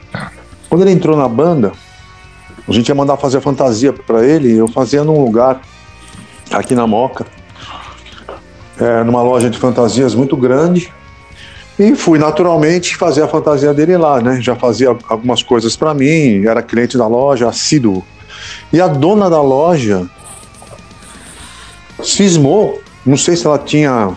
Quando 0.69 0.81
ele 0.81 0.91
entrou 0.91 1.17
na 1.17 1.27
banda, 1.27 1.71
a 2.67 2.71
gente 2.71 2.87
ia 2.87 2.95
mandar 2.95 3.17
fazer 3.17 3.37
a 3.37 3.41
fantasia 3.41 3.91
para 3.91 4.23
ele, 4.23 4.55
eu 4.55 4.67
fazia 4.67 5.03
num 5.03 5.23
lugar 5.23 5.61
aqui 6.51 6.75
na 6.75 6.85
Moca, 6.85 7.25
é, 8.79 9.03
numa 9.03 9.23
loja 9.23 9.49
de 9.49 9.57
fantasias 9.57 10.13
muito 10.13 10.37
grande. 10.37 10.93
E 11.79 11.95
fui 11.95 12.19
naturalmente 12.19 12.97
fazer 12.97 13.23
a 13.23 13.27
fantasia 13.27 13.73
dele 13.73 13.97
lá, 13.97 14.21
né? 14.21 14.41
Já 14.41 14.53
fazia 14.53 14.89
algumas 15.07 15.41
coisas 15.41 15.77
para 15.77 15.93
mim, 15.93 16.45
era 16.45 16.61
cliente 16.61 16.97
da 16.97 17.07
loja, 17.07 17.47
assíduo. 17.47 18.03
E 18.71 18.81
a 18.81 18.87
dona 18.87 19.29
da 19.29 19.41
loja 19.41 20.05
cismou, 22.03 22.81
não 23.09 23.17
sei 23.17 23.35
se 23.35 23.45
ela 23.47 23.57
tinha 23.57 24.15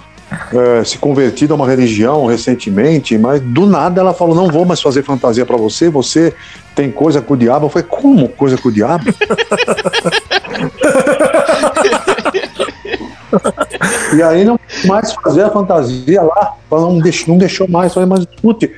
é, 0.52 0.84
se 0.84 0.98
convertido 0.98 1.54
a 1.54 1.56
uma 1.56 1.66
religião 1.66 2.26
recentemente, 2.26 3.16
mas 3.16 3.40
do 3.40 3.64
nada 3.66 4.02
ela 4.02 4.12
falou: 4.12 4.34
Não 4.34 4.48
vou 4.48 4.66
mais 4.66 4.82
fazer 4.82 5.02
fantasia 5.02 5.46
para 5.46 5.56
você, 5.56 5.88
você 5.88 6.34
tem 6.74 6.90
coisa 6.90 7.22
com 7.22 7.32
o 7.34 7.36
diabo. 7.36 7.66
Eu 7.66 7.70
falei: 7.70 7.88
Como 7.88 8.28
coisa 8.28 8.58
com 8.58 8.68
o 8.68 8.72
diabo? 8.72 9.04
e 14.14 14.22
aí 14.22 14.44
não 14.44 14.60
mais 14.84 15.12
fazer 15.14 15.42
a 15.42 15.50
fantasia 15.50 16.20
lá, 16.20 16.54
não 16.70 16.98
deixou, 16.98 17.28
não 17.28 17.38
deixou 17.38 17.66
mais. 17.66 17.88
Eu 17.88 17.94
falei: 17.94 18.08
Mas 18.10 18.26
escute, 18.30 18.70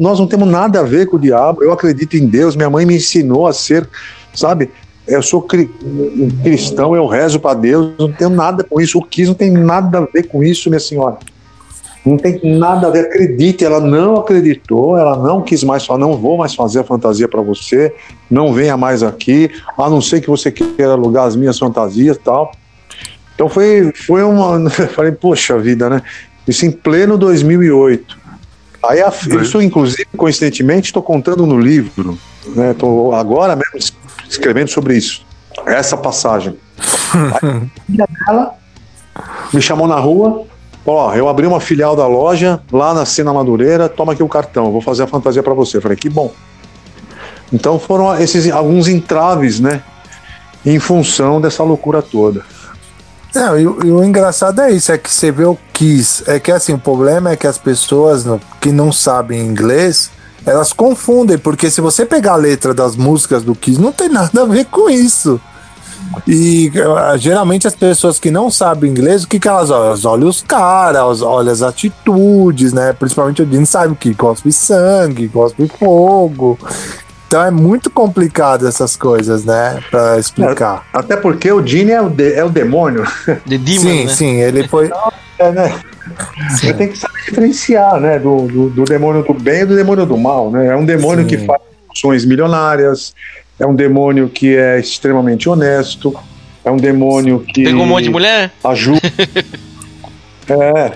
nós 0.00 0.18
não 0.18 0.26
temos 0.26 0.48
nada 0.48 0.80
a 0.80 0.84
ver 0.84 1.06
com 1.06 1.16
o 1.16 1.20
diabo. 1.20 1.62
Eu 1.62 1.70
acredito 1.70 2.16
em 2.16 2.26
Deus, 2.26 2.56
minha 2.56 2.70
mãe 2.70 2.86
me 2.86 2.96
ensinou 2.96 3.46
a 3.46 3.52
ser, 3.52 3.86
sabe? 4.34 4.70
Eu 5.06 5.22
sou 5.22 5.40
cri- 5.42 5.70
um 5.84 6.28
cristão, 6.42 6.94
eu 6.96 7.06
rezo 7.06 7.38
para 7.38 7.54
Deus, 7.54 7.92
não 7.98 8.10
tenho 8.12 8.30
nada 8.30 8.64
com 8.64 8.80
isso. 8.80 8.98
O 8.98 9.04
Kiss 9.04 9.28
não 9.28 9.34
tem 9.34 9.50
nada 9.50 9.98
a 9.98 10.00
ver 10.00 10.24
com 10.24 10.42
isso, 10.42 10.68
minha 10.68 10.80
senhora. 10.80 11.16
Não 12.04 12.16
tem 12.16 12.40
nada 12.56 12.86
a 12.86 12.90
ver, 12.90 13.06
acredite, 13.06 13.64
ela 13.64 13.80
não 13.80 14.16
acreditou, 14.16 14.96
ela 14.96 15.16
não 15.16 15.42
quis 15.42 15.64
mais 15.64 15.84
falar, 15.84 15.98
não 15.98 16.16
vou 16.16 16.36
mais 16.38 16.54
fazer 16.54 16.80
a 16.80 16.84
fantasia 16.84 17.26
para 17.26 17.42
você, 17.42 17.92
não 18.30 18.52
venha 18.52 18.76
mais 18.76 19.02
aqui, 19.02 19.50
a 19.76 19.90
não 19.90 20.00
ser 20.00 20.20
que 20.20 20.28
você 20.30 20.52
queira 20.52 20.92
alugar 20.92 21.26
as 21.26 21.34
minhas 21.34 21.58
fantasias 21.58 22.16
e 22.16 22.20
tal. 22.20 22.52
Então 23.34 23.48
foi, 23.48 23.92
foi 24.06 24.22
uma. 24.22 24.70
Falei, 24.94 25.12
poxa 25.12 25.58
vida, 25.58 25.90
né? 25.90 26.02
Isso 26.46 26.64
em 26.64 26.70
pleno 26.70 27.18
2008. 27.18 28.16
Aí 28.88 29.00
a- 29.02 29.12
isso, 29.42 29.60
inclusive, 29.60 30.06
coincidentemente, 30.16 30.86
estou 30.86 31.02
contando 31.02 31.44
no 31.44 31.58
livro. 31.58 32.16
Né? 32.54 32.72
Tô 32.78 33.12
agora 33.12 33.56
mesmo 33.56 33.76
es- 33.78 33.92
escrevendo 34.28 34.68
sobre 34.68 34.96
isso. 34.96 35.24
Essa 35.66 35.96
passagem. 35.96 36.56
Aí, 37.42 37.70
me 39.52 39.62
chamou 39.62 39.86
na 39.86 39.96
rua. 39.98 40.44
Ó, 40.84 41.12
eu 41.14 41.28
abri 41.28 41.46
uma 41.46 41.60
filial 41.60 41.96
da 41.96 42.06
loja 42.06 42.60
lá 42.70 42.94
na 42.94 43.04
Cena 43.04 43.32
Madureira. 43.32 43.88
Toma 43.88 44.12
aqui 44.12 44.22
o 44.22 44.28
cartão, 44.28 44.70
vou 44.70 44.80
fazer 44.80 45.02
a 45.02 45.06
fantasia 45.06 45.42
para 45.42 45.54
você. 45.54 45.78
Eu 45.78 45.82
falei, 45.82 45.96
que 45.96 46.08
bom. 46.08 46.32
Então 47.52 47.78
foram 47.78 48.14
esses 48.20 48.50
alguns 48.50 48.86
entraves, 48.88 49.58
né? 49.60 49.82
Em 50.64 50.78
função 50.78 51.40
dessa 51.40 51.62
loucura 51.62 52.02
toda. 52.02 52.44
Não, 53.34 53.58
e, 53.58 53.66
o- 53.66 54.02
engraçado 54.04 54.60
é 54.62 54.70
isso, 54.70 54.90
é 54.90 54.98
que 54.98 55.10
você 55.10 55.30
vê 55.30 55.44
o 55.44 55.58
Kiss. 55.72 56.24
É 56.26 56.40
que 56.40 56.50
assim, 56.50 56.72
o 56.72 56.78
problema 56.78 57.30
é 57.30 57.36
que 57.36 57.46
as 57.46 57.58
pessoas 57.58 58.24
que 58.60 58.70
não 58.72 58.90
sabem 58.92 59.40
inglês, 59.40 60.10
elas 60.46 60.72
confundem, 60.72 61.36
porque 61.36 61.68
se 61.70 61.80
você 61.80 62.06
pegar 62.06 62.32
a 62.34 62.36
letra 62.36 62.72
das 62.72 62.96
músicas 62.96 63.42
do 63.42 63.54
Kiss, 63.54 63.80
não 63.80 63.92
tem 63.92 64.08
nada 64.08 64.42
a 64.42 64.46
ver 64.46 64.64
com 64.66 64.88
isso. 64.88 65.40
E 66.26 66.70
ah, 66.98 67.16
geralmente 67.16 67.66
as 67.66 67.74
pessoas 67.74 68.18
que 68.20 68.30
não 68.30 68.48
sabem 68.50 68.90
inglês, 68.90 69.24
o 69.24 69.28
que, 69.28 69.40
que 69.40 69.48
elas 69.48 69.70
olham? 69.70 69.86
Elas 69.86 70.04
olham 70.04 70.28
os 70.28 70.40
caras, 70.42 71.20
olham 71.20 71.52
as 71.52 71.62
atitudes, 71.62 72.72
né? 72.72 72.92
Principalmente 72.92 73.42
o 73.42 73.46
Dean 73.46 73.64
sabe 73.64 73.94
que 73.96 74.14
cospe 74.14 74.52
sangue, 74.52 75.28
cospe 75.28 75.68
fogo. 75.78 76.56
Então 77.26 77.42
é 77.42 77.50
muito 77.50 77.90
complicado 77.90 78.68
essas 78.68 78.94
coisas, 78.94 79.44
né? 79.44 79.82
Pra 79.90 80.16
explicar. 80.16 80.84
Até 80.92 81.16
porque 81.16 81.50
o 81.50 81.66
Gene 81.66 81.90
é 81.90 82.00
o, 82.00 82.08
de- 82.08 82.34
é 82.34 82.44
o 82.44 82.48
demônio. 82.48 83.04
The 83.26 83.58
Demon, 83.58 83.80
sim, 83.80 84.04
né? 84.04 84.14
sim, 84.14 84.40
ele 84.40 84.68
foi. 84.68 84.90
É, 85.38 85.50
né? 85.50 85.80
Você 86.50 86.72
tem 86.72 86.88
que 86.88 86.98
saber 86.98 87.20
diferenciar, 87.28 88.00
né? 88.00 88.18
Do, 88.18 88.46
do, 88.46 88.70
do 88.70 88.84
demônio 88.84 89.22
do 89.22 89.34
bem 89.34 89.62
e 89.62 89.66
do 89.66 89.74
demônio 89.76 90.06
do 90.06 90.16
mal, 90.16 90.50
né? 90.50 90.68
É 90.68 90.76
um 90.76 90.84
demônio 90.84 91.28
Sim. 91.28 91.28
que 91.36 91.38
faz 91.44 91.60
ações 91.90 92.24
milionárias, 92.24 93.14
é 93.58 93.66
um 93.66 93.74
demônio 93.74 94.28
que 94.28 94.54
é 94.56 94.78
extremamente 94.78 95.48
honesto, 95.48 96.14
é 96.64 96.70
um 96.70 96.76
demônio 96.76 97.40
que 97.40 97.64
Pegou 97.64 97.82
um 97.82 97.86
monte 97.86 98.04
de 98.04 98.10
mulher? 98.10 98.50
ajuda. 98.64 99.00
é, 100.48 100.92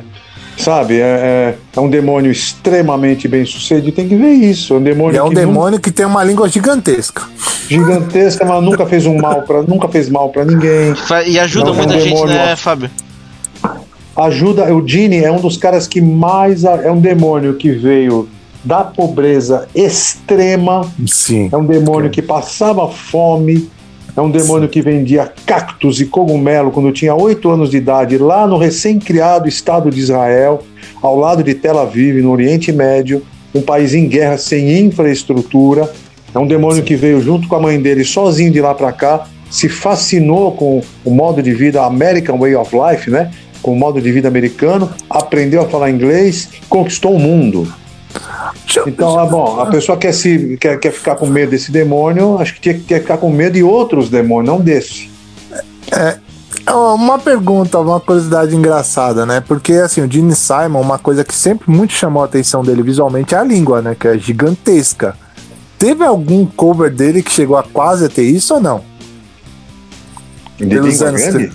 sabe? 0.56 1.00
É, 1.00 1.04
é, 1.04 1.54
é 1.76 1.80
um 1.80 1.88
demônio 1.88 2.30
extremamente 2.30 3.26
bem 3.26 3.44
sucedido, 3.44 3.92
tem 3.92 4.08
que 4.08 4.16
ver 4.16 4.30
isso. 4.32 4.74
É 4.74 4.76
um 4.78 4.82
demônio 4.82 5.14
E 5.14 5.18
é 5.18 5.22
um 5.22 5.28
que 5.28 5.34
nunca- 5.34 5.46
demônio 5.46 5.80
que 5.80 5.90
tem 5.90 6.06
uma 6.06 6.22
língua 6.22 6.48
gigantesca. 6.48 7.22
gigantesca, 7.68 8.44
mas 8.44 8.62
nunca 8.62 8.86
fez 8.86 9.06
um 9.06 9.16
mal 9.16 9.42
para 9.42 9.62
nunca 9.62 9.88
fez 9.88 10.08
mal 10.08 10.28
para 10.30 10.44
ninguém. 10.44 10.94
E 11.26 11.38
ajuda 11.38 11.70
é 11.70 11.72
um 11.72 11.76
muita 11.76 11.98
gente, 12.00 12.24
né. 12.26 12.56
Fábio? 12.56 12.90
Ajuda. 14.16 14.74
O 14.74 14.86
Gene 14.86 15.18
é 15.24 15.30
um 15.30 15.40
dos 15.40 15.56
caras 15.56 15.86
que 15.86 16.00
mais. 16.00 16.64
É 16.64 16.90
um 16.90 17.00
demônio 17.00 17.54
que 17.54 17.70
veio 17.70 18.28
da 18.64 18.84
pobreza 18.84 19.68
extrema. 19.74 20.90
Sim. 21.06 21.48
É 21.52 21.56
um 21.56 21.64
demônio 21.64 22.10
que 22.10 22.22
passava 22.22 22.88
fome. 22.88 23.68
É 24.16 24.20
um 24.20 24.30
demônio 24.30 24.68
que 24.68 24.82
vendia 24.82 25.32
cactos 25.46 26.00
e 26.00 26.04
cogumelo 26.04 26.70
quando 26.70 26.92
tinha 26.92 27.14
oito 27.14 27.48
anos 27.48 27.70
de 27.70 27.76
idade, 27.76 28.18
lá 28.18 28.46
no 28.46 28.58
recém-criado 28.58 29.48
Estado 29.48 29.88
de 29.88 30.00
Israel, 30.00 30.62
ao 31.00 31.16
lado 31.16 31.44
de 31.44 31.54
Tel 31.54 31.78
Aviv, 31.78 32.20
no 32.20 32.32
Oriente 32.32 32.72
Médio, 32.72 33.22
um 33.54 33.62
país 33.62 33.94
em 33.94 34.08
guerra 34.08 34.36
sem 34.36 34.80
infraestrutura. 34.80 35.90
É 36.34 36.38
um 36.38 36.46
demônio 36.46 36.82
que 36.82 36.96
veio 36.96 37.20
junto 37.20 37.46
com 37.46 37.54
a 37.54 37.60
mãe 37.60 37.80
dele, 37.80 38.04
sozinho 38.04 38.52
de 38.52 38.60
lá 38.60 38.74
para 38.74 38.92
cá, 38.92 39.26
se 39.48 39.68
fascinou 39.68 40.52
com 40.52 40.82
o 41.04 41.10
modo 41.10 41.42
de 41.42 41.52
vida 41.52 41.82
American 41.84 42.38
Way 42.38 42.56
of 42.56 42.76
Life, 42.76 43.10
né? 43.10 43.30
Com 43.62 43.72
o 43.72 43.76
modo 43.76 44.00
de 44.00 44.10
vida 44.10 44.28
americano, 44.28 44.90
aprendeu 45.08 45.62
a 45.62 45.68
falar 45.68 45.90
inglês, 45.90 46.48
conquistou 46.68 47.14
o 47.14 47.18
mundo. 47.18 47.70
Então, 48.86 49.18
ah, 49.18 49.26
bom, 49.26 49.60
a 49.60 49.66
pessoa 49.66 49.98
quer, 49.98 50.12
se, 50.12 50.56
quer, 50.60 50.78
quer 50.78 50.92
ficar 50.92 51.16
com 51.16 51.26
medo 51.26 51.50
desse 51.50 51.70
demônio, 51.70 52.38
acho 52.38 52.54
que 52.54 52.60
tinha 52.60 52.74
que 52.74 53.00
ficar 53.00 53.18
com 53.18 53.30
medo 53.30 53.54
de 53.54 53.62
outros 53.62 54.08
demônios, 54.08 54.54
não 54.54 54.60
desse. 54.60 55.10
É, 55.92 56.18
uma 56.72 57.18
pergunta, 57.18 57.78
uma 57.78 58.00
curiosidade 58.00 58.54
engraçada, 58.54 59.26
né? 59.26 59.40
Porque 59.40 59.74
assim, 59.74 60.02
o 60.02 60.10
Gene 60.10 60.34
Simon, 60.34 60.80
uma 60.80 60.98
coisa 60.98 61.24
que 61.24 61.34
sempre 61.34 61.70
muito 61.70 61.92
chamou 61.92 62.22
a 62.22 62.26
atenção 62.26 62.62
dele 62.62 62.82
visualmente 62.82 63.34
é 63.34 63.38
a 63.38 63.44
língua, 63.44 63.82
né? 63.82 63.96
Que 63.98 64.08
é 64.08 64.18
gigantesca. 64.18 65.16
Teve 65.78 66.04
algum 66.04 66.44
cover 66.44 66.92
dele 66.92 67.22
que 67.22 67.32
chegou 67.32 67.56
a 67.56 67.62
quase 67.62 68.04
a 68.04 68.08
ter 68.08 68.24
isso 68.24 68.54
ou 68.54 68.60
não? 68.60 68.84
De 70.58 70.66
língua 70.66 71.08
anos 71.08 71.22
grande? 71.22 71.52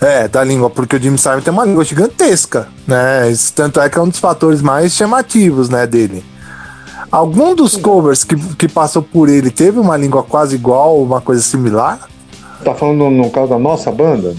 É, 0.00 0.28
da 0.28 0.44
língua, 0.44 0.68
porque 0.68 0.96
o 0.96 1.00
Jimmy 1.00 1.16
Simon 1.16 1.40
tem 1.40 1.52
uma 1.52 1.64
língua 1.64 1.84
gigantesca, 1.84 2.68
né? 2.86 3.30
Isso, 3.30 3.52
tanto 3.54 3.80
é 3.80 3.88
que 3.88 3.98
é 3.98 4.02
um 4.02 4.08
dos 4.08 4.18
fatores 4.18 4.60
mais 4.60 4.92
chamativos, 4.92 5.68
né, 5.68 5.86
dele. 5.86 6.22
Algum 7.10 7.54
dos 7.54 7.76
covers 7.76 8.24
que, 8.24 8.36
que 8.56 8.68
passou 8.68 9.02
por 9.02 9.28
ele 9.28 9.50
teve 9.50 9.78
uma 9.78 9.96
língua 9.96 10.22
quase 10.22 10.54
igual, 10.54 11.00
uma 11.00 11.20
coisa 11.20 11.40
similar? 11.40 12.08
Tá 12.62 12.74
falando 12.74 13.08
no 13.10 13.30
caso 13.30 13.48
da 13.48 13.58
nossa 13.58 13.90
banda? 13.90 14.34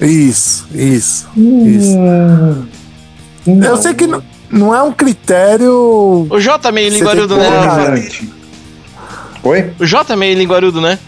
Isso, 0.00 0.66
isso, 0.74 1.28
isso. 1.36 1.96
Eu 3.46 3.76
sei 3.76 3.94
que 3.94 4.06
não, 4.06 4.22
não 4.50 4.74
é 4.74 4.82
um 4.82 4.92
critério. 4.92 6.26
O 6.28 6.40
J 6.40 6.68
é 6.68 6.72
meio 6.72 6.90
Você 6.90 6.98
linguarudo, 6.98 7.36
né? 7.36 7.48
Oi? 9.44 9.72
O 9.78 9.86
J 9.86 10.12
é 10.12 10.16
meio 10.16 10.36
linguarudo, 10.36 10.80
né? 10.80 10.98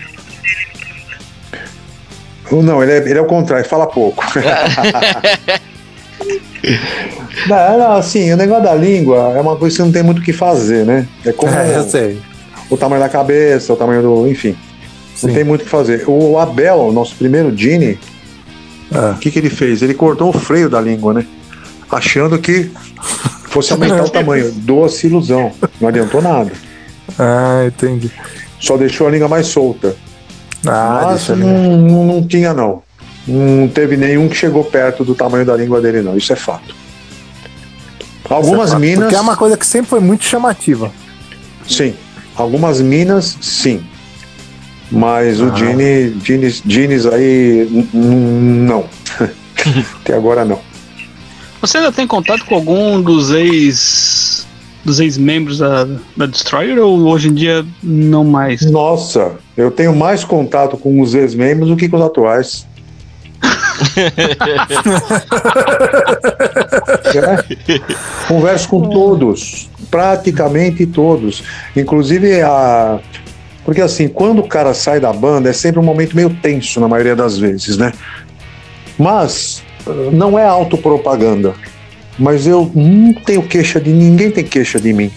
Não, 2.50 2.82
ele 2.82 2.92
é, 2.92 2.96
ele 2.98 3.18
é 3.18 3.20
o 3.20 3.26
contrário, 3.26 3.66
fala 3.68 3.86
pouco. 3.86 4.22
não, 7.48 7.78
não, 7.78 7.92
assim, 7.96 8.32
o 8.32 8.36
negócio 8.36 8.64
da 8.64 8.74
língua 8.74 9.32
é 9.36 9.40
uma 9.40 9.56
coisa 9.56 9.76
que 9.76 9.82
não 9.82 9.92
tem 9.92 10.02
muito 10.02 10.18
o 10.20 10.22
que 10.22 10.32
fazer, 10.32 10.84
né? 10.84 11.06
É 11.24 11.32
como 11.32 11.52
É, 11.52 11.76
eu 11.76 11.84
sei. 11.84 12.20
o 12.70 12.76
tamanho 12.76 13.02
da 13.02 13.08
cabeça, 13.08 13.72
o 13.72 13.76
tamanho 13.76 14.02
do. 14.02 14.28
Enfim. 14.28 14.56
Sim. 15.14 15.28
Não 15.28 15.34
tem 15.34 15.44
muito 15.44 15.62
o 15.62 15.64
que 15.64 15.70
fazer. 15.70 16.04
O 16.08 16.38
Abel, 16.38 16.90
nosso 16.92 17.14
primeiro 17.16 17.56
Genie, 17.56 17.98
Ah. 18.92 19.14
o 19.16 19.18
que, 19.18 19.30
que 19.30 19.38
ele 19.38 19.50
fez? 19.50 19.82
Ele 19.82 19.94
cortou 19.94 20.28
o 20.30 20.32
freio 20.32 20.68
da 20.68 20.80
língua, 20.80 21.14
né? 21.14 21.26
Achando 21.90 22.38
que 22.38 22.70
fosse 23.48 23.72
aumentar 23.72 24.04
o 24.04 24.08
tamanho. 24.08 24.50
Doce 24.52 25.06
ilusão. 25.06 25.52
Não 25.80 25.88
adiantou 25.88 26.20
nada. 26.22 26.50
Ah, 27.18 27.64
entendi. 27.66 28.10
Só 28.58 28.76
deixou 28.76 29.06
a 29.06 29.10
língua 29.10 29.28
mais 29.28 29.46
solta. 29.46 29.94
Ah, 30.66 31.00
Mas 31.12 31.28
não, 31.28 31.76
não, 31.78 32.04
não 32.04 32.26
tinha, 32.26 32.52
não. 32.54 32.82
Não 33.26 33.68
teve 33.68 33.96
nenhum 33.96 34.28
que 34.28 34.34
chegou 34.36 34.64
perto 34.64 35.04
do 35.04 35.14
tamanho 35.14 35.44
da 35.46 35.56
língua 35.56 35.80
dele, 35.80 36.02
não. 36.02 36.16
Isso 36.16 36.32
é 36.32 36.36
fato. 36.36 36.74
Algumas 38.28 38.74
minas. 38.74 39.04
Porque 39.04 39.14
é 39.16 39.20
uma 39.20 39.36
coisa 39.36 39.56
que 39.56 39.66
sempre 39.66 39.88
foi 39.90 40.00
muito 40.00 40.24
chamativa. 40.24 40.90
Sim. 41.68 41.94
Algumas 42.36 42.80
minas, 42.80 43.36
sim. 43.40 43.84
Mas 44.90 45.40
o 45.40 45.46
Ah. 45.50 45.54
Gini, 45.56 46.16
Ginis, 46.24 46.62
Ginis 46.66 47.06
aí, 47.06 47.66
n- 47.70 47.88
n- 47.92 48.66
não. 48.68 48.84
Até 50.00 50.14
agora 50.14 50.44
não. 50.44 50.60
Você 51.60 51.78
ainda 51.78 51.90
tem 51.92 52.06
contato 52.06 52.44
com 52.44 52.54
algum 52.54 53.00
dos 53.00 53.30
ex. 53.30 54.23
Dos 54.84 55.00
ex-membros 55.00 55.58
da, 55.58 55.86
da 56.16 56.26
Destroyer 56.26 56.78
ou 56.78 57.00
hoje 57.06 57.28
em 57.28 57.34
dia 57.34 57.64
não 57.82 58.24
mais? 58.24 58.60
Nossa, 58.70 59.32
eu 59.56 59.70
tenho 59.70 59.94
mais 59.94 60.24
contato 60.24 60.76
com 60.76 61.00
os 61.00 61.14
ex-membros 61.14 61.68
do 61.68 61.76
que 61.76 61.88
com 61.88 61.96
os 61.96 62.02
atuais. 62.02 62.66
É. 67.14 68.28
Converso 68.28 68.68
com 68.68 68.88
todos, 68.88 69.68
praticamente 69.90 70.86
todos. 70.86 71.42
Inclusive 71.76 72.40
a. 72.42 72.98
Porque 73.64 73.80
assim, 73.80 74.08
quando 74.08 74.40
o 74.40 74.48
cara 74.48 74.74
sai 74.74 75.00
da 75.00 75.12
banda, 75.12 75.48
é 75.48 75.52
sempre 75.52 75.80
um 75.80 75.82
momento 75.82 76.14
meio 76.16 76.30
tenso 76.30 76.80
na 76.80 76.88
maioria 76.88 77.16
das 77.16 77.38
vezes, 77.38 77.76
né? 77.76 77.92
Mas 78.98 79.62
eh, 79.86 80.10
não 80.12 80.38
é 80.38 80.46
autopropaganda. 80.46 81.54
Mas 82.18 82.46
eu 82.46 82.70
não 82.74 83.12
tenho 83.12 83.42
queixa 83.42 83.80
de 83.80 83.90
ninguém 83.92 84.30
tem 84.30 84.44
queixa 84.44 84.80
de 84.80 84.92
mim. 84.92 85.10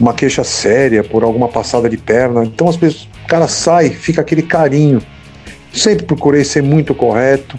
Uma 0.00 0.14
queixa 0.14 0.44
séria 0.44 1.02
por 1.02 1.22
alguma 1.22 1.48
passada 1.48 1.88
de 1.88 1.96
perna. 1.96 2.44
Então 2.44 2.68
as 2.68 2.76
pessoas, 2.76 3.08
o 3.24 3.28
cara 3.28 3.48
sai, 3.48 3.90
fica 3.90 4.20
aquele 4.20 4.42
carinho. 4.42 5.02
Sempre 5.72 6.06
procurei 6.06 6.44
ser 6.44 6.62
muito 6.62 6.94
correto, 6.94 7.58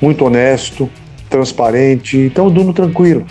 muito 0.00 0.24
honesto, 0.24 0.88
transparente. 1.28 2.16
Então 2.16 2.46
eu 2.46 2.50
durmo 2.50 2.72
tranquilo. 2.72 3.26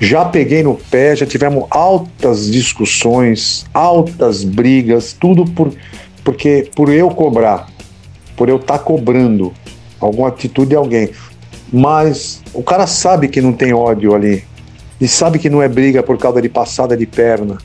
Já 0.00 0.24
peguei 0.24 0.62
no 0.62 0.74
pé, 0.74 1.16
já 1.16 1.26
tivemos 1.26 1.66
altas 1.70 2.48
discussões, 2.50 3.66
altas 3.74 4.44
brigas, 4.44 5.12
tudo 5.12 5.44
por 5.44 5.72
porque 6.22 6.68
por 6.76 6.92
eu 6.92 7.08
cobrar, 7.08 7.68
por 8.36 8.50
eu 8.50 8.56
estar 8.56 8.80
cobrando 8.80 9.52
alguma 9.98 10.28
atitude 10.28 10.68
de 10.68 10.76
alguém. 10.76 11.08
Mas 11.72 12.42
o 12.54 12.62
cara 12.62 12.86
sabe 12.86 13.28
que 13.28 13.40
não 13.40 13.52
tem 13.52 13.72
ódio 13.72 14.14
ali. 14.14 14.44
E 15.00 15.06
sabe 15.06 15.38
que 15.38 15.50
não 15.50 15.62
é 15.62 15.68
briga 15.68 16.02
por 16.02 16.18
causa 16.18 16.42
de 16.42 16.48
passada 16.48 16.96
de 16.96 17.06
perna. 17.06 17.58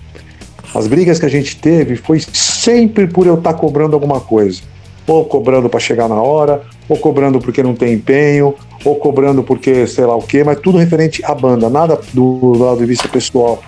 As 0.75 0.87
brigas 0.87 1.19
que 1.19 1.25
a 1.25 1.29
gente 1.29 1.55
teve 1.55 1.95
foi 1.95 2.19
sempre 2.19 3.07
por 3.07 3.27
eu 3.27 3.35
estar 3.35 3.53
cobrando 3.53 3.95
alguma 3.95 4.19
coisa. 4.19 4.61
Ou 5.07 5.25
cobrando 5.25 5.69
para 5.69 5.79
chegar 5.79 6.07
na 6.07 6.21
hora, 6.21 6.61
ou 6.87 6.97
cobrando 6.97 7.39
porque 7.39 7.61
não 7.61 7.75
tem 7.75 7.93
empenho, 7.93 8.55
ou 8.85 8.95
cobrando 8.95 9.43
porque 9.43 9.85
sei 9.87 10.05
lá 10.05 10.15
o 10.15 10.21
quê, 10.21 10.43
mas 10.43 10.59
tudo 10.59 10.77
referente 10.77 11.23
à 11.25 11.35
banda, 11.35 11.69
nada 11.69 11.99
do 12.13 12.57
lado 12.57 12.79
de 12.79 12.85
vista 12.85 13.07
pessoal. 13.07 13.61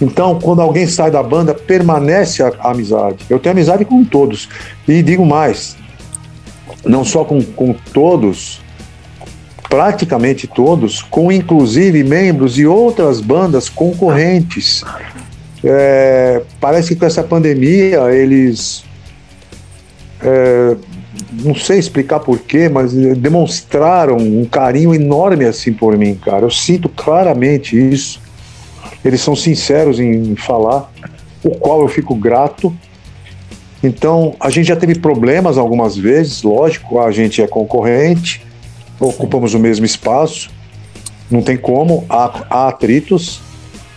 Então, 0.00 0.38
quando 0.40 0.60
alguém 0.60 0.86
sai 0.86 1.10
da 1.10 1.22
banda, 1.22 1.54
permanece 1.54 2.42
a, 2.42 2.52
a 2.60 2.70
amizade. 2.70 3.24
Eu 3.30 3.38
tenho 3.38 3.54
amizade 3.54 3.84
com 3.84 4.04
todos. 4.04 4.48
E 4.86 5.02
digo 5.02 5.24
mais, 5.24 5.76
não 6.84 7.04
só 7.04 7.24
com, 7.24 7.42
com 7.42 7.74
todos, 7.92 8.60
praticamente 9.68 10.46
todos, 10.46 11.02
com 11.02 11.30
inclusive 11.30 12.02
membros 12.04 12.54
de 12.54 12.66
outras 12.66 13.20
bandas 13.20 13.68
concorrentes. 13.68 14.84
É, 15.64 16.42
parece 16.60 16.94
que 16.94 17.00
com 17.00 17.06
essa 17.06 17.22
pandemia 17.22 18.12
eles. 18.14 18.84
é, 20.22 20.76
não 21.32 21.54
sei 21.54 21.78
explicar 21.78 22.20
porquê, 22.20 22.68
mas 22.68 22.92
demonstraram 22.92 24.16
um 24.16 24.44
carinho 24.44 24.94
enorme 24.94 25.44
assim 25.44 25.72
por 25.72 25.96
mim, 25.96 26.14
cara. 26.14 26.44
Eu 26.44 26.50
sinto 26.50 26.88
claramente 26.88 27.76
isso. 27.76 28.20
Eles 29.04 29.20
são 29.20 29.34
sinceros 29.34 29.98
em 29.98 30.36
falar, 30.36 30.90
o 31.42 31.50
qual 31.50 31.80
eu 31.80 31.88
fico 31.88 32.14
grato. 32.14 32.74
Então, 33.82 34.34
a 34.40 34.50
gente 34.50 34.66
já 34.66 34.76
teve 34.76 34.98
problemas 34.98 35.58
algumas 35.58 35.96
vezes, 35.96 36.42
lógico, 36.42 37.00
a 37.00 37.10
gente 37.10 37.42
é 37.42 37.46
concorrente, 37.46 38.45
ocupamos 38.98 39.54
o 39.54 39.58
mesmo 39.58 39.84
espaço, 39.84 40.50
não 41.30 41.42
tem 41.42 41.56
como, 41.56 42.04
há, 42.08 42.44
há 42.48 42.68
atritos, 42.68 43.40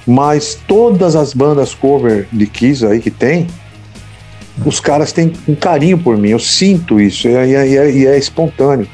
mas 0.05 0.57
todas 0.67 1.15
as 1.15 1.33
bandas 1.33 1.73
cover 1.73 2.27
de 2.31 2.47
Kiss 2.47 2.85
aí 2.85 2.99
que 2.99 3.11
tem, 3.11 3.47
os 4.65 4.79
caras 4.79 5.11
têm 5.11 5.33
um 5.47 5.55
carinho 5.55 5.97
por 5.97 6.17
mim, 6.17 6.29
eu 6.29 6.39
sinto 6.39 6.99
isso, 6.99 7.27
e 7.27 7.33
é, 7.35 7.75
é- 7.75 7.91
e 7.91 8.07
é 8.07 8.17
espontâneo. 8.17 8.87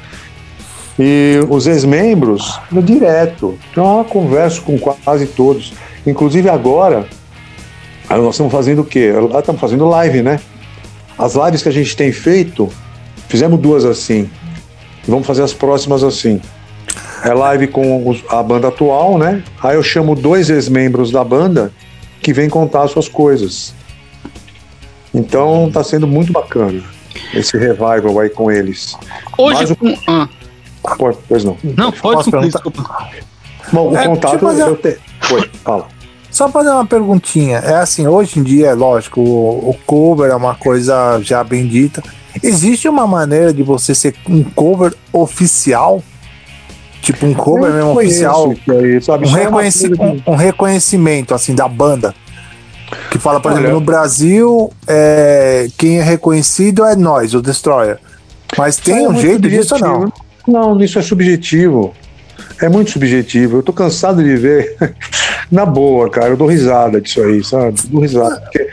E 0.98 1.40
os 1.50 1.66
ex-membros, 1.66 2.58
eu 2.74 2.80
direto, 2.80 3.58
então 3.70 3.98
eu 3.98 4.04
converso 4.04 4.62
com 4.62 4.78
quase 4.78 5.26
todos, 5.26 5.72
inclusive 6.06 6.48
agora, 6.48 7.06
nós 8.08 8.34
estamos 8.34 8.52
fazendo 8.52 8.82
o 8.82 8.84
quê? 8.84 9.12
Estamos 9.38 9.60
fazendo 9.60 9.86
live, 9.88 10.22
né? 10.22 10.40
As 11.18 11.34
lives 11.34 11.62
que 11.62 11.68
a 11.68 11.72
gente 11.72 11.96
tem 11.96 12.12
feito, 12.12 12.68
fizemos 13.28 13.58
duas 13.58 13.84
assim, 13.84 14.30
vamos 15.06 15.26
fazer 15.26 15.42
as 15.42 15.52
próximas 15.52 16.02
assim. 16.04 16.40
É 17.24 17.32
live 17.32 17.66
com 17.68 18.08
os- 18.08 18.22
a 18.28 18.42
banda 18.42 18.68
atual, 18.68 19.18
né? 19.18 19.42
Aí 19.62 19.74
eu 19.76 19.82
chamo 19.82 20.14
dois 20.14 20.48
ex-membros 20.50 21.10
da 21.10 21.24
banda 21.24 21.72
que 22.22 22.32
vêm 22.32 22.48
contar 22.48 22.86
suas 22.88 23.08
coisas. 23.08 23.74
Então 25.14 25.70
tá 25.72 25.82
sendo 25.82 26.06
muito 26.06 26.32
bacana 26.32 26.82
esse 27.34 27.56
revival 27.56 28.20
aí 28.20 28.28
com 28.30 28.50
eles. 28.50 28.96
Hoje. 29.38 29.54
Mas 29.60 29.70
o- 29.70 29.76
com- 29.76 29.96
ah, 30.06 30.28
Pô, 30.98 31.12
Pois 31.28 31.42
não. 31.42 31.56
não, 31.64 31.90
pode 31.90 32.00
Posso 32.00 32.30
concluir, 32.30 32.52
perguntar? 32.52 32.58
desculpa. 32.62 33.08
Bom, 33.72 33.90
o 33.90 33.96
É, 33.96 34.06
contato 34.06 34.30
deixa 34.32 34.44
eu 34.44 34.48
fazer- 34.48 34.62
eu 34.62 34.76
tenho. 34.76 34.96
Oi, 35.32 35.50
fala. 35.64 35.88
Só 36.30 36.48
fazer 36.48 36.70
uma 36.70 36.86
perguntinha. 36.86 37.56
É 37.58 37.74
assim, 37.76 38.06
hoje 38.06 38.38
em 38.38 38.42
dia, 38.44 38.68
é 38.68 38.74
lógico, 38.74 39.20
o, 39.20 39.70
o 39.70 39.76
cover 39.84 40.30
é 40.30 40.36
uma 40.36 40.54
coisa 40.54 41.18
já 41.22 41.42
bendita. 41.42 42.02
Existe 42.42 42.88
uma 42.88 43.06
maneira 43.06 43.52
de 43.52 43.62
você 43.62 43.94
ser 43.94 44.14
um 44.28 44.42
cover 44.42 44.94
oficial? 45.12 46.02
Tipo 47.02 47.26
um 47.26 47.34
cover 47.34 47.72
mesmo 47.72 47.92
oficial? 47.92 48.50
Aí? 48.68 48.98
Um, 48.98 49.12
é 49.12 49.28
uma 49.28 49.38
reconheci- 49.38 49.92
um- 49.98 50.32
um 50.32 50.34
reconhecimento, 50.34 51.34
assim, 51.34 51.54
da 51.54 51.68
banda. 51.68 52.14
Que 53.10 53.18
fala, 53.18 53.40
por 53.40 53.50
Olha- 53.52 53.58
exemplo, 53.60 53.80
no 53.80 53.84
Brasil, 53.84 54.72
é, 54.86 55.68
quem 55.76 55.98
é 55.98 56.02
reconhecido 56.02 56.84
é 56.84 56.94
nós, 56.96 57.34
o 57.34 57.42
Destroyer. 57.42 57.98
Mas 58.56 58.76
tem 58.76 59.04
É 59.04 59.08
um 59.08 59.18
jeito 59.20 59.48
disso 59.48 59.74
ou 59.74 59.80
não? 59.80 60.12
Não, 60.46 60.80
isso 60.82 60.98
é 60.98 61.02
subjetivo. 61.02 61.92
É 62.60 62.68
muito 62.68 62.90
subjetivo. 62.92 63.58
Eu 63.58 63.62
tô 63.62 63.72
cansado 63.72 64.22
de 64.22 64.36
ver. 64.36 64.76
Na 65.50 65.64
boa, 65.66 66.08
cara, 66.10 66.28
eu 66.28 66.36
dou 66.36 66.46
risada 66.48 67.00
disso 67.00 67.20
aí, 67.22 67.42
sabe? 67.44 67.80
Dou 67.88 68.00
risada. 68.00 68.40
Porque 68.40 68.68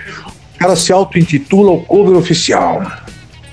o 0.55 0.59
cara 0.59 0.75
se 0.75 0.91
auto-intitula 0.93 1.71
o 1.71 1.83
cover 1.83 2.15
oficial. 2.17 2.83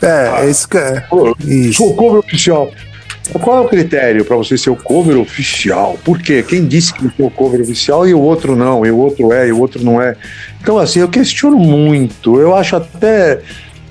É, 0.03 0.47
esse 0.49 0.67
que 0.67 0.79
é. 0.79 1.01
Pô, 1.01 1.37
Isso. 1.41 1.79
Sou 1.79 1.91
o 1.91 1.95
cover 1.95 2.21
oficial. 2.21 2.71
Qual 3.39 3.59
é 3.59 3.61
o 3.61 3.69
critério 3.69 4.25
para 4.25 4.37
você 4.37 4.59
ser 4.59 4.71
o 4.71 4.77
cover 4.77 5.17
oficial? 5.17 5.97
Por 6.05 6.21
quê? 6.21 6.43
Quem 6.43 6.67
disse 6.67 6.93
que 6.93 7.09
sou 7.17 7.27
o 7.27 7.31
cover 7.31 7.61
oficial 7.61 8.09
e 8.09 8.15
o 8.15 8.21
outro 8.21 8.57
não, 8.57 8.85
e 8.85 8.91
o 8.91 8.97
outro 8.97 9.33
é, 9.33 9.49
e 9.49 9.53
o 9.53 9.61
outro 9.61 9.85
não 9.85 10.03
é? 10.03 10.17
Então, 10.61 10.79
assim, 10.79 11.01
eu 11.01 11.09
questiono 11.09 11.57
muito. 11.57 12.41
Eu 12.41 12.55
acho 12.57 12.77
até 12.77 13.41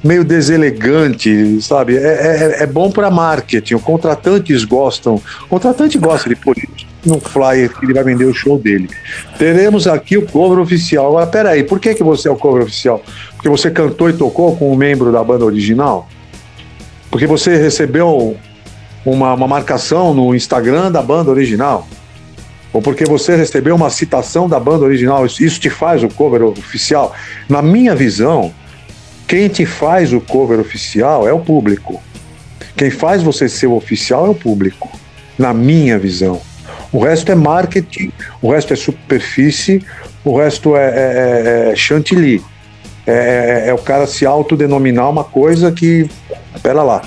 meio 0.04 0.24
deselegante, 0.24 1.62
sabe? 1.62 1.98
É, 1.98 2.58
é, 2.60 2.64
é 2.64 2.66
bom 2.66 2.90
para 2.90 3.12
marketing. 3.12 3.76
Os 3.76 3.84
contratantes 3.84 4.64
gostam. 4.64 5.22
O 5.46 5.48
contratante 5.48 5.98
gosta 5.98 6.30
de 6.30 6.36
pôr 6.36 6.58
isso 6.58 6.88
no 7.06 7.20
flyer 7.20 7.70
que 7.70 7.86
ele 7.86 7.94
vai 7.94 8.04
vender 8.04 8.26
o 8.26 8.34
show 8.34 8.58
dele. 8.58 8.90
Teremos 9.38 9.88
aqui 9.88 10.18
o 10.18 10.26
cover 10.26 10.60
oficial. 10.60 11.08
Agora, 11.08 11.28
peraí, 11.28 11.64
por 11.64 11.80
que, 11.80 11.94
que 11.94 12.04
você 12.04 12.28
é 12.28 12.32
o 12.32 12.36
cover 12.36 12.64
oficial? 12.64 13.02
Porque 13.36 13.50
você 13.50 13.72
cantou 13.72 14.10
e 14.10 14.14
tocou 14.14 14.56
com 14.56 14.72
um 14.72 14.76
membro 14.76 15.12
da 15.12 15.24
banda 15.24 15.46
original? 15.46 16.08
Porque 17.10 17.26
você 17.26 17.56
recebeu 17.58 18.38
uma, 19.06 19.34
uma 19.34 19.48
marcação 19.48 20.14
no 20.14 20.36
Instagram 20.36 20.92
da 20.92 21.02
banda 21.02 21.32
original? 21.32 21.88
Ou 22.72 22.82
porque 22.82 23.04
você 23.06 23.36
recebeu 23.36 23.76
uma 23.76 23.90
citação 23.90 24.48
da 24.48 24.60
banda 24.60 24.86
original? 24.86 25.26
Isso 25.26 25.60
te 25.60 25.70
faz 25.70 26.04
o 26.04 26.10
cover 26.10 26.44
oficial? 26.44 27.16
Na 27.48 27.62
minha 27.62 27.96
visão, 27.96 28.54
quem 29.30 29.48
te 29.48 29.64
faz 29.64 30.12
o 30.12 30.20
cover 30.20 30.60
oficial 30.60 31.28
é 31.28 31.32
o 31.32 31.40
público. 31.40 32.02
Quem 32.76 32.90
faz 32.90 33.22
você 33.22 33.48
ser 33.48 33.68
o 33.68 33.76
oficial 33.76 34.26
é 34.26 34.30
o 34.30 34.34
público. 34.34 34.90
Na 35.38 35.54
minha 35.54 36.00
visão. 36.00 36.42
O 36.92 36.98
resto 36.98 37.32
é 37.32 37.36
marketing, 37.36 38.12
o 38.42 38.52
resto 38.52 38.74
é 38.74 38.76
superfície, 38.76 39.86
o 40.26 40.36
resto 40.36 40.76
é, 40.76 40.84
é- 40.84 41.68
é- 41.70 41.72
é 41.72 41.76
chantilly. 41.76 42.44
É, 43.06 43.66
é- 43.66 43.70
é 43.70 43.74
o 43.74 43.78
cara 43.78 44.08
se 44.08 44.26
autodenominar 44.26 45.08
uma 45.08 45.24
coisa 45.24 45.72
que. 45.72 46.10
Pera 46.64 46.82
lá. 46.82 47.04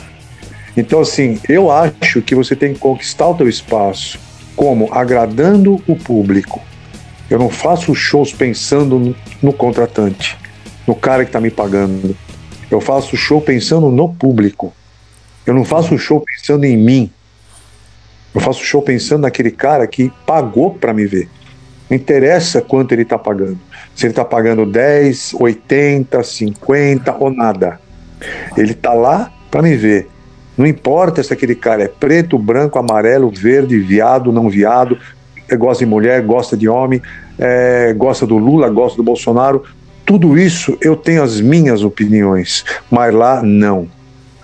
Então, 0.76 1.00
assim, 1.00 1.40
eu 1.48 1.72
acho 1.72 2.22
que 2.22 2.36
você 2.36 2.54
tem 2.54 2.72
que 2.72 2.78
conquistar 2.78 3.26
o 3.26 3.34
teu 3.34 3.48
espaço. 3.48 4.16
Como? 4.54 4.88
Agradando 4.92 5.82
o 5.88 5.96
público. 5.96 6.62
Eu 7.28 7.40
não 7.40 7.50
faço 7.50 7.92
shows 7.96 8.32
pensando 8.32 8.96
no, 8.96 9.16
no 9.42 9.52
contratante, 9.52 10.38
no 10.86 10.94
cara 10.94 11.24
que 11.24 11.28
está 11.28 11.40
me 11.40 11.50
pagando. 11.50 12.16
Eu 12.70 12.80
faço 12.80 13.16
show 13.16 13.40
pensando 13.40 13.90
no 13.90 14.08
público. 14.08 14.72
Eu 15.46 15.54
não 15.54 15.64
faço 15.64 15.98
show 15.98 16.20
pensando 16.20 16.64
em 16.64 16.76
mim. 16.76 17.10
Eu 18.34 18.40
faço 18.40 18.64
show 18.64 18.80
pensando 18.80 19.22
naquele 19.22 19.50
cara 19.50 19.86
que 19.86 20.10
pagou 20.26 20.74
para 20.74 20.94
me 20.94 21.06
ver. 21.06 21.28
Não 21.90 21.96
interessa 21.96 22.62
quanto 22.62 22.92
ele 22.92 23.02
está 23.02 23.18
pagando. 23.18 23.58
Se 23.94 24.06
ele 24.06 24.12
está 24.12 24.24
pagando 24.24 24.64
10, 24.64 25.34
80, 25.34 26.22
50 26.22 27.16
ou 27.18 27.30
nada. 27.30 27.78
Ele 28.56 28.72
está 28.72 28.94
lá 28.94 29.30
para 29.50 29.60
me 29.60 29.76
ver. 29.76 30.08
Não 30.56 30.66
importa 30.66 31.22
se 31.22 31.32
aquele 31.32 31.54
cara 31.54 31.82
é 31.82 31.88
preto, 31.88 32.38
branco, 32.38 32.78
amarelo, 32.78 33.30
verde, 33.30 33.78
viado, 33.78 34.32
não 34.32 34.48
viado, 34.48 34.98
é, 35.48 35.56
gosta 35.56 35.84
de 35.84 35.90
mulher, 35.90 36.22
gosta 36.22 36.56
de 36.56 36.68
homem, 36.68 37.02
é, 37.38 37.92
gosta 37.94 38.26
do 38.26 38.36
Lula, 38.36 38.68
gosta 38.68 38.96
do 38.96 39.02
Bolsonaro. 39.02 39.64
Tudo 40.04 40.38
isso 40.38 40.76
eu 40.80 40.96
tenho 40.96 41.22
as 41.22 41.40
minhas 41.40 41.82
opiniões, 41.82 42.64
mas 42.90 43.14
lá 43.14 43.42
não. 43.42 43.88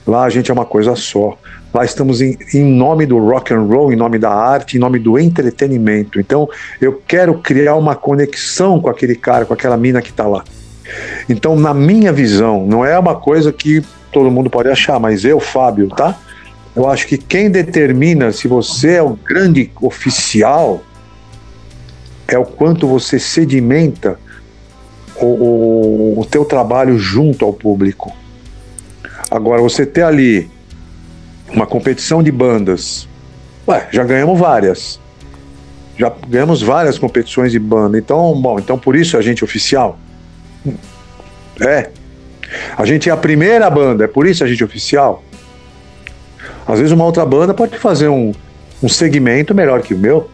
Lá 0.06 0.24
a 0.24 0.30
gente 0.30 0.50
é 0.50 0.54
uma 0.54 0.64
coisa 0.64 0.94
só. 0.96 1.36
Lá 1.72 1.84
estamos 1.84 2.22
em, 2.22 2.38
em 2.54 2.64
nome 2.64 3.04
do 3.04 3.18
rock 3.18 3.52
and 3.52 3.62
roll, 3.62 3.92
em 3.92 3.96
nome 3.96 4.18
da 4.18 4.30
arte, 4.30 4.76
em 4.76 4.80
nome 4.80 4.98
do 4.98 5.18
entretenimento. 5.18 6.18
Então 6.18 6.48
eu 6.80 7.02
quero 7.06 7.34
criar 7.38 7.74
uma 7.74 7.94
conexão 7.94 8.80
com 8.80 8.88
aquele 8.88 9.14
cara, 9.14 9.44
com 9.44 9.52
aquela 9.52 9.76
mina 9.76 10.00
que 10.00 10.10
está 10.10 10.26
lá. 10.26 10.44
Então, 11.28 11.54
na 11.54 11.74
minha 11.74 12.12
visão, 12.12 12.66
não 12.66 12.84
é 12.84 12.98
uma 12.98 13.14
coisa 13.14 13.52
que 13.52 13.82
todo 14.10 14.30
mundo 14.30 14.48
pode 14.48 14.70
achar, 14.70 14.98
mas 14.98 15.24
eu, 15.24 15.38
Fábio, 15.38 15.88
tá? 15.88 16.18
Eu 16.74 16.88
acho 16.88 17.06
que 17.06 17.18
quem 17.18 17.50
determina 17.50 18.32
se 18.32 18.48
você 18.48 18.94
é 18.94 19.02
o 19.02 19.10
grande 19.10 19.70
oficial 19.82 20.82
é 22.26 22.38
o 22.38 22.44
quanto 22.44 22.86
você 22.86 23.18
sedimenta 23.18 24.18
o, 25.20 25.26
o, 25.26 26.20
o 26.20 26.24
teu 26.24 26.44
trabalho 26.44 26.98
junto 26.98 27.44
ao 27.44 27.52
público. 27.52 28.14
Agora, 29.30 29.60
você 29.60 29.84
ter 29.84 30.02
ali 30.02 30.50
uma 31.52 31.66
competição 31.66 32.22
de 32.22 32.30
bandas, 32.30 33.08
ué, 33.66 33.88
já 33.90 34.04
ganhamos 34.04 34.38
várias. 34.38 35.00
Já 35.98 36.12
ganhamos 36.28 36.62
várias 36.62 36.98
competições 36.98 37.52
de 37.52 37.58
banda. 37.58 37.98
Então, 37.98 38.40
bom, 38.40 38.58
então 38.58 38.78
por 38.78 38.94
isso 38.94 39.16
a 39.16 39.20
gente 39.20 39.42
é 39.42 39.44
oficial. 39.44 39.98
É. 41.60 41.90
A 42.76 42.84
gente 42.84 43.10
é 43.10 43.12
a 43.12 43.16
primeira 43.16 43.68
banda, 43.68 44.04
é 44.04 44.06
por 44.06 44.26
isso 44.26 44.44
a 44.44 44.46
gente 44.46 44.62
é 44.62 44.66
oficial. 44.66 45.22
Às 46.66 46.78
vezes 46.78 46.92
uma 46.92 47.04
outra 47.04 47.26
banda 47.26 47.52
pode 47.52 47.76
fazer 47.78 48.08
um, 48.08 48.32
um 48.82 48.88
segmento 48.88 49.54
melhor 49.54 49.82
que 49.82 49.92
o 49.92 49.98
meu. 49.98 50.30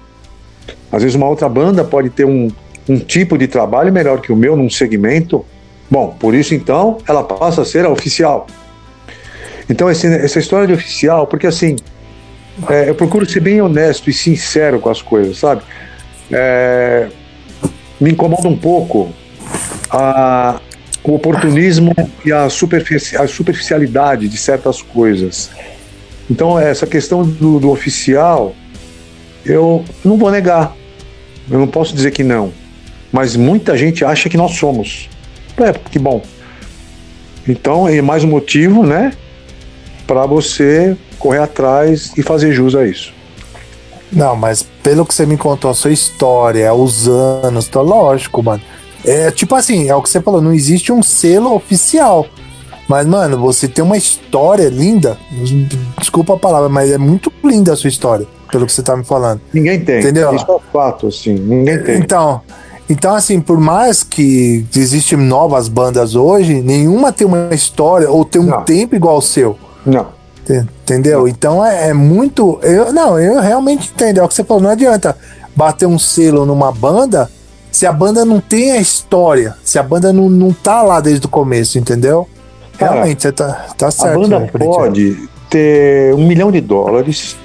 Às 0.92 1.02
vezes 1.02 1.16
uma 1.16 1.28
outra 1.28 1.48
banda 1.48 1.82
pode 1.82 2.10
ter 2.10 2.24
um, 2.24 2.50
um 2.88 2.98
tipo 2.98 3.36
de 3.38 3.46
trabalho 3.46 3.92
melhor 3.92 4.20
que 4.20 4.32
o 4.32 4.36
meu 4.36 4.56
num 4.56 4.68
segmento. 4.70 5.44
Bom, 5.90 6.16
por 6.18 6.34
isso 6.34 6.54
então 6.54 6.98
ela 7.06 7.22
passa 7.22 7.62
a 7.62 7.64
ser 7.64 7.84
a 7.84 7.90
oficial. 7.90 8.46
Então 9.68 9.90
esse- 9.90 10.06
essa 10.06 10.38
história 10.38 10.66
de 10.66 10.72
oficial, 10.72 11.26
porque 11.26 11.46
assim, 11.46 11.76
é, 12.68 12.88
eu 12.88 12.94
procuro 12.94 13.28
ser 13.28 13.40
bem 13.40 13.60
honesto 13.60 14.10
e 14.10 14.12
sincero 14.12 14.78
com 14.80 14.90
as 14.90 15.00
coisas, 15.02 15.38
sabe? 15.38 15.62
É, 16.30 17.08
me 18.00 18.10
incomoda 18.12 18.48
um 18.48 18.56
pouco 18.56 19.10
a, 19.90 20.60
o 21.02 21.14
oportunismo 21.14 21.92
e 22.24 22.32
a, 22.32 22.48
superfici- 22.48 23.16
a 23.16 23.26
superficialidade 23.26 24.28
de 24.28 24.36
certas 24.36 24.82
coisas. 24.82 25.50
Então, 26.30 26.58
essa 26.58 26.86
questão 26.86 27.22
do, 27.22 27.60
do 27.60 27.70
oficial, 27.70 28.54
eu 29.44 29.84
não 30.04 30.16
vou 30.16 30.30
negar. 30.30 30.74
Eu 31.50 31.58
não 31.58 31.66
posso 31.68 31.94
dizer 31.94 32.10
que 32.10 32.24
não. 32.24 32.52
Mas 33.14 33.36
muita 33.36 33.76
gente 33.76 34.04
acha 34.04 34.28
que 34.28 34.36
nós 34.36 34.56
somos. 34.56 35.08
É, 35.56 35.72
que 35.72 36.00
bom. 36.00 36.20
Então, 37.46 37.86
é 37.86 38.02
mais 38.02 38.24
um 38.24 38.28
motivo, 38.28 38.84
né? 38.84 39.12
Para 40.04 40.26
você 40.26 40.96
correr 41.16 41.38
atrás 41.38 42.12
e 42.18 42.24
fazer 42.24 42.52
jus 42.52 42.74
a 42.74 42.84
isso. 42.84 43.14
Não, 44.10 44.34
mas 44.34 44.66
pelo 44.82 45.06
que 45.06 45.14
você 45.14 45.24
me 45.24 45.36
contou, 45.36 45.70
a 45.70 45.74
sua 45.74 45.92
história, 45.92 46.74
os 46.74 47.06
anos, 47.06 47.68
tá 47.68 47.80
lógico, 47.80 48.42
mano. 48.42 48.62
É 49.04 49.30
tipo 49.30 49.54
assim, 49.54 49.88
é 49.88 49.94
o 49.94 50.02
que 50.02 50.10
você 50.10 50.20
falou, 50.20 50.42
não 50.42 50.52
existe 50.52 50.90
um 50.90 51.00
selo 51.00 51.54
oficial. 51.54 52.26
Mas, 52.88 53.06
mano, 53.06 53.38
você 53.38 53.68
tem 53.68 53.84
uma 53.84 53.96
história 53.96 54.68
linda. 54.68 55.16
Desculpa 56.00 56.34
a 56.34 56.36
palavra, 56.36 56.68
mas 56.68 56.90
é 56.90 56.98
muito 56.98 57.32
linda 57.44 57.74
a 57.74 57.76
sua 57.76 57.86
história, 57.86 58.26
pelo 58.50 58.66
que 58.66 58.72
você 58.72 58.82
tá 58.82 58.96
me 58.96 59.04
falando. 59.04 59.40
Ninguém 59.52 59.78
tem. 59.84 60.00
Entendeu? 60.00 60.34
Isso 60.34 60.50
é 60.50 60.72
fato, 60.72 61.06
assim. 61.06 61.34
Ninguém 61.34 61.80
tem. 61.80 61.98
Então, 61.98 62.42
então, 62.88 63.14
assim, 63.14 63.40
por 63.40 63.58
mais 63.58 64.02
que 64.02 64.64
existem 64.76 65.18
novas 65.18 65.68
bandas 65.68 66.14
hoje, 66.14 66.60
nenhuma 66.60 67.12
tem 67.12 67.26
uma 67.26 67.48
história 67.54 68.10
ou 68.10 68.24
tem 68.24 68.40
um 68.42 68.46
Não. 68.46 68.62
tempo 68.62 68.94
igual 68.94 69.14
ao 69.16 69.22
seu. 69.22 69.58
Não. 69.86 70.08
Ent- 70.48 70.68
Entendeu? 70.82 71.26
Então 71.26 71.64
é, 71.64 71.88
é 71.88 71.92
muito. 71.94 72.58
Eu, 72.62 72.92
não, 72.92 73.18
eu 73.18 73.40
realmente 73.40 73.90
entendo. 73.94 74.18
É 74.18 74.22
o 74.22 74.28
que 74.28 74.34
você 74.34 74.44
falou. 74.44 74.62
Não 74.62 74.70
adianta 74.70 75.16
bater 75.56 75.86
um 75.86 75.98
selo 75.98 76.44
numa 76.44 76.70
banda 76.70 77.30
se 77.72 77.86
a 77.86 77.92
banda 77.92 78.24
não 78.26 78.38
tem 78.40 78.72
a 78.72 78.76
história. 78.76 79.56
Se 79.64 79.78
a 79.78 79.82
banda 79.82 80.12
não, 80.12 80.28
não 80.28 80.52
tá 80.52 80.82
lá 80.82 81.00
desde 81.00 81.24
o 81.24 81.28
começo, 81.30 81.78
entendeu? 81.78 82.28
Cara, 82.78 82.92
Realmente, 82.92 83.22
você 83.22 83.32
tá, 83.32 83.66
tá 83.78 83.86
A 83.88 83.90
certo. 83.90 84.20
banda 84.20 84.40
né, 84.40 84.50
pode 84.52 85.28
ter 85.48 86.12
um 86.14 86.26
milhão 86.26 86.52
de 86.52 86.60
dólares. 86.60 87.36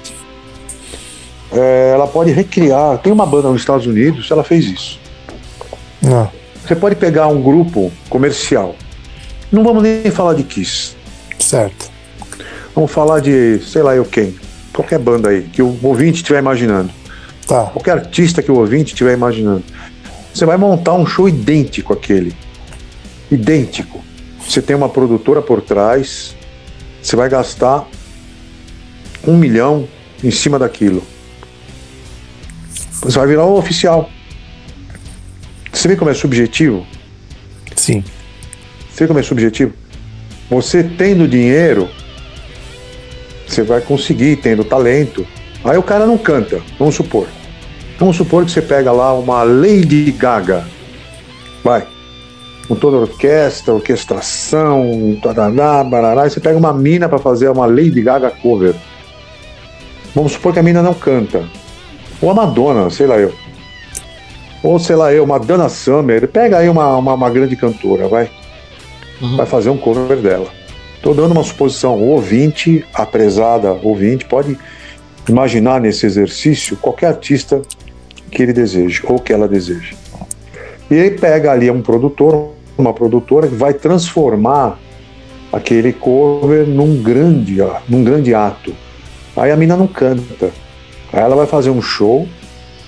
É, 1.52 1.92
ela 1.94 2.06
pode 2.06 2.30
recriar. 2.32 2.98
Tem 2.98 3.10
uma 3.12 3.24
banda 3.26 3.48
nos 3.48 3.60
Estados 3.62 3.86
Unidos, 3.86 4.30
ela 4.30 4.44
fez 4.44 4.66
isso. 4.66 4.99
Não. 6.02 6.30
Você 6.66 6.74
pode 6.74 6.96
pegar 6.96 7.28
um 7.28 7.42
grupo 7.42 7.90
comercial. 8.08 8.76
Não 9.50 9.64
vamos 9.64 9.82
nem 9.82 10.10
falar 10.10 10.34
de 10.34 10.44
Kiss. 10.44 10.94
Certo. 11.38 11.90
Vamos 12.74 12.90
falar 12.90 13.20
de, 13.20 13.60
sei 13.60 13.82
lá 13.82 13.94
eu 13.96 14.04
quem. 14.04 14.34
Qualquer 14.72 14.98
banda 14.98 15.30
aí, 15.30 15.42
que 15.42 15.60
o 15.60 15.76
ouvinte 15.82 16.18
estiver 16.18 16.38
imaginando. 16.38 16.90
Tá. 17.46 17.64
Qualquer 17.64 17.92
artista 17.92 18.42
que 18.42 18.50
o 18.50 18.58
ouvinte 18.58 18.92
estiver 18.92 19.12
imaginando. 19.12 19.64
Você 20.32 20.46
vai 20.46 20.56
montar 20.56 20.94
um 20.94 21.04
show 21.04 21.28
idêntico 21.28 21.92
àquele. 21.92 22.34
Idêntico. 23.30 24.00
Você 24.46 24.62
tem 24.62 24.76
uma 24.76 24.88
produtora 24.88 25.42
por 25.42 25.60
trás, 25.60 26.34
você 27.02 27.16
vai 27.16 27.28
gastar 27.28 27.86
um 29.26 29.36
milhão 29.36 29.88
em 30.22 30.30
cima 30.30 30.58
daquilo. 30.58 31.02
Você 33.02 33.18
vai 33.18 33.26
virar 33.26 33.44
o 33.44 33.56
oficial. 33.56 34.08
Você 35.72 35.88
vê 35.88 35.96
como 35.96 36.10
é 36.10 36.14
subjetivo? 36.14 36.86
Sim. 37.76 38.04
Você 38.90 39.04
vê 39.04 39.06
como 39.06 39.18
é 39.18 39.22
subjetivo? 39.22 39.72
Você 40.50 40.82
tendo 40.82 41.28
dinheiro, 41.28 41.88
você 43.46 43.62
vai 43.62 43.80
conseguir, 43.80 44.36
tendo 44.36 44.64
talento. 44.64 45.26
Aí 45.64 45.76
o 45.78 45.82
cara 45.82 46.06
não 46.06 46.18
canta, 46.18 46.60
vamos 46.78 46.94
supor. 46.94 47.26
Vamos 47.98 48.16
supor 48.16 48.44
que 48.44 48.50
você 48.50 48.62
pega 48.62 48.90
lá 48.90 49.12
uma 49.12 49.42
Lady 49.42 50.10
Gaga. 50.12 50.66
Vai. 51.62 51.86
Com 52.66 52.74
toda 52.74 52.96
a 52.96 53.00
orquestra, 53.00 53.74
orquestração, 53.74 55.18
tadadá, 55.22 55.84
barará, 55.84 56.26
e 56.26 56.30
você 56.30 56.40
pega 56.40 56.58
uma 56.58 56.72
mina 56.72 57.08
para 57.08 57.18
fazer 57.18 57.48
uma 57.48 57.66
Lady 57.66 58.00
Gaga 58.00 58.30
cover. 58.30 58.74
Vamos 60.14 60.32
supor 60.32 60.52
que 60.52 60.58
a 60.58 60.62
mina 60.62 60.82
não 60.82 60.94
canta. 60.94 61.44
Ou 62.22 62.30
a 62.30 62.34
Madonna, 62.34 62.90
sei 62.90 63.06
lá 63.06 63.18
eu. 63.18 63.34
Ou 64.62 64.78
sei 64.78 64.96
lá 64.96 65.12
eu, 65.12 65.24
uma 65.24 65.38
Dana 65.38 65.68
Summer. 65.68 66.28
Pega 66.28 66.58
aí 66.58 66.68
uma, 66.68 66.96
uma, 66.96 67.14
uma 67.14 67.30
grande 67.30 67.56
cantora, 67.56 68.08
vai. 68.08 68.30
Uhum. 69.20 69.36
Vai 69.36 69.46
fazer 69.46 69.70
um 69.70 69.76
cover 69.76 70.18
dela. 70.18 70.48
Tô 71.02 71.14
dando 71.14 71.32
uma 71.32 71.42
suposição. 71.42 71.96
O 71.96 72.08
ouvinte, 72.08 72.84
a 72.92 73.06
prezada 73.06 73.72
ouvinte, 73.72 74.24
pode 74.26 74.58
imaginar 75.28 75.80
nesse 75.80 76.04
exercício 76.04 76.76
qualquer 76.76 77.06
artista 77.06 77.62
que 78.30 78.42
ele 78.42 78.52
deseje 78.52 79.02
ou 79.04 79.18
que 79.18 79.32
ela 79.32 79.48
deseje. 79.48 79.96
E 80.90 80.94
aí 80.94 81.10
pega 81.10 81.52
ali 81.52 81.70
um 81.70 81.80
produtor, 81.80 82.50
uma 82.76 82.92
produtora 82.92 83.48
que 83.48 83.54
vai 83.54 83.72
transformar 83.72 84.78
aquele 85.52 85.92
cover 85.92 86.66
num 86.66 87.02
grande, 87.02 87.58
num 87.88 88.04
grande 88.04 88.34
ato. 88.34 88.74
Aí 89.36 89.50
a 89.50 89.56
mina 89.56 89.76
não 89.76 89.86
canta. 89.86 90.50
Aí 91.12 91.20
ela 91.20 91.34
vai 91.34 91.46
fazer 91.46 91.70
um 91.70 91.80
show 91.80 92.28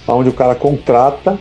onde 0.06 0.28
o 0.28 0.32
cara 0.32 0.54
contrata 0.54 1.38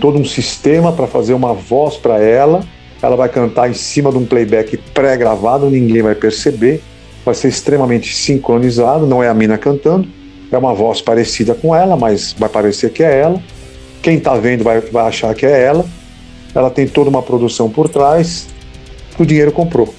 todo 0.00 0.18
um 0.18 0.24
sistema 0.24 0.92
para 0.92 1.06
fazer 1.06 1.34
uma 1.34 1.52
voz 1.52 1.96
para 1.96 2.18
ela. 2.18 2.64
Ela 3.02 3.16
vai 3.16 3.28
cantar 3.28 3.70
em 3.70 3.74
cima 3.74 4.10
de 4.10 4.18
um 4.18 4.24
playback 4.24 4.76
pré-gravado, 4.94 5.70
ninguém 5.70 6.02
vai 6.02 6.14
perceber. 6.14 6.82
Vai 7.24 7.34
ser 7.34 7.48
extremamente 7.48 8.14
sincronizado, 8.14 9.06
não 9.06 9.22
é 9.22 9.28
a 9.28 9.34
mina 9.34 9.56
cantando, 9.56 10.06
é 10.52 10.58
uma 10.58 10.74
voz 10.74 11.00
parecida 11.00 11.54
com 11.54 11.74
ela, 11.74 11.96
mas 11.96 12.34
vai 12.38 12.48
parecer 12.48 12.92
que 12.92 13.02
é 13.02 13.20
ela. 13.20 13.40
Quem 14.02 14.18
está 14.18 14.34
vendo 14.34 14.62
vai, 14.62 14.80
vai 14.80 15.06
achar 15.06 15.34
que 15.34 15.46
é 15.46 15.62
ela. 15.62 15.86
Ela 16.54 16.70
tem 16.70 16.86
toda 16.86 17.08
uma 17.08 17.22
produção 17.22 17.70
por 17.70 17.88
trás. 17.88 18.46
O 19.18 19.24
dinheiro 19.24 19.50
comprou. 19.50 19.94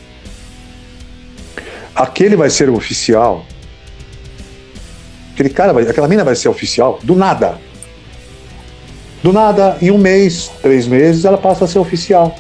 Aquele 1.96 2.36
vai 2.36 2.50
ser 2.50 2.70
o 2.70 2.76
oficial. 2.76 3.46
Aquele 5.34 5.50
cara, 5.50 5.74
vai, 5.74 5.84
aquela 5.84 6.08
mina 6.08 6.24
vai 6.24 6.36
ser 6.36 6.50
oficial 6.50 7.00
do 7.04 7.16
nada. 7.16 7.60
Do 9.26 9.34
nada, 9.34 9.76
em 9.82 9.90
um 9.90 9.98
mês, 9.98 10.52
três 10.62 10.88
meses, 10.88 11.26
ela 11.26 11.36
passa 11.36 11.66
a 11.66 11.68
ser 11.68 11.80
oficial. 11.80 12.36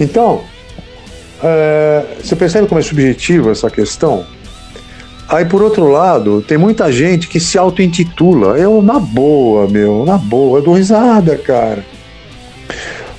Então, 0.00 0.40
é, 1.42 2.02
você 2.18 2.34
percebe 2.34 2.66
como 2.66 2.78
é 2.78 2.82
subjetiva 2.82 3.50
essa 3.50 3.68
questão? 3.68 4.24
Aí, 5.28 5.44
por 5.44 5.60
outro 5.60 5.86
lado, 5.86 6.40
tem 6.40 6.56
muita 6.56 6.90
gente 6.90 7.28
que 7.28 7.38
se 7.38 7.58
auto-intitula. 7.58 8.58
Eu, 8.58 8.80
na 8.80 8.98
boa, 8.98 9.68
meu, 9.68 10.06
na 10.06 10.16
boa, 10.16 10.60
eu 10.60 10.62
dou 10.62 10.72
risada, 10.76 11.36
cara. 11.36 11.84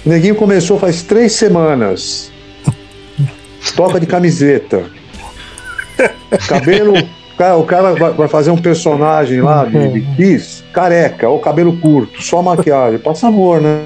O 0.03 0.09
neguinho 0.09 0.33
começou 0.33 0.79
faz 0.79 1.03
três 1.03 1.33
semanas. 1.33 2.31
Toca 3.75 3.99
de 3.99 4.07
camiseta. 4.07 4.85
Cabelo. 6.47 6.95
Cara, 7.37 7.57
o 7.57 7.65
cara 7.65 7.93
vai 7.93 8.27
fazer 8.27 8.49
um 8.49 8.57
personagem 8.57 9.41
lá 9.41 9.65
de, 9.69 9.89
de 9.89 10.01
Kiss, 10.15 10.54
careca, 10.75 11.29
ou 11.29 11.39
cabelo 11.39 11.77
curto, 11.77 12.21
só 12.21 12.41
maquiagem. 12.41 12.99
Passa 12.99 13.27
amor, 13.27 13.61
né? 13.61 13.85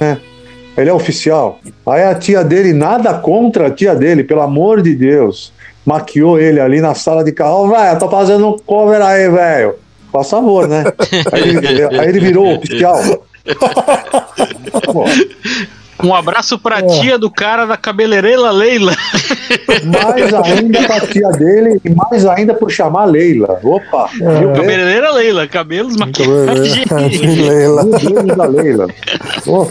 É. 0.00 0.16
Ele 0.76 0.90
é 0.90 0.92
oficial. 0.92 1.60
Aí 1.86 2.02
a 2.02 2.14
tia 2.16 2.42
dele, 2.42 2.72
nada 2.72 3.14
contra 3.14 3.68
a 3.68 3.70
tia 3.70 3.94
dele, 3.94 4.24
pelo 4.24 4.40
amor 4.40 4.82
de 4.82 4.96
Deus. 4.96 5.52
Maquiou 5.86 6.40
ele 6.40 6.58
ali 6.58 6.80
na 6.80 6.94
sala 6.94 7.22
de 7.22 7.30
carro. 7.30 7.66
Ô, 7.66 7.68
velho, 7.68 7.98
tô 8.00 8.08
fazendo 8.10 8.48
um 8.48 8.58
cover 8.58 9.00
aí, 9.00 9.30
velho. 9.30 9.76
Faz 10.12 10.32
amor, 10.32 10.66
né? 10.66 10.84
Aí 11.30 11.48
ele, 11.48 11.98
aí 11.98 12.08
ele 12.08 12.20
virou 12.20 12.56
oficial. 12.56 12.98
Pô, 14.92 15.04
Um 16.02 16.14
abraço 16.14 16.58
pra 16.58 16.82
tia 16.82 17.18
do 17.18 17.30
cara 17.30 17.64
da 17.66 17.76
cabeleireira 17.76 18.50
Leila. 18.50 18.92
mais 19.84 20.32
ainda 20.34 20.82
pra 20.84 21.00
tia 21.00 21.28
dele 21.30 21.80
e 21.84 21.90
mais 21.90 22.26
ainda 22.26 22.54
por 22.54 22.70
chamar 22.70 23.04
Leila. 23.06 23.58
Opa! 23.62 24.08
Bem? 24.18 24.52
Cabeleireira 24.54 25.12
Leila, 25.12 25.46
cabelos, 25.46 25.96
maquiagem. 25.96 26.84
Leila. 27.48 27.84
Meu 27.84 27.98
Deus 28.22 28.36
da 28.36 28.44
Leila. 28.46 28.86
Ô, 29.46 29.66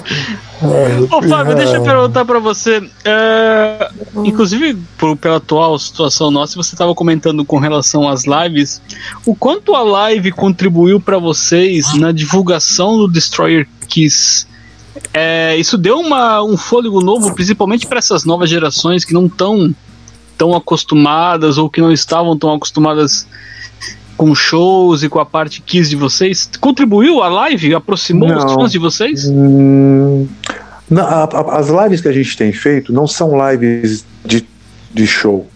Ô 1.11 1.21
Fábio, 1.23 1.55
deixa 1.55 1.77
eu 1.77 1.83
perguntar 1.83 2.23
pra 2.23 2.37
você. 2.39 2.81
é, 3.03 3.89
inclusive, 4.23 4.77
por- 4.97 5.17
pela 5.17 5.37
atual 5.37 5.77
situação 5.79 6.29
nossa, 6.29 6.55
você 6.55 6.75
estava 6.75 6.93
comentando 6.93 7.43
com 7.43 7.57
relação 7.57 8.07
às 8.07 8.25
lives. 8.25 8.79
O 9.25 9.33
quanto 9.35 9.75
a 9.75 9.81
live 9.81 10.31
contribuiu 10.31 10.99
pra 10.99 11.17
vocês 11.17 11.97
na 11.97 12.11
divulgação 12.11 12.95
do 12.97 13.07
Destroyer 13.07 13.67
Kiss? 13.87 14.45
É, 15.13 15.55
isso 15.57 15.77
deu 15.77 15.99
uma, 15.99 16.43
um 16.43 16.57
fôlego 16.57 17.01
novo, 17.01 17.33
principalmente 17.33 17.87
para 17.87 17.99
essas 17.99 18.25
novas 18.25 18.49
gerações 18.49 19.05
que 19.05 19.13
não 19.13 19.25
estão 19.27 19.73
tão 20.37 20.53
acostumadas 20.55 21.57
ou 21.57 21.69
que 21.69 21.79
não 21.81 21.91
estavam 21.91 22.37
tão 22.37 22.53
acostumadas 22.53 23.27
com 24.17 24.35
shows 24.35 25.01
e 25.03 25.09
com 25.09 25.19
a 25.19 25.25
parte 25.25 25.61
Kiss 25.61 25.89
de 25.89 25.95
vocês. 25.95 26.49
Contribuiu 26.59 27.21
a 27.23 27.29
live? 27.29 27.73
Aproximou 27.73 28.29
os 28.35 28.43
Não. 28.45 28.55
fãs 28.55 28.71
de 28.71 28.77
vocês? 28.77 29.27
Hum, 29.29 30.27
na- 30.89 31.03
a- 31.03 31.23
a- 31.23 31.57
as 31.59 31.69
lives 31.69 32.01
que 32.01 32.07
a 32.07 32.11
gente 32.11 32.35
tem 32.37 32.51
feito 32.51 32.91
não 32.93 33.07
são 33.07 33.31
lives 33.49 34.05
de, 34.25 34.45
de 34.93 35.07
show. 35.07 35.47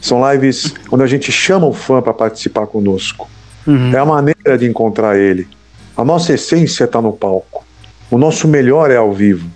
São 0.00 0.20
lives 0.32 0.74
onde 0.92 1.02
a 1.02 1.06
gente 1.06 1.32
chama 1.32 1.66
o 1.66 1.72
fã 1.72 2.02
para 2.02 2.12
participar 2.12 2.66
conosco. 2.66 3.28
Uhum. 3.66 3.92
É 3.94 3.98
a 3.98 4.04
maneira 4.04 4.58
de 4.58 4.66
encontrar 4.66 5.18
ele. 5.18 5.48
A 5.96 6.04
nossa 6.04 6.34
essência 6.34 6.84
está 6.84 7.00
no 7.00 7.12
palco. 7.12 7.64
O 8.10 8.18
nosso 8.18 8.46
melhor 8.48 8.90
é 8.90 8.96
ao 8.96 9.12
vivo. 9.12 9.48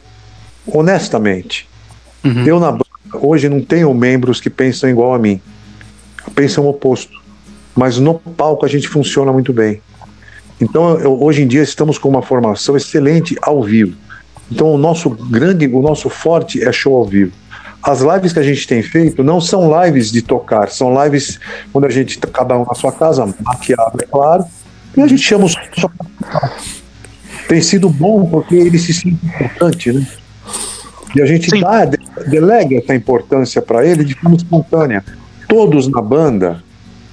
Honestamente. 0.67 1.69
Uhum. 2.25 2.45
Eu 2.45 2.61
na 2.61 2.71
banda 2.73 2.85
hoje 3.15 3.49
não 3.49 3.61
tenho 3.61 3.93
membros 3.95 4.41
que 4.41 4.51
pensam 4.51 4.89
igual 4.91 5.15
a 5.15 5.19
mim. 5.19 5.41
Pensam 6.35 6.65
o 6.65 6.69
oposto. 6.71 7.13
Mas 7.75 7.99
no 7.99 8.15
palco 8.15 8.65
a 8.67 8.69
gente 8.69 8.89
funciona 8.89 9.33
muito 9.33 9.53
bem. 9.53 9.81
Então 10.61 10.99
eu- 10.99 11.23
hoje 11.23 11.43
em 11.43 11.47
dia 11.47 11.63
estamos 11.63 11.97
com 11.99 12.09
uma 12.09 12.23
formação 12.23 12.77
excelente 12.77 13.37
ao 13.41 13.63
vivo. 13.63 13.97
Então 14.51 14.73
o 14.75 14.79
nosso 14.79 15.09
grande, 15.11 15.67
o 15.69 15.81
nosso 15.81 16.09
forte 16.11 16.63
é 16.63 16.73
show 16.73 16.97
ao 16.97 17.05
vivo. 17.05 17.33
As 17.83 18.01
lives 18.01 18.33
que 18.33 18.41
a 18.41 18.43
gente 18.43 18.67
tem 18.67 18.83
feito 18.83 19.23
não 19.23 19.41
são 19.41 19.71
lives 19.85 20.11
de 20.11 20.21
tocar, 20.21 20.69
são 20.69 20.93
lives 21.05 21.39
onde 21.73 21.87
a 21.87 21.91
gente 21.91 22.19
cada 22.19 22.59
um 22.59 22.65
na 22.65 22.75
sua 22.75 22.91
casa, 22.91 23.25
maquiado, 23.41 23.99
é 24.03 24.07
claro, 24.07 24.45
e 24.97 25.01
a 25.01 25.07
gente 25.07 25.23
chama 25.23 25.45
os. 25.45 25.55
Tem 27.49 27.63
sido 27.63 27.89
bom 27.89 28.27
porque 28.27 28.55
ele 28.55 28.79
se 28.79 28.93
sente 28.93 29.19
importante, 29.25 29.91
né? 29.91 30.07
E 31.17 31.23
a 31.23 31.27
gente 31.27 31.51
Sim. 31.51 31.61
dá, 31.61 31.87
de- 31.87 31.99
delega 32.29 32.77
essa 32.77 32.95
importância 32.95 33.63
para 33.63 33.87
ele 33.87 34.05
de 34.05 34.15
forma 34.15 34.37
espontânea. 34.37 35.03
Todos 35.49 35.89
na 35.89 36.03
banda, 36.03 36.63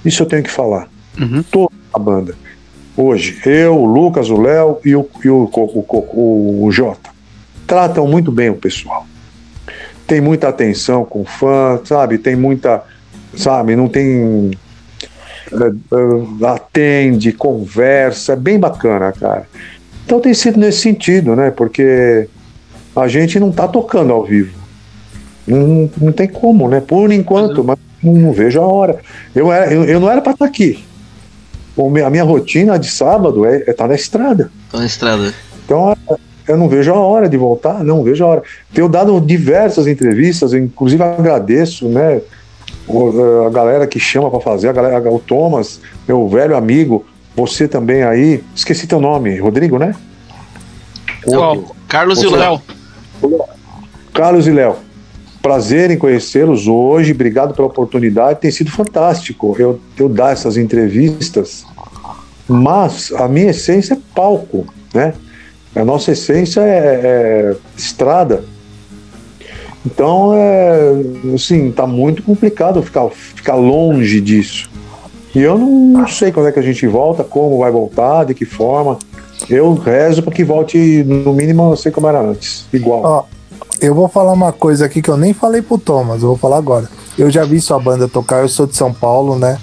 isso 0.04 0.22
eu 0.22 0.26
tenho 0.26 0.42
que 0.42 0.50
falar. 0.50 0.88
Uhum. 1.18 1.42
Todos 1.42 1.76
na 1.92 1.98
banda. 1.98 2.34
Hoje, 2.94 3.38
eu, 3.46 3.76
o 3.76 3.86
Lucas, 3.86 4.28
o 4.28 4.40
Léo 4.40 4.78
e 4.84 4.94
o, 4.94 5.08
e 5.24 5.28
o, 5.28 5.50
o, 5.52 6.64
o, 6.64 6.70
Jota. 6.70 7.10
Tratam 7.66 8.06
muito 8.06 8.30
bem 8.30 8.50
o 8.50 8.54
pessoal. 8.54 9.06
Tem 10.06 10.20
muita 10.20 10.48
atenção 10.48 11.04
com 11.04 11.22
o 11.22 11.24
fã, 11.24 11.80
sabe? 11.84 12.18
Tem 12.18 12.36
muita. 12.36 12.82
Sabe? 13.34 13.74
Não 13.74 13.88
tem. 13.88 14.50
é, 15.52 15.66
é, 15.66 16.46
atende, 16.46 17.32
conversa, 17.32 18.34
é 18.34 18.36
bem 18.36 18.58
bacana, 18.58 19.12
cara. 19.12 19.46
Então 20.06 20.20
tem 20.20 20.32
sido 20.32 20.58
nesse 20.58 20.78
sentido, 20.78 21.34
né? 21.34 21.50
Porque 21.50 22.28
a 22.94 23.08
gente 23.08 23.40
não 23.40 23.50
tá 23.50 23.66
tocando 23.66 24.12
ao 24.12 24.22
vivo. 24.24 24.56
Não, 25.46 25.90
não 26.00 26.12
tem 26.12 26.28
como, 26.28 26.68
né? 26.68 26.80
Por 26.80 27.10
enquanto, 27.12 27.64
mas 27.64 27.76
não 28.00 28.32
vejo 28.32 28.60
a 28.60 28.66
hora. 28.66 28.98
Eu, 29.34 29.50
era- 29.52 29.72
eu, 29.72 29.84
eu 29.84 29.98
não 29.98 30.08
era 30.08 30.22
para 30.22 30.32
estar 30.32 30.44
aqui. 30.44 30.84
O 31.76 31.90
me- 31.90 32.02
A 32.02 32.08
minha 32.08 32.22
rotina 32.22 32.78
de 32.78 32.88
sábado 32.88 33.44
é 33.44 33.58
estar 33.58 33.74
tá 33.74 33.88
na 33.88 33.96
estrada. 33.96 34.50
Tô 34.70 34.78
na 34.78 34.86
estrada. 34.86 35.34
Então 35.64 35.96
eu 36.46 36.56
não 36.56 36.68
vejo 36.68 36.92
a 36.92 36.98
hora 36.98 37.28
de 37.28 37.36
voltar, 37.36 37.82
não 37.82 38.04
vejo 38.04 38.24
a 38.24 38.28
hora. 38.28 38.42
Tenho 38.72 38.88
dado 38.88 39.20
diversas 39.20 39.88
entrevistas, 39.88 40.52
inclusive 40.54 41.02
agradeço, 41.02 41.88
né? 41.88 42.20
A 43.44 43.50
galera 43.50 43.86
que 43.88 43.98
chama 43.98 44.30
para 44.30 44.38
fazer, 44.38 44.68
a 44.68 44.72
galera, 44.72 45.10
o 45.12 45.18
Thomas, 45.18 45.80
meu 46.06 46.28
velho 46.28 46.56
amigo, 46.56 47.04
você 47.36 47.68
também 47.68 48.02
aí, 48.02 48.42
esqueci 48.54 48.86
teu 48.86 48.98
nome, 48.98 49.38
Rodrigo, 49.38 49.78
né? 49.78 49.94
Qual? 51.24 51.76
Carlos 51.86 52.22
e 52.22 52.26
Você- 52.26 52.36
Léo. 52.36 52.62
Carlos 54.12 54.46
e 54.46 54.50
Léo, 54.50 54.76
prazer 55.42 55.90
em 55.90 55.98
conhecê-los 55.98 56.66
hoje, 56.66 57.12
obrigado 57.12 57.54
pela 57.54 57.68
oportunidade, 57.68 58.40
tem 58.40 58.50
sido 58.50 58.70
fantástico 58.70 59.54
eu, 59.58 59.78
eu 59.98 60.08
dar 60.08 60.32
essas 60.32 60.56
entrevistas, 60.56 61.66
mas 62.48 63.12
a 63.12 63.28
minha 63.28 63.50
essência 63.50 63.94
é 63.94 63.98
palco, 64.14 64.66
né? 64.94 65.12
A 65.74 65.84
nossa 65.84 66.12
essência 66.12 66.62
é, 66.62 67.52
é 67.52 67.56
estrada. 67.76 68.42
Então, 69.84 70.32
é, 70.34 71.34
assim, 71.34 71.70
tá 71.70 71.86
muito 71.86 72.22
complicado 72.22 72.82
ficar, 72.82 73.08
ficar 73.10 73.54
longe 73.54 74.20
disso. 74.20 74.70
E 75.36 75.42
eu 75.42 75.58
não, 75.58 76.08
sei 76.08 76.32
quando 76.32 76.48
é 76.48 76.52
que 76.52 76.58
a 76.58 76.62
gente 76.62 76.86
volta, 76.86 77.22
como 77.22 77.58
vai 77.58 77.70
voltar, 77.70 78.24
de 78.24 78.32
que 78.32 78.46
forma. 78.46 78.98
Eu 79.50 79.74
rezo 79.74 80.22
para 80.22 80.32
que 80.32 80.42
volte, 80.42 81.04
no 81.04 81.34
mínimo, 81.34 81.70
a 81.70 81.76
ser 81.76 81.90
como 81.90 82.08
era 82.08 82.22
antes, 82.22 82.64
igual. 82.72 83.02
Ó, 83.04 83.24
eu 83.78 83.94
vou 83.94 84.08
falar 84.08 84.32
uma 84.32 84.50
coisa 84.50 84.86
aqui 84.86 85.02
que 85.02 85.10
eu 85.10 85.16
nem 85.18 85.34
falei 85.34 85.60
pro 85.60 85.76
Thomas, 85.76 86.22
eu 86.22 86.28
vou 86.28 86.38
falar 86.38 86.56
agora. 86.56 86.88
Eu 87.18 87.30
já 87.30 87.44
vi 87.44 87.60
sua 87.60 87.78
banda 87.78 88.08
tocar, 88.08 88.40
eu 88.40 88.48
sou 88.48 88.66
de 88.66 88.74
São 88.74 88.90
Paulo, 88.94 89.38
né? 89.38 89.58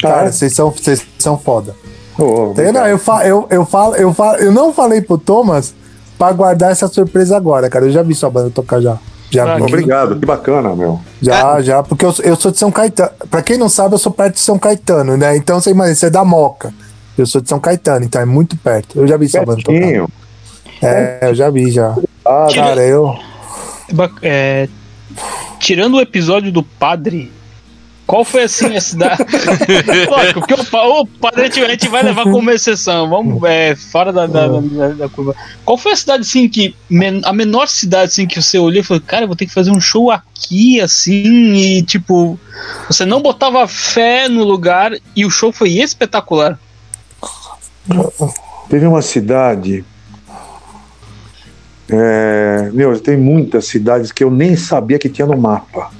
Cara, 0.00 0.28
Ah, 0.28 0.32
vocês 0.32 0.54
são, 0.54 0.70
vocês 0.70 1.04
são 1.18 1.36
foda. 1.36 1.74
Tem- 2.54 2.72
Não, 2.72 2.86
eu, 2.86 2.98
fa 2.98 3.26
eu, 3.26 3.46
eu, 3.50 3.66
falo, 3.66 3.96
eu, 3.96 4.14
falo, 4.14 4.36
eu 4.36 4.50
não 4.50 4.72
falei 4.72 5.02
pro 5.02 5.18
Thomas 5.18 5.74
pra 6.18 6.32
guardar 6.32 6.72
essa 6.72 6.88
surpresa 6.88 7.36
agora, 7.36 7.68
cara. 7.68 7.84
Eu 7.84 7.90
já 7.90 8.02
vi 8.02 8.14
sua 8.14 8.30
banda 8.30 8.48
tocar 8.48 8.80
já. 8.80 8.96
Já 9.30 9.56
Ah. 9.56 9.58
Obrigado, 9.62 10.18
que 10.18 10.24
bacana, 10.24 10.74
meu. 10.74 10.98
Já, 11.20 11.60
já, 11.62 11.82
porque 11.82 12.04
eu, 12.04 12.14
eu 12.22 12.36
sou 12.36 12.50
de 12.52 12.58
São 12.58 12.70
Caetano. 12.70 13.10
Pra 13.30 13.42
quem 13.42 13.56
não 13.58 13.68
sabe, 13.68 13.94
eu 13.94 13.98
sou 13.98 14.12
perto 14.12 14.34
de 14.34 14.40
São 14.40 14.58
Caetano, 14.58 15.16
né? 15.16 15.36
Então 15.36 15.60
você 15.60 15.70
imagina, 15.70 15.94
você 15.96 16.06
é 16.06 16.10
da 16.10 16.24
Moca. 16.24 16.72
Eu 17.16 17.26
sou 17.26 17.40
de 17.40 17.48
São 17.48 17.58
Caetano, 17.58 18.04
então 18.04 18.20
é 18.20 18.24
muito 18.24 18.56
perto. 18.56 18.98
Eu 19.00 19.06
já 19.06 19.16
vi 19.16 19.26
banda 19.44 19.62
tocar. 19.62 20.08
É, 20.80 21.18
eu 21.22 21.34
já 21.34 21.50
vi 21.50 21.70
já. 21.70 21.96
Ah, 22.24 22.46
Cara, 22.54 22.82
eu. 22.82 23.18
Ba- 23.92 24.10
é, 24.22 24.68
tirando 25.58 25.94
o 25.94 26.00
episódio 26.00 26.52
do 26.52 26.62
padre, 26.62 27.32
qual 28.08 28.24
foi 28.24 28.44
assim 28.44 28.74
a 28.74 28.80
cidade? 28.80 29.22
Lógico, 30.08 30.40
porque 30.40 30.54
o, 30.54 31.00
o 31.00 31.06
padre 31.06 31.42
a 31.42 31.68
gente, 31.68 31.88
vai 31.88 32.02
levar 32.02 32.24
como 32.24 32.50
exceção, 32.50 33.10
vamos 33.10 33.42
é, 33.44 33.76
fora 33.76 34.10
da, 34.10 34.26
da, 34.26 34.48
da- 34.48 34.88
da 34.88 35.08
curva. 35.10 35.36
Qual 35.62 35.76
foi 35.76 35.92
a 35.92 35.96
cidade 35.96 36.22
assim 36.22 36.48
que 36.48 36.74
men- 36.88 37.20
a 37.22 37.34
menor 37.34 37.68
cidade 37.68 38.04
assim 38.04 38.26
que 38.26 38.40
você 38.40 38.58
olhou 38.58 38.80
e 38.80 38.82
falou, 38.82 39.02
cara, 39.06 39.24
eu 39.24 39.26
vou 39.26 39.36
ter 39.36 39.44
que 39.44 39.52
fazer 39.52 39.70
um 39.70 39.78
show 39.80 40.10
aqui 40.10 40.80
assim 40.80 41.52
e 41.54 41.82
tipo 41.82 42.40
você 42.88 43.04
não 43.04 43.20
botava 43.20 43.68
fé 43.68 44.26
no 44.26 44.42
lugar 44.42 44.92
e 45.14 45.26
o 45.26 45.30
show 45.30 45.52
foi 45.52 45.72
espetacular. 45.72 46.58
Teve 48.70 48.86
uma 48.86 49.02
cidade. 49.02 49.84
É, 51.90 52.70
meu, 52.72 52.98
tem 52.98 53.18
muitas 53.18 53.66
cidades 53.66 54.12
que 54.12 54.24
eu 54.24 54.30
nem 54.30 54.56
sabia 54.56 54.98
que 54.98 55.10
tinha 55.10 55.26
no 55.26 55.36
mapa. 55.36 55.90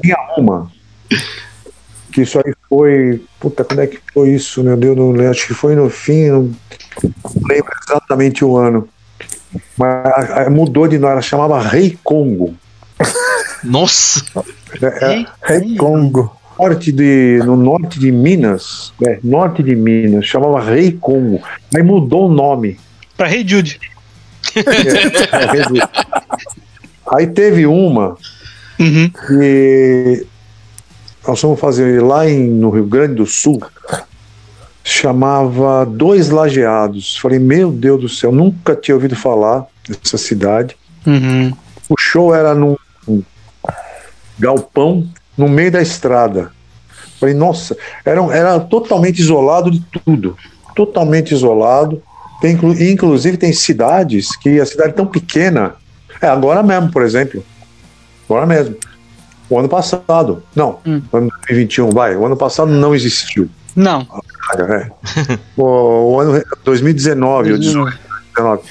Tinha 0.00 0.16
uma. 0.36 0.70
Que 2.12 2.22
isso 2.22 2.38
aí 2.44 2.52
foi. 2.68 3.22
Puta, 3.40 3.64
quando 3.64 3.80
é 3.80 3.86
que 3.86 3.98
foi 4.12 4.30
isso? 4.30 4.62
Meu 4.62 4.76
Deus, 4.76 4.96
não 4.96 5.12
lembro. 5.12 5.30
Acho 5.30 5.46
que 5.46 5.54
foi 5.54 5.74
no 5.74 5.88
fim. 5.88 6.28
Não 6.28 6.42
não 7.02 7.48
lembro 7.48 7.72
exatamente 7.88 8.44
o 8.44 8.56
ano. 8.56 8.88
Mas 9.76 10.06
a- 10.06 10.42
a- 10.46 10.50
mudou 10.50 10.86
de 10.88 10.98
nome. 10.98 11.12
Ela 11.12 11.22
chamava 11.22 11.60
Rei 11.60 11.98
Congo. 12.04 12.54
Nossa! 13.64 14.22
É, 14.80 15.20
é, 15.20 15.26
Rei 15.42 15.76
Congo. 15.76 16.36
norte 16.58 16.92
de, 16.92 17.40
no 17.44 17.56
norte 17.56 17.98
de 17.98 18.12
Minas, 18.12 18.92
é, 19.06 19.18
norte 19.24 19.62
de 19.62 19.74
Minas, 19.74 20.26
chamava 20.26 20.60
Rei 20.60 20.92
Congo. 20.92 21.40
Aí 21.74 21.82
mudou 21.82 22.28
o 22.28 22.32
nome. 22.32 22.78
Pra 23.16 23.26
Rei 23.26 23.46
Jude. 23.46 23.80
Aí 27.14 27.26
teve 27.26 27.66
uma 27.66 28.16
Uhum. 28.80 29.10
que 29.10 30.26
nós 31.26 31.40
fomos 31.40 31.60
fazer 31.60 32.02
lá 32.02 32.28
em, 32.28 32.48
no 32.48 32.70
Rio 32.70 32.86
Grande 32.86 33.14
do 33.16 33.26
Sul, 33.26 33.62
chamava 34.82 35.84
Dois 35.86 36.30
Lajeados. 36.30 37.16
Falei, 37.18 37.38
meu 37.38 37.70
Deus 37.70 38.00
do 38.00 38.08
céu, 38.08 38.32
nunca 38.32 38.74
tinha 38.74 38.94
ouvido 38.94 39.14
falar 39.14 39.66
dessa 39.88 40.18
cidade. 40.18 40.76
Uhum. 41.06 41.52
O 41.88 41.94
show 41.98 42.34
era 42.34 42.54
num 42.54 42.76
galpão 44.38 45.06
no 45.36 45.48
meio 45.48 45.70
da 45.70 45.80
estrada. 45.82 46.50
Falei, 47.20 47.34
nossa, 47.34 47.76
era, 48.04 48.20
era 48.34 48.58
totalmente 48.58 49.20
isolado 49.20 49.70
de 49.70 49.80
tudo. 50.04 50.36
Totalmente 50.74 51.32
isolado. 51.32 52.02
Tem, 52.40 52.54
inclu- 52.54 52.72
inclusive 52.82 53.36
tem 53.36 53.52
cidades 53.52 54.34
que 54.36 54.58
a 54.58 54.66
cidade 54.66 54.90
é 54.90 54.94
tão 54.94 55.06
pequena. 55.06 55.74
É, 56.22 56.28
agora 56.28 56.62
mesmo, 56.62 56.90
por 56.92 57.02
exemplo. 57.02 57.44
Agora 58.28 58.46
mesmo. 58.46 58.76
O 59.50 59.58
ano 59.58 59.68
passado. 59.68 60.42
Não, 60.54 60.78
Hum. 60.86 61.02
ano 61.12 61.28
2021, 61.48 61.90
vai. 61.90 62.16
O 62.16 62.24
ano 62.24 62.36
passado 62.36 62.70
não 62.70 62.94
existiu. 62.94 63.50
Não. 63.74 64.06
Cara, 64.48 64.74
é. 64.76 64.90
o, 65.56 66.12
o 66.14 66.20
ano 66.20 66.42
2019, 66.64 67.52
ou 67.52 67.58
18, 67.58 67.98
19. 68.36 68.62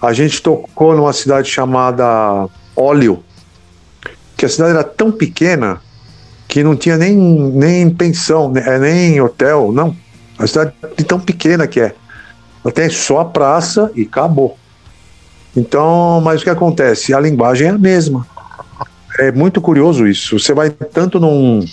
A 0.00 0.12
gente 0.12 0.42
tocou 0.42 0.94
numa 0.94 1.12
cidade 1.12 1.48
chamada 1.48 2.46
Óleo, 2.76 3.22
que 4.36 4.44
a 4.44 4.48
cidade 4.48 4.70
era 4.72 4.84
tão 4.84 5.10
pequena 5.10 5.80
que 6.48 6.62
não 6.62 6.76
tinha 6.76 6.98
nem, 6.98 7.16
nem 7.16 7.88
pensão, 7.88 8.50
né, 8.50 8.62
é, 8.66 8.78
nem 8.78 9.20
hotel, 9.20 9.72
não. 9.72 9.96
A 10.38 10.46
cidade 10.46 10.72
de 10.96 11.04
tão 11.04 11.18
pequena 11.18 11.66
que 11.66 11.80
é. 11.80 11.94
Tem 12.74 12.90
só 12.90 13.20
a 13.20 13.24
praça 13.24 13.90
e 13.94 14.02
acabou. 14.02 14.58
Então, 15.56 16.20
mas 16.22 16.40
o 16.40 16.44
que 16.44 16.50
acontece? 16.50 17.14
A 17.14 17.20
linguagem 17.20 17.68
é 17.68 17.70
a 17.70 17.78
mesma. 17.78 18.26
É 19.18 19.30
muito 19.30 19.60
curioso 19.60 20.06
isso. 20.06 20.38
Você 20.38 20.54
vai 20.54 20.70
tanto 20.70 21.20
num, 21.20 21.64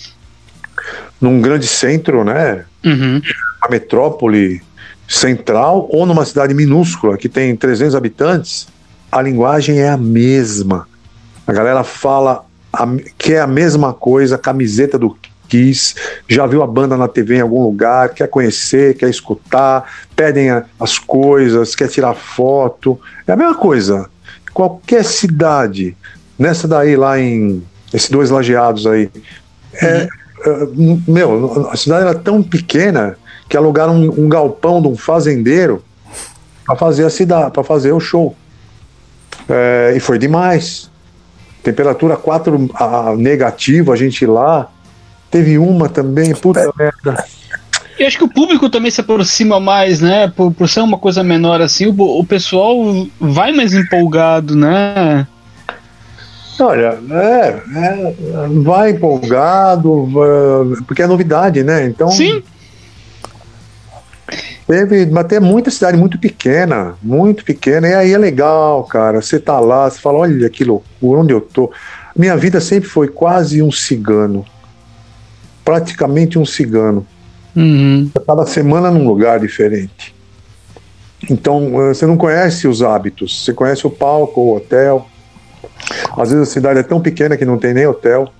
num 1.20 1.40
grande 1.40 1.66
centro, 1.66 2.24
né? 2.24 2.64
Uhum. 2.84 3.20
uma 3.62 3.70
metrópole 3.70 4.62
central 5.06 5.88
ou 5.90 6.06
numa 6.06 6.24
cidade 6.24 6.54
minúscula 6.54 7.18
que 7.18 7.28
tem 7.28 7.54
300 7.56 7.94
habitantes, 7.94 8.68
a 9.10 9.20
linguagem 9.20 9.80
é 9.80 9.90
a 9.90 9.96
mesma. 9.96 10.86
A 11.46 11.52
galera 11.52 11.82
fala 11.82 12.44
a, 12.72 12.86
que 13.18 13.34
é 13.34 13.40
a 13.40 13.46
mesma 13.46 13.92
coisa, 13.92 14.36
a 14.36 14.38
camiseta 14.38 14.98
do 14.98 15.16
Kiss, 15.50 15.96
já 16.28 16.46
viu 16.46 16.62
a 16.62 16.66
banda 16.66 16.96
na 16.96 17.08
TV 17.08 17.36
em 17.36 17.40
algum 17.40 17.62
lugar, 17.62 18.10
quer 18.10 18.28
conhecer, 18.28 18.94
quer 18.94 19.10
escutar, 19.10 19.84
pedem 20.14 20.48
as 20.78 20.98
coisas, 20.98 21.74
quer 21.74 21.88
tirar 21.88 22.14
foto. 22.14 22.98
É 23.26 23.32
a 23.32 23.36
mesma 23.36 23.56
coisa. 23.56 24.08
Qualquer 24.54 25.04
cidade, 25.04 25.96
nessa 26.38 26.68
daí 26.68 26.96
lá 26.96 27.18
em. 27.18 27.62
Esses 27.92 28.08
dois 28.08 28.30
lajeados 28.30 28.86
aí. 28.86 29.10
É, 29.74 30.06
é, 30.46 30.66
meu, 31.08 31.68
a 31.70 31.76
cidade 31.76 32.02
era 32.02 32.14
tão 32.14 32.40
pequena 32.40 33.16
que 33.48 33.56
alugaram 33.56 33.96
um, 33.96 34.24
um 34.24 34.28
galpão 34.28 34.80
de 34.80 34.86
um 34.86 34.96
fazendeiro 34.96 35.82
para 36.64 36.76
fazer 36.76 37.04
a 37.04 37.10
cidade, 37.10 37.50
para 37.50 37.64
fazer 37.64 37.90
o 37.90 37.98
show. 37.98 38.36
É, 39.48 39.92
e 39.96 39.98
foi 39.98 40.18
demais. 40.18 40.88
Temperatura 41.62 42.16
4 42.16 42.70
a, 42.74 43.14
negativo, 43.16 43.92
a 43.92 43.96
gente 43.96 44.24
lá. 44.24 44.70
Teve 45.30 45.58
uma 45.58 45.88
também, 45.88 46.34
puta 46.34 46.72
merda. 46.76 47.24
E 47.98 48.04
acho 48.04 48.16
que 48.16 48.24
o 48.24 48.28
público 48.28 48.68
também 48.70 48.90
se 48.90 49.00
aproxima 49.00 49.60
mais, 49.60 50.00
né? 50.00 50.26
Por, 50.34 50.52
por 50.52 50.68
ser 50.68 50.80
uma 50.80 50.98
coisa 50.98 51.22
menor 51.22 51.60
assim, 51.60 51.86
o, 51.86 51.94
o 52.18 52.24
pessoal 52.24 52.76
vai 53.20 53.52
mais 53.52 53.74
empolgado, 53.74 54.56
né? 54.56 55.26
Olha, 56.58 56.98
é, 57.10 57.62
é, 57.76 58.14
vai 58.62 58.90
empolgado, 58.90 60.06
vai- 60.06 60.82
porque 60.86 61.02
é 61.02 61.06
novidade, 61.06 61.62
né? 61.62 61.86
Então, 61.86 62.08
Sim. 62.08 62.42
Teve, 64.66 65.06
mas 65.06 65.26
tem 65.26 65.40
muita 65.40 65.70
cidade 65.70 65.96
muito 65.96 66.16
pequena, 66.18 66.94
muito 67.02 67.44
pequena, 67.44 67.88
e 67.88 67.94
aí 67.94 68.12
é 68.12 68.18
legal, 68.18 68.84
cara. 68.84 69.20
Você 69.20 69.38
tá 69.40 69.58
lá, 69.58 69.90
você 69.90 69.98
fala, 69.98 70.18
olha 70.18 70.48
que 70.48 70.62
loucura, 70.62 71.20
onde 71.20 71.32
eu 71.32 71.40
tô. 71.40 71.72
Minha 72.16 72.36
vida 72.36 72.60
sempre 72.60 72.88
foi 72.88 73.08
quase 73.08 73.60
um 73.62 73.72
cigano. 73.72 74.44
Praticamente 75.64 76.38
um 76.38 76.44
cigano. 76.44 77.06
Uhum. 77.54 78.10
Cada 78.26 78.46
semana 78.46 78.90
num 78.90 79.06
lugar 79.06 79.40
diferente. 79.40 80.14
Então, 81.28 81.88
eh, 81.88 81.94
você 81.94 82.06
não 82.06 82.16
conhece 82.16 82.66
os 82.66 82.82
hábitos, 82.82 83.44
você 83.44 83.52
conhece 83.52 83.86
o 83.86 83.90
palco, 83.90 84.40
o 84.40 84.56
hotel. 84.56 85.06
Às 86.16 86.30
vezes 86.30 86.48
a 86.48 86.52
cidade 86.52 86.80
é 86.80 86.82
tão 86.82 87.00
pequena 87.00 87.36
que 87.36 87.44
não 87.44 87.58
tem 87.58 87.74
nem 87.74 87.86
hotel. 87.86 88.32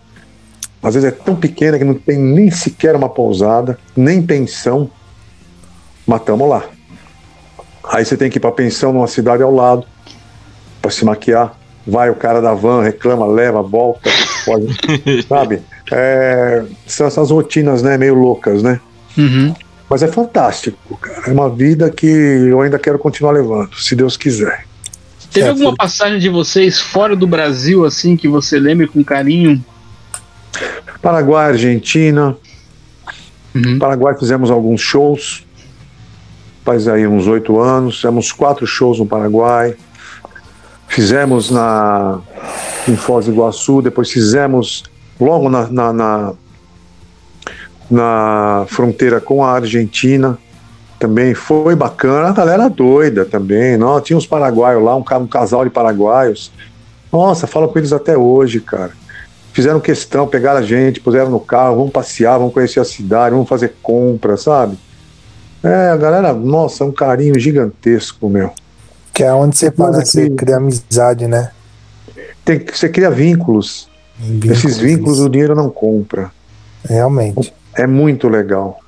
Às 0.83 0.95
vezes 0.95 1.09
é 1.09 1.13
tão 1.13 1.37
pequena 1.37 1.79
que 1.79 1.85
não 1.85 1.95
tem 1.95 2.19
nem 2.19 2.51
sequer 2.51 2.97
uma 2.97 3.09
pousada, 3.09 3.79
nem 3.95 4.23
pensão. 4.23 4.91
Mas 6.07 6.23
tamo 6.23 6.49
lá. 6.49 6.65
Aí 7.85 8.05
você 8.05 8.17
tem 8.17 8.31
que 8.31 8.39
ir 8.39 8.41
pra 8.41 8.53
pensão 8.53 8.93
numa 8.93 9.07
cidade 9.07 9.43
ao 9.43 9.53
lado, 9.53 9.85
para 10.81 10.91
se 10.91 11.05
maquiar. 11.05 11.59
Vai 11.87 12.09
o 12.09 12.15
cara 12.15 12.41
da 12.41 12.55
van, 12.55 12.83
reclama, 12.83 13.27
leva, 13.27 13.63
volta, 13.63 14.11
pode, 14.45 14.67
sabe? 15.29 15.61
É, 15.91 16.65
são 16.87 17.07
essas 17.07 17.31
rotinas, 17.31 17.83
né, 17.83 17.99
meio 17.99 18.15
loucas, 18.15 18.63
né? 18.63 18.81
Uhum. 19.19 19.55
Mas 19.89 20.03
é 20.03 20.09
fantástico, 20.09 20.97
cara. 20.99 21.23
É 21.27 21.33
uma 21.33 21.51
vida 21.51 21.91
que 21.91 22.07
eu 22.07 22.61
ainda 22.61 22.79
quero 22.79 22.99
continuar 22.99 23.33
levando, 23.33 23.75
se 23.77 23.97
Deus 23.97 24.17
quiser. 24.17 24.65
Teve 25.33 25.47
É, 25.47 25.51
alguma 25.51 25.71
por- 25.71 25.79
passagem 25.79 26.19
de 26.19 26.29
vocês 26.29 26.79
fora 26.79 27.17
do 27.17 27.27
Brasil, 27.27 27.85
assim, 27.85 28.17
que 28.17 28.29
você 28.29 28.59
lembre 28.59 28.87
com 28.87 29.03
carinho? 29.03 29.65
Paraguai, 31.03 31.49
Argentina. 31.51 32.37
Uhum. 33.55 33.79
Paraguai 33.79 34.17
fizemos 34.19 34.51
alguns 34.51 34.81
shows. 34.81 35.45
Faz 36.65 36.87
aí 36.87 37.07
uns 37.07 37.27
oito 37.27 37.59
anos. 37.61 37.97
Fizemos 37.97 38.33
quatro 38.33 38.67
shows 38.67 38.99
no 38.99 39.07
Paraguai. 39.07 39.75
Fizemos 40.89 41.51
na 41.51 42.21
em 42.89 42.97
Foz 42.97 43.27
do 43.27 43.33
Iguaçu. 43.33 43.81
Depois 43.83 44.11
fizemos 44.11 44.85
logo 45.21 45.49
na, 45.49 45.67
na, 45.69 45.93
na, 45.93 46.33
na 47.91 48.65
fronteira 48.69 49.21
com 49.21 49.45
a 49.45 49.53
Argentina. 49.53 50.39
Também 50.99 51.35
foi 51.35 51.75
bacana. 51.75 52.29
A 52.29 52.33
galera 52.33 52.69
doida 52.69 53.25
também. 53.25 53.77
Não, 53.77 54.01
tinha 54.01 54.17
uns 54.17 54.27
paraguaios 54.27 54.83
lá, 54.83 54.97
um, 54.97 55.05
um 55.21 55.27
casal 55.27 55.65
de 55.65 55.71
paraguaios. 55.71 56.53
Nossa, 57.13 57.47
falo 57.47 57.69
com 57.69 57.79
eles 57.79 57.93
até 57.93 58.17
hoje, 58.17 58.61
cara 58.61 58.93
fizeram 59.53 59.81
questão, 59.81 60.27
pegaram 60.27 60.61
a 60.61 60.63
gente, 60.63 61.01
puseram 61.01 61.31
no 61.31 61.41
carro, 61.41 61.77
vamos 61.77 61.93
passear, 61.93 62.39
vamos 62.39 62.55
conhecer 62.55 62.81
a 62.81 62.85
cidade, 62.85 63.35
vamos 63.35 63.49
fazer 63.49 63.75
compra, 63.83 64.37
sabe? 64.37 64.79
É, 65.63 65.91
a 65.91 65.97
galera, 65.97 66.33
nossa, 66.33 66.85
é 66.85 66.87
um 66.87 66.93
carinho 66.93 67.39
gigantesco, 67.39 68.29
meu. 68.29 68.53
Que 69.13 69.25
é 69.25 69.33
onde 69.33 69.57
você 69.57 69.71
que 69.71 69.77
você 69.77 70.31
cria 70.31 70.57
amizade, 70.57 71.27
né? 71.27 71.51
Tem 72.45 72.59
você 72.59 72.89
cria 72.89 73.11
vínculos. 73.11 73.90
Esses 74.51 74.79
vínculos 74.79 75.19
o 75.21 75.29
dinheiro 75.29 75.55
não 75.55 75.71
compra. 75.71 76.31
Realmente. 76.85 77.53
É 77.77 77.87
muito 77.87 78.29
legal. 78.29 78.79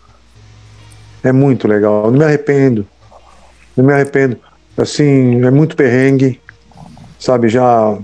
É 1.23 1.33
muito 1.33 1.67
legal. 1.69 2.11
Não 2.11 2.19
me 2.19 2.25
arrependo. 2.25 2.87
Não 3.77 3.85
me 3.85 3.93
arrependo. 3.93 4.37
Assim, 4.77 5.45
é 5.45 5.51
muito 5.51 5.77
perrengue, 5.77 6.41
sabe? 7.19 7.49
Já 7.49 7.97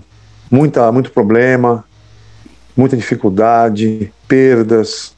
muita, 0.50 0.90
muito 0.92 1.10
problema, 1.12 1.84
muita 2.76 2.96
dificuldade, 2.96 4.12
perdas, 4.26 5.14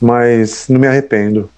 mas 0.00 0.66
não 0.68 0.80
me 0.80 0.86
arrependo 0.86 1.48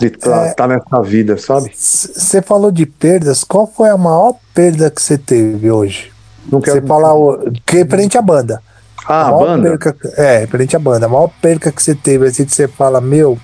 de 0.00 0.06
estar 0.08 0.64
É. 0.64 0.66
nessa 0.68 1.02
vida, 1.02 1.36
sabe? 1.38 1.70
Você 1.74 2.40
falou 2.42 2.70
de 2.70 2.86
perdas, 2.86 3.42
qual 3.44 3.66
foi 3.66 3.88
a 3.88 3.96
maior 3.96 4.34
perda 4.54 4.90
que 4.90 5.00
você 5.02 5.18
teve 5.18 5.70
hoje? 5.70 6.12
Não 6.50 6.60
Você 6.60 6.72
quero 6.74 6.86
falar 6.86 7.14
o- 7.14 7.50
que 7.66 7.76
referente 7.78 8.16
à 8.16 8.22
banda. 8.22 8.62
Ah, 9.08 9.28
a 9.28 9.32
banda? 9.32 9.70
Perca, 9.78 9.96
é, 10.16 10.38
referente 10.40 10.76
à 10.76 10.78
banda. 10.78 11.06
A 11.06 11.08
maior 11.08 11.30
perca 11.40 11.72
que 11.72 11.82
você 11.82 11.94
teve, 11.94 12.26
assim, 12.26 12.44
que 12.44 12.54
você 12.54 12.68
fala, 12.68 13.00
meu, 13.00 13.38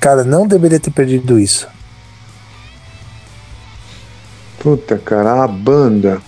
cara, 0.00 0.24
não 0.24 0.46
deveria 0.46 0.80
ter 0.80 0.90
perdido 0.90 1.38
isso. 1.38 1.68
Puta, 4.58 4.98
cara, 4.98 5.42
a 5.42 5.48
banda. 5.48 6.20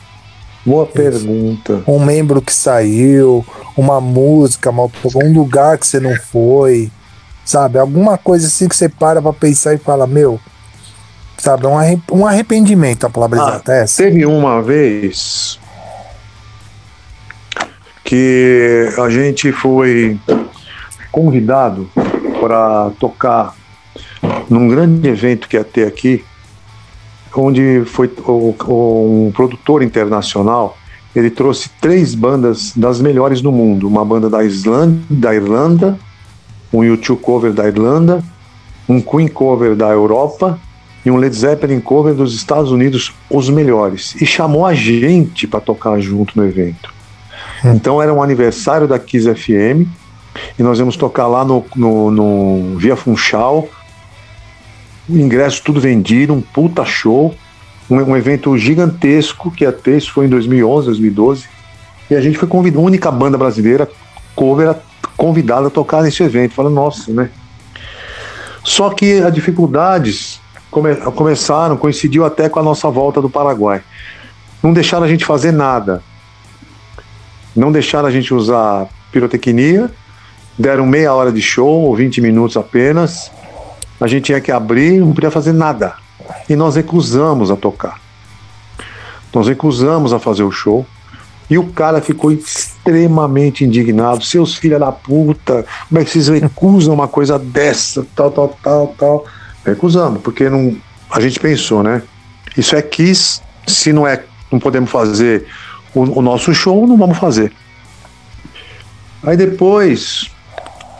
Boa 0.66 0.86
pergunta. 0.86 1.82
Um 1.86 1.98
membro 2.02 2.40
que 2.40 2.52
saiu, 2.52 3.44
uma 3.76 4.00
música, 4.00 4.70
uma- 4.70 4.90
um 5.16 5.32
lugar 5.32 5.76
que 5.78 5.86
você 5.86 6.00
não 6.00 6.16
foi, 6.16 6.90
sabe? 7.44 7.78
Alguma 7.78 8.16
coisa 8.16 8.46
assim 8.46 8.66
que 8.66 8.74
você 8.74 8.88
para 8.88 9.20
pra 9.20 9.32
pensar 9.32 9.74
e 9.74 9.78
fala, 9.78 10.06
meu, 10.06 10.40
sabe? 11.36 11.66
Um, 11.66 11.76
arre- 11.78 12.00
um 12.10 12.26
arrependimento, 12.26 13.04
a 13.06 13.10
palavra 13.10 13.40
Ah, 13.42 13.48
exata 13.50 13.72
é 13.74 13.82
essa. 13.82 14.02
Teve 14.02 14.24
uma 14.24 14.62
vez 14.62 15.60
que 18.14 18.90
a 18.96 19.10
gente 19.10 19.50
foi 19.50 20.16
convidado 21.10 21.90
para 22.40 22.92
tocar 23.00 23.56
num 24.48 24.68
grande 24.68 25.08
evento 25.08 25.48
que 25.48 25.56
ia 25.56 25.64
ter 25.64 25.84
aqui, 25.84 26.24
onde 27.34 27.82
foi 27.86 28.08
um 28.68 29.32
produtor 29.34 29.82
internacional. 29.82 30.78
Ele 31.12 31.28
trouxe 31.28 31.68
três 31.80 32.14
bandas 32.14 32.72
das 32.76 33.00
melhores 33.00 33.40
do 33.40 33.50
mundo: 33.50 33.88
uma 33.88 34.04
banda 34.04 34.30
da 34.30 34.44
Islândia, 34.44 35.02
da 35.10 35.34
Irlanda, 35.34 35.98
um 36.72 36.84
YouTube 36.84 37.20
cover 37.20 37.52
da 37.52 37.66
Irlanda, 37.66 38.22
um 38.88 39.00
Queen 39.00 39.26
cover 39.26 39.74
da 39.74 39.88
Europa 39.88 40.56
e 41.04 41.10
um 41.10 41.16
Led 41.16 41.34
Zeppelin 41.34 41.80
cover 41.80 42.14
dos 42.14 42.32
Estados 42.32 42.70
Unidos, 42.70 43.12
os 43.28 43.50
melhores. 43.50 44.14
E 44.22 44.24
chamou 44.24 44.64
a 44.64 44.72
gente 44.72 45.48
para 45.48 45.60
tocar 45.60 45.98
junto 45.98 46.38
no 46.38 46.46
evento. 46.46 46.94
Então 47.64 48.02
era 48.02 48.12
um 48.12 48.22
aniversário 48.22 48.86
da 48.86 48.98
Kiss 48.98 49.26
FM 49.32 49.88
e 50.58 50.62
nós 50.62 50.78
íamos 50.78 50.96
tocar 50.96 51.26
lá 51.26 51.44
no, 51.44 51.64
no, 51.74 52.10
no 52.10 52.78
Via 52.78 52.96
Funchal. 52.96 53.68
O 55.08 55.16
ingresso 55.16 55.62
tudo 55.62 55.80
vendido, 55.80 56.32
um 56.34 56.40
puta 56.40 56.84
show. 56.84 57.34
Um, 57.90 57.96
um 57.96 58.16
evento 58.16 58.56
gigantesco 58.56 59.50
que 59.50 59.70
ter, 59.72 59.98
isso 59.98 60.12
foi 60.12 60.26
em 60.26 60.28
2011, 60.28 60.86
2012. 60.86 61.44
E 62.10 62.14
a 62.14 62.20
gente 62.20 62.36
foi 62.38 62.48
convidado, 62.48 62.82
a 62.82 62.86
única 62.86 63.10
banda 63.10 63.38
brasileira 63.38 63.88
cover 64.34 64.74
convidada 65.16 65.68
a 65.68 65.70
tocar 65.70 66.02
nesse 66.02 66.22
evento. 66.22 66.54
Falando, 66.54 66.74
nossa, 66.74 67.12
né? 67.12 67.30
Só 68.62 68.90
que 68.90 69.20
as 69.20 69.32
dificuldades 69.32 70.40
come- 70.70 70.96
começaram, 70.96 71.76
coincidiu 71.76 72.24
até 72.24 72.48
com 72.48 72.58
a 72.58 72.62
nossa 72.62 72.90
volta 72.90 73.20
do 73.20 73.30
Paraguai. 73.30 73.82
Não 74.62 74.72
deixaram 74.72 75.04
a 75.04 75.08
gente 75.08 75.24
fazer 75.24 75.52
nada. 75.52 76.02
Não 77.54 77.70
deixaram 77.70 78.08
a 78.08 78.10
gente 78.10 78.32
usar 78.34 78.88
pirotecnia. 79.12 79.90
Deram 80.58 80.86
meia 80.86 81.12
hora 81.12 81.32
de 81.32 81.42
show, 81.42 81.82
ou 81.82 81.96
20 81.96 82.20
minutos 82.20 82.56
apenas. 82.56 83.30
A 84.00 84.06
gente 84.06 84.24
tinha 84.24 84.40
que 84.40 84.52
abrir, 84.52 85.00
não 85.00 85.12
podia 85.12 85.30
fazer 85.30 85.52
nada. 85.52 85.94
E 86.48 86.56
nós 86.56 86.76
recusamos 86.76 87.50
a 87.50 87.56
tocar. 87.56 88.00
Nós 89.32 89.48
recusamos 89.48 90.12
a 90.12 90.18
fazer 90.18 90.42
o 90.42 90.50
show. 90.50 90.86
E 91.50 91.58
o 91.58 91.66
cara 91.68 92.00
ficou 92.00 92.32
extremamente 92.32 93.64
indignado. 93.64 94.24
Seus 94.24 94.56
filhos 94.56 94.80
da 94.80 94.90
puta, 94.90 95.66
como 95.88 96.00
é 96.00 96.04
que 96.04 96.10
vocês 96.10 96.28
recusam 96.28 96.94
uma 96.94 97.08
coisa 97.08 97.38
dessa? 97.38 98.06
Tal, 98.14 98.30
tal, 98.30 98.56
tal, 98.62 98.94
tal. 98.98 99.26
Recusamos, 99.64 100.22
porque 100.22 100.48
não, 100.48 100.76
a 101.10 101.20
gente 101.20 101.38
pensou, 101.40 101.82
né? 101.82 102.02
Isso 102.56 102.76
é 102.76 102.82
quis, 102.82 103.42
se 103.66 103.92
não 103.92 104.06
é, 104.06 104.22
não 104.50 104.58
podemos 104.58 104.90
fazer 104.90 105.46
o, 105.94 106.18
o 106.18 106.22
nosso 106.22 106.52
show, 106.52 106.86
não 106.86 106.96
vamos 106.96 107.18
fazer. 107.18 107.52
Aí 109.22 109.36
depois, 109.36 110.30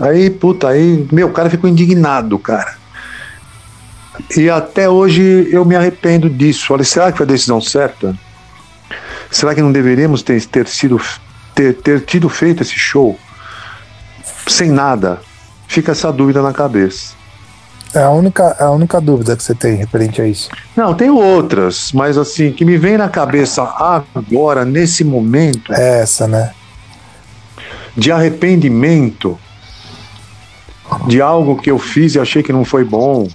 aí, 0.00 0.30
puta, 0.30 0.68
aí, 0.68 1.06
meu, 1.12 1.30
cara 1.30 1.50
ficou 1.50 1.68
indignado, 1.68 2.38
cara. 2.38 2.76
E 4.36 4.48
até 4.48 4.88
hoje 4.88 5.48
eu 5.50 5.64
me 5.64 5.76
arrependo 5.76 6.30
disso. 6.30 6.66
Falei, 6.66 6.84
será 6.84 7.10
que 7.10 7.18
foi 7.18 7.26
a 7.26 7.28
decisão 7.28 7.60
certa? 7.60 8.16
Será 9.30 9.54
que 9.54 9.60
não 9.60 9.72
deveríamos 9.72 10.22
ter, 10.22 10.42
ter 10.46 10.66
sido 10.68 11.00
ter, 11.54 11.74
ter 11.74 12.00
tido 12.02 12.28
feito 12.28 12.62
esse 12.62 12.78
show 12.78 13.18
sem 14.46 14.70
nada? 14.70 15.20
Fica 15.66 15.92
essa 15.92 16.12
dúvida 16.12 16.40
na 16.40 16.52
cabeça. 16.52 17.14
É 17.94 18.02
a 18.02 18.10
única, 18.10 18.56
é 18.58 18.64
a 18.64 18.70
única 18.70 19.00
dúvida 19.00 19.36
que 19.36 19.42
você 19.42 19.54
tem 19.54 19.76
referente 19.76 20.20
a 20.20 20.26
isso. 20.26 20.50
Não, 20.76 20.94
tem 20.94 21.10
outras, 21.10 21.92
mas 21.92 22.18
assim, 22.18 22.50
que 22.52 22.64
me 22.64 22.76
vem 22.76 22.98
na 22.98 23.08
cabeça 23.08 23.62
agora, 24.14 24.64
nesse 24.64 25.04
momento 25.04 25.72
É 25.72 26.00
essa, 26.00 26.26
né? 26.26 26.52
de 27.96 28.10
arrependimento 28.10 29.38
de 31.06 31.20
algo 31.20 31.56
que 31.56 31.70
eu 31.70 31.78
fiz 31.78 32.14
e 32.14 32.20
achei 32.20 32.42
que 32.42 32.52
não 32.52 32.64
foi 32.64 32.84
bom. 32.84 33.28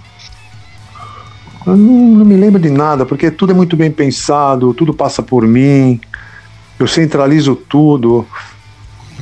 Eu 1.66 1.76
não, 1.76 2.18
não 2.18 2.24
me 2.24 2.36
lembro 2.36 2.60
de 2.60 2.70
nada, 2.70 3.04
porque 3.04 3.30
tudo 3.30 3.52
é 3.52 3.54
muito 3.54 3.76
bem 3.76 3.90
pensado, 3.90 4.74
tudo 4.74 4.94
passa 4.94 5.22
por 5.22 5.46
mim, 5.46 6.00
eu 6.78 6.86
centralizo 6.86 7.54
tudo, 7.54 8.26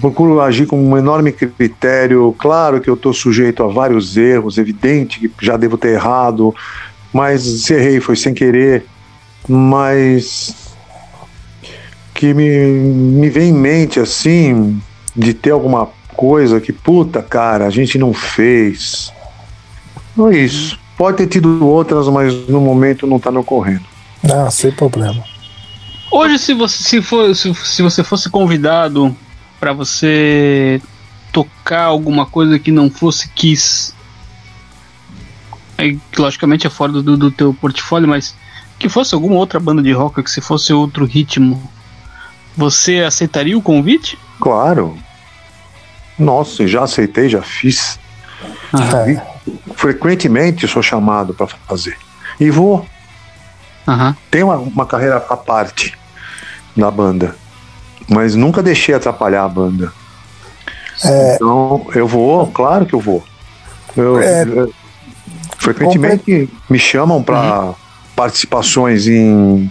procuro 0.01 0.41
agir 0.41 0.66
com 0.66 0.81
um 0.83 0.97
enorme 0.97 1.33
critério. 1.33 2.35
Claro 2.39 2.81
que 2.81 2.89
eu 2.89 2.95
estou 2.95 3.12
sujeito 3.12 3.62
a 3.62 3.69
vários 3.69 4.16
erros, 4.16 4.59
evidente 4.59 5.20
que 5.20 5.31
já 5.41 5.57
devo 5.57 5.77
ter 5.77 5.95
errado, 5.95 6.55
mas 7.12 7.43
se 7.43 7.75
errei 7.75 8.01
foi 8.01 8.16
sem 8.16 8.35
querer. 8.35 8.85
Mas 9.49 10.55
que 12.15 12.35
me, 12.35 12.49
me 12.49 13.31
vem 13.31 13.51
em 13.51 13.53
mente 13.53 14.01
assim, 14.01 14.81
de 15.15 15.33
ter 15.33 15.53
alguma 15.53 15.89
coisa 16.16 16.61
que, 16.61 16.73
puta, 16.73 17.23
cara, 17.23 17.66
a 17.66 17.70
gente 17.70 17.97
não 17.97 18.12
fez. 18.12 19.12
Não 20.16 20.29
é 20.29 20.37
isso. 20.37 20.79
Pode 20.97 21.16
ter 21.16 21.29
tido 21.29 21.65
outras, 21.65 22.09
mas 22.09 22.35
no 22.49 22.61
momento 22.61 23.07
não 23.07 23.20
tá 23.20 23.31
me 23.31 23.39
ocorrendo. 23.39 23.85
Não, 24.23 24.51
sem 24.51 24.73
problema. 24.73 25.23
Hoje, 26.11 26.39
se 26.39 26.55
você, 26.55 26.83
se 26.83 27.01
for, 27.01 27.35
se, 27.37 27.55
se 27.55 27.83
você 27.83 28.03
fosse 28.03 28.29
convidado 28.29 29.16
para 29.59 29.73
você 29.73 30.81
tocar 31.33 31.85
alguma 31.85 32.27
coisa 32.27 32.59
que 32.59 32.71
não 32.71 32.91
fosse 32.91 33.29
Kiss, 33.31 33.93
aí, 35.77 35.99
logicamente 36.17 36.67
é 36.67 36.71
fora 36.71 36.93
do, 36.93 37.17
do 37.17 37.31
teu 37.31 37.53
portfólio, 37.55 38.09
mas 38.09 38.35
que 38.79 38.89
fosse 38.89 39.15
alguma 39.15 39.37
outra 39.37 39.59
banda 39.59 39.83
de 39.83 39.93
rock, 39.93 40.23
que 40.23 40.31
se 40.31 40.41
fosse 40.41 40.73
outro 40.73 41.05
ritmo, 41.05 41.71
você 42.57 43.01
aceitaria 43.01 43.57
o 43.57 43.63
convite? 43.63 44.19
Claro. 44.41 44.97
Nossa, 46.19 46.67
já 46.67 46.83
aceitei, 46.83 47.29
já 47.29 47.43
fiz. 47.43 47.99
Ah, 48.73 49.09
É. 49.09 49.23
frequentemente 49.75 50.67
sou 50.69 50.83
chamado 50.83 51.33
para 51.35 51.47
fazer. 51.47 51.97
E 52.39 52.51
vou. 52.51 52.87
Aham. 53.87 54.17
Tenho 54.31 54.47
uma, 54.49 54.57
uma 54.57 54.87
carreira 54.87 55.17
à 55.17 55.37
parte 55.37 55.97
na 56.77 56.91
banda. 56.91 57.35
Mas 58.09 58.35
nunca 58.35 58.63
deixei 58.63 58.95
atrapalhar 58.95 59.45
a 59.45 59.49
banda. 59.49 59.93
É. 61.05 61.35
Então, 61.35 61.87
eu 61.95 62.07
vou, 62.07 62.47
claro 62.49 62.87
que 62.87 62.95
eu 62.95 63.01
vou. 63.01 63.23
Eu, 63.97 64.19
É. 64.21 64.43
eu- 64.45 64.73
frequentemente 65.59 66.49
me 66.69 66.79
chamam 66.79 67.23
para 67.23 67.75
participações 68.17 69.07
em, 69.07 69.71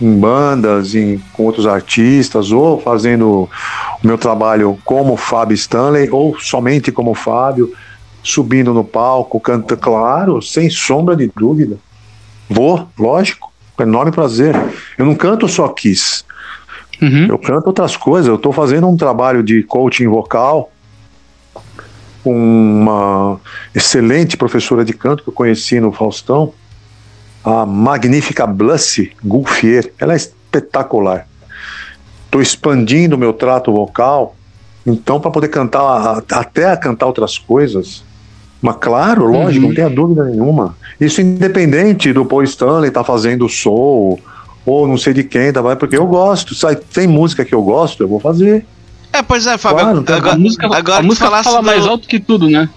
em 0.00 0.18
bandas, 0.18 0.94
em, 0.94 1.18
com 1.32 1.44
outros 1.44 1.66
artistas, 1.66 2.52
ou 2.52 2.80
fazendo 2.80 3.48
o 4.02 4.06
meu 4.06 4.18
trabalho 4.18 4.78
como 4.84 5.16
Fábio 5.16 5.54
Stanley, 5.54 6.08
ou 6.10 6.38
somente 6.38 6.92
como 6.92 7.14
Fábio, 7.14 7.72
subindo 8.22 8.72
no 8.72 8.84
palco, 8.84 9.40
canta, 9.40 9.76
claro, 9.76 10.40
sem 10.42 10.68
sombra 10.70 11.16
de 11.16 11.30
dúvida. 11.34 11.76
Vou, 12.48 12.86
lógico, 12.98 13.50
com 13.76 13.82
enorme 13.82 14.12
prazer. 14.12 14.54
Eu 14.98 15.06
não 15.06 15.14
canto 15.14 15.48
só 15.48 15.66
Kiss. 15.68 16.24
Uhum. 17.00 17.26
Eu 17.26 17.38
canto 17.38 17.66
outras 17.68 17.96
coisas. 17.96 18.28
Eu 18.28 18.36
estou 18.36 18.52
fazendo 18.52 18.88
um 18.88 18.96
trabalho 18.96 19.42
de 19.42 19.62
coaching 19.62 20.06
vocal 20.06 20.70
com 22.22 22.32
uma 22.34 23.40
excelente 23.74 24.36
professora 24.36 24.84
de 24.84 24.92
canto 24.92 25.24
que 25.24 25.28
eu 25.28 25.34
conheci 25.34 25.80
no 25.80 25.90
Faustão, 25.90 26.52
a 27.44 27.66
magnífica 27.66 28.46
Blussy 28.46 29.12
Gulfier. 29.24 29.92
Ela 29.98 30.12
é 30.12 30.16
espetacular. 30.16 31.26
Estou 32.26 32.40
expandindo 32.40 33.16
o 33.16 33.18
meu 33.18 33.32
trato 33.32 33.72
vocal, 33.72 34.36
então 34.86 35.18
para 35.20 35.30
poder 35.30 35.48
cantar 35.48 36.22
até 36.30 36.76
cantar 36.76 37.06
outras 37.06 37.36
coisas. 37.36 38.04
Mas 38.60 38.76
claro, 38.80 39.26
lógico, 39.26 39.62
Uhum. 39.64 39.68
não 39.70 39.74
tenha 39.74 39.90
dúvida 39.90 40.24
nenhuma. 40.24 40.76
Isso 41.00 41.20
independente 41.20 42.12
do 42.12 42.24
Paul 42.24 42.44
Stanley 42.44 42.88
estar 42.88 43.02
fazendo 43.02 43.48
soul 43.48 44.20
ou 44.64 44.86
não 44.86 44.96
sei 44.96 45.12
de 45.12 45.24
quem, 45.24 45.52
tá, 45.52 45.60
vai, 45.60 45.76
porque 45.76 45.96
eu 45.96 46.06
gosto. 46.06 46.54
Sai, 46.54 46.76
tem 46.76 47.06
música 47.06 47.44
que 47.44 47.54
eu 47.54 47.62
gosto, 47.62 48.02
eu 48.02 48.08
vou 48.08 48.20
fazer. 48.20 48.64
É, 49.12 49.20
pois 49.22 49.46
é, 49.46 49.58
Fábio. 49.58 49.80
Claro, 49.80 50.04
agora, 50.08 50.34
A 50.34 50.38
música, 50.38 50.66
agora 50.74 50.98
a 51.00 51.02
música 51.02 51.42
fala 51.42 51.60
do- 51.60 51.66
mais 51.66 51.86
alto 51.86 52.08
que 52.08 52.18
tudo, 52.18 52.48
né? 52.48 52.68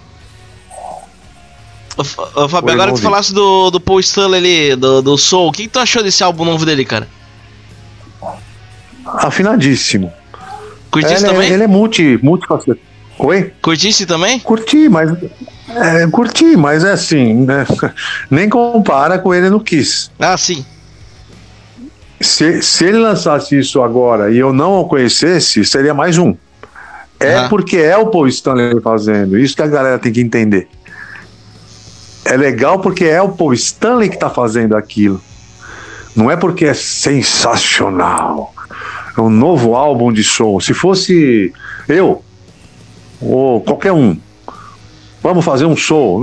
Ô, 1.97 2.03
Fábio, 2.03 2.67
Oi, 2.67 2.73
agora 2.73 2.91
que 2.91 2.97
tu 2.97 3.03
falasse 3.03 3.33
do, 3.33 3.71
do 3.71 3.79
Paul 3.79 4.01
Stanley 4.01 4.37
ali, 4.39 4.75
do, 4.75 5.01
do 5.01 5.17
Soul, 5.17 5.47
o 5.47 5.51
que, 5.51 5.63
que 5.63 5.69
tu 5.69 5.79
achou 5.79 6.03
desse 6.03 6.23
álbum 6.23 6.43
novo 6.43 6.65
dele, 6.65 6.83
cara? 6.83 7.07
Afinadíssimo. 9.05 10.11
Curtisse 10.91 11.23
ele, 11.25 11.33
também? 11.33 11.49
É, 11.49 11.53
ele 11.53 11.63
é 11.63 11.67
multi, 11.67 12.19
multifacetado. 12.21 12.79
Oi? 13.17 13.53
Curtisse 13.61 14.05
também? 14.05 14.39
Curti, 14.39 14.89
mas. 14.89 15.09
É, 15.69 16.05
curti, 16.07 16.57
mas 16.57 16.83
é 16.83 16.91
assim, 16.91 17.33
né? 17.45 17.65
Nem 18.29 18.49
compara 18.49 19.17
com 19.17 19.33
ele 19.33 19.49
no 19.49 19.61
Kiss. 19.61 20.09
Ah, 20.19 20.37
sim. 20.37 20.65
Se, 22.25 22.61
se 22.61 22.85
ele 22.85 22.97
lançasse 22.97 23.57
isso 23.57 23.81
agora 23.81 24.31
e 24.31 24.37
eu 24.37 24.51
não 24.51 24.79
o 24.79 24.85
conhecesse, 24.85 25.63
seria 25.63 25.93
mais 25.93 26.17
um. 26.17 26.35
É 27.19 27.35
Aham. 27.35 27.49
porque 27.49 27.77
é 27.77 27.95
o 27.95 28.07
Paul 28.07 28.27
Stanley 28.27 28.81
fazendo. 28.81 29.37
Isso 29.37 29.55
que 29.55 29.61
a 29.61 29.67
galera 29.67 29.99
tem 29.99 30.11
que 30.11 30.21
entender. 30.21 30.67
É 32.25 32.35
legal 32.35 32.79
porque 32.79 33.05
é 33.05 33.21
o 33.21 33.29
Paul 33.29 33.53
Stanley 33.53 34.09
que 34.09 34.17
tá 34.17 34.29
fazendo 34.29 34.75
aquilo. 34.75 35.21
Não 36.15 36.29
é 36.31 36.35
porque 36.35 36.65
é 36.65 36.73
sensacional. 36.73 38.53
É 39.15 39.21
um 39.21 39.29
novo 39.29 39.75
álbum 39.75 40.11
de 40.11 40.23
som. 40.23 40.59
Se 40.59 40.73
fosse 40.73 41.53
eu, 41.87 42.23
ou 43.21 43.61
qualquer 43.61 43.91
um, 43.91 44.17
vamos 45.21 45.45
fazer 45.45 45.65
um 45.65 45.75
show. 45.75 46.19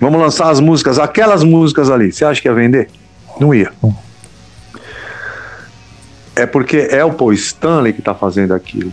Vamos 0.00 0.20
lançar 0.20 0.50
as 0.50 0.60
músicas, 0.60 0.98
aquelas 0.98 1.44
músicas 1.44 1.88
ali. 1.88 2.12
Você 2.12 2.24
acha 2.24 2.42
que 2.42 2.48
ia 2.48 2.54
vender? 2.54 2.88
Não 3.40 3.54
ia. 3.54 3.72
É 6.36 6.46
porque 6.46 6.88
é 6.90 7.04
o 7.04 7.12
Paul 7.12 7.32
Stanley 7.32 7.92
que 7.92 8.02
tá 8.02 8.14
fazendo 8.14 8.54
aquilo. 8.54 8.92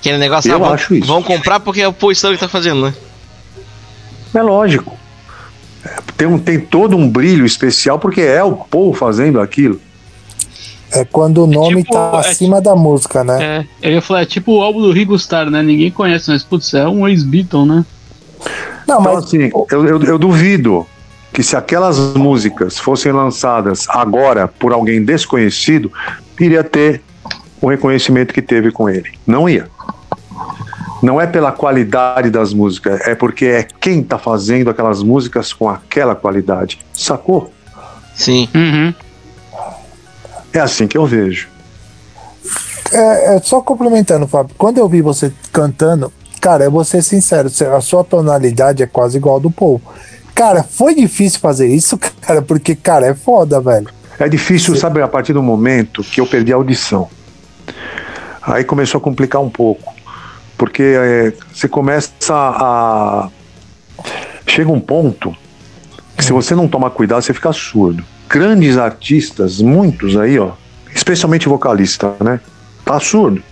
Aquele 0.00 0.18
negócio 0.18 0.50
Eu 0.50 0.56
ah, 0.56 0.58
vão, 0.58 0.72
acho 0.72 0.94
isso. 0.94 1.06
vão 1.06 1.22
comprar 1.22 1.60
porque 1.60 1.80
é 1.80 1.88
o 1.88 1.92
Paul 1.92 2.12
Stanley 2.12 2.36
que 2.36 2.44
tá 2.44 2.48
fazendo, 2.48 2.82
né? 2.82 2.94
É 4.34 4.42
lógico. 4.42 4.96
É, 5.84 5.96
Tem, 6.16 6.26
um, 6.26 6.38
tem 6.38 6.60
todo 6.60 6.96
um 6.96 7.08
brilho 7.08 7.46
especial 7.46 7.98
porque 7.98 8.20
é 8.20 8.42
o 8.42 8.52
Paul 8.52 8.92
fazendo 8.92 9.40
aquilo. 9.40 9.80
É 10.92 11.04
quando 11.04 11.42
o 11.42 11.46
nome 11.46 11.82
tipo- 11.82 11.92
tá 11.92 12.12
é 12.14 12.18
acima 12.18 12.60
da 12.60 12.76
música, 12.76 13.24
né? 13.24 13.66
É, 13.82 13.88
eu 13.88 13.92
ia 13.94 14.02
falar, 14.02 14.22
é 14.22 14.26
tipo 14.26 14.52
o 14.52 14.62
álbum 14.62 14.80
do 14.80 14.92
Ringo 14.92 15.16
Starr, 15.16 15.50
né? 15.50 15.62
Ninguém 15.62 15.90
conhece, 15.90 16.30
mas 16.30 16.42
putz, 16.44 16.72
é 16.74 16.86
um 16.86 17.08
ex-Beatle, 17.08 17.66
né? 17.66 17.84
Não, 18.86 19.00
Então, 19.00 19.14
mas 19.14 19.24
assim, 19.24 19.50
eu, 19.70 19.86
eu, 19.86 20.02
eu 20.04 20.18
duvido 20.18 20.86
que 21.32 21.42
se 21.42 21.56
aquelas 21.56 21.98
músicas 22.14 22.78
fossem 22.78 23.10
lançadas 23.10 23.88
agora 23.88 24.46
por 24.46 24.72
alguém 24.72 25.04
desconhecido, 25.04 25.90
iria 26.38 26.64
ter 26.64 27.02
o 27.60 27.68
reconhecimento 27.68 28.32
que 28.32 28.42
teve 28.42 28.70
com 28.70 28.88
ele. 28.88 29.10
Não 29.26 29.48
ia. 29.48 29.68
Não 31.02 31.20
é 31.20 31.26
pela 31.26 31.52
qualidade 31.52 32.30
das 32.30 32.52
músicas, 32.52 33.00
é 33.02 33.14
porque 33.14 33.44
é 33.46 33.62
quem 33.62 34.02
tá 34.02 34.18
fazendo 34.18 34.70
aquelas 34.70 35.02
músicas 35.02 35.52
com 35.52 35.68
aquela 35.68 36.14
qualidade. 36.14 36.78
Sacou? 36.94 37.52
Sim. 38.14 38.48
Uhum. 38.54 38.94
É 40.52 40.60
assim 40.60 40.86
que 40.86 40.96
eu 40.96 41.04
vejo. 41.04 41.48
é, 42.92 43.36
é 43.36 43.40
só 43.40 43.60
complementando, 43.60 44.26
Fábio. 44.26 44.54
Quando 44.56 44.78
eu 44.78 44.88
vi 44.88 45.02
você 45.02 45.32
cantando, 45.52 46.12
cara, 46.40 46.64
eu 46.64 46.70
vou 46.70 46.84
ser 46.84 47.02
sincero, 47.02 47.50
a 47.76 47.80
sua 47.80 48.04
tonalidade 48.04 48.82
é 48.82 48.86
quase 48.86 49.18
igual 49.18 49.34
ao 49.34 49.40
do 49.40 49.50
Paul. 49.50 49.80
Cara, 50.34 50.62
foi 50.62 50.94
difícil 50.94 51.40
fazer 51.40 51.66
isso, 51.66 51.98
cara, 52.20 52.42
porque, 52.42 52.74
cara, 52.74 53.06
é 53.06 53.14
foda, 53.14 53.60
velho. 53.60 53.88
É 54.18 54.28
difícil, 54.28 54.76
sabe, 54.76 55.02
a 55.02 55.08
partir 55.08 55.32
do 55.32 55.42
momento 55.42 56.02
que 56.02 56.20
eu 56.20 56.26
perdi 56.26 56.52
a 56.52 56.56
audição. 56.56 57.08
Aí 58.42 58.62
começou 58.62 58.98
a 58.98 59.00
complicar 59.00 59.40
um 59.40 59.50
pouco. 59.50 59.94
Porque 60.56 60.82
é, 60.82 61.32
você 61.52 61.68
começa 61.68 62.14
a. 62.32 63.28
Chega 64.46 64.70
um 64.70 64.80
ponto 64.80 65.34
que 66.16 66.24
se 66.24 66.32
você 66.32 66.54
não 66.54 66.68
tomar 66.68 66.90
cuidado, 66.90 67.22
você 67.22 67.34
fica 67.34 67.52
surdo. 67.52 68.04
Grandes 68.28 68.78
artistas, 68.78 69.60
muitos 69.60 70.16
aí, 70.16 70.38
ó, 70.38 70.52
especialmente 70.94 71.48
vocalista, 71.48 72.14
né? 72.20 72.40
Tá 72.84 73.00
surdo. 73.00 73.42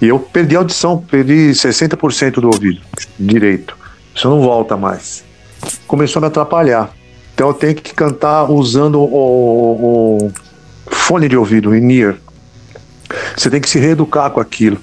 E 0.00 0.08
eu 0.08 0.18
perdi 0.18 0.54
a 0.54 0.58
audição, 0.58 0.98
perdi 0.98 1.50
60% 1.50 2.34
do 2.34 2.48
ouvido 2.48 2.80
direito. 3.18 3.76
Isso 4.14 4.28
não 4.28 4.40
volta 4.40 4.76
mais. 4.76 5.24
Começou 5.86 6.20
a 6.20 6.22
me 6.22 6.26
atrapalhar. 6.28 6.90
Então 7.34 7.48
eu 7.48 7.54
tenho 7.54 7.74
que 7.74 7.92
cantar 7.94 8.44
usando 8.50 9.00
o, 9.00 10.18
o- 10.26 10.32
fone 10.86 11.28
de 11.28 11.36
ouvido, 11.36 11.70
o 11.70 11.76
in-ear. 11.76 12.16
Você 13.36 13.50
tem 13.50 13.60
que 13.60 13.68
se 13.68 13.78
reeducar 13.78 14.30
com 14.30 14.40
aquilo. 14.40 14.78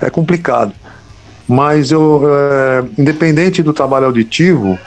É 0.00 0.08
complicado. 0.08 0.72
Mas 1.46 1.90
eu, 1.90 2.22
é, 2.28 2.84
independente 3.00 3.62
do 3.62 3.72
trabalho 3.72 4.06
auditivo, 4.06 4.78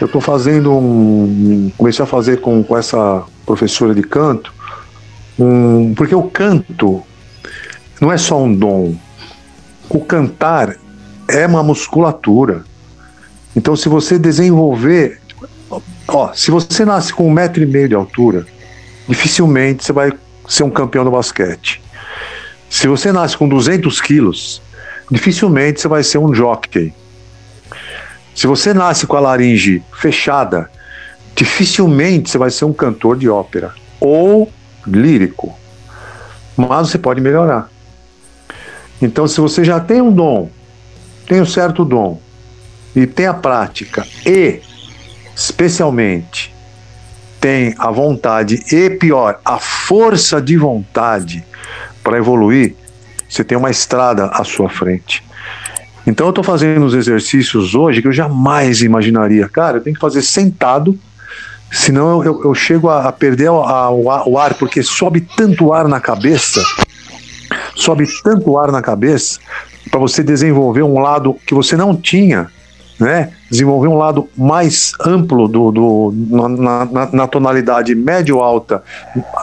eu 0.00 0.06
estou 0.06 0.20
fazendo 0.20 0.72
um. 0.72 1.70
Comecei 1.76 2.02
a 2.02 2.06
fazer 2.06 2.40
com, 2.40 2.62
com 2.62 2.76
essa 2.78 3.22
professora 3.44 3.94
de 3.94 4.02
canto, 4.02 4.52
um, 5.38 5.94
porque 5.94 6.14
o 6.14 6.22
canto 6.24 7.02
não 8.00 8.12
é 8.12 8.16
só 8.18 8.42
um 8.42 8.54
dom. 8.54 8.94
O 9.88 10.00
cantar 10.00 10.76
é 11.28 11.46
uma 11.46 11.62
musculatura. 11.62 12.64
Então, 13.54 13.74
se 13.74 13.88
você 13.88 14.18
desenvolver 14.18 15.20
Ó, 16.08 16.32
se 16.32 16.50
você 16.50 16.84
nasce 16.84 17.12
com 17.12 17.26
um 17.26 17.30
metro 17.30 17.62
e 17.62 17.66
meio 17.66 17.88
de 17.88 17.94
altura, 17.94 18.46
dificilmente 19.08 19.84
você 19.84 19.92
vai 19.92 20.12
ser 20.48 20.62
um 20.62 20.70
campeão 20.70 21.04
no 21.04 21.10
basquete. 21.10 21.82
Se 22.70 22.86
você 22.86 23.12
nasce 23.12 23.36
com 23.36 23.48
200 23.48 24.00
quilos, 24.00 24.62
dificilmente 25.10 25.80
você 25.80 25.88
vai 25.88 26.02
ser 26.02 26.18
um 26.18 26.34
jockey. 26.34 26.92
Se 28.34 28.46
você 28.46 28.74
nasce 28.74 29.06
com 29.06 29.16
a 29.16 29.20
laringe 29.20 29.82
fechada, 29.92 30.70
dificilmente 31.34 32.30
você 32.30 32.38
vai 32.38 32.50
ser 32.50 32.64
um 32.64 32.72
cantor 32.72 33.16
de 33.16 33.28
ópera 33.28 33.74
ou 33.98 34.50
lírico. 34.86 35.58
Mas 36.56 36.88
você 36.88 36.98
pode 36.98 37.20
melhorar. 37.20 37.70
Então, 39.00 39.26
se 39.26 39.40
você 39.40 39.64
já 39.64 39.78
tem 39.78 40.00
um 40.00 40.12
dom, 40.12 40.50
tem 41.26 41.40
um 41.40 41.46
certo 41.46 41.84
dom, 41.84 42.20
e 42.94 43.06
tem 43.06 43.26
a 43.26 43.34
prática, 43.34 44.06
e 44.24 44.62
especialmente 45.36 46.52
tem 47.38 47.74
a 47.78 47.90
vontade 47.90 48.64
e 48.72 48.88
pior, 48.90 49.38
a 49.44 49.58
força 49.58 50.40
de 50.40 50.56
vontade 50.56 51.44
para 52.02 52.16
evoluir, 52.16 52.74
você 53.28 53.44
tem 53.44 53.56
uma 53.56 53.70
estrada 53.70 54.26
à 54.26 54.42
sua 54.42 54.70
frente. 54.70 55.22
Então 56.06 56.26
eu 56.26 56.30
estou 56.30 56.42
fazendo 56.42 56.86
os 56.86 56.94
exercícios 56.94 57.74
hoje 57.74 58.00
que 58.00 58.08
eu 58.08 58.12
jamais 58.12 58.80
imaginaria. 58.80 59.48
Cara, 59.48 59.76
eu 59.76 59.80
tenho 59.82 59.94
que 59.94 60.00
fazer 60.00 60.22
sentado, 60.22 60.98
senão 61.70 62.24
eu, 62.24 62.44
eu, 62.44 62.54
chego 62.54 62.88
a, 62.88 63.08
a 63.08 63.12
perder 63.12 63.50
a- 63.50 63.88
ar- 63.88 64.28
o 64.28 64.38
ar, 64.38 64.54
porque 64.54 64.82
sobe 64.82 65.20
tanto 65.20 65.72
ar 65.72 65.86
na 65.86 66.00
cabeça, 66.00 66.62
sobe 67.74 68.06
tanto 68.22 68.56
ar 68.56 68.72
na 68.72 68.80
cabeça, 68.80 69.38
para 69.90 70.00
você 70.00 70.22
desenvolver 70.22 70.82
um 70.82 70.98
lado 71.00 71.36
que 71.46 71.54
você 71.54 71.76
não 71.76 71.94
tinha 71.94 72.48
né? 72.98 73.30
Desenvolver 73.50 73.88
um 73.88 73.96
lado 73.96 74.28
mais 74.36 74.92
amplo 75.04 75.46
do, 75.48 75.70
do 75.70 76.14
na, 76.14 76.84
na, 76.84 77.08
na 77.12 77.26
tonalidade 77.26 77.94
médio 77.94 78.40
alta, 78.40 78.82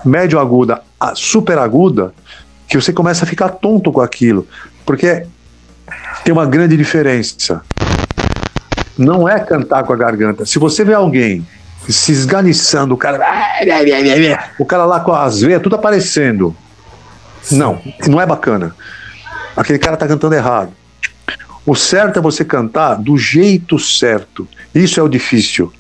médio 0.03 0.39
aguda, 0.39 0.81
a 0.99 1.13
super 1.15 1.57
aguda, 1.57 2.13
que 2.67 2.79
você 2.79 2.91
começa 2.91 3.25
a 3.25 3.27
ficar 3.27 3.49
tonto 3.49 3.91
com 3.91 4.01
aquilo, 4.01 4.47
porque 4.85 5.25
tem 6.23 6.33
uma 6.33 6.45
grande 6.45 6.75
diferença. 6.75 7.61
Não 8.97 9.27
é 9.27 9.39
cantar 9.39 9.83
com 9.83 9.93
a 9.93 9.95
garganta. 9.95 10.45
Se 10.45 10.59
você 10.59 10.83
vê 10.83 10.93
alguém 10.93 11.45
se 11.89 12.11
esganiçando, 12.11 12.93
o 12.93 12.97
cara, 12.97 13.19
o 14.57 14.65
cara 14.65 14.85
lá 14.85 14.99
com 14.99 15.13
as 15.13 15.41
veias 15.41 15.61
tudo 15.61 15.75
aparecendo, 15.75 16.55
não, 17.51 17.81
não 18.07 18.21
é 18.21 18.25
bacana. 18.25 18.75
Aquele 19.55 19.79
cara 19.79 19.97
tá 19.97 20.07
cantando 20.07 20.35
errado. 20.35 20.71
O 21.65 21.75
certo 21.75 22.19
é 22.19 22.21
você 22.21 22.43
cantar 22.43 22.95
do 22.95 23.17
jeito 23.17 23.79
certo. 23.79 24.47
Isso 24.75 24.99
é 24.99 25.03
o 25.03 25.07
difícil. 25.07 25.71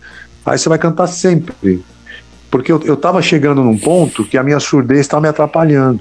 Aí 0.45 0.57
você 0.57 0.69
vai 0.69 0.77
cantar 0.77 1.07
sempre. 1.07 1.83
Porque 2.49 2.71
eu, 2.71 2.81
eu 2.83 2.95
tava 2.95 3.21
chegando 3.21 3.63
num 3.63 3.77
ponto 3.77 4.23
que 4.23 4.37
a 4.37 4.43
minha 4.43 4.59
surdez 4.59 5.01
estava 5.01 5.21
me 5.21 5.27
atrapalhando. 5.27 5.99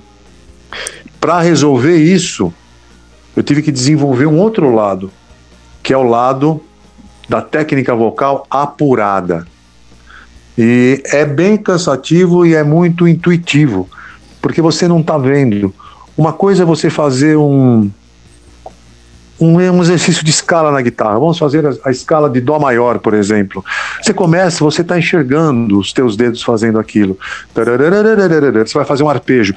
Para 1.21 1.41
resolver 1.41 1.97
isso, 1.97 2.53
eu 3.37 3.43
tive 3.43 3.63
que 3.63 3.73
desenvolver 3.73 4.27
um 4.27 4.39
outro 4.39 4.75
lado, 4.75 5.11
que 5.83 5.93
é 5.93 5.97
o 5.97 6.03
lado 6.03 6.63
da 7.29 7.41
técnica 7.41 7.95
vocal 7.95 8.47
apurada. 8.51 9.47
E 10.57 11.03
é 11.07 11.25
bem 11.25 11.57
cansativo 11.57 12.45
e 12.45 12.55
é 12.55 12.63
muito 12.63 13.09
intuitivo, 13.09 13.89
porque 14.41 14.61
você 14.61 14.87
não 14.87 15.01
está 15.01 15.17
vendo. 15.17 15.75
Uma 16.17 16.33
coisa 16.33 16.63
é 16.63 16.67
você 16.67 16.91
fazer 16.91 17.37
um, 17.39 17.91
um, 19.43 19.57
um, 19.57 19.83
exercício 19.83 20.25
de 20.25 20.31
escala 20.31 20.71
na 20.71 20.81
guitarra. 20.81 21.19
Vamos 21.19 21.39
fazer 21.39 21.67
a, 21.67 21.73
a, 21.85 21.91
escala 21.91 22.31
de 22.31 22.41
Dó 22.41 22.59
maior, 22.59 22.99
por 22.99 23.15
exemplo. 23.15 23.65
Você 24.01 24.15
começa, 24.15 24.65
você 24.65 24.83
está 24.83 24.99
enxergando 24.99 25.79
os 25.79 25.93
teus 25.93 26.17
dedos 26.17 26.43
fazendo 26.43 26.79
aquilo. 26.79 27.19
Você 27.55 28.75
vai 28.75 28.85
fazer 28.85 29.03
um 29.03 29.11
arpejo. 29.11 29.55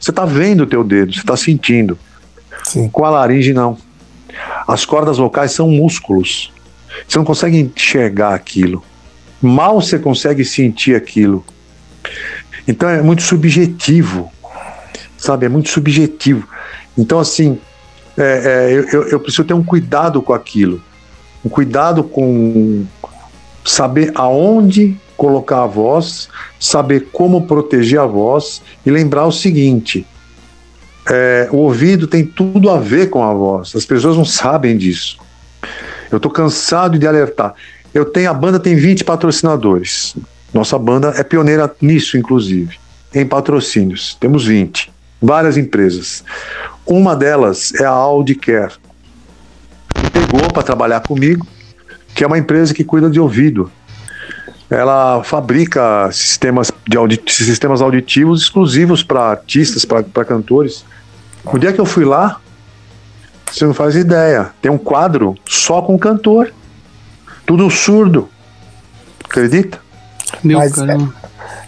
Você 0.00 0.10
está 0.10 0.24
vendo 0.24 0.62
o 0.62 0.66
teu 0.66 0.82
dedo, 0.82 1.12
você 1.12 1.20
está 1.20 1.36
sentindo. 1.36 1.98
Sim. 2.64 2.88
Com 2.88 3.04
a 3.04 3.10
laringe, 3.10 3.52
não. 3.52 3.76
As 4.66 4.86
cordas 4.86 5.18
vocais 5.18 5.52
são 5.52 5.68
músculos. 5.68 6.52
Você 7.06 7.18
não 7.18 7.24
consegue 7.24 7.58
enxergar 7.58 8.34
aquilo. 8.34 8.82
Mal 9.42 9.80
você 9.80 9.98
consegue 9.98 10.44
sentir 10.44 10.96
aquilo. 10.96 11.44
Então 12.66 12.88
é 12.88 13.02
muito 13.02 13.22
subjetivo, 13.22 14.32
sabe? 15.24 15.46
É 15.46 15.48
muito 15.48 15.70
subjetivo. 15.70 16.46
Então, 16.96 17.18
assim, 17.18 17.58
é, 18.16 18.22
é, 18.22 18.96
eu, 18.96 19.08
eu 19.08 19.20
preciso 19.20 19.44
ter 19.44 19.54
um 19.54 19.64
cuidado 19.64 20.20
com 20.22 20.32
aquilo. 20.32 20.80
Um 21.44 21.48
cuidado 21.48 22.04
com 22.04 22.84
saber 23.64 24.12
aonde 24.14 24.96
colocar 25.16 25.62
a 25.62 25.66
voz, 25.66 26.28
saber 26.60 27.08
como 27.12 27.46
proteger 27.46 28.00
a 28.00 28.06
voz 28.06 28.62
e 28.84 28.90
lembrar 28.90 29.26
o 29.26 29.32
seguinte: 29.32 30.06
é, 31.08 31.48
o 31.50 31.56
ouvido 31.56 32.06
tem 32.06 32.24
tudo 32.24 32.70
a 32.70 32.78
ver 32.78 33.10
com 33.10 33.22
a 33.22 33.32
voz. 33.32 33.74
As 33.74 33.84
pessoas 33.84 34.16
não 34.16 34.24
sabem 34.24 34.76
disso. 34.76 35.18
Eu 36.10 36.16
estou 36.16 36.30
cansado 36.30 36.98
de 36.98 37.06
alertar. 37.06 37.54
Eu 37.92 38.04
tenho 38.04 38.30
a 38.30 38.34
banda 38.34 38.58
tem 38.60 38.76
20 38.76 39.04
patrocinadores. 39.04 40.14
Nossa 40.52 40.78
banda 40.78 41.12
é 41.16 41.24
pioneira 41.24 41.74
nisso, 41.80 42.16
inclusive, 42.16 42.78
em 43.12 43.26
patrocínios. 43.26 44.16
Temos 44.20 44.46
20, 44.46 44.92
várias 45.20 45.56
empresas. 45.56 46.24
Uma 46.86 47.16
delas 47.16 47.72
é 47.74 47.84
a 47.84 47.90
Audicare. 47.90 48.74
Me 50.02 50.10
pegou 50.10 50.52
para 50.52 50.62
trabalhar 50.62 51.00
comigo, 51.00 51.46
que 52.14 52.22
é 52.22 52.26
uma 52.26 52.38
empresa 52.38 52.74
que 52.74 52.84
cuida 52.84 53.08
de 53.08 53.18
ouvido. 53.18 53.70
Ela 54.68 55.22
fabrica 55.22 56.10
sistemas, 56.10 56.72
de 56.86 56.96
audit 56.96 57.32
sistemas 57.32 57.80
auditivos 57.80 58.42
exclusivos 58.42 59.02
para 59.02 59.20
artistas, 59.20 59.84
para 59.84 60.24
cantores. 60.24 60.84
O 61.44 61.58
dia 61.58 61.72
que 61.72 61.80
eu 61.80 61.86
fui 61.86 62.04
lá, 62.04 62.40
você 63.50 63.64
não 63.64 63.74
faz 63.74 63.94
ideia. 63.94 64.50
Tem 64.60 64.70
um 64.70 64.78
quadro 64.78 65.36
só 65.44 65.80
com 65.80 65.98
cantor. 65.98 66.52
Tudo 67.46 67.70
surdo. 67.70 68.28
Acredita? 69.24 69.78
Meu 70.42 70.58
mas, 70.58 70.76
é, 70.78 70.96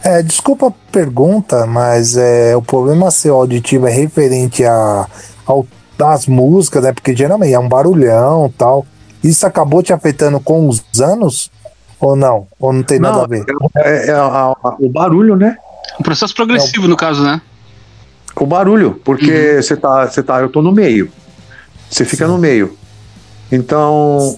é, 0.03 0.23
desculpa 0.23 0.69
a 0.69 0.73
pergunta, 0.93 1.66
mas 1.66 2.16
é, 2.16 2.57
o 2.57 2.62
problema 2.62 3.11
ser 3.11 3.31
auditivo 3.31 3.86
é 3.86 3.93
referente 3.93 4.65
a, 4.65 5.07
ao, 5.44 5.66
às 5.98 6.27
músicas, 6.27 6.82
né? 6.82 6.93
Porque 6.93 7.15
geralmente 7.15 7.53
é 7.53 7.59
um 7.59 7.69
barulhão 7.69 8.53
tal. 8.57 8.86
Isso 9.23 9.47
acabou 9.47 9.82
te 9.82 9.93
afetando 9.93 10.39
com 10.39 10.69
os 10.69 10.82
anos? 11.01 11.51
Ou 11.98 12.15
não? 12.15 12.47
Ou 12.61 12.73
não 12.73 12.82
tem 12.82 12.98
não, 12.98 13.11
nada 13.11 13.24
a 13.24 13.27
ver? 13.27 13.44
É, 13.77 14.09
é 14.09 14.12
a, 14.12 14.55
a, 14.62 14.77
o 14.78 14.89
barulho, 14.89 15.35
né? 15.35 15.57
Um 15.98 16.03
processo 16.03 16.35
progressivo, 16.35 16.86
no 16.86 16.97
caso, 16.97 17.24
né? 17.24 17.40
O 18.36 18.44
barulho, 18.44 19.01
porque 19.03 19.55
uhum. 19.57 19.62
você 19.62 19.74
uhum. 19.74 19.81
tá, 19.81 20.07
você 20.07 20.23
tá, 20.23 20.40
eu 20.40 20.48
tô 20.51 20.61
no 20.61 20.70
meio. 20.70 21.11
Você 21.90 22.05
fica 22.05 22.27
Sim. 22.27 22.32
no 22.32 22.39
meio. 22.39 22.77
Então, 23.51 24.36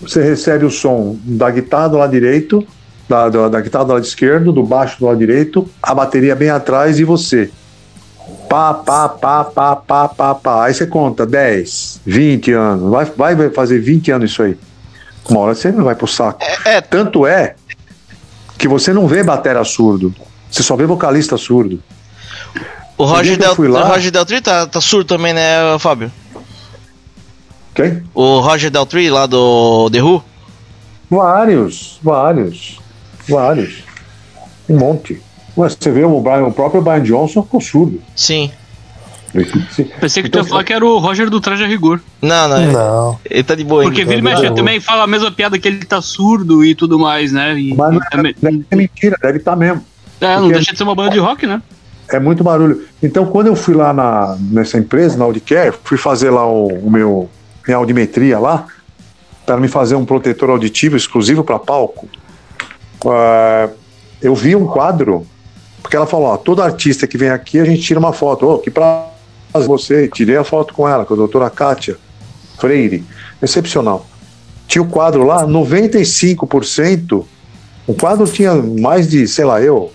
você 0.00 0.22
recebe 0.22 0.64
o 0.64 0.70
som 0.70 1.16
da 1.22 1.50
guitarra 1.50 1.88
do 1.88 1.98
lado 1.98 2.10
direito, 2.10 2.66
da, 3.08 3.28
da, 3.28 3.48
da 3.48 3.60
guitarra 3.60 3.84
do 3.84 3.92
lado 3.92 4.04
esquerdo, 4.04 4.52
do 4.52 4.62
baixo 4.62 4.98
do 4.98 5.06
lado 5.06 5.18
direito, 5.18 5.68
a 5.82 5.94
bateria 5.94 6.34
bem 6.34 6.50
atrás 6.50 6.98
e 6.98 7.04
você. 7.04 7.50
Pá, 8.48 8.72
pá, 8.74 9.08
pá, 9.08 9.44
pá, 9.44 9.76
pá, 9.76 10.08
pá, 10.08 10.34
pá. 10.34 10.64
Aí 10.64 10.74
você 10.74 10.86
conta 10.86 11.26
10, 11.26 12.00
20 12.06 12.52
anos. 12.52 12.90
Vai, 13.16 13.34
vai 13.34 13.50
fazer 13.50 13.78
20 13.80 14.12
anos 14.12 14.30
isso 14.30 14.42
aí. 14.42 14.56
Uma 15.28 15.40
hora 15.40 15.54
você 15.54 15.72
não 15.72 15.84
vai 15.84 15.94
pro 15.94 16.06
saco. 16.06 16.42
É, 16.64 16.76
é. 16.76 16.80
Tanto 16.80 17.26
é 17.26 17.54
que 18.56 18.68
você 18.68 18.92
não 18.92 19.06
vê 19.06 19.22
batera 19.22 19.64
surdo. 19.64 20.14
Você 20.50 20.62
só 20.62 20.76
vê 20.76 20.86
vocalista 20.86 21.36
surdo. 21.36 21.82
O 22.96 23.04
Roger, 23.04 23.36
Del, 23.36 23.54
lá... 23.70 23.84
o 23.84 23.88
Roger 23.88 24.12
Deltri 24.12 24.40
tá, 24.40 24.66
tá 24.66 24.80
surdo 24.80 25.04
também, 25.04 25.32
né, 25.32 25.76
Fábio? 25.80 26.12
Quem? 27.74 28.04
O 28.14 28.38
Roger 28.38 28.70
Deltri 28.70 29.10
lá 29.10 29.26
do 29.26 29.90
The 29.90 30.00
Who? 30.00 30.22
Vários, 31.10 31.98
vários, 32.02 32.78
vários. 33.28 33.84
Um 34.68 34.78
monte. 34.78 35.20
Mas 35.56 35.76
você 35.78 35.90
vê 35.90 36.04
o, 36.04 36.20
Brian, 36.20 36.44
o 36.44 36.52
próprio 36.52 36.82
Brian 36.82 37.02
Johnson 37.02 37.42
ficou 37.42 37.60
surdo. 37.60 38.02
Sim. 38.16 38.50
Pensei 40.00 40.22
que 40.22 40.28
então, 40.28 40.30
tu 40.30 40.36
ia 40.36 40.40
então, 40.40 40.44
falar 40.44 40.64
que 40.64 40.72
era 40.72 40.84
o 40.84 40.98
Roger 40.98 41.28
do 41.28 41.40
Traje 41.40 41.64
a 41.64 41.66
Rigor. 41.66 42.00
Não, 42.22 42.48
não. 42.48 42.72
Não. 42.72 43.20
Ele 43.28 43.42
tá 43.42 43.54
de 43.56 43.64
boa 43.64 43.82
Porque 43.82 44.04
vira 44.04 44.18
e 44.18 44.22
mexe 44.22 44.48
também 44.52 44.78
fala 44.78 45.02
a 45.02 45.06
mesma 45.06 45.30
piada 45.32 45.58
que 45.58 45.66
ele 45.66 45.84
tá 45.84 46.00
surdo 46.00 46.64
e 46.64 46.74
tudo 46.74 46.98
mais, 46.98 47.32
né? 47.32 47.58
E, 47.58 47.74
Mas 47.74 47.94
não, 47.94 48.00
é, 48.12 48.32
deve 48.32 48.64
ser 48.68 48.76
mentira, 48.76 49.18
deve 49.20 49.38
estar 49.38 49.52
tá 49.52 49.56
mesmo. 49.56 49.84
É, 50.20 50.36
não 50.36 50.48
deixa 50.48 50.70
de 50.70 50.78
ser 50.78 50.84
uma 50.84 50.94
banda 50.94 51.10
de 51.10 51.18
rock, 51.18 51.46
né? 51.46 51.60
É 52.08 52.20
muito 52.20 52.44
barulho. 52.44 52.86
Então, 53.02 53.26
quando 53.26 53.48
eu 53.48 53.56
fui 53.56 53.74
lá 53.74 53.92
na, 53.92 54.36
nessa 54.40 54.78
empresa, 54.78 55.16
na 55.16 55.24
Audicare, 55.24 55.74
fui 55.82 55.98
fazer 55.98 56.30
lá 56.30 56.46
o, 56.46 56.68
o 56.68 56.90
meu 56.90 57.28
minha 57.66 57.78
audimetria 57.78 58.38
lá, 58.38 58.66
para 59.46 59.56
me 59.56 59.68
fazer 59.68 59.94
um 59.94 60.04
protetor 60.04 60.50
auditivo 60.50 60.96
exclusivo 60.96 61.42
para 61.42 61.58
palco. 61.58 62.08
Uh, 63.04 63.72
eu 64.22 64.34
vi 64.34 64.56
um 64.56 64.66
quadro, 64.66 65.26
porque 65.82 65.96
ela 65.96 66.06
falou: 66.06 66.28
ó, 66.28 66.36
todo 66.36 66.62
artista 66.62 67.06
que 67.06 67.18
vem 67.18 67.30
aqui 67.30 67.58
a 67.58 67.64
gente 67.64 67.82
tira 67.82 68.00
uma 68.00 68.12
foto. 68.12 68.48
Oh, 68.48 68.58
que 68.58 68.70
prazer 68.70 69.14
você, 69.66 70.08
tirei 70.08 70.36
a 70.36 70.44
foto 70.44 70.74
com 70.74 70.88
ela, 70.88 71.04
com 71.04 71.14
a 71.14 71.16
doutora 71.16 71.48
Kátia 71.50 71.96
Freire, 72.58 73.04
excepcional. 73.40 74.06
Tinha 74.66 74.82
o 74.82 74.88
quadro 74.88 75.24
lá, 75.24 75.46
95%. 75.46 77.24
O 77.86 77.94
quadro 77.94 78.26
tinha 78.26 78.54
mais 78.54 79.08
de, 79.08 79.28
sei 79.28 79.44
lá, 79.44 79.60
eu, 79.60 79.92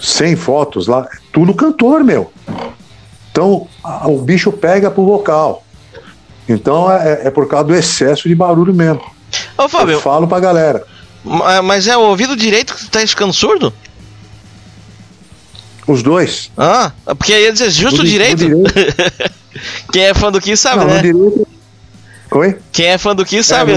100 0.00 0.36
fotos 0.36 0.86
lá, 0.86 1.06
tudo 1.32 1.54
cantor, 1.54 2.02
meu. 2.02 2.32
Então, 3.30 3.68
o 4.06 4.18
bicho 4.18 4.50
pega 4.50 4.90
pro 4.90 5.04
vocal. 5.04 5.62
Então 6.48 6.90
é, 6.90 7.26
é 7.26 7.30
por 7.30 7.46
causa 7.46 7.66
do 7.68 7.74
excesso 7.74 8.28
de 8.28 8.34
barulho 8.34 8.74
mesmo. 8.74 9.02
Ô, 9.56 9.68
Fábio, 9.68 9.94
eu 9.94 10.00
falo 10.00 10.26
pra 10.26 10.40
galera. 10.40 10.84
Mas 11.24 11.86
é 11.86 11.96
o 11.96 12.00
ouvido 12.00 12.36
direito 12.36 12.74
que 12.74 12.90
tá 12.90 13.06
ficando 13.06 13.32
surdo? 13.32 13.72
Os 15.86 16.02
dois. 16.02 16.50
Ah, 16.56 16.92
porque 17.04 17.32
aí 17.32 17.44
ia 17.44 17.52
dizer 17.52 17.70
justo 17.70 18.02
o 18.02 18.04
direito. 18.04 18.38
direito. 18.38 18.72
Quem 19.92 20.04
é 20.04 20.14
fã 20.14 20.32
do 20.32 20.40
Kiss 20.40 20.62
sabe, 20.62 20.80
Não, 20.80 20.86
né? 20.86 21.02
Direito... 21.02 21.48
Oi? 22.30 22.58
Quem 22.72 22.86
é 22.86 22.98
fã 22.98 23.14
do 23.14 23.24
Kiss 23.24 23.48
sabe. 23.48 23.72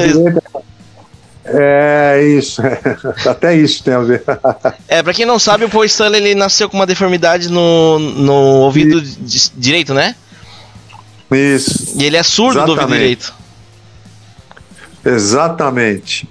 É, 1.45 2.17
é 2.17 2.27
isso. 2.27 2.61
Até 3.29 3.55
isso 3.55 3.83
tem 3.83 3.93
a 3.93 3.99
ver. 3.99 4.23
é, 4.87 5.03
pra 5.03 5.13
quem 5.13 5.25
não 5.25 5.37
sabe, 5.37 5.65
o 5.65 5.69
Paul 5.69 5.85
Stanley 5.85 6.21
ele 6.21 6.35
nasceu 6.35 6.69
com 6.69 6.77
uma 6.77 6.85
deformidade 6.85 7.49
no, 7.49 7.99
no 7.99 8.33
ouvido 8.33 8.99
e... 8.99 9.17
direito, 9.55 9.93
né? 9.93 10.15
Isso. 11.31 11.93
E 11.97 12.05
ele 12.05 12.17
é 12.17 12.23
surdo 12.23 12.59
Exatamente. 12.59 12.75
do 12.75 12.81
ouvido 12.81 12.97
direito. 12.97 13.33
Exatamente. 15.05 16.27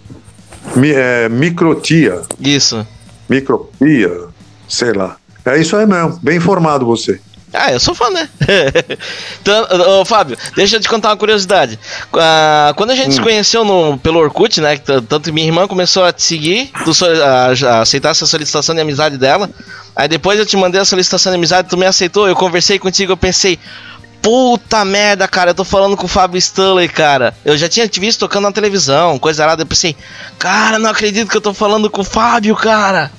Mi, 0.76 0.90
é, 0.92 1.28
microtia. 1.28 2.22
Isso. 2.40 2.86
Microtia, 3.28 4.28
sei 4.68 4.92
lá. 4.92 5.16
É 5.44 5.58
isso 5.58 5.76
aí 5.76 5.86
mesmo. 5.86 6.18
Bem 6.22 6.36
informado 6.36 6.86
você. 6.86 7.20
Ah, 7.54 7.72
eu 7.72 7.78
sou 7.78 7.94
fã, 7.94 8.10
né? 8.10 8.28
então, 9.40 10.00
ô, 10.00 10.04
Fábio, 10.04 10.36
deixa 10.56 10.74
eu 10.74 10.80
te 10.80 10.88
contar 10.88 11.10
uma 11.10 11.16
curiosidade. 11.16 11.78
Ah, 12.12 12.72
quando 12.76 12.90
a 12.90 12.96
gente 12.96 13.10
hum. 13.10 13.12
se 13.12 13.20
conheceu 13.20 13.64
no, 13.64 13.96
pelo 13.96 14.18
Orkut, 14.18 14.60
né? 14.60 14.76
Tanto 14.76 15.32
minha 15.32 15.46
irmã 15.46 15.68
começou 15.68 16.04
a 16.04 16.12
te 16.12 16.22
seguir, 16.22 16.72
tu, 16.84 16.90
a, 17.04 17.74
a 17.76 17.80
aceitar 17.82 18.10
essa 18.10 18.26
solicitação 18.26 18.74
de 18.74 18.80
amizade 18.80 19.16
dela. 19.16 19.48
Aí 19.94 20.08
depois 20.08 20.36
eu 20.40 20.44
te 20.44 20.56
mandei 20.56 20.80
a 20.80 20.84
solicitação 20.84 21.30
de 21.30 21.36
amizade, 21.36 21.68
tu 21.68 21.76
me 21.76 21.86
aceitou, 21.86 22.26
eu 22.26 22.34
conversei 22.34 22.80
contigo, 22.80 23.12
eu 23.12 23.16
pensei, 23.16 23.60
Puta 24.24 24.86
merda, 24.86 25.28
cara, 25.28 25.50
eu 25.50 25.54
tô 25.54 25.64
falando 25.64 25.98
com 25.98 26.06
o 26.06 26.08
Fábio 26.08 26.38
Stanley, 26.38 26.88
cara. 26.88 27.34
Eu 27.44 27.58
já 27.58 27.68
tinha 27.68 27.86
te 27.86 28.00
visto 28.00 28.20
tocando 28.20 28.44
na 28.44 28.52
televisão, 28.52 29.18
coisa 29.18 29.42
errada. 29.42 29.60
Eu 29.60 29.66
pensei, 29.66 29.94
cara, 30.38 30.78
não 30.78 30.88
acredito 30.88 31.28
que 31.28 31.36
eu 31.36 31.42
tô 31.42 31.52
falando 31.52 31.90
com 31.90 32.00
o 32.00 32.04
Fábio, 32.04 32.56
cara. 32.56 33.12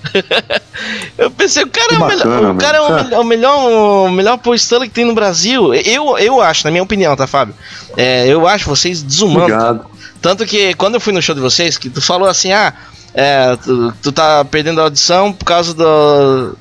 eu 1.15 1.29
pensei, 1.29 1.63
o 1.63 1.69
cara, 1.69 1.93
é, 1.93 1.97
o 1.99 2.07
melhor, 2.07 2.55
o 2.55 2.55
cara 2.55 2.77
é 2.79 2.81
o, 2.81 3.21
o, 3.21 3.23
melhor, 3.23 4.07
o 4.07 4.09
melhor 4.09 4.39
Paul 4.39 4.55
Stanley 4.55 4.89
que 4.89 4.95
tem 4.95 5.05
no 5.05 5.13
Brasil. 5.13 5.75
Eu, 5.75 6.17
eu 6.17 6.41
acho, 6.41 6.65
na 6.65 6.71
minha 6.71 6.81
opinião, 6.81 7.15
tá, 7.15 7.27
Fábio? 7.27 7.53
É, 7.95 8.25
eu 8.27 8.47
acho 8.47 8.67
vocês 8.67 9.03
desumanos. 9.03 9.43
Obrigado. 9.43 9.85
Tanto 10.23 10.43
que 10.43 10.73
quando 10.73 10.95
eu 10.95 10.99
fui 10.99 11.13
no 11.13 11.21
show 11.21 11.35
de 11.35 11.41
vocês, 11.41 11.77
que 11.77 11.87
tu 11.87 12.01
falou 12.01 12.27
assim, 12.27 12.51
ah, 12.51 12.73
é, 13.13 13.55
tu, 13.57 13.93
tu 14.01 14.11
tá 14.11 14.43
perdendo 14.43 14.81
a 14.81 14.85
audição 14.85 15.31
por 15.31 15.45
causa 15.45 15.71
do, 15.71 16.57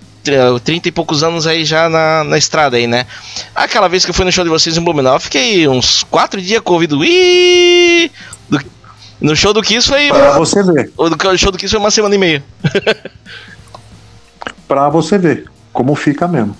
30 0.61 0.89
e 0.89 0.93
poucos 0.93 1.23
anos 1.23 1.47
aí 1.47 1.65
já 1.65 1.89
na, 1.89 2.25
na 2.25 2.39
estrada 2.39 2.77
aí, 2.77 2.87
né? 2.87 3.07
Aquela 3.55 3.89
vez 3.89 4.05
que 4.05 4.11
eu 4.11 4.15
fui 4.15 4.25
no 4.25 4.33
show 4.33 4.45
de 4.45 4.51
vocês 4.51 4.77
em 4.77 4.81
Blumenau, 4.83 5.15
eu 5.15 5.21
fiquei 5.21 5.69
uns 5.69 6.03
4 6.05 6.41
dias 6.41 6.61
com 6.63 6.73
o 6.73 6.75
ouvido. 6.75 6.97
Do, 8.49 8.61
no 9.21 9.37
show 9.37 9.53
do 9.53 9.63
Kiss 9.63 9.89
foi. 9.89 10.09
Pra 10.09 10.39
você 10.39 10.63
ver. 10.63 10.93
O 10.97 11.37
show 11.37 11.53
do 11.53 11.59
Kiss 11.59 11.71
foi 11.71 11.81
uma 11.81 11.91
semana 11.91 12.15
e 12.15 12.19
meia. 12.19 12.45
pra 14.67 14.89
você 14.89 15.19
ver 15.19 15.45
como 15.73 15.95
fica 15.95 16.27
mesmo. 16.27 16.57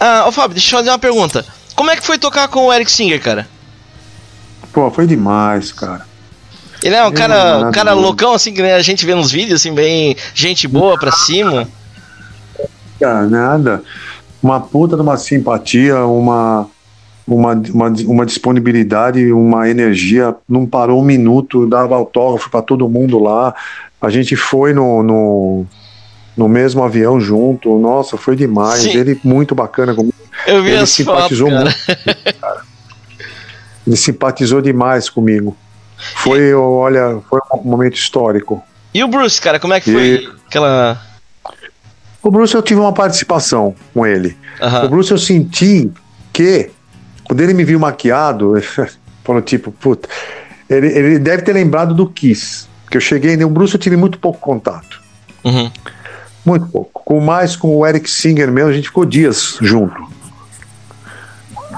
Ah, 0.00 0.24
ô 0.26 0.32
Fábio, 0.32 0.54
deixa 0.54 0.74
eu 0.74 0.78
fazer 0.78 0.90
uma 0.90 0.98
pergunta. 0.98 1.44
Como 1.76 1.90
é 1.90 1.96
que 1.96 2.04
foi 2.04 2.18
tocar 2.18 2.48
com 2.48 2.66
o 2.66 2.72
Eric 2.72 2.90
Singer, 2.90 3.20
cara? 3.22 3.46
Pô, 4.72 4.90
foi 4.90 5.06
demais, 5.06 5.70
cara. 5.70 6.06
Ele 6.82 6.94
é 6.94 7.04
um 7.04 7.12
cara, 7.12 7.34
é 7.34 7.56
um 7.66 7.72
cara 7.72 7.92
loucão, 7.92 8.32
assim, 8.32 8.54
que 8.54 8.62
a 8.62 8.82
gente 8.82 9.04
vê 9.04 9.14
nos 9.14 9.30
vídeos, 9.30 9.60
assim, 9.60 9.74
bem 9.74 10.16
gente 10.34 10.66
boa 10.68 10.98
pra 10.98 11.10
cima. 11.10 11.68
Nada. 13.00 13.82
Uma 14.42 14.60
puta 14.60 14.96
de 14.96 15.02
uma 15.02 15.16
simpatia, 15.16 16.04
uma, 16.04 16.68
uma, 17.26 17.52
uma, 17.52 17.88
uma 18.06 18.26
disponibilidade, 18.26 19.32
uma 19.32 19.68
energia. 19.68 20.34
Não 20.48 20.66
parou 20.66 21.00
um 21.00 21.04
minuto, 21.04 21.66
dava 21.66 21.94
autógrafo 21.94 22.50
para 22.50 22.62
todo 22.62 22.88
mundo 22.88 23.18
lá. 23.18 23.54
A 24.00 24.08
gente 24.10 24.36
foi 24.36 24.72
no, 24.72 25.02
no, 25.02 25.66
no 26.36 26.48
mesmo 26.48 26.82
avião 26.82 27.20
junto. 27.20 27.78
Nossa, 27.78 28.16
foi 28.16 28.36
demais. 28.36 28.82
Sim. 28.82 28.96
Ele 28.96 29.20
muito 29.24 29.54
bacana 29.54 29.94
comigo. 29.94 30.14
Eu 30.46 30.62
vi 30.62 30.70
Ele 30.70 30.86
simpatizou 30.86 31.50
fotos, 31.50 31.86
muito. 31.86 32.40
Cara. 32.40 32.62
Ele 33.86 33.96
simpatizou 33.96 34.60
demais 34.60 35.08
comigo. 35.08 35.56
Foi, 35.96 36.54
olha, 36.54 37.20
foi 37.28 37.40
um 37.54 37.68
momento 37.68 37.96
histórico. 37.96 38.62
E 38.94 39.02
o 39.02 39.08
Bruce, 39.08 39.40
cara, 39.40 39.58
como 39.58 39.74
é 39.74 39.80
que 39.80 39.92
foi 39.92 40.28
aquela 40.46 41.00
o 42.22 42.30
Bruce 42.30 42.54
eu 42.54 42.62
tive 42.62 42.80
uma 42.80 42.92
participação 42.92 43.74
com 43.94 44.06
ele. 44.06 44.36
Uhum. 44.60 44.84
O 44.84 44.88
Bruce 44.88 45.10
eu 45.10 45.18
senti 45.18 45.90
que, 46.32 46.70
quando 47.24 47.40
ele 47.40 47.54
me 47.54 47.64
viu 47.64 47.78
maquiado, 47.78 48.54
falou 49.24 49.42
tipo, 49.42 49.70
puta, 49.70 50.08
ele, 50.68 50.86
ele 50.88 51.18
deve 51.18 51.42
ter 51.42 51.52
lembrado 51.52 51.94
do 51.94 52.08
Kiss. 52.08 52.66
Que 52.90 52.96
eu 52.96 53.00
cheguei, 53.00 53.42
o 53.44 53.50
Bruce 53.50 53.74
eu 53.74 53.80
tive 53.80 53.96
muito 53.96 54.18
pouco 54.18 54.38
contato. 54.38 55.00
Uhum. 55.44 55.70
Muito 56.44 56.66
pouco. 56.66 57.02
Com 57.04 57.20
mais 57.20 57.54
com 57.54 57.76
o 57.76 57.86
Eric 57.86 58.10
Singer 58.10 58.50
mesmo, 58.50 58.70
a 58.70 58.72
gente 58.72 58.88
ficou 58.88 59.04
dias 59.04 59.58
junto. 59.60 59.94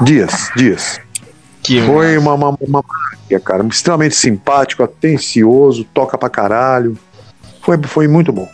Dias, 0.03 0.51
dias. 0.57 1.01
Que 1.63 1.83
Foi 1.83 2.17
uma, 2.17 2.35
uma, 2.35 2.57
uma 2.61 2.85
cara. 3.45 3.67
Extremamente 3.67 4.15
simpático, 4.15 4.83
atencioso, 4.83 5.85
toca 5.93 6.17
pra 6.17 6.31
caralho. 6.31 6.97
Foi, 7.63 7.79
foi 7.83 8.09
muito 8.09 8.33
bom. 8.33 8.49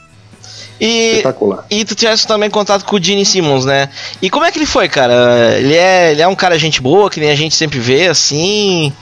E. 0.81 1.23
E 1.70 1.85
tu 1.85 1.94
tivesse 1.94 2.27
também 2.27 2.51
contato 2.51 2.85
com 2.85 2.97
o 2.97 3.03
Gene 3.03 3.24
Simmons, 3.24 3.65
né? 3.65 3.89
E 4.20 4.28
como 4.28 4.44
é 4.44 4.53
que 4.53 4.59
ele 4.59 4.66
foi, 4.66 4.89
cara? 4.89 5.57
Ele 5.59 5.74
é, 5.74 6.12
ele 6.12 6.23
é 6.23 6.28
um 6.28 6.35
cara 6.35 6.59
gente 6.59 6.82
boa, 6.82 7.11
que 7.11 7.20
nem 7.20 7.31
a 7.31 7.35
gente 7.35 7.55
sempre 7.55 7.78
vê, 7.78 8.09
assim. 8.09 8.93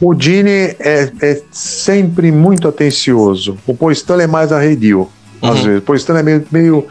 O 0.00 0.14
Gene 0.18 0.76
é, 0.78 1.12
é 1.20 1.42
sempre 1.50 2.30
muito 2.30 2.68
atencioso. 2.68 3.58
O 3.66 3.74
Paul 3.74 3.92
é 3.92 4.26
mais 4.26 4.52
arredio, 4.52 5.08
às 5.42 5.58
uhum. 5.58 5.64
vezes. 5.64 5.78
O 5.78 5.82
Paul 5.82 6.18
é 6.18 6.22
meio, 6.22 6.46
meio 6.50 6.86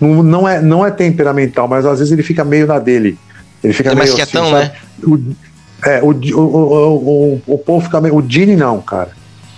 não, 0.00 0.22
não, 0.22 0.48
é, 0.48 0.60
não 0.60 0.86
é 0.86 0.90
temperamental, 0.90 1.66
mas 1.68 1.86
às 1.86 1.98
vezes 1.98 2.12
ele 2.12 2.22
fica 2.22 2.44
meio 2.44 2.66
na 2.66 2.78
dele. 2.78 3.18
Ele 3.62 3.72
fica 3.72 3.90
é 3.90 3.94
meio 3.94 4.06
mais 4.06 4.14
quietão, 4.14 4.44
assim, 4.44 4.54
né? 4.54 4.72
O, 5.02 5.18
é, 5.82 6.02
o, 6.02 6.10
o, 6.10 6.40
o, 6.40 7.42
o, 7.46 7.54
o 7.54 7.58
Paul 7.58 7.80
fica 7.80 8.00
meio. 8.00 8.16
O 8.16 8.24
Gene 8.26 8.56
não, 8.56 8.80
cara. 8.80 9.10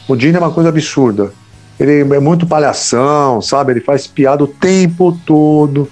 O 0.08 0.18
Gene 0.18 0.36
é 0.36 0.38
uma 0.38 0.52
coisa 0.52 0.68
absurda. 0.68 1.32
Ele 1.82 2.14
é 2.14 2.20
muito 2.20 2.46
palhação, 2.46 3.42
sabe? 3.42 3.72
Ele 3.72 3.80
faz 3.80 4.06
piada 4.06 4.44
o 4.44 4.46
tempo 4.46 5.18
todo. 5.26 5.90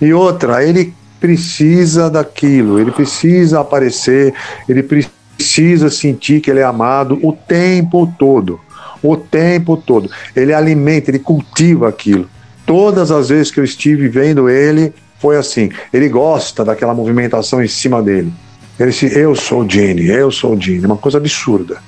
E 0.00 0.10
outra, 0.12 0.64
ele 0.64 0.94
precisa 1.20 2.08
daquilo, 2.08 2.80
ele 2.80 2.90
precisa 2.90 3.60
aparecer, 3.60 4.32
ele 4.66 4.82
precisa 4.82 5.90
sentir 5.90 6.40
que 6.40 6.50
ele 6.50 6.60
é 6.60 6.64
amado 6.64 7.18
o 7.22 7.32
tempo 7.32 8.10
todo. 8.18 8.58
O 9.02 9.16
tempo 9.16 9.76
todo. 9.76 10.10
Ele 10.34 10.54
alimenta, 10.54 11.10
ele 11.10 11.18
cultiva 11.18 11.88
aquilo. 11.88 12.26
Todas 12.64 13.10
as 13.10 13.28
vezes 13.28 13.50
que 13.50 13.60
eu 13.60 13.64
estive 13.64 14.08
vendo 14.08 14.48
ele, 14.48 14.94
foi 15.18 15.36
assim. 15.36 15.70
Ele 15.92 16.08
gosta 16.08 16.64
daquela 16.64 16.94
movimentação 16.94 17.62
em 17.62 17.68
cima 17.68 18.02
dele. 18.02 18.32
Ele 18.80 18.92
se, 18.92 19.06
eu 19.18 19.34
sou 19.34 19.62
o 19.62 19.70
Gene, 19.70 20.06
eu 20.06 20.30
sou 20.30 20.54
o 20.54 20.60
Gene. 20.60 20.86
Uma 20.86 20.96
coisa 20.96 21.18
absurda. 21.18 21.78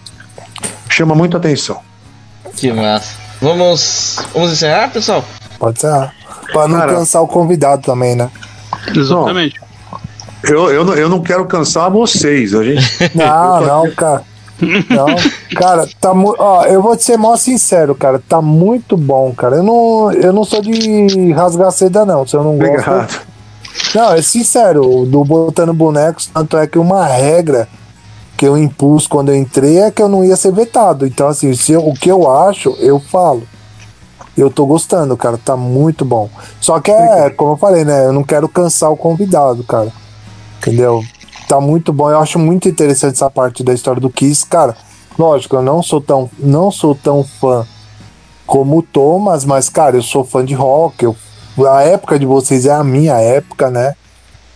Chama 0.89 1.15
muita 1.15 1.39
atenção. 1.39 1.81
Que 2.55 2.73
massa. 2.73 3.20
Vamos, 3.41 4.17
vamos 4.35 4.53
encerrar, 4.53 4.91
pessoal? 4.91 5.25
Pode 5.59 5.81
ser. 5.81 6.11
Pra 6.53 6.69
não 6.69 6.79
Cara, 6.79 6.95
cansar 6.95 7.23
o 7.23 7.29
convidado 7.29 7.83
também, 7.83 8.15
né? 8.15 8.31
Exatamente. 8.95 9.61
Eu, 10.43 10.71
eu, 10.71 10.95
eu 10.95 11.09
não 11.09 11.23
quero 11.23 11.47
cansar 11.47 11.91
vocês. 11.91 12.55
A 12.55 12.65
gente... 12.65 12.83
Não, 13.15 13.61
não, 13.61 13.91
cara. 13.93 14.23
Não, 14.91 15.07
cara, 15.57 15.89
tá 16.01 16.13
muito. 16.13 16.37
Ó, 16.39 16.65
eu 16.65 16.83
vou 16.83 16.95
te 16.97 17.05
ser 17.05 17.17
mó 17.17 17.35
sincero, 17.37 17.95
cara. 17.95 18.23
Tá 18.27 18.43
muito 18.43 18.97
bom, 18.97 19.33
cara. 19.33 19.57
Eu 19.57 19.63
não, 19.63 20.13
eu 20.13 20.33
não 20.33 20.45
sou 20.45 20.61
de 20.61 21.33
rasgar 21.33 21.71
seda, 21.73 22.05
não. 22.05 22.27
Se 22.27 22.37
eu 22.37 22.45
não 22.45 22.57
Obrigado. 22.57 22.85
gosto. 22.85 23.27
Não, 23.95 24.13
é 24.13 24.23
sincero, 24.23 25.07
do 25.07 25.25
botando 25.25 25.73
bonecos, 25.73 26.27
tanto 26.27 26.59
é 26.59 26.67
que 26.67 26.79
uma 26.79 27.07
regra 27.07 27.69
que 28.41 28.47
eu 28.47 28.57
impus 28.57 29.07
quando 29.07 29.29
eu 29.29 29.37
entrei 29.37 29.81
é 29.81 29.91
que 29.91 30.01
eu 30.01 30.09
não 30.09 30.25
ia 30.25 30.35
ser 30.35 30.51
vetado. 30.51 31.07
Então, 31.07 31.29
assim, 31.29 31.53
se 31.53 31.73
eu, 31.73 31.87
o 31.87 31.93
que 31.93 32.11
eu 32.11 32.31
acho, 32.31 32.71
eu 32.79 32.99
falo. 32.99 33.43
Eu 34.35 34.51
tô 34.51 34.65
gostando, 34.65 35.15
cara, 35.15 35.37
tá 35.37 35.59
muito 35.59 36.07
bom. 36.07 36.31
Só 36.59 36.81
que 36.81 36.91
é, 36.91 37.29
como 37.29 37.53
eu 37.53 37.57
falei, 37.59 37.85
né? 37.85 38.07
Eu 38.07 38.15
não 38.15 38.25
quero 38.25 38.49
cansar 38.49 38.91
o 38.91 38.97
convidado, 38.97 39.63
cara. 39.63 39.93
Entendeu? 40.57 41.05
Tá 41.47 41.61
muito 41.61 41.93
bom. 41.93 42.09
Eu 42.09 42.19
acho 42.19 42.39
muito 42.39 42.67
interessante 42.67 43.13
essa 43.13 43.31
parte 43.31 43.63
da 43.63 43.75
história 43.75 44.01
do 44.01 44.09
Kiss, 44.09 44.47
cara. 44.47 44.75
Lógico, 45.19 45.57
eu 45.57 45.63
não 45.63 45.83
sou 45.83 46.01
tão, 46.01 46.31
não 46.39 46.71
sou 46.71 46.95
tão 46.95 47.23
fã 47.23 47.67
como 48.47 48.79
o 48.79 48.83
Thomas, 48.83 49.45
mas, 49.45 49.69
cara, 49.69 49.99
eu 49.99 50.03
sou 50.03 50.25
fã 50.25 50.43
de 50.43 50.55
rock. 50.55 51.05
Eu, 51.05 51.15
a 51.69 51.83
época 51.83 52.19
de 52.19 52.25
vocês 52.25 52.65
é 52.65 52.73
a 52.73 52.83
minha 52.83 53.21
época, 53.21 53.69
né? 53.69 53.97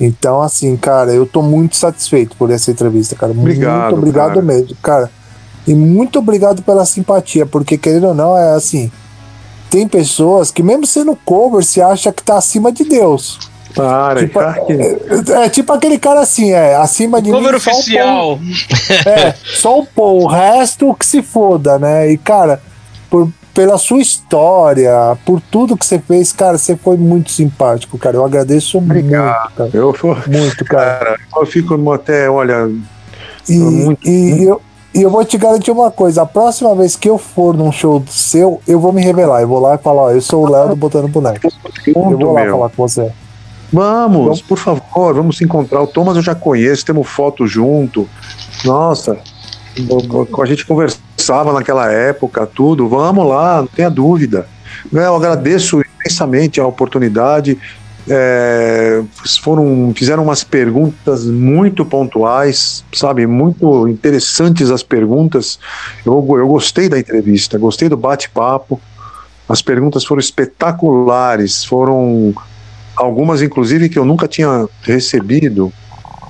Então, 0.01 0.43
assim, 0.43 0.77
cara, 0.77 1.13
eu 1.13 1.25
tô 1.25 1.41
muito 1.41 1.77
satisfeito 1.77 2.37
por 2.37 2.51
essa 2.51 2.71
entrevista, 2.71 3.15
cara. 3.15 3.33
Obrigado, 3.33 3.93
muito 3.93 3.99
obrigado 3.99 4.35
cara. 4.35 4.43
mesmo, 4.43 4.77
cara. 4.83 5.11
E 5.67 5.75
muito 5.75 6.19
obrigado 6.19 6.63
pela 6.63 6.85
simpatia, 6.85 7.47
porque 7.47 7.79
querendo 7.79 8.09
ou 8.09 8.15
não, 8.15 8.37
é 8.37 8.55
assim. 8.55 8.91
Tem 9.71 9.89
pessoas 9.89 10.51
que, 10.51 10.63
mesmo 10.63 10.87
sendo 10.87 11.17
cover, 11.25 11.65
se 11.65 11.81
acha 11.81 12.13
que 12.13 12.23
tá 12.23 12.37
acima 12.37 12.71
de 12.71 12.85
Deus. 12.85 13.39
Para, 13.75 14.21
tipo, 14.21 14.41
é, 14.41 15.45
é, 15.45 15.49
tipo 15.49 15.73
aquele 15.73 15.99
cara 15.99 16.21
assim, 16.21 16.53
é, 16.53 16.77
acima 16.77 17.21
de 17.21 17.33
cover 17.33 17.51
mim. 17.51 17.57
oficial. 17.57 18.39
Só 19.03 19.11
é, 19.11 19.35
só 19.43 19.79
o 19.81 19.87
pô, 19.87 20.13
o 20.23 20.27
resto 20.29 20.95
que 20.95 21.05
se 21.05 21.23
foda, 21.23 21.77
né? 21.77 22.13
E, 22.13 22.17
cara, 22.17 22.63
por, 23.11 23.29
pela 23.55 23.79
sua 23.79 24.03
história, 24.03 25.17
por 25.25 25.41
tudo 25.41 25.77
que 25.77 25.87
você 25.87 26.01
fez, 26.01 26.33
cara, 26.33 26.59
você 26.59 26.77
foi 26.77 26.97
muito 26.97 27.31
simpático, 27.31 27.97
cara. 27.97 28.17
Eu 28.17 28.25
agradeço 28.25 28.79
Obrigado. 28.79 29.33
muito, 29.33 29.55
cara. 29.55 29.71
Eu 29.73 29.93
for... 29.95 30.29
Muito, 30.29 30.65
cara. 30.65 30.99
cara. 30.99 31.21
Eu 31.37 31.47
fico 31.47 31.93
até, 31.93 32.29
olha. 32.29 32.69
E, 33.49 33.59
muito... 33.59 34.09
e 34.09 34.45
eu, 34.45 34.61
e 34.93 35.03
eu 35.03 35.11
vou 35.11 35.25
te 35.25 35.39
garantir 35.39 35.71
uma 35.71 35.91
coisa: 35.91 36.23
a 36.23 36.27
próxima 36.27 36.75
vez 36.75 36.97
que 36.97 37.09
eu 37.09 37.17
for 37.17 37.57
num 37.57 37.71
show 37.71 38.03
seu, 38.09 38.61
eu 38.67 38.81
vou 38.81 38.93
me 38.93 39.03
revelar. 39.03 39.43
Eu 39.43 39.49
vou 39.49 39.61
lá 39.61 39.77
e 39.77 39.79
falar: 39.79 40.03
ó, 40.03 40.11
eu 40.11 40.21
sou 40.21 40.45
o 40.45 40.51
Léo 40.51 40.71
do 40.71 40.77
Botando 40.77 41.09
Boneco. 41.09 41.49
eu 41.87 41.95
vou 41.95 42.33
lá 42.33 42.43
meu. 42.43 42.57
falar 42.57 42.71
com 42.71 42.89
você. 42.89 43.13
Vamos, 43.73 44.25
vamos, 44.25 44.43
por 44.43 44.59
favor, 44.59 45.15
vamos 45.15 45.37
se 45.37 45.45
encontrar. 45.45 45.83
O 45.83 45.87
Thomas 45.87 46.17
eu 46.17 46.23
já 46.23 46.35
conheço, 46.35 46.85
temos 46.85 47.09
foto 47.09 47.47
junto. 47.47 48.09
Nossa, 48.65 49.19
a 50.41 50.47
gente 50.47 50.65
conversava 51.25 51.53
naquela 51.55 51.91
época, 51.91 52.47
tudo. 52.47 52.87
Vamos 52.89 53.27
lá, 53.27 53.63
não 53.63 53.67
tenha 53.67 53.89
dúvida. 53.89 54.47
Eu 54.93 55.17
agradeço 55.17 55.81
imensamente 55.81 56.61
a 56.61 56.67
oportunidade. 56.67 57.59
é, 58.07 59.03
foram 59.41 59.95
fizeram 59.97 60.23
umas 60.23 60.45
perguntas 60.45 61.25
muito 61.25 61.87
pontuais, 61.87 62.85
sabe, 62.93 63.27
muito 63.27 63.89
interessantes 63.89 64.71
as 64.71 64.83
perguntas. 64.83 65.59
Eu, 66.05 66.15
eu 66.39 66.47
gostei 66.47 66.89
da 66.89 66.99
entrevista, 66.99 67.59
gostei 67.59 67.89
do 67.89 67.97
bate-papo. 67.97 68.79
As 69.49 69.63
perguntas 69.63 70.05
foram 70.05 70.21
espetaculares, 70.21 71.65
foram 71.65 72.35
algumas 72.97 73.41
inclusive 73.41 73.89
que 73.89 73.99
eu 73.99 74.05
nunca 74.05 74.29
tinha 74.29 74.67
recebido. 74.83 75.73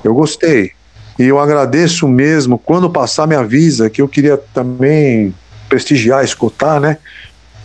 Eu 0.04 0.14
gostei. 0.14 0.72
E 1.18 1.24
eu 1.24 1.38
agradeço 1.38 2.08
mesmo. 2.08 2.58
Quando 2.58 2.90
passar, 2.90 3.26
me 3.26 3.36
avisa 3.36 3.88
que 3.88 4.02
eu 4.02 4.08
queria 4.08 4.36
também 4.36 5.34
prestigiar, 5.68 6.24
escutar, 6.24 6.80
né? 6.80 6.98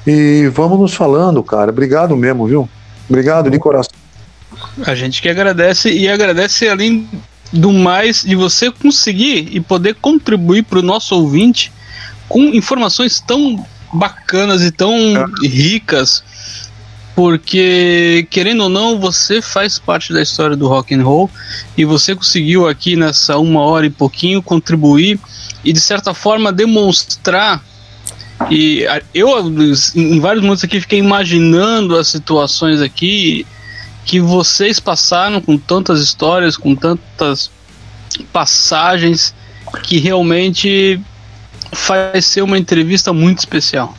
E 0.06 0.50
vamos 0.54 0.80
nos 0.80 0.94
falando, 0.94 1.44
cara. 1.44 1.72
Obrigado 1.72 2.16
mesmo, 2.16 2.48
viu? 2.48 2.70
Obrigado 3.10 3.50
de 3.50 3.60
coração. 3.60 3.92
A 4.86 4.96
gente 4.96 5.22
que 5.22 5.30
agradece 5.30 5.92
e 5.92 6.08
agradece 6.08 6.68
além 6.68 7.08
do 7.52 7.74
mais 7.74 8.22
de 8.22 8.36
você 8.36 8.72
conseguir 8.72 9.50
e 9.52 9.60
poder 9.60 9.96
contribuir 9.96 10.64
para 10.64 10.80
o 10.80 10.84
nosso 10.84 11.16
ouvinte 11.16 11.72
com 12.28 12.44
informações 12.44 13.20
tão 13.20 13.66
bacanas 13.92 14.62
e 14.62 14.72
tão 14.72 14.94
é. 14.94 15.48
ricas, 15.48 16.24
porque 17.20 18.26
querendo 18.30 18.64
ou 18.64 18.70
não 18.70 18.98
você 18.98 19.42
faz 19.42 19.78
parte 19.78 20.14
da 20.14 20.22
história 20.22 20.56
do 20.56 20.70
rock 20.70 20.96
and 20.96 21.04
roll 21.04 21.30
e 21.78 21.84
você 21.84 22.16
conseguiu 22.16 22.66
aqui 22.66 22.96
nessa 22.96 23.38
uma 23.38 23.60
hora 23.60 23.86
e 23.86 23.90
pouquinho 23.90 24.42
contribuir 24.42 25.20
e 25.62 25.74
de 25.74 25.82
certa 25.82 26.14
forma 26.14 26.50
demonstrar 26.50 27.62
e 28.50 28.86
eu 29.14 29.38
em 29.98 30.18
vários 30.22 30.42
momentos 30.42 30.64
aqui 30.64 30.80
fiquei 30.80 31.00
imaginando 31.00 31.98
as 31.98 32.08
situações 32.08 32.82
aqui 32.82 33.46
que 34.06 34.22
vocês 34.22 34.80
passaram 34.80 35.42
com 35.42 35.58
tantas 35.58 36.00
histórias, 36.00 36.56
com 36.56 36.74
tantas 36.74 37.52
passagens, 38.32 39.36
que 39.84 40.00
realmente 40.00 41.02
faz 41.74 42.26
ser 42.26 42.44
uma 42.44 42.58
entrevista 42.58 43.12
muito 43.12 43.40
especial. 43.40 43.94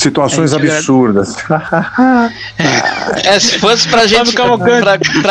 Situações 0.00 0.54
absurdas. 0.54 1.36
é, 3.24 3.38
se 3.38 3.58
fosse 3.58 3.86
pra 3.88 4.06
gente. 4.06 4.32
Pra, 4.32 4.56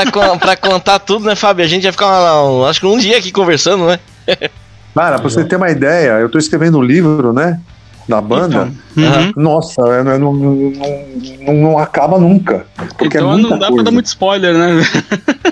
pra, 0.08 0.38
pra, 0.38 0.56
contar 0.56 1.00
tudo, 1.00 1.26
né, 1.26 1.36
Fábio? 1.36 1.66
A 1.66 1.68
gente 1.68 1.86
ia 1.86 1.91
ficar, 1.91 2.44
um, 2.44 2.66
acho 2.66 2.80
que 2.80 2.86
um 2.86 2.98
dia 2.98 3.18
aqui 3.18 3.32
conversando, 3.32 3.88
né? 3.88 4.00
Cara, 4.94 5.18
pra 5.18 5.30
você 5.30 5.44
ter 5.44 5.56
uma 5.56 5.70
ideia, 5.70 6.20
eu 6.20 6.30
tô 6.30 6.38
escrevendo 6.38 6.78
um 6.78 6.84
livro, 6.84 7.34
né? 7.34 7.60
da 8.08 8.20
banda, 8.20 8.72
então, 8.98 9.22
uhum. 9.22 9.34
nossa, 9.36 10.04
não, 10.04 10.18
não, 10.18 10.34
não, 10.34 11.54
não, 11.54 11.78
acaba 11.78 12.18
nunca. 12.18 12.66
Porque 12.98 13.18
é 13.18 13.22
então 13.22 13.34
é 13.34 13.38
não 13.38 13.50
dá 13.50 13.68
coisa. 13.68 13.74
pra 13.76 13.84
dar 13.84 13.91
muito 13.91 14.08
spoiler, 14.08 14.58
né? 14.58 14.82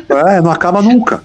É, 0.09 0.41
não 0.41 0.49
acaba 0.49 0.81
nunca. 0.81 1.17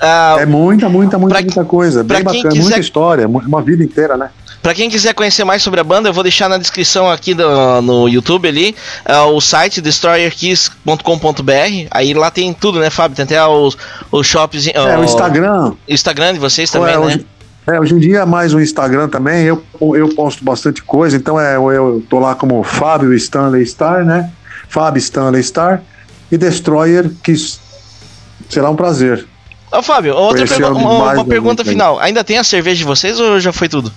Uh, 0.00 0.38
é 0.40 0.46
muita, 0.46 0.88
muita, 0.88 1.18
muita, 1.18 1.42
muita 1.42 1.64
coisa. 1.64 2.02
Bem 2.02 2.22
bacana, 2.22 2.48
quiser... 2.48 2.62
muita 2.62 2.78
história, 2.78 3.28
uma 3.28 3.60
vida 3.60 3.84
inteira, 3.84 4.16
né? 4.16 4.30
Pra 4.66 4.74
quem 4.74 4.90
quiser 4.90 5.14
conhecer 5.14 5.44
mais 5.44 5.62
sobre 5.62 5.78
a 5.78 5.84
banda, 5.84 6.08
eu 6.08 6.12
vou 6.12 6.24
deixar 6.24 6.48
na 6.48 6.58
descrição 6.58 7.08
aqui 7.08 7.34
do, 7.34 7.80
no 7.82 8.08
YouTube 8.08 8.48
ali 8.48 8.74
uh, 9.08 9.32
o 9.32 9.40
site 9.40 9.80
destroyerkeys.com.br. 9.80 11.86
Aí 11.88 12.12
lá 12.12 12.32
tem 12.32 12.52
tudo, 12.52 12.80
né, 12.80 12.90
Fábio? 12.90 13.14
Tem 13.14 13.22
até 13.22 13.46
os, 13.46 13.78
os 14.10 14.26
shops. 14.26 14.66
Uh, 14.66 14.70
é, 14.74 14.98
o 14.98 15.04
Instagram. 15.04 15.74
Instagram 15.86 16.32
de 16.32 16.40
vocês 16.40 16.68
também, 16.68 16.94
é, 16.94 16.98
né? 16.98 17.06
Hoje 17.06 17.26
é, 17.68 17.78
hoje 17.78 17.94
em 17.94 18.00
dia 18.00 18.26
mais 18.26 18.54
o 18.54 18.60
Instagram 18.60 19.08
também, 19.08 19.44
eu, 19.44 19.62
eu 19.80 20.08
posto 20.16 20.44
bastante 20.44 20.82
coisa, 20.82 21.16
então 21.16 21.38
é, 21.38 21.54
eu 21.54 22.04
tô 22.10 22.18
lá 22.18 22.34
como 22.34 22.60
Fábio 22.64 23.14
Stanley 23.14 23.64
Star, 23.64 24.04
né? 24.04 24.32
Fábio 24.68 24.98
Stanley 24.98 25.44
Star 25.44 25.80
e 26.28 26.36
Destroyer, 26.36 27.08
que 27.22 27.32
será 28.48 28.68
um 28.68 28.74
prazer. 28.74 29.28
Ô 29.70 29.80
Fábio, 29.80 30.16
outra 30.16 30.44
pergu 30.44 30.76
uma, 30.76 31.12
uma 31.12 31.24
pergunta 31.24 31.64
final. 31.64 32.00
Ainda 32.00 32.24
tem 32.24 32.36
a 32.36 32.42
cerveja 32.42 32.78
de 32.78 32.84
vocês 32.84 33.20
ou 33.20 33.38
já 33.38 33.52
foi 33.52 33.68
tudo? 33.68 33.92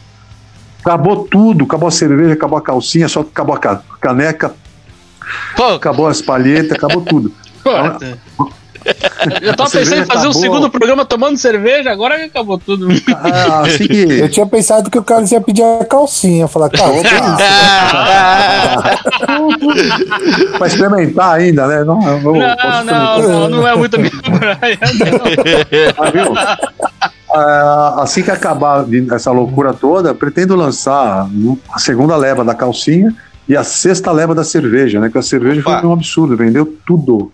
Acabou 0.81 1.27
tudo, 1.30 1.65
acabou 1.65 1.88
a 1.88 1.91
cerveja, 1.91 2.34
acabou 2.34 2.57
a 2.57 2.61
calcinha, 2.61 3.07
só 3.07 3.22
acabou 3.22 3.56
a 3.56 3.81
caneca, 3.99 4.53
Pô. 5.56 5.76
acabou 5.76 6.07
as 6.07 6.22
palhetas, 6.22 6.72
acabou 6.72 7.01
tudo. 7.01 7.34
Pô, 7.64 8.49
eu 9.41 9.56
tava 9.56 9.69
pensando 9.69 10.01
em 10.01 10.06
fazer 10.06 10.19
acabou. 10.19 10.30
um 10.30 10.34
segundo 10.34 10.69
programa 10.69 11.06
tomando 11.06 11.38
cerveja, 11.38 11.91
agora 11.91 12.18
que 12.18 12.26
acabou 12.26 12.57
tudo. 12.57 12.88
Ah, 13.14 13.61
assim 13.68 13.88
que... 13.88 14.19
Eu 14.19 14.30
tinha 14.30 14.45
pensado 14.45 14.89
que 14.89 14.97
o 14.97 15.03
cara 15.03 15.26
ia 15.30 15.41
pedir 15.41 15.64
a 15.64 15.85
calcinha. 15.85 16.47
Falar, 16.47 16.69
cara, 16.69 16.93
isso? 16.95 17.03
pra 20.57 20.68
experimentar 20.68 21.35
ainda, 21.35 21.68
né? 21.68 21.84
Não, 21.84 21.99
não, 21.99 22.22
não, 22.22 22.84
não, 22.84 23.49
não, 23.49 23.68
é 23.68 23.76
muito 23.76 23.99
minha 23.99 24.11
praia, 24.11 24.80
ah, 25.97 26.60
assim 27.97 28.23
que 28.23 28.31
acabar 28.31 28.85
essa 29.14 29.31
loucura 29.31 29.73
toda, 29.73 30.14
pretendo 30.14 30.56
lançar 30.56 31.30
a 31.72 31.80
segunda 31.80 32.15
leva 32.15 32.43
da 32.43 32.56
calcinha 32.56 33.15
e 33.47 33.56
a 33.56 33.64
sexta 33.64 34.11
leva 34.11 34.35
da 34.35 34.43
cerveja, 34.43 34.99
né? 34.99 35.10
Que 35.10 35.18
a 35.18 35.22
cerveja 35.22 35.61
Opa. 35.61 35.80
foi 35.80 35.89
um 35.89 35.93
absurdo, 35.93 36.38
vendeu 36.38 36.72
tudo. 36.85 37.31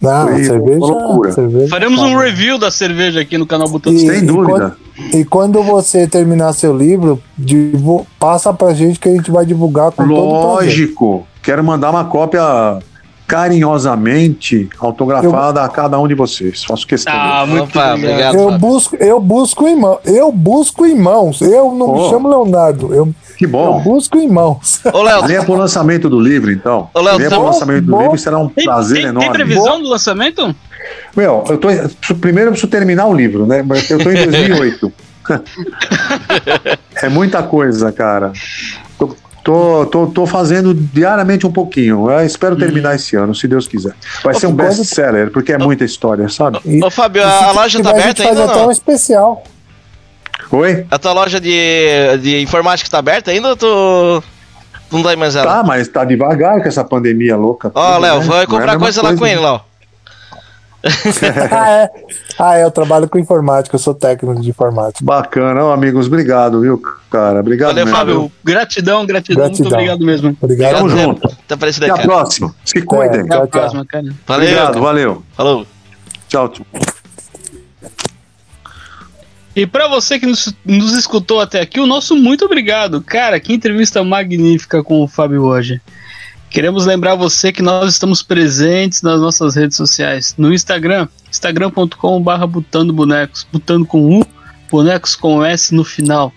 Não, 0.00 0.28
Foi 0.28 0.44
cerveja, 0.44 0.78
loucura. 0.78 1.32
Cerveja, 1.32 1.68
Faremos 1.68 2.00
tá 2.00 2.06
um 2.06 2.18
review 2.18 2.58
da 2.58 2.70
cerveja 2.70 3.20
aqui 3.20 3.38
no 3.38 3.46
canal 3.46 3.68
Botando 3.68 3.98
Sem 3.98 4.24
dúvida. 4.24 4.76
E 4.96 4.98
quando, 4.98 5.20
e 5.20 5.24
quando, 5.24 5.62
você 5.62 6.06
terminar 6.06 6.52
seu 6.52 6.76
livro, 6.76 7.20
passa 8.18 8.52
pra 8.52 8.74
gente 8.74 8.98
que 8.98 9.08
a 9.08 9.12
gente 9.12 9.30
vai 9.30 9.46
divulgar 9.46 9.90
com 9.92 10.04
Lógico. 10.04 11.26
Quero 11.42 11.64
mandar 11.64 11.90
uma 11.90 12.04
cópia 12.04 12.78
carinhosamente 13.26 14.68
autografada 14.78 15.60
eu... 15.60 15.64
a 15.64 15.68
cada 15.68 15.98
um 15.98 16.06
de 16.06 16.14
vocês. 16.14 16.64
Faço 16.64 16.86
questão. 16.86 17.12
Ah, 17.14 17.44
muito 17.46 17.64
Opa, 17.64 17.94
obrigado. 17.94 18.36
Eu 18.36 18.58
busco, 18.58 18.96
eu 18.96 19.20
busco 19.20 19.68
irmão, 19.68 19.98
eu 20.04 20.32
busco 20.32 20.86
irmãos. 20.86 21.40
Eu 21.40 21.72
não 21.72 21.88
oh. 21.88 22.02
me 22.04 22.10
chamo 22.10 22.28
Leonardo. 22.28 22.94
Eu 22.94 23.14
que 23.36 23.46
bom. 23.46 23.78
Eu 23.78 23.80
busco 23.80 24.18
em 24.18 24.28
mãos. 24.28 24.80
Ô, 24.92 25.02
Léo. 25.02 25.26
Venha 25.26 25.44
pro 25.44 25.54
lançamento 25.54 26.08
do 26.08 26.18
livro, 26.18 26.50
então. 26.50 26.88
Ô, 26.94 27.00
Léo, 27.00 27.18
Venha 27.18 27.28
pro 27.28 27.44
lançamento 27.44 27.84
do 27.84 28.00
livro, 28.00 28.18
será 28.18 28.38
um 28.38 28.48
prazer 28.48 28.98
tem, 28.98 29.06
enorme. 29.08 29.28
Tem 29.28 29.32
previsão 29.32 29.80
do 29.80 29.88
lançamento? 29.88 30.56
Meu, 31.14 31.44
eu 31.48 31.58
tô. 31.58 31.68
Primeiro 32.14 32.48
eu 32.48 32.52
preciso 32.52 32.70
terminar 32.70 33.06
o 33.06 33.14
livro, 33.14 33.46
né? 33.46 33.62
Mas 33.62 33.90
eu 33.90 33.98
tô 33.98 34.10
em 34.10 34.14
2008. 34.24 34.92
é 37.02 37.08
muita 37.08 37.42
coisa, 37.42 37.92
cara. 37.92 38.32
Tô, 38.98 39.14
tô, 39.46 39.86
tô, 39.86 40.06
tô, 40.08 40.26
fazendo 40.26 40.74
diariamente 40.74 41.46
um 41.46 41.52
pouquinho. 41.52 42.10
Eu 42.10 42.26
espero 42.26 42.56
terminar 42.56 42.90
hum. 42.90 42.96
esse 42.96 43.14
ano, 43.14 43.32
se 43.32 43.46
Deus 43.46 43.68
quiser. 43.68 43.94
Vai 44.24 44.34
ô, 44.34 44.38
ser 44.38 44.48
um 44.48 44.52
best-seller, 44.52 45.30
porque 45.30 45.52
é 45.52 45.58
muita 45.58 45.84
história, 45.84 46.28
sabe? 46.28 46.58
Ô, 46.82 46.90
Fábio, 46.90 47.22
a, 47.24 47.44
a 47.44 47.52
loja 47.52 47.80
tá 47.80 47.90
aberta 47.90 48.24
ainda? 48.24 48.32
A 48.32 48.34
gente 48.34 48.46
faz 48.46 48.50
até 48.50 48.66
um 48.66 48.70
especial. 48.72 49.44
Oi? 50.50 50.84
A 50.90 50.98
tua 50.98 51.12
loja 51.12 51.40
de, 51.40 52.18
de 52.20 52.42
informática 52.42 52.90
tá 52.90 52.98
aberta 52.98 53.30
ainda 53.30 53.50
ou 53.50 53.56
tu. 53.56 54.24
Não 54.90 55.02
dá 55.02 55.16
mais 55.16 55.36
ela? 55.36 55.56
Tá, 55.56 55.62
mas 55.62 55.86
tá 55.88 56.04
devagar 56.04 56.60
com 56.60 56.68
essa 56.68 56.84
pandemia 56.84 57.36
louca. 57.36 57.70
Ó, 57.72 57.96
oh, 57.96 57.98
Léo, 57.98 58.20
vai 58.22 58.42
é 58.42 58.46
comprar 58.46 58.78
coisa, 58.78 59.00
coisa 59.00 59.02
lá 59.02 59.16
com 59.16 59.26
ele, 59.26 59.40
Léo. 59.40 59.60
ah, 61.50 61.70
é. 61.70 61.90
ah, 62.38 62.58
é, 62.58 62.64
eu 62.64 62.70
trabalho 62.70 63.08
com 63.08 63.18
informática, 63.18 63.74
eu 63.74 63.80
sou 63.80 63.94
técnico 63.94 64.40
de 64.40 64.50
informática. 64.50 65.04
Bacana, 65.04 65.64
oh, 65.64 65.72
amigos, 65.72 66.06
obrigado, 66.06 66.60
viu, 66.60 66.80
cara? 67.10 67.40
Obrigado 67.40 67.70
Valeu, 67.70 67.84
mesmo. 67.84 67.98
Fábio. 67.98 68.32
Gratidão, 68.44 69.06
gratidão, 69.06 69.44
gratidão, 69.44 69.64
muito 69.64 69.74
obrigado 69.74 70.04
mesmo. 70.04 70.36
Obrigado. 70.40 70.76
Tamo 70.76 70.88
junto. 70.88 71.26
Até, 71.48 71.68
Até 71.68 71.90
a 71.90 71.98
próxima. 71.98 72.54
Se 72.64 72.82
cuidem. 72.82 73.22
Até 73.22 73.36
a 73.36 73.46
próxima, 73.46 73.84
cara. 73.84 74.04
Valeu. 74.26 74.48
Obrigado, 74.48 74.80
valeu. 74.80 75.22
Falou. 75.36 75.66
Tchau, 76.28 76.48
tchau. 76.48 76.66
E 79.56 79.66
para 79.66 79.88
você 79.88 80.18
que 80.18 80.26
nos, 80.26 80.54
nos, 80.66 80.92
escutou 80.92 81.40
até 81.40 81.62
aqui, 81.62 81.80
o 81.80 81.86
nosso 81.86 82.14
muito 82.14 82.44
obrigado. 82.44 83.00
Cara, 83.00 83.40
que 83.40 83.54
entrevista 83.54 84.04
magnífica 84.04 84.84
com 84.84 85.02
o 85.02 85.08
Fábio 85.08 85.44
hoje. 85.44 85.80
Queremos 86.56 86.86
lembrar 86.86 87.14
você 87.16 87.52
que 87.52 87.60
nós 87.60 87.92
estamos 87.92 88.22
presentes 88.22 89.02
nas 89.02 89.20
nossas 89.20 89.54
redes 89.54 89.76
sociais. 89.76 90.34
No 90.38 90.54
Instagram, 90.54 91.06
instagram.com.br 91.30 92.46
botando 92.46 92.94
bonecos, 92.94 93.46
botando 93.52 93.84
com 93.84 94.18
U, 94.18 94.26
bonecos 94.70 95.14
com 95.14 95.44
S 95.44 95.74
no 95.74 95.84
final. 95.84 96.32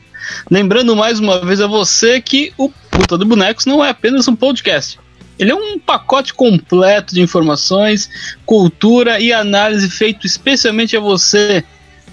Lembrando 0.51 0.93
mais 0.93 1.21
uma 1.21 1.39
vez 1.39 1.61
a 1.61 1.67
você 1.67 2.19
que 2.19 2.51
o 2.57 2.69
Botando 2.91 3.25
Bonecos 3.25 3.65
não 3.65 3.81
é 3.81 3.91
apenas 3.91 4.27
um 4.27 4.35
podcast. 4.35 4.99
Ele 5.39 5.51
é 5.51 5.55
um 5.55 5.79
pacote 5.79 6.33
completo 6.33 7.15
de 7.15 7.21
informações, 7.21 8.09
cultura 8.45 9.21
e 9.21 9.31
análise 9.31 9.89
feito 9.89 10.27
especialmente 10.27 10.97
a 10.97 10.99
você 10.99 11.63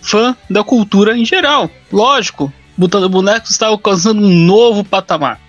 fã 0.00 0.36
da 0.48 0.62
cultura 0.62 1.18
em 1.18 1.24
geral. 1.24 1.68
Lógico, 1.90 2.52
Botando 2.76 3.08
Bonecos 3.08 3.50
está 3.50 3.66
alcançando 3.66 4.22
um 4.22 4.30
novo 4.30 4.84
patamar. 4.84 5.44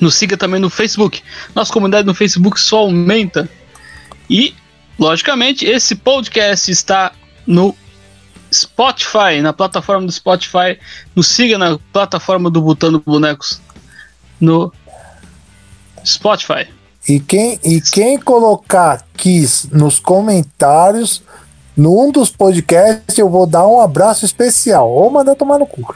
Nos 0.00 0.14
siga 0.14 0.36
também 0.36 0.60
no 0.60 0.68
Facebook. 0.68 1.22
Nossa 1.54 1.72
comunidade 1.72 2.06
no 2.06 2.14
Facebook 2.14 2.60
só 2.60 2.78
aumenta. 2.78 3.48
E, 4.28 4.54
logicamente, 4.98 5.64
esse 5.64 5.94
podcast 5.94 6.70
está 6.70 7.12
no 7.46 7.74
Spotify, 8.52 9.40
na 9.42 9.52
plataforma 9.52 10.06
do 10.06 10.12
Spotify. 10.12 10.78
Nos 11.14 11.28
siga 11.28 11.58
na 11.58 11.78
plataforma 11.92 12.50
do 12.50 12.60
Botando 12.60 13.02
Bonecos 13.04 13.60
no 14.40 14.72
Spotify. 16.04 16.68
E 17.08 17.20
quem, 17.20 17.60
e 17.64 17.80
quem 17.80 18.18
colocar 18.18 19.06
Kiss 19.16 19.68
nos 19.72 20.00
comentários, 20.00 21.22
num 21.76 22.10
dos 22.10 22.30
podcasts, 22.30 23.16
eu 23.16 23.30
vou 23.30 23.46
dar 23.46 23.66
um 23.66 23.80
abraço 23.80 24.24
especial. 24.24 24.90
Ou 24.90 25.10
mandar 25.10 25.36
tomar 25.36 25.58
no 25.58 25.66
cu. 25.66 25.82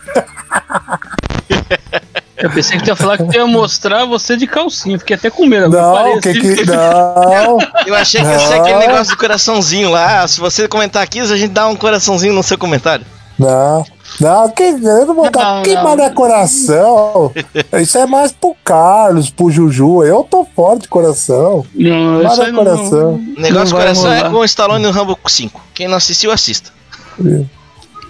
Eu 2.43 2.51
pensei 2.51 2.79
que 2.79 2.85
tu 2.85 2.89
ia 2.89 2.97
falar 2.97 3.17
que 3.19 3.25
tu 3.25 3.35
ia 3.35 3.47
mostrar 3.47 4.05
você 4.07 4.37
de 4.37 4.47
calcinha, 4.47 4.99
fiquei 4.99 5.17
até 5.17 5.29
com 5.31 5.47
medo. 5.47 5.69
Não, 5.69 6.21
que 6.21 6.33
que. 6.33 6.65
Não. 6.67 7.59
Eu 7.87 7.95
achei 7.95 8.21
que 8.23 8.27
ia 8.27 8.39
ser 8.39 8.55
Não. 8.57 8.61
aquele 8.63 8.79
negócio 8.79 9.15
do 9.15 9.19
coraçãozinho 9.19 9.91
lá. 9.91 10.27
Se 10.27 10.41
você 10.41 10.67
comentar 10.69 11.03
aqui, 11.03 11.21
a 11.21 11.27
gente 11.27 11.49
dá 11.53 11.67
um 11.69 11.77
coraçãozinho 11.77 12.33
no 12.33 12.43
seu 12.43 12.57
comentário. 12.59 13.05
Não. 13.39 13.85
Não, 14.21 14.51
que, 14.51 14.63
eu 14.65 15.07
não 15.07 15.15
vou 15.15 15.31
dar. 15.31 15.57
Não, 15.57 15.63
Que 15.63 15.75
não. 15.75 15.83
manda 15.85 16.11
coração? 16.11 17.33
Isso 17.81 17.97
é 17.97 18.05
mais 18.07 18.33
pro 18.33 18.55
Carlos, 18.63 19.31
pro 19.31 19.51
Juju. 19.51 20.03
Eu 20.05 20.23
tô 20.29 20.45
fora 20.45 20.79
de 20.79 20.89
coração. 20.89 21.65
Não, 21.75 22.23
isso 22.23 22.43
não- 22.45 22.55
coração. 22.55 23.15
O 23.15 23.41
negócio 23.41 23.69
do 23.69 23.77
vai 23.77 23.83
coração 23.83 24.13
é 24.13 24.23
com 24.29 24.37
o 24.37 24.45
Stallone 24.45 24.85
no 24.85 24.91
Rambo 24.91 25.19
5. 25.27 25.61
Quem 25.73 25.89
não 25.89 25.97
assistiu, 25.97 26.31
assista. 26.33 26.71
Quem 27.17 27.49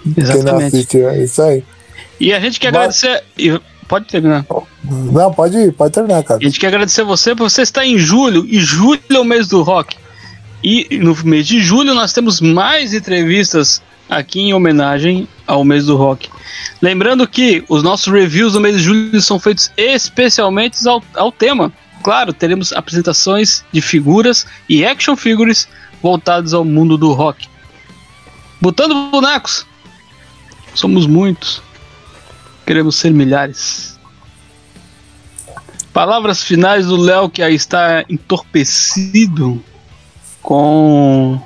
não 0.05 0.17
Exatamente. 0.17 0.75
assiste, 0.77 1.01
é 1.01 1.23
isso 1.23 1.41
aí. 1.41 1.63
E 2.19 2.33
a 2.33 2.39
gente 2.39 2.59
quer 2.59 2.71
Vai. 2.71 2.81
agradecer. 2.81 3.23
Pode 3.91 4.05
terminar. 4.05 4.45
Não, 4.85 5.33
pode 5.33 5.57
ir, 5.57 5.73
pode 5.73 5.93
terminar, 5.93 6.23
cara. 6.23 6.39
A 6.39 6.43
gente 6.45 6.57
quer 6.57 6.67
agradecer 6.67 7.03
você 7.03 7.35
por 7.35 7.49
você 7.49 7.61
estar 7.61 7.85
em 7.85 7.97
julho, 7.97 8.45
e 8.47 8.57
julho 8.57 9.01
é 9.09 9.19
o 9.19 9.25
mês 9.25 9.49
do 9.49 9.61
rock. 9.61 9.97
E 10.63 10.97
no 10.97 11.13
mês 11.25 11.45
de 11.45 11.59
julho 11.59 11.93
nós 11.93 12.13
temos 12.13 12.39
mais 12.39 12.93
entrevistas 12.93 13.81
aqui 14.09 14.39
em 14.39 14.53
homenagem 14.53 15.27
ao 15.45 15.65
mês 15.65 15.87
do 15.87 15.97
rock. 15.97 16.29
Lembrando 16.81 17.27
que 17.27 17.65
os 17.67 17.83
nossos 17.83 18.07
reviews 18.07 18.53
do 18.53 18.61
mês 18.61 18.77
de 18.77 18.83
julho 18.83 19.21
são 19.21 19.37
feitos 19.37 19.69
especialmente 19.75 20.87
ao, 20.87 21.03
ao 21.13 21.29
tema. 21.29 21.69
Claro, 22.01 22.31
teremos 22.31 22.71
apresentações 22.71 23.65
de 23.73 23.81
figuras 23.81 24.45
e 24.69 24.85
action 24.85 25.17
figures 25.17 25.67
voltados 26.01 26.53
ao 26.53 26.63
mundo 26.63 26.97
do 26.97 27.11
rock. 27.11 27.45
Botando 28.61 29.11
bonecos. 29.11 29.65
Somos 30.73 31.05
muitos. 31.05 31.61
Queremos 32.71 32.95
ser 32.95 33.11
milhares. 33.11 33.99
Palavras 35.91 36.41
finais 36.41 36.85
do 36.85 36.95
Léo 36.95 37.29
que 37.29 37.43
aí 37.43 37.53
está 37.53 38.05
entorpecido 38.07 39.61
com 40.41 41.37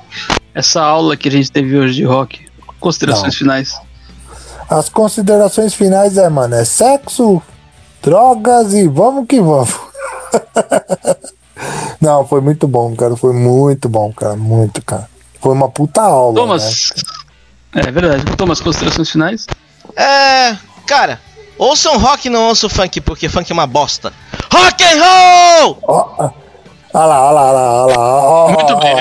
essa 0.54 0.84
aula 0.84 1.18
que 1.18 1.28
a 1.28 1.32
gente 1.32 1.52
teve 1.52 1.76
hoje 1.80 1.96
de 1.96 2.04
rock. 2.04 2.46
Considerações 2.80 3.34
Não. 3.34 3.40
finais. 3.40 3.82
As 4.70 4.88
considerações 4.88 5.74
finais 5.74 6.16
é, 6.16 6.30
mano, 6.30 6.54
é 6.54 6.64
sexo, 6.64 7.42
drogas 8.04 8.76
e 8.76 8.88
vamos 8.88 9.26
que 9.28 9.42
vamos. 9.42 9.74
Não, 12.00 12.24
foi 12.28 12.40
muito 12.40 12.68
bom, 12.68 12.96
cara. 12.96 13.16
Foi 13.16 13.34
muito 13.34 13.90
bom, 13.90 14.14
cara. 14.14 14.36
Muito, 14.36 14.80
cara. 14.86 15.10
Foi 15.42 15.54
uma 15.54 15.72
puta 15.72 16.04
aula. 16.04 16.34
né? 16.36 16.40
Thomas. 16.40 16.94
É 17.74 17.90
verdade. 17.90 18.24
Thomas, 18.38 18.62
considerações 18.62 19.10
finais? 19.10 19.48
É. 19.96 20.56
Cara, 20.86 21.20
ouçam 21.57 21.98
rock 21.98 22.28
e 22.28 22.30
não 22.30 22.48
ouçam 22.49 22.70
funk, 22.70 23.02
porque 23.02 23.28
funk 23.30 23.52
é 23.52 23.53
uma 23.53 23.68
bosta. 23.68 24.14
Rock 24.53 24.84
and 24.84 25.03
roll! 25.03 25.78
Ó, 25.84 26.30
ó 26.94 27.06
lá, 27.06 27.22
ó 27.22 27.32
lá, 27.32 27.41
ó 27.52 27.86
lá, 27.88 27.95
ó 27.98 28.52
Muito 28.52 28.78
bem. 28.78 28.95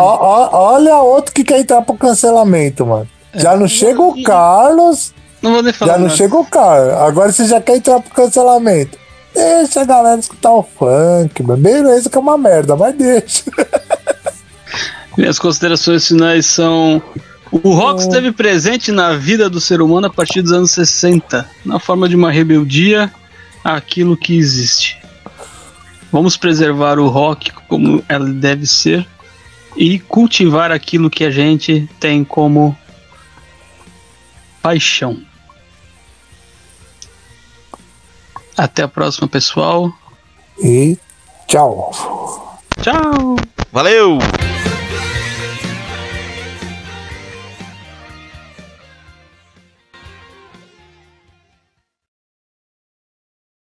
Olha 0.00 0.96
outro 0.98 1.34
que 1.34 1.44
quer 1.44 1.58
entrar 1.60 1.82
pro 1.82 1.94
cancelamento, 1.96 2.86
mano. 2.86 3.08
Já 3.34 3.56
não 3.56 3.68
chega 3.68 4.00
o 4.00 4.22
Carlos, 4.22 5.12
Não 5.42 5.52
vou 5.52 5.62
nem 5.62 5.72
falar. 5.72 5.92
já 5.94 5.98
não 5.98 6.10
chega 6.10 6.36
o 6.36 6.44
Carlos. 6.46 6.94
Agora 6.94 7.32
você 7.32 7.44
já 7.46 7.60
quer 7.60 7.76
entrar 7.76 8.00
pro 8.00 8.14
cancelamento. 8.14 8.98
Deixa 9.34 9.82
a 9.82 9.84
galera 9.84 10.18
escutar 10.18 10.50
o 10.52 10.62
funk, 10.62 11.42
mano. 11.42 11.62
Beleza 11.62 12.08
que 12.08 12.16
é 12.16 12.20
uma 12.20 12.38
merda, 12.38 12.74
mas 12.76 12.94
deixa. 12.96 13.44
Minhas 15.16 15.38
considerações 15.38 16.06
finais 16.08 16.46
são. 16.46 17.02
O 17.50 17.72
rock 17.72 18.02
esteve 18.02 18.30
presente 18.30 18.92
na 18.92 19.14
vida 19.14 19.48
do 19.48 19.60
ser 19.60 19.80
humano 19.80 20.06
a 20.06 20.10
partir 20.10 20.42
dos 20.42 20.52
anos 20.52 20.70
60, 20.72 21.48
na 21.64 21.78
forma 21.78 22.08
de 22.08 22.14
uma 22.14 22.30
rebeldia 22.30 23.12
àquilo 23.64 24.16
que 24.16 24.36
existe. 24.36 24.98
Vamos 26.12 26.36
preservar 26.36 26.98
o 26.98 27.08
rock 27.08 27.50
como 27.68 28.04
ela 28.08 28.28
deve 28.28 28.66
ser 28.66 29.06
e 29.76 29.98
cultivar 29.98 30.72
aquilo 30.72 31.10
que 31.10 31.24
a 31.24 31.30
gente 31.30 31.88
tem 32.00 32.24
como 32.24 32.76
paixão. 34.60 35.22
Até 38.56 38.82
a 38.82 38.88
próxima, 38.88 39.28
pessoal. 39.28 39.92
E 40.62 40.98
tchau. 41.46 41.92
Tchau! 42.82 43.36
Valeu! 43.72 44.18